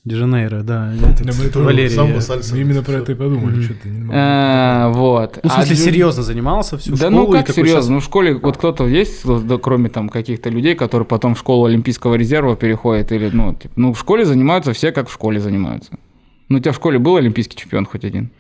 Дежанейро, 0.03 0.63
да. 0.63 0.95
этот, 0.95 1.27
Да, 1.27 1.33
мы 1.39 1.45
это 1.45 1.59
Валерий. 1.61 1.91
самбо, 1.91 2.17
э, 2.17 2.21
сальса. 2.23 2.55
Мы 2.55 2.63
именно 2.63 2.83
про 2.83 2.95
это 2.95 3.13
и 3.13 3.15
подумали, 3.15 3.61
что 3.61 3.75
ты 3.75 3.91
не. 3.91 4.11
Э, 4.11 4.89
Вот. 4.95 5.39
Ну, 5.43 5.51
в 5.51 5.53
А 5.53 5.57
смысле, 5.57 5.77
джу- 5.77 5.79
серьезно 5.91 6.23
занимался 6.23 6.79
всю 6.79 6.93
Да 6.93 6.97
школу? 6.97 7.11
ну 7.11 7.35
и 7.35 7.37
как 7.37 7.51
серьезно? 7.51 7.81
щас- 7.81 7.89
Ну 7.91 8.01
в 8.01 8.05
школе 8.05 8.35
вот 8.35 8.57
кто-то 8.57 8.87
есть, 8.89 9.27
да, 9.47 9.59
кроме 9.59 9.91
там 9.91 10.09
каких-то 10.09 10.49
людей, 10.49 10.75
которые 10.75 11.07
потом 11.07 11.35
в 11.35 11.39
школу 11.39 11.67
Олимпийского 11.67 12.15
резерва 12.15 12.57
переходят 12.57 13.13
или 13.13 13.29
ну 13.31 13.53
типа, 13.55 13.75
ну 13.77 13.93
в 13.93 13.99
школе 13.99 14.25
занимаются 14.25 14.73
все 14.73 14.91
как 14.91 15.11
в 15.11 15.13
школе 15.13 15.39
занимаются. 15.39 15.93
Ну 16.51 16.59
у 16.59 16.61
тебя 16.61 16.73
в 16.73 16.77
школе 16.77 16.99
был 16.99 17.17
олимпийский 17.17 17.57
чемпион 17.57 17.87
хоть 17.87 18.05
один? 18.05 18.31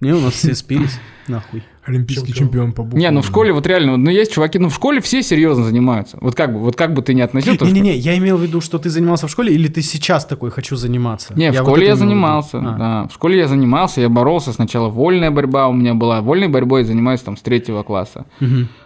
Не, 0.00 0.14
у 0.14 0.20
нас 0.20 0.32
все 0.32 0.54
спились, 0.54 0.98
нахуй. 1.28 1.62
Олимпийский 1.84 2.32
чемпион 2.32 2.72
по 2.72 2.82
буквам. 2.84 2.98
Не, 2.98 3.10
ну 3.10 3.20
в 3.20 3.26
школе 3.26 3.52
вот 3.52 3.66
реально, 3.66 3.98
ну 3.98 4.10
есть 4.10 4.32
чуваки, 4.32 4.58
ну 4.58 4.70
в 4.70 4.74
школе 4.74 5.02
все 5.02 5.22
серьезно 5.22 5.64
занимаются. 5.64 6.16
Вот 6.22 6.34
как 6.34 6.54
бы, 6.54 6.60
вот 6.60 6.74
как 6.74 6.94
бы 6.94 7.02
ты 7.02 7.12
не 7.12 7.20
относил, 7.20 7.58
то 7.58 7.66
в 7.66 7.68
Не-не-не, 7.68 7.96
я 7.98 8.16
имел 8.16 8.38
в 8.38 8.42
виду, 8.42 8.62
что 8.62 8.78
ты 8.78 8.88
занимался 8.88 9.26
в 9.26 9.30
школе, 9.30 9.52
или 9.54 9.68
ты 9.68 9.82
сейчас 9.82 10.24
такой 10.24 10.50
хочу 10.50 10.76
заниматься? 10.76 11.34
Не, 11.36 11.50
в 11.50 11.54
Я 11.54 11.60
школе 11.60 11.86
я 11.86 11.96
занимался, 11.96 12.58
А. 12.60 12.78
да. 12.78 13.08
В 13.08 13.12
школе 13.12 13.36
я 13.38 13.46
занимался, 13.46 14.00
я 14.00 14.08
боролся. 14.08 14.54
Сначала 14.54 14.88
вольная 14.88 15.30
борьба 15.30 15.68
у 15.68 15.74
меня 15.74 15.92
была. 15.92 16.22
Вольной 16.22 16.48
борьбой 16.48 16.80
я 16.80 16.86
занимаюсь 16.86 17.20
там 17.20 17.36
с 17.36 17.42
третьего 17.42 17.82
класса. 17.82 18.24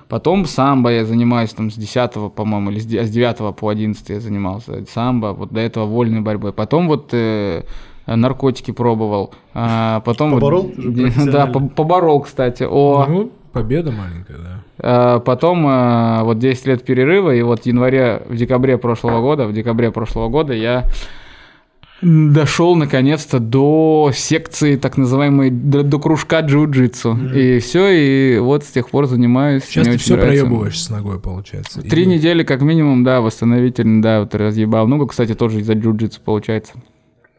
Потом 0.09 0.47
самбо 0.47 0.91
я 0.91 1.05
занимаюсь 1.05 1.51
там 1.51 1.71
с 1.71 1.75
10 1.77 2.35
по-моему, 2.35 2.71
или 2.73 2.81
с 2.81 2.87
9 2.87 3.55
по 3.57 3.69
11 3.69 4.09
я 4.09 4.19
занимался 4.21 4.85
самбо. 4.93 5.29
Вот 5.33 5.53
до 5.53 5.61
этого 5.61 5.87
вольной 5.87 6.23
борьбой. 6.23 6.53
Потом 6.53 6.89
вот 6.89 7.11
э, 7.13 7.63
наркотики 8.07 8.71
пробовал. 8.71 9.33
А 9.55 10.01
потом 10.01 10.33
Поборол? 10.33 10.73
Да, 11.27 11.47
поборол, 11.47 12.21
кстати. 12.21 12.65
О, 12.69 13.07
Ну, 13.09 13.31
победа 13.53 13.93
маленькая, 13.93 14.37
да. 14.39 14.61
А, 14.79 15.21
Потом 15.21 15.65
а, 15.69 16.23
вот 16.25 16.39
10 16.39 16.67
лет 16.67 16.85
перерыва, 16.85 17.35
и 17.35 17.43
вот 17.43 17.63
в 17.63 17.67
январе, 17.67 18.23
в 18.29 18.37
декабре 18.37 18.79
прошлого 18.79 19.21
года, 19.21 19.47
в 19.47 19.53
декабре 19.53 19.91
прошлого 19.91 20.29
года 20.29 20.53
я 20.53 20.85
дошел 22.03 22.75
наконец-то 22.75 23.39
до 23.39 24.11
секции 24.13 24.77
так 24.77 24.99
называемой, 24.99 25.49
до, 25.51 25.83
до 25.83 25.99
кружка 25.99 26.41
джиу-джитсу. 26.41 27.35
И 27.35 27.61
все, 27.61 27.89
и 27.89 28.39
вот 28.41 28.65
с 28.65 28.69
тех 28.69 28.91
пор 28.91 29.07
занимаюсь. 29.07 29.65
Сейчас 29.65 29.87
ты 29.87 29.93
очень 29.95 30.01
все 30.03 30.17
нравится. 30.17 30.45
проебываешь 30.45 30.83
с 30.83 30.91
ногой, 30.91 31.19
получается. 31.19 31.81
Три 31.81 32.03
И- 32.03 32.07
недели 32.07 32.43
как 32.43 32.61
минимум, 32.61 33.05
да, 33.05 33.21
восстановительно, 33.23 34.03
да, 34.03 34.21
вот 34.21 34.35
разъебал. 34.35 34.87
Ну, 34.87 35.07
кстати, 35.07 35.35
тоже 35.35 35.61
из-за 35.61 35.75
джиу-джитсу 35.75 36.21
получается. 36.23 36.75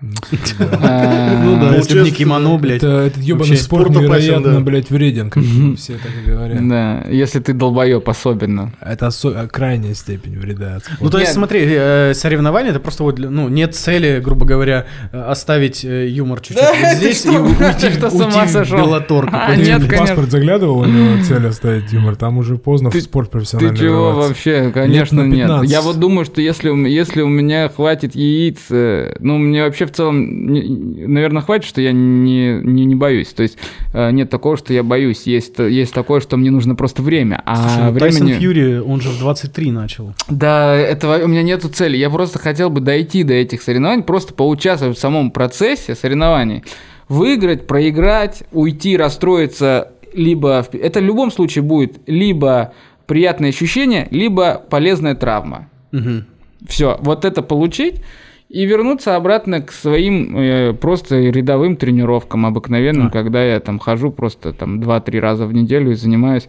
Ну, 0.06 0.38
да. 0.60 0.80
А, 0.82 1.44
Ну 1.44 1.60
да, 1.60 1.76
если 1.76 2.00
бы 2.00 2.06
не 2.06 2.12
кимоно, 2.12 2.58
блядь. 2.58 2.78
Это, 2.78 2.88
этот 3.08 3.24
ебаный 3.24 3.58
спорт 3.58 3.90
невероятно, 3.90 4.62
блядь, 4.62 4.90
вреден, 4.90 5.30
как 5.30 5.44
все 5.78 5.94
так 5.94 6.12
и 6.24 6.30
говорят. 6.30 6.68
Да, 6.68 7.04
если 7.10 7.40
ты 7.40 7.54
долбоеб 7.54 8.08
особенно. 8.08 8.72
Это 8.82 9.10
а, 9.24 9.48
крайняя 9.48 9.94
степень 9.94 10.38
вреда 10.38 10.80
Ну, 11.00 11.10
то 11.10 11.20
есть, 11.20 11.34
смотри, 11.34 11.62
э, 11.66 12.14
соревнования 12.14 12.72
это 12.72 12.80
просто 12.80 13.04
вот, 13.04 13.18
ну, 13.20 13.50
нет 13.50 13.76
цели, 13.76 14.20
грубо 14.24 14.46
говоря, 14.46 14.86
э, 15.12 15.20
оставить 15.22 15.84
э, 15.84 16.08
юмор 16.10 16.40
чуть-чуть 16.42 16.66
ты 16.82 16.96
здесь 16.96 17.26
и 17.26 17.30
у- 17.30 17.56
ты 17.56 17.66
уйти, 17.66 17.90
в-? 17.90 18.72
Беллатор 18.72 19.30
А, 19.32 19.56
нет, 19.56 19.90
паспорт 19.90 20.32
заглядывал, 20.32 20.80
у 20.80 20.86
него 20.86 21.24
цель 21.24 21.48
оставить 21.48 21.92
юмор, 21.92 22.16
там 22.16 22.38
уже 22.38 22.58
поздно 22.58 22.92
Ты- 22.92 23.00
в 23.00 23.04
спорт 23.04 23.30
Ты 23.30 23.32
профессиональный 23.34 23.78
чего 23.78 24.08
врываться. 24.10 24.30
вообще? 24.30 24.72
Конечно, 24.74 25.22
нет. 25.22 25.48
15. 25.48 25.72
Я 25.72 25.82
вот 25.82 26.00
думаю, 26.00 26.26
что 26.26 26.42
если, 26.42 26.70
у 26.70 26.86
если 26.86 27.22
меня 27.24 27.70
хватит 27.70 28.16
яиц, 28.16 28.60
ну, 28.70 29.38
мне 29.38 29.64
вообще 29.64 29.86
в 29.86 29.92
целом, 29.96 30.48
наверное, 30.48 31.42
хватит, 31.42 31.66
что 31.66 31.82
я 31.82 31.92
не, 31.92 32.60
не, 32.62 32.86
не 32.86 32.96
боюсь. 32.96 33.30
То 33.30 33.44
есть 33.44 33.58
э, 33.94 34.12
нет 34.12 34.30
такого, 34.30 34.58
что 34.58 34.74
я 34.74 34.84
боюсь. 34.84 35.24
Есть, 35.24 35.60
есть 35.60 35.94
такое, 35.94 36.20
что 36.22 36.38
мне 36.38 36.52
нужно 36.52 36.76
просто 36.76 37.02
время. 37.02 37.42
А 37.46 37.56
Слушай, 37.56 37.92
ну, 37.92 38.00
Тайсон 38.00 38.26
времени... 38.26 38.40
Фьюри, 38.40 38.78
он 38.80 39.02
же 39.02 39.10
в 39.10 39.20
23 39.20 39.72
начал. 39.72 40.14
Да, 40.30 40.76
этого 40.76 41.24
у 41.24 41.28
меня 41.28 41.44
нету 41.44 41.70
цели. 41.70 41.98
Я 41.98 42.10
просто 42.10 42.40
хотел 42.40 42.70
бы 42.70 42.82
дойти 42.82 43.24
до 43.24 43.34
этих 43.34 43.62
соревнований, 43.62 44.04
просто 44.04 44.34
поучаствовать 44.34 44.98
в 44.98 45.00
самом 45.00 45.32
процессе 45.32 45.96
соревнований. 45.96 46.64
Выиграть, 47.08 47.68
проиграть, 47.68 48.44
уйти, 48.52 48.98
расстроиться, 48.98 49.92
либо... 50.14 50.66
Это 50.74 51.00
в 51.00 51.04
любом 51.04 51.32
случае 51.32 51.64
будет 51.64 52.00
либо 52.08 52.74
приятное 53.06 53.50
ощущение, 53.50 54.08
либо 54.12 54.62
полезная 54.70 55.16
травма. 55.16 55.70
Мгм. 55.92 56.26
Все, 56.68 56.98
вот 57.02 57.26
это 57.26 57.42
получить 57.42 58.02
и 58.50 58.66
вернуться 58.66 59.16
обратно 59.16 59.62
к 59.62 59.72
своим 59.72 60.38
э, 60.38 60.74
просто 60.74 61.20
рядовым 61.20 61.76
тренировкам 61.78 62.46
обыкновенным, 62.46 63.08
А. 63.08 63.10
когда 63.10 63.44
я 63.44 63.60
там 63.60 63.80
хожу 63.80 64.12
просто 64.12 64.54
там 64.54 64.80
2-3 64.80 65.20
раза 65.20 65.46
в 65.48 65.54
неделю 65.54 65.92
и 65.92 65.96
занимаюсь. 65.96 66.48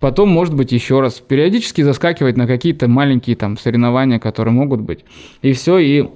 Потом, 0.00 0.28
может 0.28 0.54
быть, 0.54 0.70
еще 0.72 1.00
раз 1.00 1.14
периодически 1.14 1.82
заскакивать 1.82 2.36
на 2.36 2.46
какие-то 2.46 2.88
маленькие 2.88 3.34
там 3.36 3.58
соревнования, 3.58 4.18
которые 4.20 4.54
могут 4.54 4.80
быть. 4.80 5.04
И 5.42 5.52
все, 5.52 5.78
и 5.78 6.08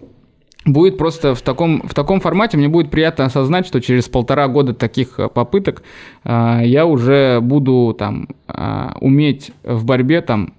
будет 0.64 0.96
просто 0.96 1.34
в 1.34 1.42
таком, 1.42 1.82
в 1.82 1.92
таком 1.92 2.20
формате, 2.20 2.56
мне 2.56 2.68
будет 2.68 2.90
приятно 2.90 3.24
осознать, 3.24 3.66
что 3.66 3.80
через 3.80 4.08
полтора 4.08 4.46
года 4.46 4.72
таких 4.72 5.18
э, 5.18 5.28
попыток 5.28 5.82
а, 6.24 6.62
я 6.62 6.86
уже 6.86 7.40
буду 7.42 7.94
там 7.98 8.28
а, 8.46 8.96
уметь 9.00 9.50
в 9.64 9.84
борьбе 9.84 10.20
там 10.20 10.54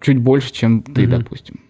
чуть 0.00 0.18
больше, 0.18 0.52
чем 0.52 0.82
ты, 0.82 1.02
Мгм. 1.06 1.10
допустим. 1.10 1.60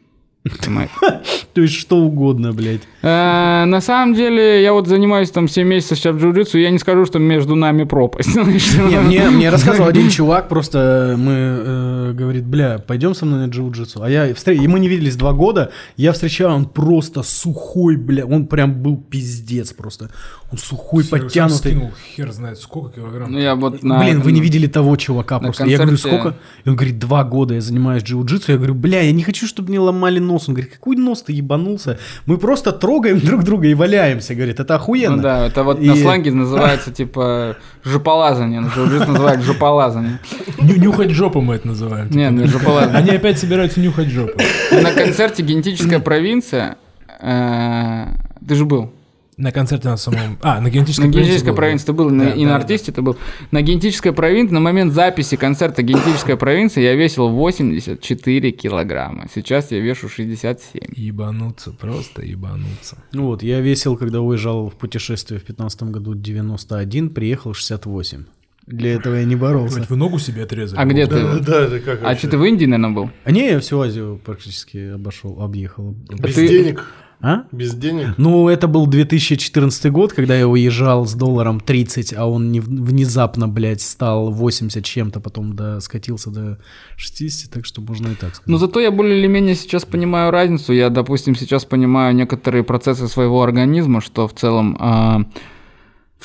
То 1.55 1.61
есть 1.61 1.75
что 1.75 1.97
угодно, 1.97 2.53
блядь. 2.53 2.83
Э, 3.03 3.65
На 3.67 3.81
самом 3.81 4.15
деле, 4.15 4.63
я 4.63 4.73
вот 4.73 4.87
занимаюсь 4.87 5.31
там 5.31 5.49
7 5.49 5.67
месяцев 5.67 5.99
сейчас 5.99 6.15
в 6.15 6.19
джиу-джитсу, 6.19 6.59
я 6.59 6.71
не 6.71 6.79
скажу, 6.79 7.05
что 7.07 7.19
между 7.19 7.55
нами 7.55 7.85
пропасть. 7.85 8.37
мне, 8.37 9.31
мне 9.31 9.51
рассказывал 9.51 9.89
один 9.89 10.11
чувак, 10.11 10.49
просто 10.49 11.15
мы, 11.19 11.33
э, 11.33 12.13
говорит, 12.15 12.45
бля, 12.45 12.79
пойдем 12.79 13.15
со 13.15 13.27
мной 13.27 13.47
на 13.47 13.51
джиу-джитсу. 13.51 14.01
А 14.03 14.11
я, 14.11 14.31
встр- 14.31 14.55
и 14.55 14.67
мы 14.69 14.81
не 14.81 14.89
виделись 14.89 15.17
два 15.17 15.33
года, 15.33 15.71
я 15.97 16.13
встречаю, 16.13 16.51
он 16.51 16.67
просто 16.67 17.23
сухой, 17.23 17.97
бля, 17.97 18.25
он 18.27 18.47
прям 18.47 18.83
был 18.83 18.97
пиздец 18.97 19.73
просто. 19.73 20.11
Он 20.53 20.59
сухой, 20.59 21.03
Серега 21.03 21.17
сам 21.19 21.27
подтянутый. 21.27 21.59
скинул 21.73 21.91
хер 22.15 22.31
знает 22.33 22.59
сколько 22.61 22.95
килограмм. 23.01 23.33
Ну, 23.33 23.39
я 23.39 23.57
вот 23.57 23.83
на- 23.83 23.99
Блин, 23.99 24.21
вы 24.21 24.31
не 24.31 24.41
видели 24.41 24.69
того 24.69 24.95
чувака 24.97 25.37
на 25.37 25.41
просто. 25.47 25.65
Я 25.67 25.77
говорю, 25.77 25.97
концерте- 25.97 26.19
сколько? 26.21 26.37
И 26.65 26.69
он 26.69 26.77
говорит, 26.77 26.99
два 27.01 27.25
года 27.25 27.55
я 27.55 27.61
занимаюсь 27.61 28.05
джиу-джитсу. 28.05 28.53
Я 28.53 28.57
говорю, 28.57 28.75
бля, 28.75 29.01
я 29.01 29.11
не 29.11 29.25
хочу, 29.25 29.49
чтобы 29.49 29.71
мне 29.71 29.81
ломали 29.81 30.21
нос. 30.21 30.49
Он 30.49 30.55
говорит, 30.55 30.73
какой 30.73 30.95
нос 30.97 31.23
ты 31.23 31.33
ебанулся? 31.33 31.99
Мы 32.27 32.39
просто 32.39 32.71
трогаем 32.71 33.19
друг 33.19 33.43
друга 33.43 33.67
и 33.67 33.75
валяемся, 33.75 34.37
говорит, 34.37 34.61
это 34.61 34.77
охуенно. 34.77 35.17
Ну 35.17 35.23
да, 35.23 35.47
это 35.47 35.65
вот 35.65 35.81
И- 35.81 35.89
на 35.89 35.97
сленге 35.97 36.31
называется 36.33 36.93
типа 36.93 37.57
жополазание. 37.83 38.63
Журналист 38.73 39.09
называет 39.09 39.43
жополазание. 39.43 40.21
Ню- 40.61 40.77
Нюхать 40.77 41.11
жопу 41.11 41.41
мы 41.41 41.57
это 41.57 41.67
называем. 41.67 42.09
Нет, 42.11 42.31
не 42.33 42.47
жополазание. 42.47 42.97
Они 42.99 43.11
опять 43.11 43.41
собираются 43.41 43.81
нюхать 43.81 44.09
жопу. 44.09 44.39
На 44.71 44.93
концерте 44.93 45.43
«Генетическая 45.43 45.99
провинция» 45.99 46.77
э, 47.21 48.07
ты 48.47 48.55
же 48.55 48.65
был. 48.65 48.93
На 49.37 49.53
концерте 49.53 49.89
на 49.89 49.99
самом... 49.99 50.39
А, 50.41 50.61
на 50.63 50.71
генетической 50.71 51.07
На 51.09 51.11
генетической 51.13 51.53
провинции 51.55 51.85
да. 51.87 51.93
ты 51.93 51.97
был, 51.99 52.09
на- 52.11 52.25
Да, 52.25 52.31
и 52.31 52.39
да, 52.39 52.45
на 52.45 52.49
да. 52.51 52.57
артисте 52.57 52.91
ты 52.91 53.03
был. 53.03 53.17
На 53.51 53.61
генетической 53.61 54.13
провинции, 54.13 54.55
на 54.55 54.61
момент 54.61 54.95
записи 54.95 55.37
концерта 55.37 55.83
генетическая 55.83 56.37
провинция 56.37 56.85
я 56.85 56.95
весил 56.95 57.29
84 57.29 58.51
килограмма. 58.53 59.27
Сейчас 59.35 59.71
я 59.73 59.81
вешу 59.81 60.09
67. 60.09 60.81
Ебануться, 60.97 61.73
просто 61.73 62.23
ебануться. 62.23 62.97
Ну 63.13 63.27
Вот, 63.27 63.43
я 63.43 63.61
весил, 63.61 63.99
когда 63.99 64.23
уезжал 64.23 64.71
в 64.71 64.75
путешествие 64.77 65.39
в 65.39 65.45
15 65.45 65.83
году 65.85 66.15
91, 66.15 67.11
приехал 67.11 67.53
68. 67.53 68.25
Для 68.67 68.95
этого 68.95 69.17
я 69.17 69.25
не 69.25 69.37
боролся. 69.37 69.81
Хоть 69.81 69.91
вы 69.91 69.97
ногу 69.97 70.19
себе 70.19 70.45
отрезали. 70.45 70.81
А 70.81 70.85
где 70.87 71.07
Да, 71.07 71.37
ты? 71.37 71.45
да, 71.45 71.61
это 71.67 71.81
как 71.81 72.01
А 72.01 72.05
вообще? 72.07 72.19
что 72.21 72.31
ты 72.31 72.39
в 72.39 72.45
Индии, 72.45 72.65
наверное, 72.65 72.91
был? 72.97 73.11
А 73.25 73.31
не, 73.31 73.51
я 73.51 73.61
всю 73.61 73.79
Азию 73.81 74.19
практически 74.25 74.95
обошел, 74.95 75.41
объехал. 75.43 75.95
Без 76.19 76.35
ты- 76.35 76.49
денег? 76.49 76.85
А? 77.21 77.45
Без 77.51 77.75
денег? 77.75 78.15
Ну, 78.19 78.49
это 78.49 78.69
был 78.69 78.87
2014 78.87 79.91
год, 79.91 80.13
когда 80.13 80.37
я 80.37 80.47
уезжал 80.47 81.07
с 81.07 81.15
долларом 81.15 81.61
30, 81.61 82.13
а 82.15 82.27
он 82.27 82.53
не- 82.53 82.61
внезапно, 82.61 83.49
блядь, 83.49 83.81
стал 83.81 84.31
80 84.31 84.85
чем-то, 84.85 85.21
потом 85.21 85.57
до, 85.57 85.81
скатился 85.81 86.31
до 86.31 86.59
60, 86.97 87.51
так 87.51 87.65
что 87.65 87.81
можно 87.81 88.09
и 88.09 88.15
так 88.15 88.35
сказать. 88.35 88.47
Но 88.47 88.59
зато 88.59 88.81
я 88.81 88.91
более 88.91 89.19
или 89.19 89.27
менее 89.29 89.55
сейчас 89.55 89.85
понимаю 89.85 90.31
разницу. 90.31 90.73
Я, 90.73 90.91
допустим, 90.91 91.35
сейчас 91.37 91.65
понимаю 91.65 92.15
некоторые 92.15 92.65
процессы 92.65 93.09
своего 93.09 93.43
организма, 93.43 94.01
что 94.01 94.29
в 94.29 94.35
целом 94.35 94.77
а, 94.79 95.23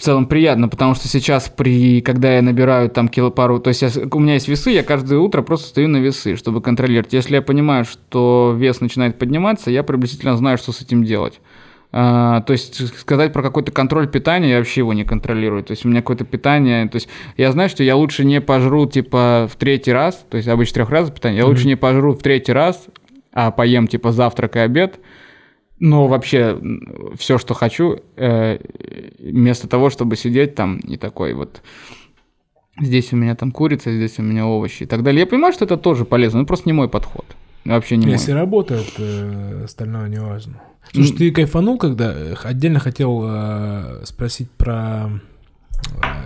в 0.02 0.04
целом 0.04 0.26
приятно, 0.26 0.68
потому 0.68 0.96
что 0.96 1.08
сейчас, 1.08 1.48
при, 1.48 2.02
когда 2.02 2.34
я 2.34 2.42
набираю 2.42 2.90
там 2.90 3.08
кило 3.08 3.30
пару, 3.30 3.60
то 3.60 3.68
есть 3.68 3.84
я 3.84 3.90
у 4.12 4.20
меня 4.20 4.34
есть 4.34 4.48
весы, 4.48 4.72
я 4.72 4.82
каждое 4.82 5.20
утро 5.20 5.44
просто 5.44 5.68
стою 5.68 5.90
на 5.90 5.98
весы, 5.98 6.36
чтобы 6.38 6.60
контролировать. 6.60 7.14
Если 7.14 7.36
я 7.36 7.44
понимаю, 7.44 7.86
что 7.86 8.56
вес 8.58 8.82
начинает 8.82 9.20
подниматься, 9.20 9.70
я 9.70 9.84
приблизительно 9.84 10.36
знаю, 10.36 10.58
что 10.58 10.72
с 10.72 10.82
этим 10.82 11.04
делать. 11.04 11.40
А, 11.92 12.42
то 12.42 12.52
есть 12.52 12.98
сказать 12.98 13.32
про 13.32 13.44
какой-то 13.44 13.72
контроль 13.72 14.08
питания 14.08 14.50
я 14.50 14.58
вообще 14.58 14.82
его 14.82 14.92
не 14.94 15.04
контролирую. 15.04 15.64
То 15.64 15.74
есть 15.74 15.86
у 15.86 15.88
меня 15.88 16.02
какое-то 16.02 16.26
питание, 16.26 16.88
то 16.88 16.96
есть 16.96 17.08
я 17.38 17.52
знаю, 17.52 17.70
что 17.70 17.84
я 17.84 17.96
лучше 17.96 18.26
не 18.26 18.42
пожру 18.42 18.88
типа 18.88 19.48
в 19.54 19.56
третий 19.56 19.92
раз, 19.92 20.26
то 20.32 20.36
есть 20.36 20.50
обычно 20.50 20.74
трех 20.74 20.90
раз 20.90 21.12
питание, 21.12 21.42
я 21.42 21.46
лучше 21.46 21.68
не 21.68 21.76
пожру 21.76 22.16
в 22.16 22.24
третий 22.24 22.54
раз, 22.54 22.88
а 23.34 23.52
поем 23.52 23.88
типа 23.88 24.12
завтрак 24.12 24.56
и 24.56 24.60
обед, 24.62 25.00
но 25.82 26.08
вообще 26.08 26.62
все, 27.18 27.38
что 27.40 27.56
хочу, 27.56 27.98
э, 28.16 28.60
вместо 29.20 29.68
того, 29.68 29.90
чтобы 29.90 30.16
сидеть 30.16 30.54
там 30.56 30.78
и 30.78 30.96
такой 30.96 31.34
вот 31.34 31.62
здесь 32.80 33.12
у 33.14 33.16
меня 33.16 33.36
там 33.36 33.52
курица, 33.52 33.92
здесь 33.92 34.20
у 34.20 34.22
меня 34.22 34.46
овощи 34.46 34.84
и 34.84 34.86
так 34.86 35.02
далее. 35.04 35.22
Я 35.22 35.28
понимаю, 35.28 35.54
что 35.54 35.66
это 35.66 35.78
тоже 35.78 36.06
полезно, 36.06 36.42
но 36.42 36.46
просто 36.46 36.70
не 36.70 36.74
мой 36.74 36.88
подход. 36.88 37.26
Вообще 37.66 37.98
не 37.98 38.06
мой. 38.06 38.14
Если 38.14 38.32
работает, 38.32 38.94
э, 39.00 39.64
остальное 39.66 40.08
не 40.08 40.20
важно. 40.20 40.62
Слушай, 40.94 41.18
ты 41.18 41.32
кайфанул, 41.32 41.80
когда 41.80 42.14
э, 42.14 42.36
отдельно 42.44 42.80
хотел 42.80 43.24
э, 43.26 44.02
спросить 44.06 44.52
про 44.52 45.10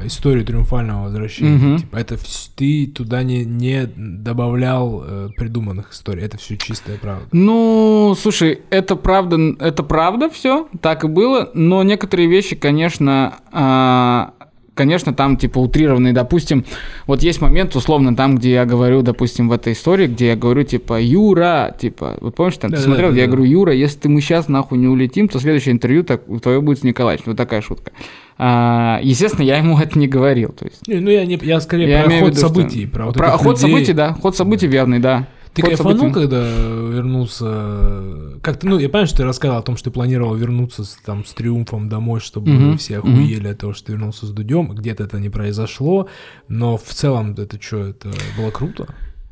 историю 0.05 0.45
триумфального 0.45 1.05
возвращения. 1.05 1.57
Мгм. 1.57 1.77
Типа, 1.79 1.95
это 1.97 2.15
вс- 2.15 2.49
ты 2.55 2.87
туда 2.87 3.23
не, 3.23 3.43
не 3.43 3.85
добавлял 3.95 5.03
э, 5.05 5.29
придуманных 5.35 5.91
историй, 5.93 6.23
это 6.23 6.37
все 6.37 6.57
чистая 6.57 6.97
правда. 6.97 7.25
Ну, 7.31 8.15
слушай, 8.19 8.61
это 8.69 8.95
правда, 8.95 9.37
это 9.59 9.83
правда 9.83 10.29
все, 10.29 10.67
так 10.81 11.03
и 11.03 11.07
было, 11.07 11.49
но 11.53 11.81
некоторые 11.83 12.27
вещи, 12.29 12.55
конечно, 12.55 13.35
а, 13.51 14.33
конечно, 14.75 15.13
там 15.13 15.37
типа 15.37 15.57
утрированные, 15.57 16.13
допустим, 16.13 16.63
вот 17.07 17.23
есть 17.23 17.41
момент, 17.41 17.75
условно, 17.75 18.15
там, 18.15 18.37
где 18.37 18.51
я 18.51 18.65
говорю, 18.65 19.01
допустим, 19.01 19.49
в 19.49 19.53
этой 19.53 19.73
истории, 19.73 20.05
где 20.07 20.27
я 20.27 20.35
говорю, 20.35 20.63
типа, 20.63 21.01
Юра, 21.01 21.75
типа, 21.79 22.17
вот 22.21 22.35
помнишь, 22.35 22.57
там, 22.57 22.69
ты 22.69 22.77
Да-да-да, 22.77 22.85
смотрел, 22.93 23.11
где 23.11 23.21
я 23.21 23.27
говорю, 23.27 23.43
Юра, 23.45 23.73
если 23.73 23.99
ты 23.99 24.09
мы 24.09 24.21
сейчас 24.21 24.47
нахуй 24.47 24.77
не 24.77 24.87
улетим, 24.87 25.27
то 25.27 25.39
следующее 25.39 25.73
интервью 25.73 26.03
так, 26.03 26.21
твое 26.43 26.61
будет 26.61 26.79
с 26.79 26.83
Николаевичем, 26.83 27.31
вот 27.31 27.37
такая 27.37 27.61
шутка. 27.61 27.91
А, 28.37 28.99
естественно, 29.01 29.43
я 29.45 29.57
ему 29.57 29.79
это 29.81 29.97
не 29.97 30.07
говорил, 30.07 30.49
то 30.49 30.65
есть. 30.65 30.87
Не, 30.87 30.95
ну 30.99 31.09
я, 31.09 31.25
не, 31.25 31.39
я 31.41 31.59
скорее 31.61 31.89
Я 31.89 32.03
про 32.03 32.11
ход 32.11 32.29
виду, 32.29 32.37
что- 32.37 32.47
событий, 32.47 32.85
про 32.85 33.05
вот 33.05 33.15
про 33.15 33.31
ход 33.31 33.55
людей. 33.55 33.57
событий, 33.57 33.93
да, 33.93 34.13
ход 34.13 34.35
событий 34.35 34.67
верный, 34.67 34.99
да. 34.99 35.27
Ты 35.55 35.61
Ход 35.61 35.69
кайфанул, 35.69 35.97
событий. 35.97 36.13
когда 36.13 36.41
вернулся? 36.41 38.39
Как 38.41 38.57
ты, 38.59 38.67
ну, 38.67 38.77
я 38.77 38.89
понимаю, 38.89 39.07
что 39.07 39.17
ты 39.17 39.23
рассказал 39.23 39.57
о 39.57 39.61
том, 39.61 39.77
что 39.77 39.85
ты 39.85 39.91
планировал 39.91 40.35
вернуться 40.35 40.83
с, 40.83 40.97
там, 41.05 41.23
с 41.23 41.33
триумфом 41.33 41.87
домой, 41.87 42.19
чтобы 42.19 42.51
Мгм, 42.51 42.77
все 42.77 42.97
охуели 42.99 43.47
от 43.47 43.59
того, 43.59 43.73
что 43.73 43.87
ты 43.87 43.91
вернулся 43.93 44.25
с 44.25 44.31
Дудем. 44.31 44.75
Где-то 44.75 45.05
это 45.05 45.17
не 45.19 45.29
произошло, 45.29 46.07
но 46.49 46.75
в 46.77 46.83
целом 46.93 47.35
это 47.37 47.57
что, 47.61 47.77
это 47.79 48.09
было 48.37 48.51
круто? 48.51 48.87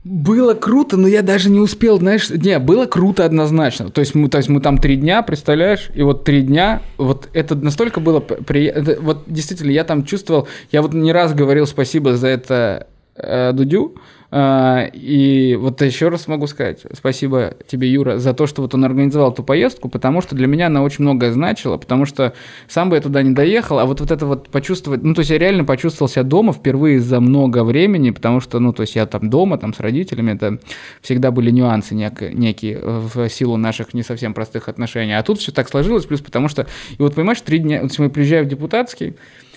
Было 0.05 0.53
круто, 0.53 0.97
но 0.97 1.07
я 1.07 1.21
даже 1.21 1.49
не 1.49 1.59
успел, 1.59 1.97
знаешь, 1.97 2.29
не, 2.29 2.59
было 2.59 2.85
круто 2.85 3.23
однозначно. 3.23 3.89
То 3.89 3.99
есть 4.01 4.15
мы, 4.15 4.27
то 4.29 4.37
есть 4.37 4.49
мы 4.49 4.59
там 4.59 4.77
три 4.77 4.97
дня, 4.97 5.21
представляешь, 5.21 5.89
и 5.93 6.01
вот 6.03 6.25
три 6.25 6.41
дня, 6.41 6.81
вот 6.97 7.29
это 7.33 7.55
настолько 7.55 8.01
было 8.01 8.19
приятно, 8.19 8.95
вот 8.99 9.23
действительно, 9.27 9.71
я 9.71 9.85
там 9.85 10.03
чувствовал, 10.03 10.47
я 10.71 10.81
вот 10.81 10.93
не 10.93 11.13
раз 11.13 11.33
говорил 11.33 11.65
спасибо 11.67 12.17
за 12.17 12.27
это 12.27 12.87
э, 13.15 13.53
Дудю, 13.53 13.95
и 14.35 15.55
вот 15.59 15.79
еще 15.83 16.09
раз 16.09 16.27
могу 16.27 16.47
сказать, 16.47 16.81
спасибо 16.91 17.53
тебе, 17.67 17.91
Юра, 17.91 18.17
за 18.17 18.33
то, 18.33 18.47
что 18.47 18.63
вот 18.63 18.73
он 18.73 18.83
организовал 18.83 19.31
эту 19.31 19.43
поездку, 19.43 19.89
потому 19.89 20.21
что 20.21 20.35
для 20.35 20.47
меня 20.47 20.67
она 20.67 20.81
очень 20.81 21.03
многое 21.03 21.31
значила, 21.31 21.77
потому 21.77 22.07
что 22.07 22.33
сам 22.67 22.89
бы 22.89 22.95
я 22.95 23.01
туда 23.01 23.21
не 23.21 23.35
доехал, 23.35 23.77
а 23.77 23.85
вот, 23.85 23.99
вот 23.99 24.09
это 24.09 24.25
вот 24.25 24.49
почувствовать, 24.49 25.03
ну, 25.03 25.13
то 25.13 25.19
есть 25.19 25.29
я 25.29 25.37
реально 25.37 25.65
почувствовал 25.65 26.09
себя 26.09 26.23
дома 26.23 26.51
впервые 26.51 26.99
за 26.99 27.19
много 27.19 27.63
времени, 27.63 28.09
потому 28.09 28.39
что, 28.39 28.57
ну, 28.59 28.73
то 28.73 28.81
есть 28.81 28.95
я 28.95 29.05
там 29.05 29.29
дома, 29.29 29.59
там 29.59 29.71
с 29.71 29.79
родителями, 29.79 30.31
это 30.31 30.57
всегда 31.01 31.29
были 31.29 31.51
нюансы 31.51 31.93
нек- 31.93 32.33
некие 32.33 32.79
в 32.81 33.29
силу 33.29 33.57
наших 33.57 33.93
не 33.93 34.01
совсем 34.01 34.33
простых 34.33 34.67
отношений, 34.67 35.13
а 35.13 35.21
тут 35.21 35.37
все 35.41 35.51
так 35.51 35.69
сложилось, 35.69 36.05
плюс 36.05 36.21
потому 36.21 36.47
что, 36.47 36.65
и 36.97 37.01
вот 37.03 37.13
понимаешь, 37.13 37.41
три 37.41 37.59
дня, 37.59 37.81
вот 37.83 37.99
мы 37.99 38.09
приезжаем 38.09 38.45
в 38.45 38.47
депутатский, 38.47 39.15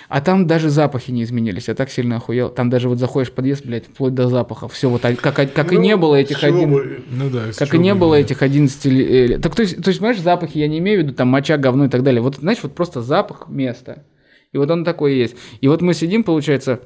а 0.09 0.21
там 0.21 0.47
даже 0.47 0.71
запахи 0.71 1.11
не 1.11 1.23
изменились. 1.25 1.69
Я 1.69 1.75
так 1.75 1.91
сильно 1.91 2.17
охуел. 2.17 2.49
Там 2.49 2.71
даже 2.71 2.89
вот 2.89 2.99
заходишь 2.99 3.31
в 3.31 3.35
подъезд, 3.35 3.65
блядь, 3.67 3.87
вплоть 3.87 4.15
до 4.15 4.29
запахов. 4.29 4.73
Все 4.73 4.89
вот 4.89 5.03
как, 5.03 5.35
как 5.53 5.73
и 5.73 5.77
Ну, 5.77 5.81
не 5.83 5.97
было 5.97 6.15
этих 6.17 6.43
один... 6.45 6.71
бы- 6.73 7.03
Ну 7.11 7.31
да. 7.31 7.43
Как 7.59 7.75
и 7.75 7.79
не 7.79 7.93
бы 7.95 8.01
было 8.01 8.15
нет. 8.17 8.27
этих 8.27 8.43
11 8.43 8.85
ли- 8.87 9.35
э, 9.35 9.39
Так, 9.39 9.55
то 9.55 9.63
есть, 9.63 9.83
то 9.83 9.89
есть, 9.89 10.01
понимаешь, 10.01 10.21
запахи 10.21 10.59
я 10.59 10.69
не 10.69 10.79
имею 10.79 11.01
в 11.01 11.03
виду, 11.05 11.15
там, 11.15 11.29
моча, 11.29 11.57
говно 11.57 11.87
и 11.87 11.89
так 11.89 12.03
далее. 12.03 12.21
Вот, 12.23 12.37
знаешь, 12.37 12.59
вот 12.63 12.75
просто 12.75 13.03
запах 13.03 13.49
места. 13.49 14.05
И 14.53 14.59
вот 14.59 14.71
он 14.71 14.85
такой 14.85 15.15
и 15.15 15.19
есть. 15.19 15.37
И 15.61 15.69
вот 15.69 15.83
мы 15.83 15.93
сидим, 15.93 16.23
получается, 16.25 16.81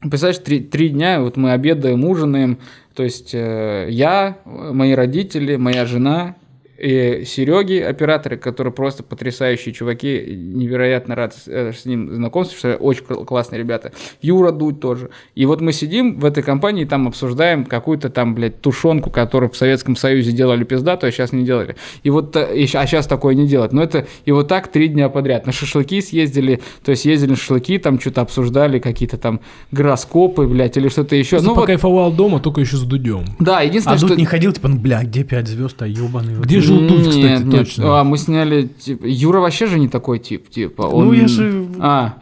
представляешь, 0.00 0.38
три, 0.42 0.60
три 0.60 0.90
дня, 0.90 1.20
вот 1.20 1.36
мы 1.36 1.52
обедаем, 1.52 2.04
ужинаем. 2.04 2.58
То 2.94 3.02
есть, 3.02 3.30
э, 3.34 3.86
я, 3.90 4.38
мои 4.44 4.92
родители, 4.92 5.56
моя 5.56 5.86
жена, 5.86 6.36
и 6.82 7.24
Сереги, 7.24 7.78
операторы, 7.78 8.36
которые 8.36 8.72
просто 8.72 9.02
потрясающие 9.04 9.72
чуваки, 9.72 10.20
невероятно 10.36 11.14
рад 11.14 11.34
с, 11.34 11.44
э, 11.46 11.72
ним 11.84 12.12
знакомству, 12.14 12.58
что 12.58 12.74
очень 12.76 13.04
кл- 13.04 13.24
классные 13.24 13.60
ребята. 13.60 13.92
Юра 14.20 14.50
Дудь 14.50 14.80
тоже. 14.80 15.10
И 15.36 15.46
вот 15.46 15.60
мы 15.60 15.72
сидим 15.72 16.18
в 16.18 16.24
этой 16.24 16.42
компании, 16.42 16.84
там 16.84 17.06
обсуждаем 17.06 17.64
какую-то 17.64 18.10
там, 18.10 18.34
блядь, 18.34 18.60
тушенку, 18.60 19.10
которую 19.10 19.50
в 19.50 19.56
Советском 19.56 19.94
Союзе 19.94 20.32
делали 20.32 20.64
пизда, 20.64 20.96
то 20.96 21.10
сейчас 21.12 21.32
не 21.32 21.44
делали. 21.44 21.76
И 22.02 22.10
вот, 22.10 22.34
э, 22.34 22.56
и 22.58 22.64
а 22.74 22.86
сейчас 22.86 23.06
такое 23.06 23.34
не 23.34 23.46
делать. 23.46 23.72
Но 23.72 23.82
это, 23.82 24.06
и 24.24 24.32
вот 24.32 24.48
так 24.48 24.68
три 24.68 24.88
дня 24.88 25.08
подряд. 25.08 25.46
На 25.46 25.52
шашлыки 25.52 26.00
съездили, 26.00 26.60
то 26.84 26.90
есть 26.90 27.04
ездили 27.04 27.30
на 27.30 27.36
шашлыки, 27.36 27.78
там 27.78 28.00
что-то 28.00 28.22
обсуждали, 28.22 28.80
какие-то 28.80 29.18
там 29.18 29.40
гороскопы, 29.70 30.46
блядь, 30.46 30.76
или 30.76 30.88
что-то 30.88 31.16
еще. 31.16 31.36
Просто 31.36 31.48
Ну 31.48 31.54
вот, 31.54 31.60
покайфовал 31.62 32.12
дома, 32.12 32.40
только 32.40 32.60
еще 32.60 32.76
с 32.76 32.82
Дудем. 32.82 33.24
да, 33.38 33.60
единственное, 33.60 33.94
А 33.94 33.98
что... 33.98 34.08
тут 34.08 34.18
не 34.18 34.24
ходил, 34.26 34.52
типа, 34.52 34.68
ну, 34.68 34.76
бля, 34.78 35.02
где 35.02 35.24
пять 35.24 35.48
звезд, 35.48 35.80
а 35.82 35.86
ебаный. 35.86 36.34
Где 36.40 36.60
жил 36.78 36.88
Дудь, 36.88 37.08
кстати, 37.08 37.18
Нет, 37.18 37.44
нет. 37.44 37.60
точно? 37.60 38.00
А, 38.00 38.04
мы 38.04 38.18
сняли, 38.18 38.62
типа, 38.66 39.04
Юра 39.06 39.40
вообще 39.40 39.66
же 39.66 39.78
не 39.78 39.88
такой 39.88 40.18
тип, 40.18 40.48
типа. 40.50 40.82
Он... 40.82 41.06
Ну, 41.06 41.12
я 41.12 41.28
же... 41.28 41.66
А, 41.80 42.14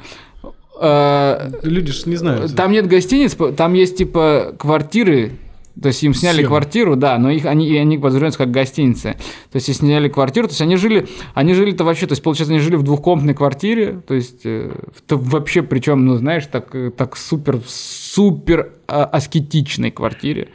э, 0.80 1.50
Люди 1.62 1.92
ж 1.92 2.06
не 2.06 2.16
знают. 2.16 2.54
там 2.56 2.72
нет 2.72 2.86
гостиниц, 2.86 3.36
там 3.56 3.74
есть, 3.74 3.96
типа, 3.96 4.54
квартиры, 4.58 5.32
то 5.80 5.86
есть 5.88 6.02
им 6.02 6.12
сняли 6.14 6.38
Съем. 6.38 6.48
квартиру, 6.48 6.96
да, 6.96 7.16
но 7.16 7.30
их 7.30 7.46
они, 7.46 7.66
и 7.66 7.76
они 7.76 7.96
подразумеваются 7.96 8.38
как 8.38 8.50
гостиницы. 8.50 9.16
То 9.50 9.56
есть 9.56 9.68
и 9.68 9.72
сняли 9.72 10.08
квартиру, 10.08 10.46
то 10.48 10.52
есть 10.52 10.60
они 10.60 10.76
жили, 10.76 11.06
они 11.32 11.54
жили-то 11.54 11.84
вообще, 11.84 12.06
то 12.06 12.12
есть 12.12 12.22
получается, 12.22 12.52
они 12.52 12.60
жили 12.60 12.76
в 12.76 12.82
двухкомнатной 12.82 13.34
квартире, 13.34 14.02
то 14.06 14.12
есть 14.14 14.40
э, 14.44 14.72
в- 14.94 15.00
то 15.02 15.16
вообще, 15.16 15.62
причем, 15.62 16.04
ну 16.04 16.16
знаешь, 16.16 16.44
так, 16.50 16.74
э, 16.74 16.90
так 16.90 17.16
супер, 17.16 17.60
супер 17.66 18.72
а, 18.88 19.04
аскетичной 19.04 19.90
квартире. 19.90 20.48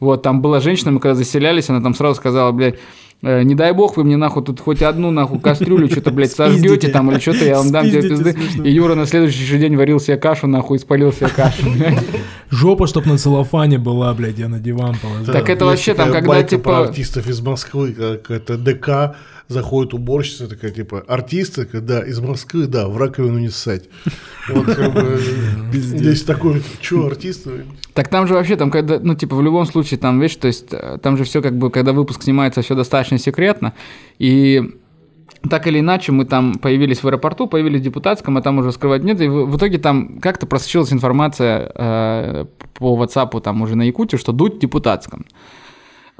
Вот, 0.00 0.22
там 0.22 0.42
была 0.42 0.60
женщина, 0.60 0.92
мы 0.92 1.00
когда 1.00 1.14
заселялись, 1.14 1.68
она 1.70 1.80
там 1.80 1.94
сразу 1.94 2.14
сказала, 2.16 2.52
блядь, 2.52 2.76
не 3.20 3.54
дай 3.54 3.72
бог 3.72 3.96
вы 3.96 4.04
мне 4.04 4.16
нахуй 4.16 4.44
тут 4.44 4.60
хоть 4.60 4.80
одну 4.82 5.10
нахуй 5.10 5.40
кастрюлю 5.40 5.90
что-то, 5.90 6.12
блядь, 6.12 6.30
сожгете 6.30 6.88
там 6.88 7.10
или 7.10 7.18
что-то, 7.18 7.44
я 7.44 7.58
вам 7.58 7.72
дам 7.72 7.86
тебе 7.86 8.02
пизды. 8.02 8.36
И 8.62 8.70
Юра 8.70 8.94
на 8.94 9.06
следующий 9.06 9.44
же 9.44 9.58
день 9.58 9.76
варил 9.76 9.98
себе 9.98 10.16
кашу, 10.16 10.46
нахуй, 10.46 10.78
спалил 10.78 11.12
себе 11.12 11.28
кашу. 11.28 11.66
Жопа, 12.50 12.86
чтоб 12.86 13.06
на 13.06 13.18
целлофане 13.18 13.78
была, 13.78 14.14
блядь, 14.14 14.38
я 14.38 14.48
на 14.48 14.60
диван 14.60 14.96
положил. 15.02 15.32
Так 15.32 15.50
это 15.50 15.64
вообще 15.64 15.94
там, 15.94 16.12
когда, 16.12 16.42
типа- 16.42 16.84
артистов 16.84 17.28
из 17.28 17.40
Москвы, 17.40 17.92
как 17.92 18.30
это 18.30 18.56
ДК, 18.56 19.16
заходит 19.48 19.94
уборщица, 19.94 20.46
такая, 20.46 20.70
типа, 20.70 21.04
артисты, 21.08 21.66
да, 21.80 22.00
из 22.00 22.20
Москвы, 22.20 22.66
да, 22.66 22.86
в 22.86 22.96
раковину 22.98 23.38
не 23.38 23.48
ссать. 23.48 23.84
Вот, 24.48 24.66
как 24.66 24.92
бы, 24.92 25.20
здесь 25.72 26.22
такой, 26.22 26.62
что, 26.80 27.06
артисты? 27.06 27.64
Так 27.94 28.08
там 28.08 28.26
же 28.26 28.34
вообще, 28.34 28.56
там, 28.56 28.70
когда, 28.70 29.00
ну, 29.00 29.14
типа, 29.14 29.34
в 29.36 29.42
любом 29.42 29.64
случае, 29.64 29.98
там, 29.98 30.20
видишь, 30.20 30.36
то 30.36 30.48
есть, 30.48 30.66
э, 30.70 30.98
там 31.02 31.16
же 31.16 31.24
все, 31.24 31.40
как 31.40 31.56
бы, 31.56 31.70
когда 31.70 31.92
выпуск 31.92 32.22
снимается, 32.22 32.60
все 32.60 32.74
достаточно 32.74 33.18
секретно, 33.18 33.72
и 34.18 34.78
так 35.48 35.66
или 35.66 35.80
иначе 35.80 36.12
мы 36.12 36.24
там 36.24 36.54
появились 36.54 37.02
в 37.02 37.06
аэропорту, 37.06 37.46
появились 37.46 37.80
в 37.80 37.84
депутатском, 37.84 38.36
а 38.36 38.42
там 38.42 38.58
уже 38.58 38.72
скрывать 38.72 39.04
нет, 39.04 39.20
и 39.20 39.28
в, 39.28 39.56
итоге 39.56 39.78
там 39.78 40.18
как-то 40.18 40.46
просочилась 40.46 40.92
информация 40.92 41.72
э, 41.74 42.44
по 42.74 43.02
WhatsApp 43.02 43.40
там 43.40 43.62
уже 43.62 43.76
на 43.76 43.82
Якутию, 43.82 44.18
что 44.18 44.32
Дудь 44.32 44.56
в 44.56 44.58
депутатском. 44.58 45.24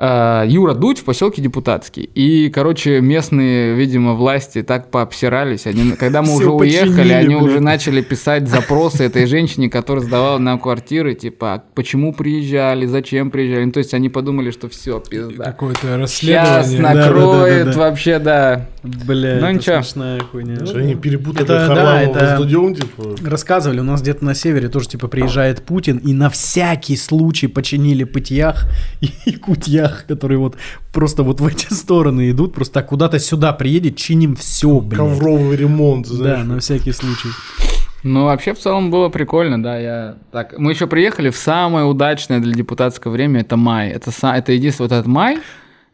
Э, 0.01 0.45
Юра 0.47 0.75
Дудь 0.75 1.01
в 1.01 1.05
поселке 1.05 1.43
Депутатский. 1.43 2.05
И, 2.15 2.51
короче, 2.51 3.01
местные, 3.01 3.75
видимо, 3.75 4.15
власти 4.15 4.63
так 4.63 4.93
пообсирались. 4.93 5.67
Они, 5.67 5.91
когда 5.93 6.23
мы 6.23 6.37
уже 6.37 6.51
уехали, 6.51 7.13
они 7.13 7.35
уже 7.35 7.59
начали 7.59 8.01
писать 8.01 8.49
запросы 8.49 9.05
этой 9.05 9.27
женщине, 9.27 9.69
которая 9.69 10.05
сдавала 10.05 10.39
нам 10.39 10.61
квартиры, 10.61 11.15
типа, 11.15 11.55
«А 11.55 11.63
почему 11.75 12.13
приезжали, 12.15 12.87
зачем 12.87 13.31
приезжали. 13.33 13.65
Ну, 13.65 13.73
то 13.73 13.79
есть 13.79 13.93
они 13.93 14.09
подумали, 14.09 14.53
что 14.53 14.69
все, 14.69 15.01
пизда. 15.01 15.45
Какое-то 15.45 15.81
Сейчас 16.07 16.67
расследование. 16.71 16.81
на- 16.81 16.95
накроет 16.95 17.59
да-да-да-да. 17.65 17.79
вообще, 17.79 18.19
да. 18.21 18.67
Бля, 18.85 19.39
Ну, 19.41 19.47
это 19.47 19.53
ничего. 19.53 19.83
смешная 19.83 20.21
хуйня. 20.21 20.65
Что 20.65 20.79
они 20.79 20.95
перепутали 20.95 21.43
Это, 21.45 21.67
да, 21.75 22.03
это- 22.03 22.37
с 22.37 22.39
Дудем, 22.39 22.75
типа. 22.77 23.17
Рассказывали, 23.29 23.81
у 23.81 23.85
нас 23.85 24.01
где-то 24.03 24.25
на 24.25 24.35
севере 24.35 24.69
тоже 24.69 24.89
типа 24.89 25.09
приезжает 25.09 25.63
Путин, 25.63 25.97
и 25.99 26.13
на 26.15 26.31
всякий 26.31 26.97
случай 26.97 27.49
починили 27.49 28.05
пытьях 28.05 28.67
и 29.27 29.33
кутьях, 29.33 29.88
которые 30.07 30.39
вот 30.39 30.57
просто 30.93 31.23
вот 31.23 31.41
в 31.41 31.47
эти 31.47 31.67
стороны 31.73 32.31
идут, 32.31 32.55
просто 32.55 32.75
так 32.75 32.87
куда-то 32.89 33.19
сюда 33.19 33.53
приедет, 33.53 33.97
чиним 33.97 34.37
все, 34.37 34.81
блин. 34.81 34.99
Ковровый 34.99 35.57
ремонт, 35.57 36.07
Да, 36.09 36.15
знаешь. 36.15 36.47
на 36.47 36.59
всякий 36.61 36.93
случай. 36.93 37.29
Ну, 38.05 38.25
вообще, 38.27 38.55
в 38.55 38.59
целом 38.59 38.91
было 38.91 39.09
прикольно, 39.09 39.61
да. 39.63 39.79
Я... 39.79 40.15
Так, 40.31 40.57
мы 40.59 40.71
еще 40.73 40.87
приехали 40.87 41.31
в 41.31 41.37
самое 41.37 41.85
удачное 41.85 42.39
для 42.39 42.53
депутатского 42.55 43.11
время, 43.13 43.41
это 43.41 43.57
май. 43.57 43.89
Это, 43.91 44.11
са- 44.11 44.35
это 44.37 44.53
единственное, 44.53 44.89
вот 44.89 44.95
этот 44.95 45.07
май, 45.09 45.39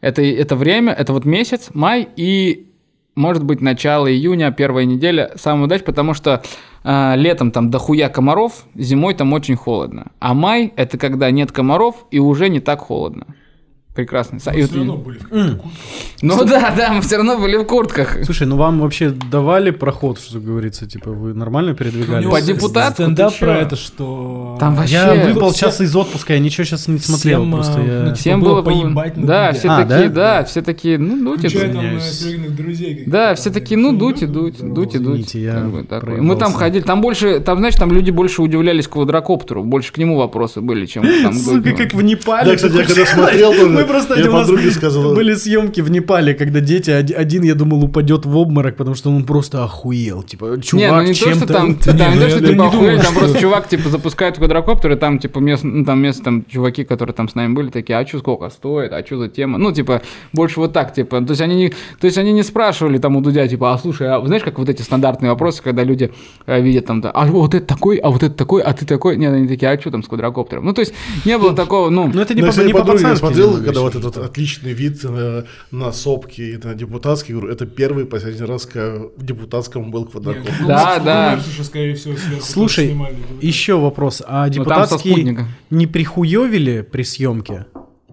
это, 0.01 0.21
это 0.21 0.55
время, 0.55 0.93
это 0.93 1.13
вот 1.13 1.25
месяц, 1.25 1.69
май 1.73 2.07
и, 2.15 2.67
может 3.15 3.43
быть, 3.43 3.59
начало 3.59 4.11
июня, 4.11 4.51
первая 4.51 4.85
неделя, 4.85 5.31
самая 5.35 5.65
удачная, 5.65 5.85
потому 5.87 6.13
что 6.13 6.43
а, 6.83 7.15
летом 7.15 7.49
там 7.49 7.71
дохуя 7.71 8.07
комаров, 8.09 8.65
зимой 8.75 9.15
там 9.15 9.33
очень 9.33 9.55
холодно. 9.55 10.11
А 10.19 10.35
май– 10.35 10.71
это 10.75 10.99
когда 10.99 11.31
нет 11.31 11.51
комаров 11.51 12.05
и 12.11 12.19
уже 12.19 12.49
не 12.49 12.59
так 12.59 12.81
холодно. 12.81 13.25
Прекрасно. 13.95 14.37
Са- 14.37 14.53
и 14.53 14.61
вот- 14.61 14.71
Все 14.71 14.77
равно 14.79 14.97
были 14.97 15.17
в 15.17 15.29
куртках. 15.29 15.71
Ну 16.21 16.43
да, 16.43 16.73
да, 16.75 16.91
мы 16.91 17.01
все 17.01 17.15
равно 17.15 17.37
были 17.37 17.55
в 17.55 17.63
куртках. 17.63 18.17
Слушай, 18.25 18.45
ну 18.45 18.57
вам 18.57 18.79
вообще 18.81 19.09
давали 19.09 19.71
проход, 19.71 20.19
что 20.19 20.39
говорится, 20.39 20.85
типа 20.85 21.11
вы 21.11 21.33
нормально 21.33 21.73
передвигались? 21.73 22.29
По 22.29 22.41
депутатску 22.41 23.03
Стендап 23.03 23.37
про 23.39 23.57
это, 23.59 23.75
что... 23.77 24.57
Там 24.59 24.75
вообще... 24.75 24.95
Я 24.95 25.13
выпал 25.33 25.53
сейчас 25.53 25.79
из 25.79 25.95
отпуска, 25.95 26.33
я 26.33 26.39
ничего 26.39 26.65
сейчас 26.65 26.89
не 26.89 26.99
смотрел, 26.99 27.41
Всем, 27.41 27.51
просто 27.53 27.81
я... 27.81 28.03
ну, 28.03 28.15
Всем 28.15 28.41
было 28.41 28.61
было, 28.61 28.63
поебать 28.63 29.15
на 29.15 29.27
Да, 29.27 29.51
все 29.53 29.69
А, 29.69 29.85
такие, 29.85 30.09
да? 30.09 30.39
да, 30.39 30.43
все 30.43 30.61
такие, 30.61 30.97
ну, 30.97 31.37
дуть 31.37 31.45
э, 31.45 31.49
друзей. 32.49 32.89
каких-то 32.95 33.11
Да, 33.11 33.35
все 33.35 33.49
такие, 33.49 33.77
ну, 33.77 33.93
дуть 33.95 34.23
и 34.23 34.25
дуть, 34.25 34.57
дуть 34.59 34.95
и 34.95 34.99
дуть. 34.99 35.35
Мы 35.35 36.35
там 36.35 36.51
ходили, 36.53 36.83
там 36.83 37.01
больше, 37.01 37.39
там, 37.39 37.59
знаешь, 37.59 37.75
там 37.75 37.91
люди 37.93 38.11
больше 38.11 38.41
удивлялись 38.41 38.87
квадрокоптеру, 38.87 39.63
больше 39.63 39.93
к 39.93 39.97
нему 39.97 40.17
вопросы 40.17 40.59
были, 40.59 40.85
чем 40.85 41.05
Сука, 41.33 41.71
как 41.71 41.93
в 41.93 42.01
Непале. 42.01 42.51
Да, 42.51 42.55
кстати, 42.55 42.75
я 42.75 42.83
когда 42.83 43.05
смотрел 43.05 43.53
Мы 43.85 43.91
просто 43.91 44.19
я 44.19 44.29
у 44.29 44.33
нас 44.33 44.47
подруге 44.47 44.71
сказал. 44.71 45.13
были 45.13 45.35
съемки 45.35 45.81
в 45.81 45.91
Непале, 45.91 46.33
когда 46.33 46.59
дети, 46.59 46.91
од- 46.91 47.11
один, 47.11 47.43
я 47.43 47.55
думал, 47.55 47.83
упадет 47.83 48.25
в 48.25 48.35
обморок, 48.37 48.75
потому 48.75 48.95
что 48.95 49.09
он 49.11 49.23
просто 49.23 49.63
охуел. 49.63 50.23
Типа, 50.23 50.59
чувак, 50.61 51.03
не, 51.03 51.07
ну 51.09 51.13
то, 51.13 51.13
чем-то... 51.13 51.53
там, 51.53 51.67
Не, 51.85 51.97
там 51.97 52.13
не 52.13 52.19
ну 52.19 52.29
что 52.29 52.39
типа 52.39 52.71
там 52.71 52.71
что- 53.03 53.19
просто 53.19 53.39
чувак 53.39 53.67
типа 53.67 53.89
запускает 53.89 54.37
квадрокоптер, 54.37 54.91
и 54.91 54.95
там 54.95 55.19
типа 55.19 55.39
мест, 55.39 55.63
ну, 55.63 55.85
там 55.85 56.01
место, 56.01 56.23
там 56.23 56.45
чуваки, 56.45 56.83
которые 56.83 57.13
там 57.13 57.29
с 57.29 57.35
нами 57.35 57.53
были, 57.53 57.69
такие, 57.69 57.97
а 57.97 58.07
что 58.07 58.19
сколько 58.19 58.49
стоит, 58.49 58.91
а 58.93 59.05
что 59.05 59.17
за 59.17 59.27
тема? 59.27 59.57
Ну, 59.57 59.71
типа, 59.71 60.01
больше 60.33 60.59
вот 60.59 60.73
так, 60.73 60.93
типа, 60.93 61.21
то 61.21 61.31
есть 61.31 61.41
они 61.41 61.55
не, 61.55 61.69
то 61.69 62.05
есть 62.05 62.17
они 62.17 62.33
не 62.33 62.43
спрашивали 62.43 62.97
там 62.97 63.15
у 63.15 63.21
Дудя, 63.21 63.47
типа, 63.47 63.73
а 63.73 63.77
слушай, 63.77 64.07
а 64.07 64.25
знаешь, 64.25 64.43
как 64.43 64.57
вот 64.59 64.69
эти 64.69 64.81
стандартные 64.81 65.31
вопросы, 65.31 65.61
когда 65.63 65.83
люди 65.83 66.11
э, 66.45 66.61
видят 66.61 66.85
там, 66.85 67.01
да, 67.01 67.11
а 67.11 67.25
вот 67.25 67.53
это 67.53 67.65
такой, 67.65 67.97
а 67.97 68.09
вот 68.09 68.23
это 68.23 68.35
такой, 68.35 68.61
а 68.61 68.73
ты 68.73 68.85
такой, 68.85 69.17
нет, 69.17 69.33
они 69.33 69.47
такие, 69.47 69.71
а 69.71 69.79
что 69.79 69.91
там 69.91 70.03
с 70.03 70.07
квадрокоптером? 70.07 70.65
Ну, 70.65 70.73
то 70.73 70.81
есть 70.81 70.93
не 71.25 71.37
было 71.37 71.53
такого, 71.53 71.89
ну, 71.89 72.09
Ну 72.13 72.21
это 72.21 72.33
не 72.33 72.41
Ну, 72.41 72.51
по 72.51 72.61
не 72.61 72.73
по 72.73 73.15
смотрел, 73.15 73.57
ещё. 73.79 73.83
вот 73.83 73.95
этот 73.95 74.23
отличный 74.23 74.73
вид 74.73 74.99
э, 75.03 75.43
на 75.71 75.91
сопки 75.91 76.41
и 76.41 76.57
на 76.57 76.73
депутатский, 76.75 77.33
говорю, 77.33 77.51
это 77.51 77.65
первый 77.65 78.05
последний 78.05 78.45
раз, 78.45 78.65
когда 78.65 79.05
в 79.17 79.23
депутатском 79.23 79.91
был 79.91 80.05
квадрокоптер. 80.05 80.53
Ну, 80.61 80.67
Да, 80.67 80.95
ну, 80.99 81.05
да. 81.05 81.39
Слушай, 82.41 82.87
снимали. 82.87 83.15
еще 83.41 83.79
вопрос. 83.79 84.21
А 84.25 84.47
Ну, 84.47 84.53
депутатские 84.53 85.47
не 85.69 85.87
прихуевили 85.87 86.81
при 86.81 87.03
съемке? 87.03 87.65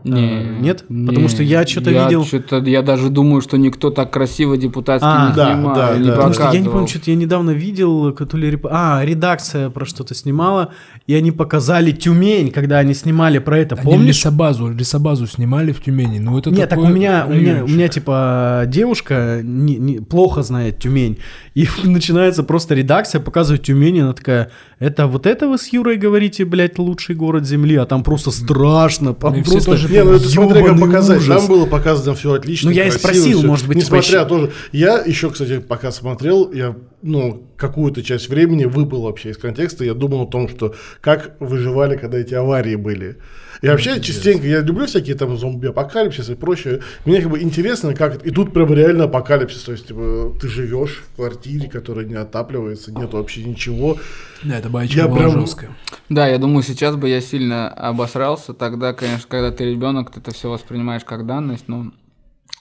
Не, 0.04 0.38
А, 0.38 0.60
нет? 0.60 0.84
Потому 0.88 1.28
что 1.28 1.42
я 1.42 1.66
что-то 1.66 1.90
видел- 1.90 2.24
чё-то- 2.24 2.58
я 2.58 2.82
даже 2.82 3.08
думаю, 3.08 3.40
что 3.42 3.56
никто 3.56 3.90
так 3.90 4.10
красиво 4.12 4.56
депутатский 4.56 5.08
А, 5.10 5.30
не 5.30 5.36
да, 5.36 5.52
снимал, 5.54 5.74
да, 5.74 5.96
не 5.98 6.06
да. 6.08 6.16
Потому 6.16 6.34
что 6.34 6.50
я 6.52 6.60
не 6.60 6.68
помню, 6.68 6.88
что-то 6.88 7.10
я 7.10 7.16
недавно 7.16 7.50
видел, 7.50 8.12
то 8.12 8.36
ли 8.36 8.50
реп- 8.50 8.68
а, 8.70 9.02
редакция 9.04 9.70
про 9.70 9.84
что-то 9.86 10.14
снимала, 10.14 10.70
и 11.06 11.14
они 11.14 11.30
показали 11.32 11.92
Тюмень, 11.92 12.50
когда 12.50 12.78
они 12.78 12.94
снимали 12.94 13.38
про 13.38 13.58
это. 13.58 13.74
Они 13.76 13.84
Помнишь? 13.84 14.16
лесобазу, 14.16 14.68
лесобазу 14.68 15.26
снимали 15.26 15.72
в 15.72 15.82
Тюмени. 15.82 16.18
Ну, 16.18 16.38
это 16.38 16.50
Нет, 16.50 16.68
так 16.68 16.78
у 16.78 16.86
меня, 16.86 17.26
у 17.28 17.32
меня, 17.32 17.64
у 17.64 17.68
меня 17.68 17.88
типа 17.88 18.64
девушка 18.66 19.40
не- 19.42 19.76
не- 19.76 20.00
плохо 20.00 20.42
знает 20.42 20.78
Тюмень, 20.78 21.18
и 21.54 21.66
начинается 21.84 22.42
просто 22.42 22.74
редакция 22.74 23.20
показывает 23.20 23.62
Тюмень, 23.62 23.96
и 23.96 24.00
она 24.00 24.12
такая, 24.12 24.50
это 24.78 25.06
вот 25.06 25.26
это 25.26 25.48
вы 25.48 25.58
с 25.58 25.72
Юрой 25.72 25.96
говорите, 25.96 26.44
блядь, 26.44 26.78
лучший 26.78 27.14
город 27.14 27.46
земли, 27.46 27.76
а 27.76 27.84
там 27.86 28.02
просто 28.02 28.30
страшно, 28.30 29.14
там 29.14 29.34
просто 29.44 29.70
тоже 29.70 29.88
Не, 29.92 30.04
ну 30.04 30.12
это 30.12 30.28
смотря 30.28 30.64
как 30.64 30.80
показать. 30.80 31.18
ужас. 31.20 31.36
Там 31.36 31.46
было 31.46 31.66
показано 31.66 32.14
все 32.14 32.32
отлично. 32.32 32.70
Ну, 32.70 32.76
я 32.76 32.86
и 32.86 32.90
спросил, 32.90 33.38
всё. 33.38 33.46
может 33.46 33.66
быть, 33.68 33.76
Несмотря 33.76 34.20
еще- 34.20 34.24
тоже. 34.28 34.50
Я 34.72 34.98
еще, 35.04 35.30
кстати, 35.30 35.58
пока 35.58 35.92
смотрел, 35.92 36.50
я, 36.52 36.74
ну, 37.02 37.42
какую-то 37.56 38.02
часть 38.02 38.28
времени 38.28 38.64
выпал 38.64 39.02
вообще 39.02 39.30
из 39.30 39.36
контекста. 39.38 39.84
Я 39.84 39.94
думал 39.94 40.22
о 40.22 40.26
том, 40.26 40.48
что 40.48 40.74
как 41.00 41.36
выживали, 41.40 41.96
когда 41.96 42.18
эти 42.18 42.34
аварии 42.34 42.76
были. 42.76 43.16
И 43.60 43.68
вообще, 43.68 44.00
частенько, 44.00 44.44
я 44.46 44.60
люблю 44.60 44.86
всякие 44.86 45.14
там 45.14 45.36
зомби-апокалипсис 45.36 46.30
и 46.30 46.34
прочее. 46.34 46.80
Мне 47.04 47.20
как 47.20 47.30
бы 47.30 47.40
интересно, 47.40 47.94
как 47.94 48.16
это. 48.16 48.24
И 48.28 48.32
тут 48.32 48.52
прям 48.52 48.72
реально 48.74 49.04
апокалипсис. 49.04 49.62
То 49.62 49.72
есть, 49.72 49.86
типа, 49.86 50.32
ты 50.40 50.48
живешь 50.48 51.04
в 51.12 51.16
квартире, 51.16 51.68
которая 51.68 52.04
не 52.04 52.14
отапливается, 52.14 52.92
нет 52.92 53.12
вообще 53.12 53.44
ничего. 53.44 53.98
Да, 54.42 54.58
это 54.58 54.68
байчка 54.68 55.02
Я 55.02 55.06
была 55.08 55.18
прям- 55.18 55.40
жесткая. 55.40 55.70
Да, 56.08 56.26
я 56.26 56.38
думаю, 56.38 56.64
сейчас 56.64 56.96
бы 56.96 57.08
я 57.08 57.20
сильно 57.20 57.68
обосрался. 57.68 58.52
Тогда, 58.52 58.94
конечно, 58.94 59.26
когда 59.28 59.52
ты 59.52 59.64
ребенок, 59.70 60.10
ты 60.10 60.18
это 60.18 60.32
все 60.34 60.50
воспринимаешь 60.50 61.04
как 61.04 61.24
данность, 61.24 61.68
но 61.68 61.92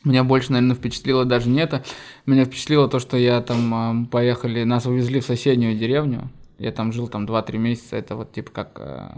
меня 0.03 0.23
больше, 0.23 0.52
наверное, 0.52 0.76
впечатлило 0.76 1.26
даже 1.26 1.49
не 1.49 1.61
это. 1.61 1.84
Меня 2.26 2.45
впечатлило 2.45 2.88
то, 2.88 2.99
что 2.99 3.18
я 3.18 3.41
там 3.41 3.73
ам, 3.73 4.06
поехали, 4.07 4.64
нас 4.64 4.86
увезли 4.86 5.19
в 5.19 5.26
соседнюю 5.26 5.78
деревню. 5.78 6.30
Я 6.57 6.72
там 6.72 6.91
жил 6.91 7.07
там 7.07 7.26
2-3 7.26 7.57
месяца. 7.57 7.98
Это 7.98 8.15
вот 8.15 8.32
типа 8.34 8.52
как 8.52 8.80
э, 8.80 9.10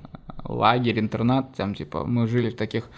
лагерь, 0.44 1.00
интернат. 1.00 1.56
Там 1.56 1.76
типа 1.76 2.06
мы 2.06 2.28
жили 2.28 2.50
в 2.50 2.56
таких... 2.56 2.90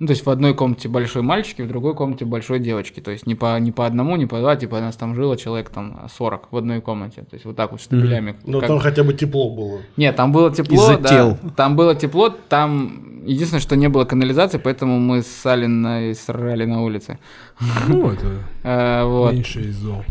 Ну, 0.00 0.06
то 0.06 0.12
есть 0.12 0.24
в 0.24 0.30
одной 0.30 0.54
комнате 0.54 0.88
большой 0.88 1.22
мальчик 1.22 1.58
и 1.58 1.62
в 1.62 1.68
другой 1.68 1.94
комнате 1.94 2.24
большой 2.24 2.60
девочки. 2.60 3.00
То 3.00 3.10
есть 3.10 3.26
не 3.26 3.34
по, 3.34 3.58
не 3.58 3.72
по 3.72 3.84
одному, 3.84 4.14
не 4.16 4.26
по 4.26 4.38
два, 4.38 4.54
типа 4.54 4.80
нас 4.80 4.94
там 4.96 5.14
жило 5.16 5.36
человек 5.36 5.70
там 5.70 6.08
40 6.16 6.52
в 6.52 6.56
одной 6.56 6.80
комнате. 6.80 7.22
То 7.22 7.34
есть 7.34 7.44
вот 7.44 7.56
так 7.56 7.72
вот 7.72 7.80
штабелями. 7.80 8.36
Но 8.46 8.60
как- 8.60 8.68
там 8.68 8.78
хотя 8.78 9.02
бы 9.02 9.12
тепло 9.12 9.50
было. 9.54 9.80
нет, 9.96 10.14
там 10.14 10.30
было 10.30 10.54
тепло, 10.54 10.76
Из-за 10.76 10.98
да. 10.98 11.08
тел. 11.08 11.38
Там 11.56 11.74
было 11.74 11.96
тепло, 11.96 12.28
там 12.30 13.22
единственное, 13.26 13.60
что 13.60 13.74
не 13.76 13.88
было 13.88 14.04
канализации, 14.04 14.58
поэтому 14.58 15.00
мы 15.00 15.22
с 15.22 15.26
Салиной 15.26 16.14
срали 16.14 16.64
на 16.64 16.82
улице. 16.82 17.18
Ну, 17.88 18.10
это 18.10 18.26
Э, 18.62 19.32
меньше 19.32 19.62
из 19.62 19.76
зол. 19.76 20.04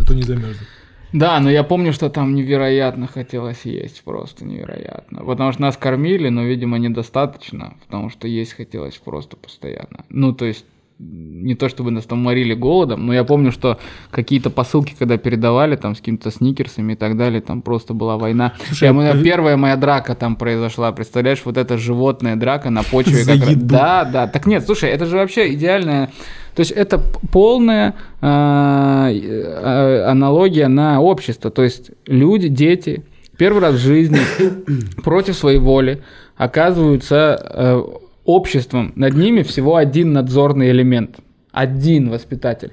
Это 0.00 0.14
не 0.14 0.22
замерзнет. 0.22 0.68
Да, 1.14 1.38
но 1.38 1.48
я 1.48 1.62
помню, 1.62 1.92
что 1.92 2.10
там 2.10 2.34
невероятно 2.34 3.06
хотелось 3.06 3.64
есть, 3.64 4.02
просто 4.02 4.44
невероятно. 4.44 5.24
Потому 5.24 5.52
что 5.52 5.62
нас 5.62 5.76
кормили, 5.76 6.28
но, 6.28 6.42
видимо, 6.42 6.76
недостаточно, 6.78 7.74
потому 7.86 8.10
что 8.10 8.26
есть 8.26 8.52
хотелось 8.54 8.96
просто 8.96 9.36
постоянно. 9.36 10.04
Ну, 10.10 10.32
то 10.32 10.44
есть 10.44 10.64
не 10.98 11.54
то 11.54 11.68
чтобы 11.68 11.92
нас 11.92 12.04
там 12.04 12.18
морили 12.18 12.54
голодом, 12.54 13.06
но 13.06 13.14
я 13.14 13.22
помню, 13.24 13.52
что 13.52 13.78
какие-то 14.10 14.50
посылки, 14.50 14.94
когда 14.98 15.16
передавали 15.16 15.76
там 15.76 15.94
с 15.94 15.98
какими-то 15.98 16.30
сникерсами 16.32 16.94
и 16.94 16.96
так 16.96 17.16
далее, 17.16 17.40
там 17.40 17.62
просто 17.62 17.94
была 17.94 18.16
война. 18.16 18.54
Слушай, 18.66 18.84
Я- 18.84 18.92
моя- 18.92 19.12
а- 19.12 19.22
первая 19.22 19.56
моя 19.56 19.76
драка 19.76 20.14
там 20.16 20.34
произошла, 20.36 20.90
представляешь, 20.92 21.42
вот 21.44 21.56
эта 21.58 21.78
животная 21.78 22.34
драка 22.36 22.70
на 22.70 22.82
почве. 22.82 23.22
За 23.22 23.32
как 23.34 23.40
раз- 23.42 23.50
еду. 23.50 23.64
Да, 23.66 24.04
да. 24.04 24.26
Так 24.26 24.46
нет, 24.46 24.64
слушай, 24.66 24.90
это 24.90 25.06
же 25.06 25.16
вообще 25.16 25.52
идеальная... 25.54 26.10
То 26.54 26.60
есть 26.60 26.70
это 26.70 26.98
полная 27.32 27.94
а, 28.20 29.10
э, 29.10 30.04
аналогия 30.06 30.68
на 30.68 31.00
общество. 31.00 31.50
То 31.50 31.62
есть 31.62 31.90
люди, 32.06 32.48
дети, 32.48 33.02
первый 33.36 33.60
раз 33.60 33.74
в 33.74 33.78
жизни 33.78 34.20
против 35.02 35.36
своей 35.36 35.58
воли 35.58 36.02
оказываются 36.36 37.40
э, 37.42 37.82
обществом. 38.24 38.92
Над 38.94 39.14
ними 39.14 39.42
всего 39.42 39.76
один 39.76 40.12
надзорный 40.12 40.70
элемент. 40.70 41.16
Один 41.52 42.10
воспитатель. 42.10 42.72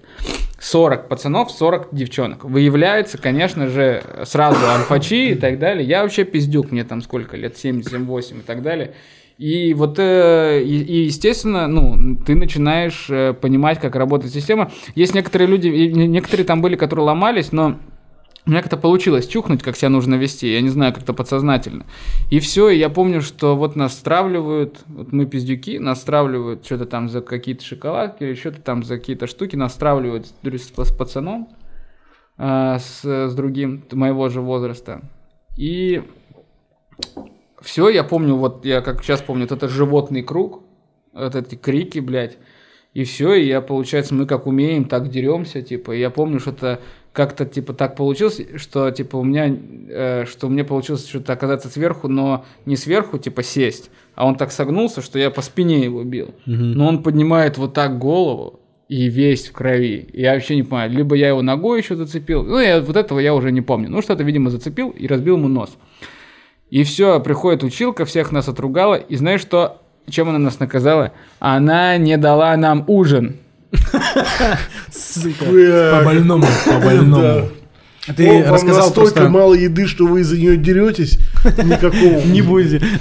40 0.60 1.08
пацанов, 1.08 1.52
40 1.52 1.90
девчонок. 1.92 2.44
Выявляется, 2.44 3.18
конечно 3.18 3.68
же, 3.68 4.04
сразу 4.26 4.60
альфачи 4.64 5.32
и 5.32 5.36
так 5.36 5.58
далее. 5.58 5.86
Я 5.86 6.04
вообще 6.04 6.24
пиздюк, 6.24 6.72
мне 6.72 6.84
там 6.84 7.02
сколько 7.02 7.36
лет, 7.36 7.56
7-8 7.56 8.40
и 8.40 8.42
так 8.42 8.62
далее. 8.62 8.94
И 9.42 9.74
вот, 9.74 9.98
э, 9.98 10.62
и, 10.62 11.06
естественно, 11.06 11.66
ну, 11.68 12.16
ты 12.16 12.36
начинаешь 12.36 13.08
э, 13.10 13.34
понимать, 13.34 13.80
как 13.80 13.96
работает 13.96 14.32
система. 14.32 14.72
Есть 14.94 15.16
некоторые 15.16 15.48
люди, 15.48 15.68
некоторые 15.68 16.46
там 16.46 16.62
были, 16.62 16.76
которые 16.76 17.08
ломались, 17.08 17.52
но 17.52 17.80
у 18.46 18.50
меня 18.52 18.62
как-то 18.62 18.78
получилось 18.78 19.26
чухнуть, 19.26 19.64
как 19.64 19.78
себя 19.78 19.90
нужно 19.90 20.14
вести, 20.14 20.54
я 20.54 20.62
не 20.62 20.70
знаю, 20.70 20.94
как-то 20.94 21.14
подсознательно. 21.14 21.88
И 22.30 22.40
все, 22.40 22.70
и 22.70 22.78
я 22.78 22.92
помню, 22.92 23.22
что 23.22 23.56
вот 23.56 23.76
нас 23.76 23.94
стравливают, 23.94 24.82
вот 24.86 25.12
мы 25.12 25.26
пиздюки, 25.26 25.80
нас 25.80 26.02
стравливают 26.02 26.64
что-то 26.64 26.86
там 26.86 27.10
за 27.10 27.22
какие-то 27.22 27.66
шоколадки 27.66 28.24
или 28.24 28.36
что-то 28.36 28.62
там 28.62 28.84
за 28.84 29.00
какие-то 29.00 29.26
штуки, 29.26 29.56
нас 29.56 29.74
стравливают 29.74 30.28
с, 30.28 30.34
с- 30.44 30.96
пацаном, 30.96 31.50
а, 32.38 32.78
с, 32.78 33.04
с 33.04 33.34
другим 33.34 33.86
моего 33.92 34.30
же 34.30 34.40
возраста. 34.40 35.02
И 35.58 36.04
все, 37.62 37.90
я 37.90 38.04
помню, 38.04 38.36
вот 38.36 38.66
я 38.66 38.82
как 38.82 39.04
сейчас 39.04 39.22
помню, 39.22 39.44
вот 39.44 39.52
это 39.52 39.68
животный 39.68 40.24
круг, 40.24 40.64
вот 41.14 41.36
эти 41.36 41.56
крики, 41.56 42.00
блядь, 42.00 42.38
и 42.94 43.04
все, 43.06 43.36
и 43.36 43.48
я, 43.48 43.62
получается, 43.62 44.14
мы 44.14 44.26
как 44.26 44.48
умеем, 44.48 44.86
так 44.86 45.10
деремся, 45.10 45.62
типа, 45.62 45.92
и 45.92 46.00
я 46.00 46.10
помню, 46.10 46.40
что 46.40 46.52
это 46.52 46.82
как-то, 47.14 47.46
типа, 47.46 47.74
так 47.74 47.96
получилось, 47.96 48.42
что, 48.58 48.92
типа, 48.92 49.18
у 49.18 49.24
меня, 49.24 49.56
э, 49.90 50.26
что 50.26 50.48
у 50.48 50.50
меня 50.50 50.66
получилось 50.66 51.08
что-то 51.08 51.34
оказаться 51.34 51.70
сверху, 51.70 52.08
но 52.08 52.46
не 52.66 52.76
сверху, 52.76 53.18
типа, 53.18 53.44
сесть, 53.44 53.92
а 54.16 54.26
он 54.26 54.36
так 54.36 54.52
согнулся, 54.52 55.02
что 55.02 55.20
я 55.20 55.30
по 55.30 55.42
спине 55.42 55.84
его 55.84 56.04
бил. 56.04 56.34
Но 56.76 56.88
он 56.88 57.04
поднимает 57.04 57.58
вот 57.58 57.74
так 57.74 57.98
голову, 57.98 58.60
и 58.90 59.08
весь 59.08 59.48
в 59.48 59.54
крови. 59.54 60.10
Я 60.12 60.34
вообще 60.34 60.58
не 60.58 60.64
понимаю, 60.64 60.92
либо 60.92 61.16
я 61.16 61.30
его 61.30 61.42
ногой 61.42 61.80
еще 61.80 61.96
зацепил, 61.96 62.44
ну, 62.44 62.60
я, 62.60 62.82
вот 62.82 62.98
этого 62.98 63.20
я 63.20 63.34
уже 63.34 63.50
не 63.54 63.62
помню. 63.62 63.90
Ну, 63.90 64.02
что-то, 64.02 64.24
видимо, 64.24 64.50
зацепил 64.50 64.90
и 64.90 65.08
разбил 65.08 65.38
ему 65.38 65.48
нос. 65.48 65.78
И 66.72 66.84
все, 66.86 67.20
приходит 67.20 67.64
училка, 67.64 68.06
всех 68.06 68.32
нас 68.32 68.48
отругала. 68.48 68.96
И 68.96 69.18
знаешь 69.18 69.42
что? 69.42 69.82
Чем 70.10 70.30
она 70.30 70.40
нас 70.40 70.60
наказала? 70.60 71.12
Она 71.40 71.98
не 71.98 72.18
дала 72.18 72.56
нам 72.58 72.86
ужин. 72.88 73.36
Бля, 75.50 75.98
По-больному, 76.00 76.46
да. 76.66 76.72
по-больному. 76.74 77.50
Ты 78.16 78.28
О, 78.28 78.44
вам 78.46 78.54
рассказал 78.54 78.86
настолько 78.86 79.14
просто... 79.14 79.30
мало 79.30 79.54
еды, 79.54 79.86
что 79.86 80.08
вы 80.08 80.22
из-за 80.22 80.38
нее 80.38 80.58
деретесь. 80.58 81.20
Никакого. 81.44 82.22
Не 82.26 82.42
будете. 82.42 82.82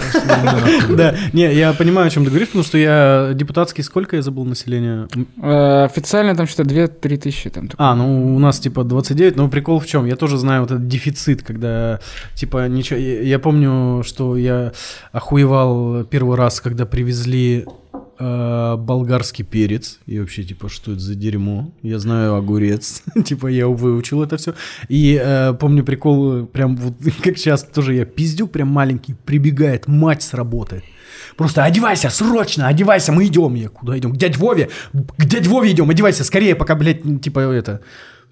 Да, 0.90 1.14
не, 1.32 1.52
я 1.55 1.72
понимаю, 1.72 2.09
о 2.09 2.10
чем 2.10 2.24
ты 2.24 2.31
говоришь, 2.31 2.48
потому 2.48 2.64
что 2.64 2.77
я 2.77 3.31
депутатский, 3.35 3.82
сколько 3.85 4.16
я 4.16 4.22
забыл 4.22 4.44
населения? 4.44 5.09
Э, 5.40 5.85
официально 5.85 6.35
там 6.35 6.47
что-то 6.47 6.68
2-3 6.68 7.16
тысячи. 7.16 7.48
Там. 7.48 7.70
А, 7.78 7.94
ну 7.94 8.35
у 8.35 8.39
нас 8.39 8.59
типа 8.59 8.85
29, 8.85 9.36
но 9.36 9.48
прикол 9.48 9.81
в 9.81 9.86
чем? 9.86 10.06
Я 10.06 10.16
тоже 10.16 10.36
знаю 10.36 10.62
вот 10.62 10.70
этот 10.70 10.89
дефицит, 10.89 11.43
когда 11.43 12.01
типа 12.35 12.68
ничего... 12.68 12.98
Я 12.98 13.39
помню, 13.39 14.02
что 14.05 14.36
я 14.36 14.72
охуевал 15.12 16.05
первый 16.05 16.36
раз, 16.36 16.60
когда 16.60 16.86
привезли 16.86 17.66
э, 18.20 18.76
болгарский 18.76 19.44
перец. 19.44 19.98
И 20.06 20.20
вообще, 20.20 20.44
типа, 20.44 20.68
что 20.68 20.92
это 20.92 21.01
за 21.01 21.14
дерьмо? 21.14 21.72
Я 21.82 21.98
знаю 21.98 22.34
огурец. 22.34 23.02
типа, 23.24 23.48
я 23.48 23.66
выучил 23.66 24.22
это 24.22 24.36
все. 24.36 24.55
И 24.88 25.20
э, 25.20 25.55
помню 25.55 25.82
прикол, 25.84 26.47
прям 26.47 26.76
вот 26.76 26.94
как 27.22 27.38
сейчас 27.38 27.64
тоже 27.64 27.94
я 27.94 28.05
пиздюк 28.05 28.52
прям 28.52 28.68
маленький, 28.68 29.14
прибегает 29.14 29.88
мать 29.88 30.22
с 30.22 30.34
работы. 30.34 30.82
Просто 31.36 31.64
одевайся, 31.64 32.10
срочно, 32.10 32.68
одевайся, 32.68 33.12
мы 33.12 33.26
идем. 33.26 33.55
Я 33.55 33.68
куда 33.68 33.98
идем? 33.98 34.12
К 34.12 34.16
дядь 34.16 34.36
Вове, 34.36 34.68
к 34.92 35.24
дядь 35.24 35.47
Вове 35.47 35.72
идем, 35.72 35.88
одевайся 35.88 36.22
скорее, 36.24 36.55
пока, 36.55 36.74
блядь, 36.74 37.22
типа 37.22 37.40
это... 37.40 37.80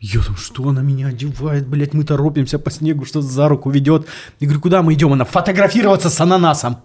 Я 0.01 0.21
там, 0.23 0.37
что 0.37 0.69
она 0.69 0.81
меня 0.81 1.09
одевает, 1.09 1.67
блядь, 1.67 1.93
мы 1.93 2.05
торопимся 2.05 2.61
по 2.61 2.71
снегу, 2.71 3.05
что 3.05 3.21
за 3.21 3.49
руку 3.49 3.69
ведет. 3.69 4.07
Я 4.39 4.47
говорю, 4.47 4.61
куда 4.61 4.83
мы 4.83 4.95
идем? 4.95 5.13
Она 5.13 5.25
фотографироваться 5.25 6.09
с 6.09 6.21
ананасом. 6.21 6.77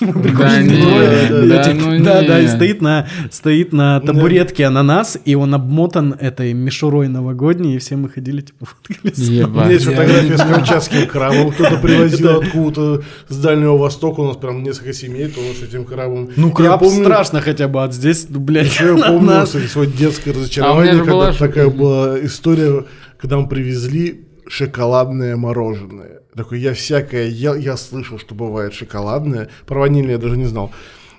Не, 0.00 1.48
да, 1.48 1.72
ну 1.74 2.04
да, 2.04 2.22
да, 2.22 2.40
и 2.40 2.48
стоит 2.48 2.82
на, 2.82 3.06
стоит 3.30 3.72
на 3.72 4.00
табуретке 4.00 4.64
ананас, 4.64 5.16
и 5.24 5.34
он 5.34 5.54
обмотан 5.54 6.12
этой 6.18 6.52
мишурой 6.52 7.08
новогодней, 7.08 7.76
и 7.76 7.78
все 7.78 7.96
мы 7.96 8.08
ходили, 8.08 8.42
типа, 8.42 8.66
фоткались. 8.66 9.18
У 9.28 9.30
меня 9.30 9.40
Ебать. 9.42 9.70
есть 9.70 9.84
фотография 9.84 10.36
с 10.36 10.42
камчатским 10.42 11.06
крабом. 11.06 11.52
Кто-то 11.52 11.76
привозил 11.78 12.40
откуда-то 12.40 13.04
с 13.28 13.36
Дальнего 13.36 13.76
Востока. 13.76 14.20
У 14.20 14.26
нас 14.26 14.36
прям 14.36 14.62
несколько 14.62 14.92
семей 14.92 15.28
тоже 15.28 15.54
с 15.54 15.62
этим 15.62 15.84
крабом. 15.84 16.30
Ну, 16.36 16.48
Я 16.48 16.54
краб 16.54 16.80
помню- 16.80 17.04
страшно 17.04 17.40
хотя 17.40 17.68
бы, 17.68 17.82
от 17.82 17.94
здесь, 17.94 18.26
ну, 18.28 18.40
блядь, 18.40 18.66
Еще 18.66 18.96
я 18.96 19.04
помню 19.06 19.46
свое 19.46 19.90
детское 19.90 20.32
А 20.32 20.34
разочарование, 20.34 21.02
когда 21.04 21.32
такая 21.32 21.68
была 21.70 22.18
история, 22.24 22.84
когда 23.18 23.38
мы 23.38 23.48
привезли 23.48 24.25
шоколадное 24.48 25.36
мороженое. 25.36 26.22
Такой, 26.34 26.60
я 26.60 26.74
всякое 26.74 27.28
ел, 27.28 27.54
я 27.54 27.76
слышал, 27.76 28.18
что 28.18 28.34
бывает 28.34 28.74
шоколадное. 28.74 29.48
Про 29.66 29.80
ванильное 29.80 30.12
я 30.12 30.18
даже 30.18 30.36
не 30.36 30.46
знал. 30.46 30.72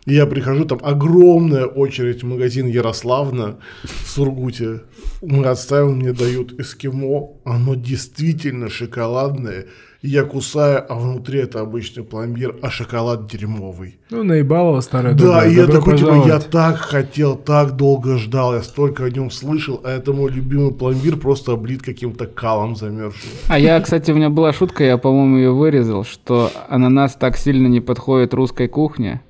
И 0.06 0.14
я 0.14 0.26
прихожу, 0.26 0.64
там 0.64 0.80
огромная 0.84 1.66
очередь 1.66 2.24
в 2.24 2.28
магазин 2.28 2.66
Ярославна 2.68 3.60
в 3.84 4.08
Сургуте. 4.08 4.84
Мы 5.22 5.46
отставим, 5.46 5.98
мне 5.98 6.14
дают 6.14 6.58
эскимо. 6.60 7.32
Оно 7.44 7.76
действительно 7.76 8.70
шоколадное. 8.70 9.66
И 10.04 10.10
я 10.10 10.24
кусаю, 10.24 10.86
а 10.88 10.96
внутри 10.96 11.40
это 11.40 11.60
обычный 11.62 12.04
пломбир, 12.04 12.56
а 12.62 12.70
шоколад 12.70 13.28
дерьмовый. 13.28 13.98
Ну, 14.12 14.24
наебалово 14.24 14.82
старая 14.82 15.14
Да, 15.14 15.24
добрая. 15.26 15.50
и 15.50 15.56
я 15.56 15.66
такой, 15.66 15.98
типа, 15.98 16.24
я 16.28 16.40
так 16.40 16.78
хотел, 16.78 17.36
так 17.36 17.76
долго 17.76 18.18
ждал, 18.18 18.54
я 18.54 18.62
столько 18.62 19.06
о 19.06 19.10
нем 19.10 19.32
слышал, 19.32 19.82
а 19.84 19.90
это 19.92 20.14
мой 20.14 20.32
любимый 20.32 20.72
пломбир 20.72 21.18
просто 21.18 21.54
облит 21.54 21.82
каким-то 21.82 22.28
калом 22.28 22.76
замерзшим. 22.76 23.30
А 23.48 23.58
я, 23.58 23.80
кстати, 23.82 24.12
у 24.12 24.16
меня 24.16 24.30
была 24.30 24.54
шутка, 24.54 24.84
я, 24.84 24.98
по-моему, 25.00 25.38
ее 25.38 25.52
вырезал, 25.52 26.04
что 26.04 26.52
ананас 26.70 27.16
так 27.16 27.36
сильно 27.36 27.68
не 27.68 27.82
подходит 27.82 28.36
русской 28.36 28.68
кухне, 28.68 29.22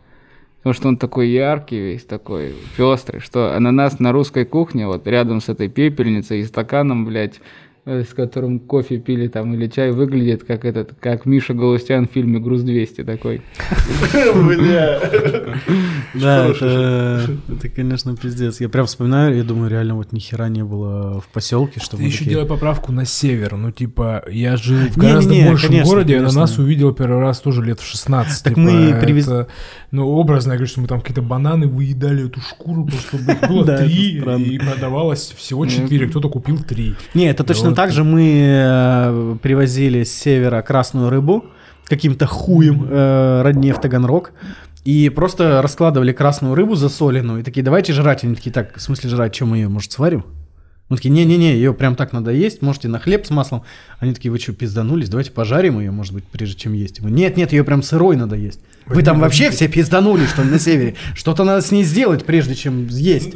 потому 0.57 0.73
что 0.73 0.89
он 0.89 0.97
такой 0.97 1.29
яркий 1.29 1.79
весь, 1.79 2.03
такой 2.03 2.53
пестрый, 2.75 3.21
что 3.21 3.55
ананас 3.55 3.99
на 3.99 4.11
русской 4.11 4.43
кухне, 4.43 4.85
вот 4.85 5.07
рядом 5.07 5.39
с 5.39 5.47
этой 5.47 5.69
пепельницей 5.69 6.41
и 6.41 6.43
стаканом, 6.43 7.05
блядь, 7.05 7.39
с 7.87 8.13
которым 8.13 8.59
кофе 8.59 8.97
пили 8.97 9.27
там 9.27 9.53
или 9.53 9.67
чай, 9.67 9.91
выглядит 9.91 10.43
как 10.43 10.65
этот, 10.65 10.91
как 10.99 11.25
Миша 11.25 11.53
Галустян 11.53 12.07
в 12.07 12.11
фильме 12.11 12.39
«Груз-200» 12.39 13.05
такой. 13.05 13.41
Бля. 14.35 14.99
Да, 16.13 16.47
это, 16.47 17.69
конечно, 17.73 18.15
пиздец. 18.15 18.59
Я 18.59 18.69
прям 18.69 18.85
вспоминаю, 18.85 19.35
я 19.37 19.43
думаю, 19.43 19.69
реально 19.69 19.95
вот 19.95 20.11
ни 20.11 20.19
хера 20.19 20.49
не 20.49 20.63
было 20.63 21.21
в 21.21 21.27
поселке, 21.27 21.79
что 21.79 21.95
Ты 21.97 22.03
мы 22.03 22.09
еще 22.09 22.25
делай 22.25 22.45
поправку 22.45 22.91
на 22.91 23.05
север. 23.05 23.55
Ну, 23.55 23.71
типа, 23.71 24.23
я 24.29 24.57
жил 24.57 24.77
в 24.89 24.97
гораздо 24.97 25.33
большем 25.33 25.83
городе, 25.83 26.13
и 26.13 26.17
конечно. 26.17 26.41
ананас 26.41 26.57
увидел 26.57 26.93
первый 26.93 27.19
раз 27.19 27.39
тоже 27.39 27.63
лет 27.63 27.79
в 27.79 27.85
16. 27.85 28.43
Так 28.43 28.55
типа, 28.55 28.61
мы 28.61 28.99
привез- 29.01 29.27
это, 29.27 29.47
Ну, 29.91 30.07
образно, 30.07 30.51
я 30.51 30.57
говорю, 30.57 30.69
что 30.69 30.81
мы 30.81 30.87
там 30.87 30.99
какие-то 30.99 31.21
бананы 31.21 31.67
выедали 31.67 32.25
эту 32.27 32.41
шкуру, 32.41 32.85
потому 32.85 33.01
что 33.01 33.47
было 33.47 33.65
три, 33.77 34.17
и 34.17 34.59
продавалось 34.59 35.33
всего 35.37 35.65
четыре. 35.65 36.07
Кто-то 36.07 36.29
купил 36.29 36.57
три. 36.59 36.95
Не, 37.13 37.29
это 37.29 37.43
точно 37.43 37.75
вот. 37.77 37.83
так 37.83 37.91
же 37.91 38.03
мы 38.03 38.43
э, 38.45 39.35
привозили 39.41 40.03
с 40.03 40.13
севера 40.13 40.61
красную 40.61 41.09
рыбу 41.09 41.45
каким-то 41.85 42.25
хуем 42.25 42.87
э, 42.89 43.41
родне 43.43 43.73
в 43.73 43.79
Таганрог. 43.79 44.31
И 44.83 45.09
просто 45.09 45.61
раскладывали 45.61 46.13
красную 46.13 46.55
рыбу 46.55 46.75
засоленную. 46.75 47.41
И 47.41 47.43
такие, 47.43 47.61
давайте 47.61 47.91
жрать. 47.91 48.23
Они 48.23 48.35
такие, 48.35 48.51
так, 48.51 48.77
в 48.77 48.81
смысле 48.81 49.09
жрать, 49.09 49.35
что 49.35 49.45
мы 49.45 49.57
ее, 49.57 49.67
может, 49.67 49.91
сварим? 49.91 50.25
Мы 50.87 50.95
такие, 50.95 51.09
не-не-не, 51.09 51.53
ее 51.53 51.73
прям 51.73 51.95
так 51.97 52.13
надо 52.13 52.31
есть, 52.31 52.61
можете 52.61 52.87
на 52.87 52.97
хлеб 52.97 53.25
с 53.25 53.29
маслом. 53.29 53.63
Они 53.99 54.13
такие, 54.13 54.31
вы 54.31 54.39
что, 54.39 54.53
пизданулись? 54.53 55.09
Давайте 55.09 55.31
пожарим 55.31 55.79
ее, 55.81 55.91
может 55.91 56.13
быть, 56.13 56.23
прежде 56.23 56.57
чем 56.57 56.71
есть. 56.71 57.01
Мы, 57.01 57.11
нет-нет, 57.11 57.51
ее 57.51 57.65
прям 57.65 57.83
сырой 57.83 58.15
надо 58.15 58.37
есть. 58.37 58.61
Вы 58.85 59.03
там 59.03 59.19
вообще 59.19 59.51
все 59.51 59.67
пизданулись, 59.67 60.29
что 60.29 60.43
ли, 60.43 60.49
на 60.49 60.59
севере? 60.59 60.95
Что-то 61.13 61.43
надо 61.43 61.61
с 61.61 61.71
ней 61.71 61.83
сделать, 61.83 62.23
прежде 62.23 62.55
чем 62.55 62.87
есть. 62.87 63.33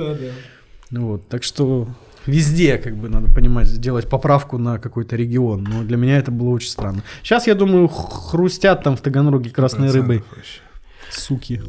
Ну 0.92 1.08
Вот, 1.08 1.28
так 1.28 1.44
что 1.44 1.90
везде, 2.26 2.78
как 2.78 2.96
бы, 2.96 3.10
надо 3.10 3.32
понимать, 3.34 3.68
сделать 3.68 4.10
поправку 4.10 4.58
на 4.58 4.80
какой-то 4.80 5.16
регион. 5.16 5.64
Но 5.64 5.84
для 5.84 5.98
меня 5.98 6.18
это 6.18 6.32
было 6.32 6.50
очень 6.50 6.70
странно. 6.70 7.04
Сейчас, 7.24 7.48
я 7.48 7.56
думаю, 7.56 7.88
хрустят 7.88 8.84
там 8.84 8.96
в 8.96 9.02
Таганроге 9.02 9.50
красной 9.50 9.92
рыбой. 9.92 10.24
вообще. 10.36 10.62
Суки. 11.12 11.62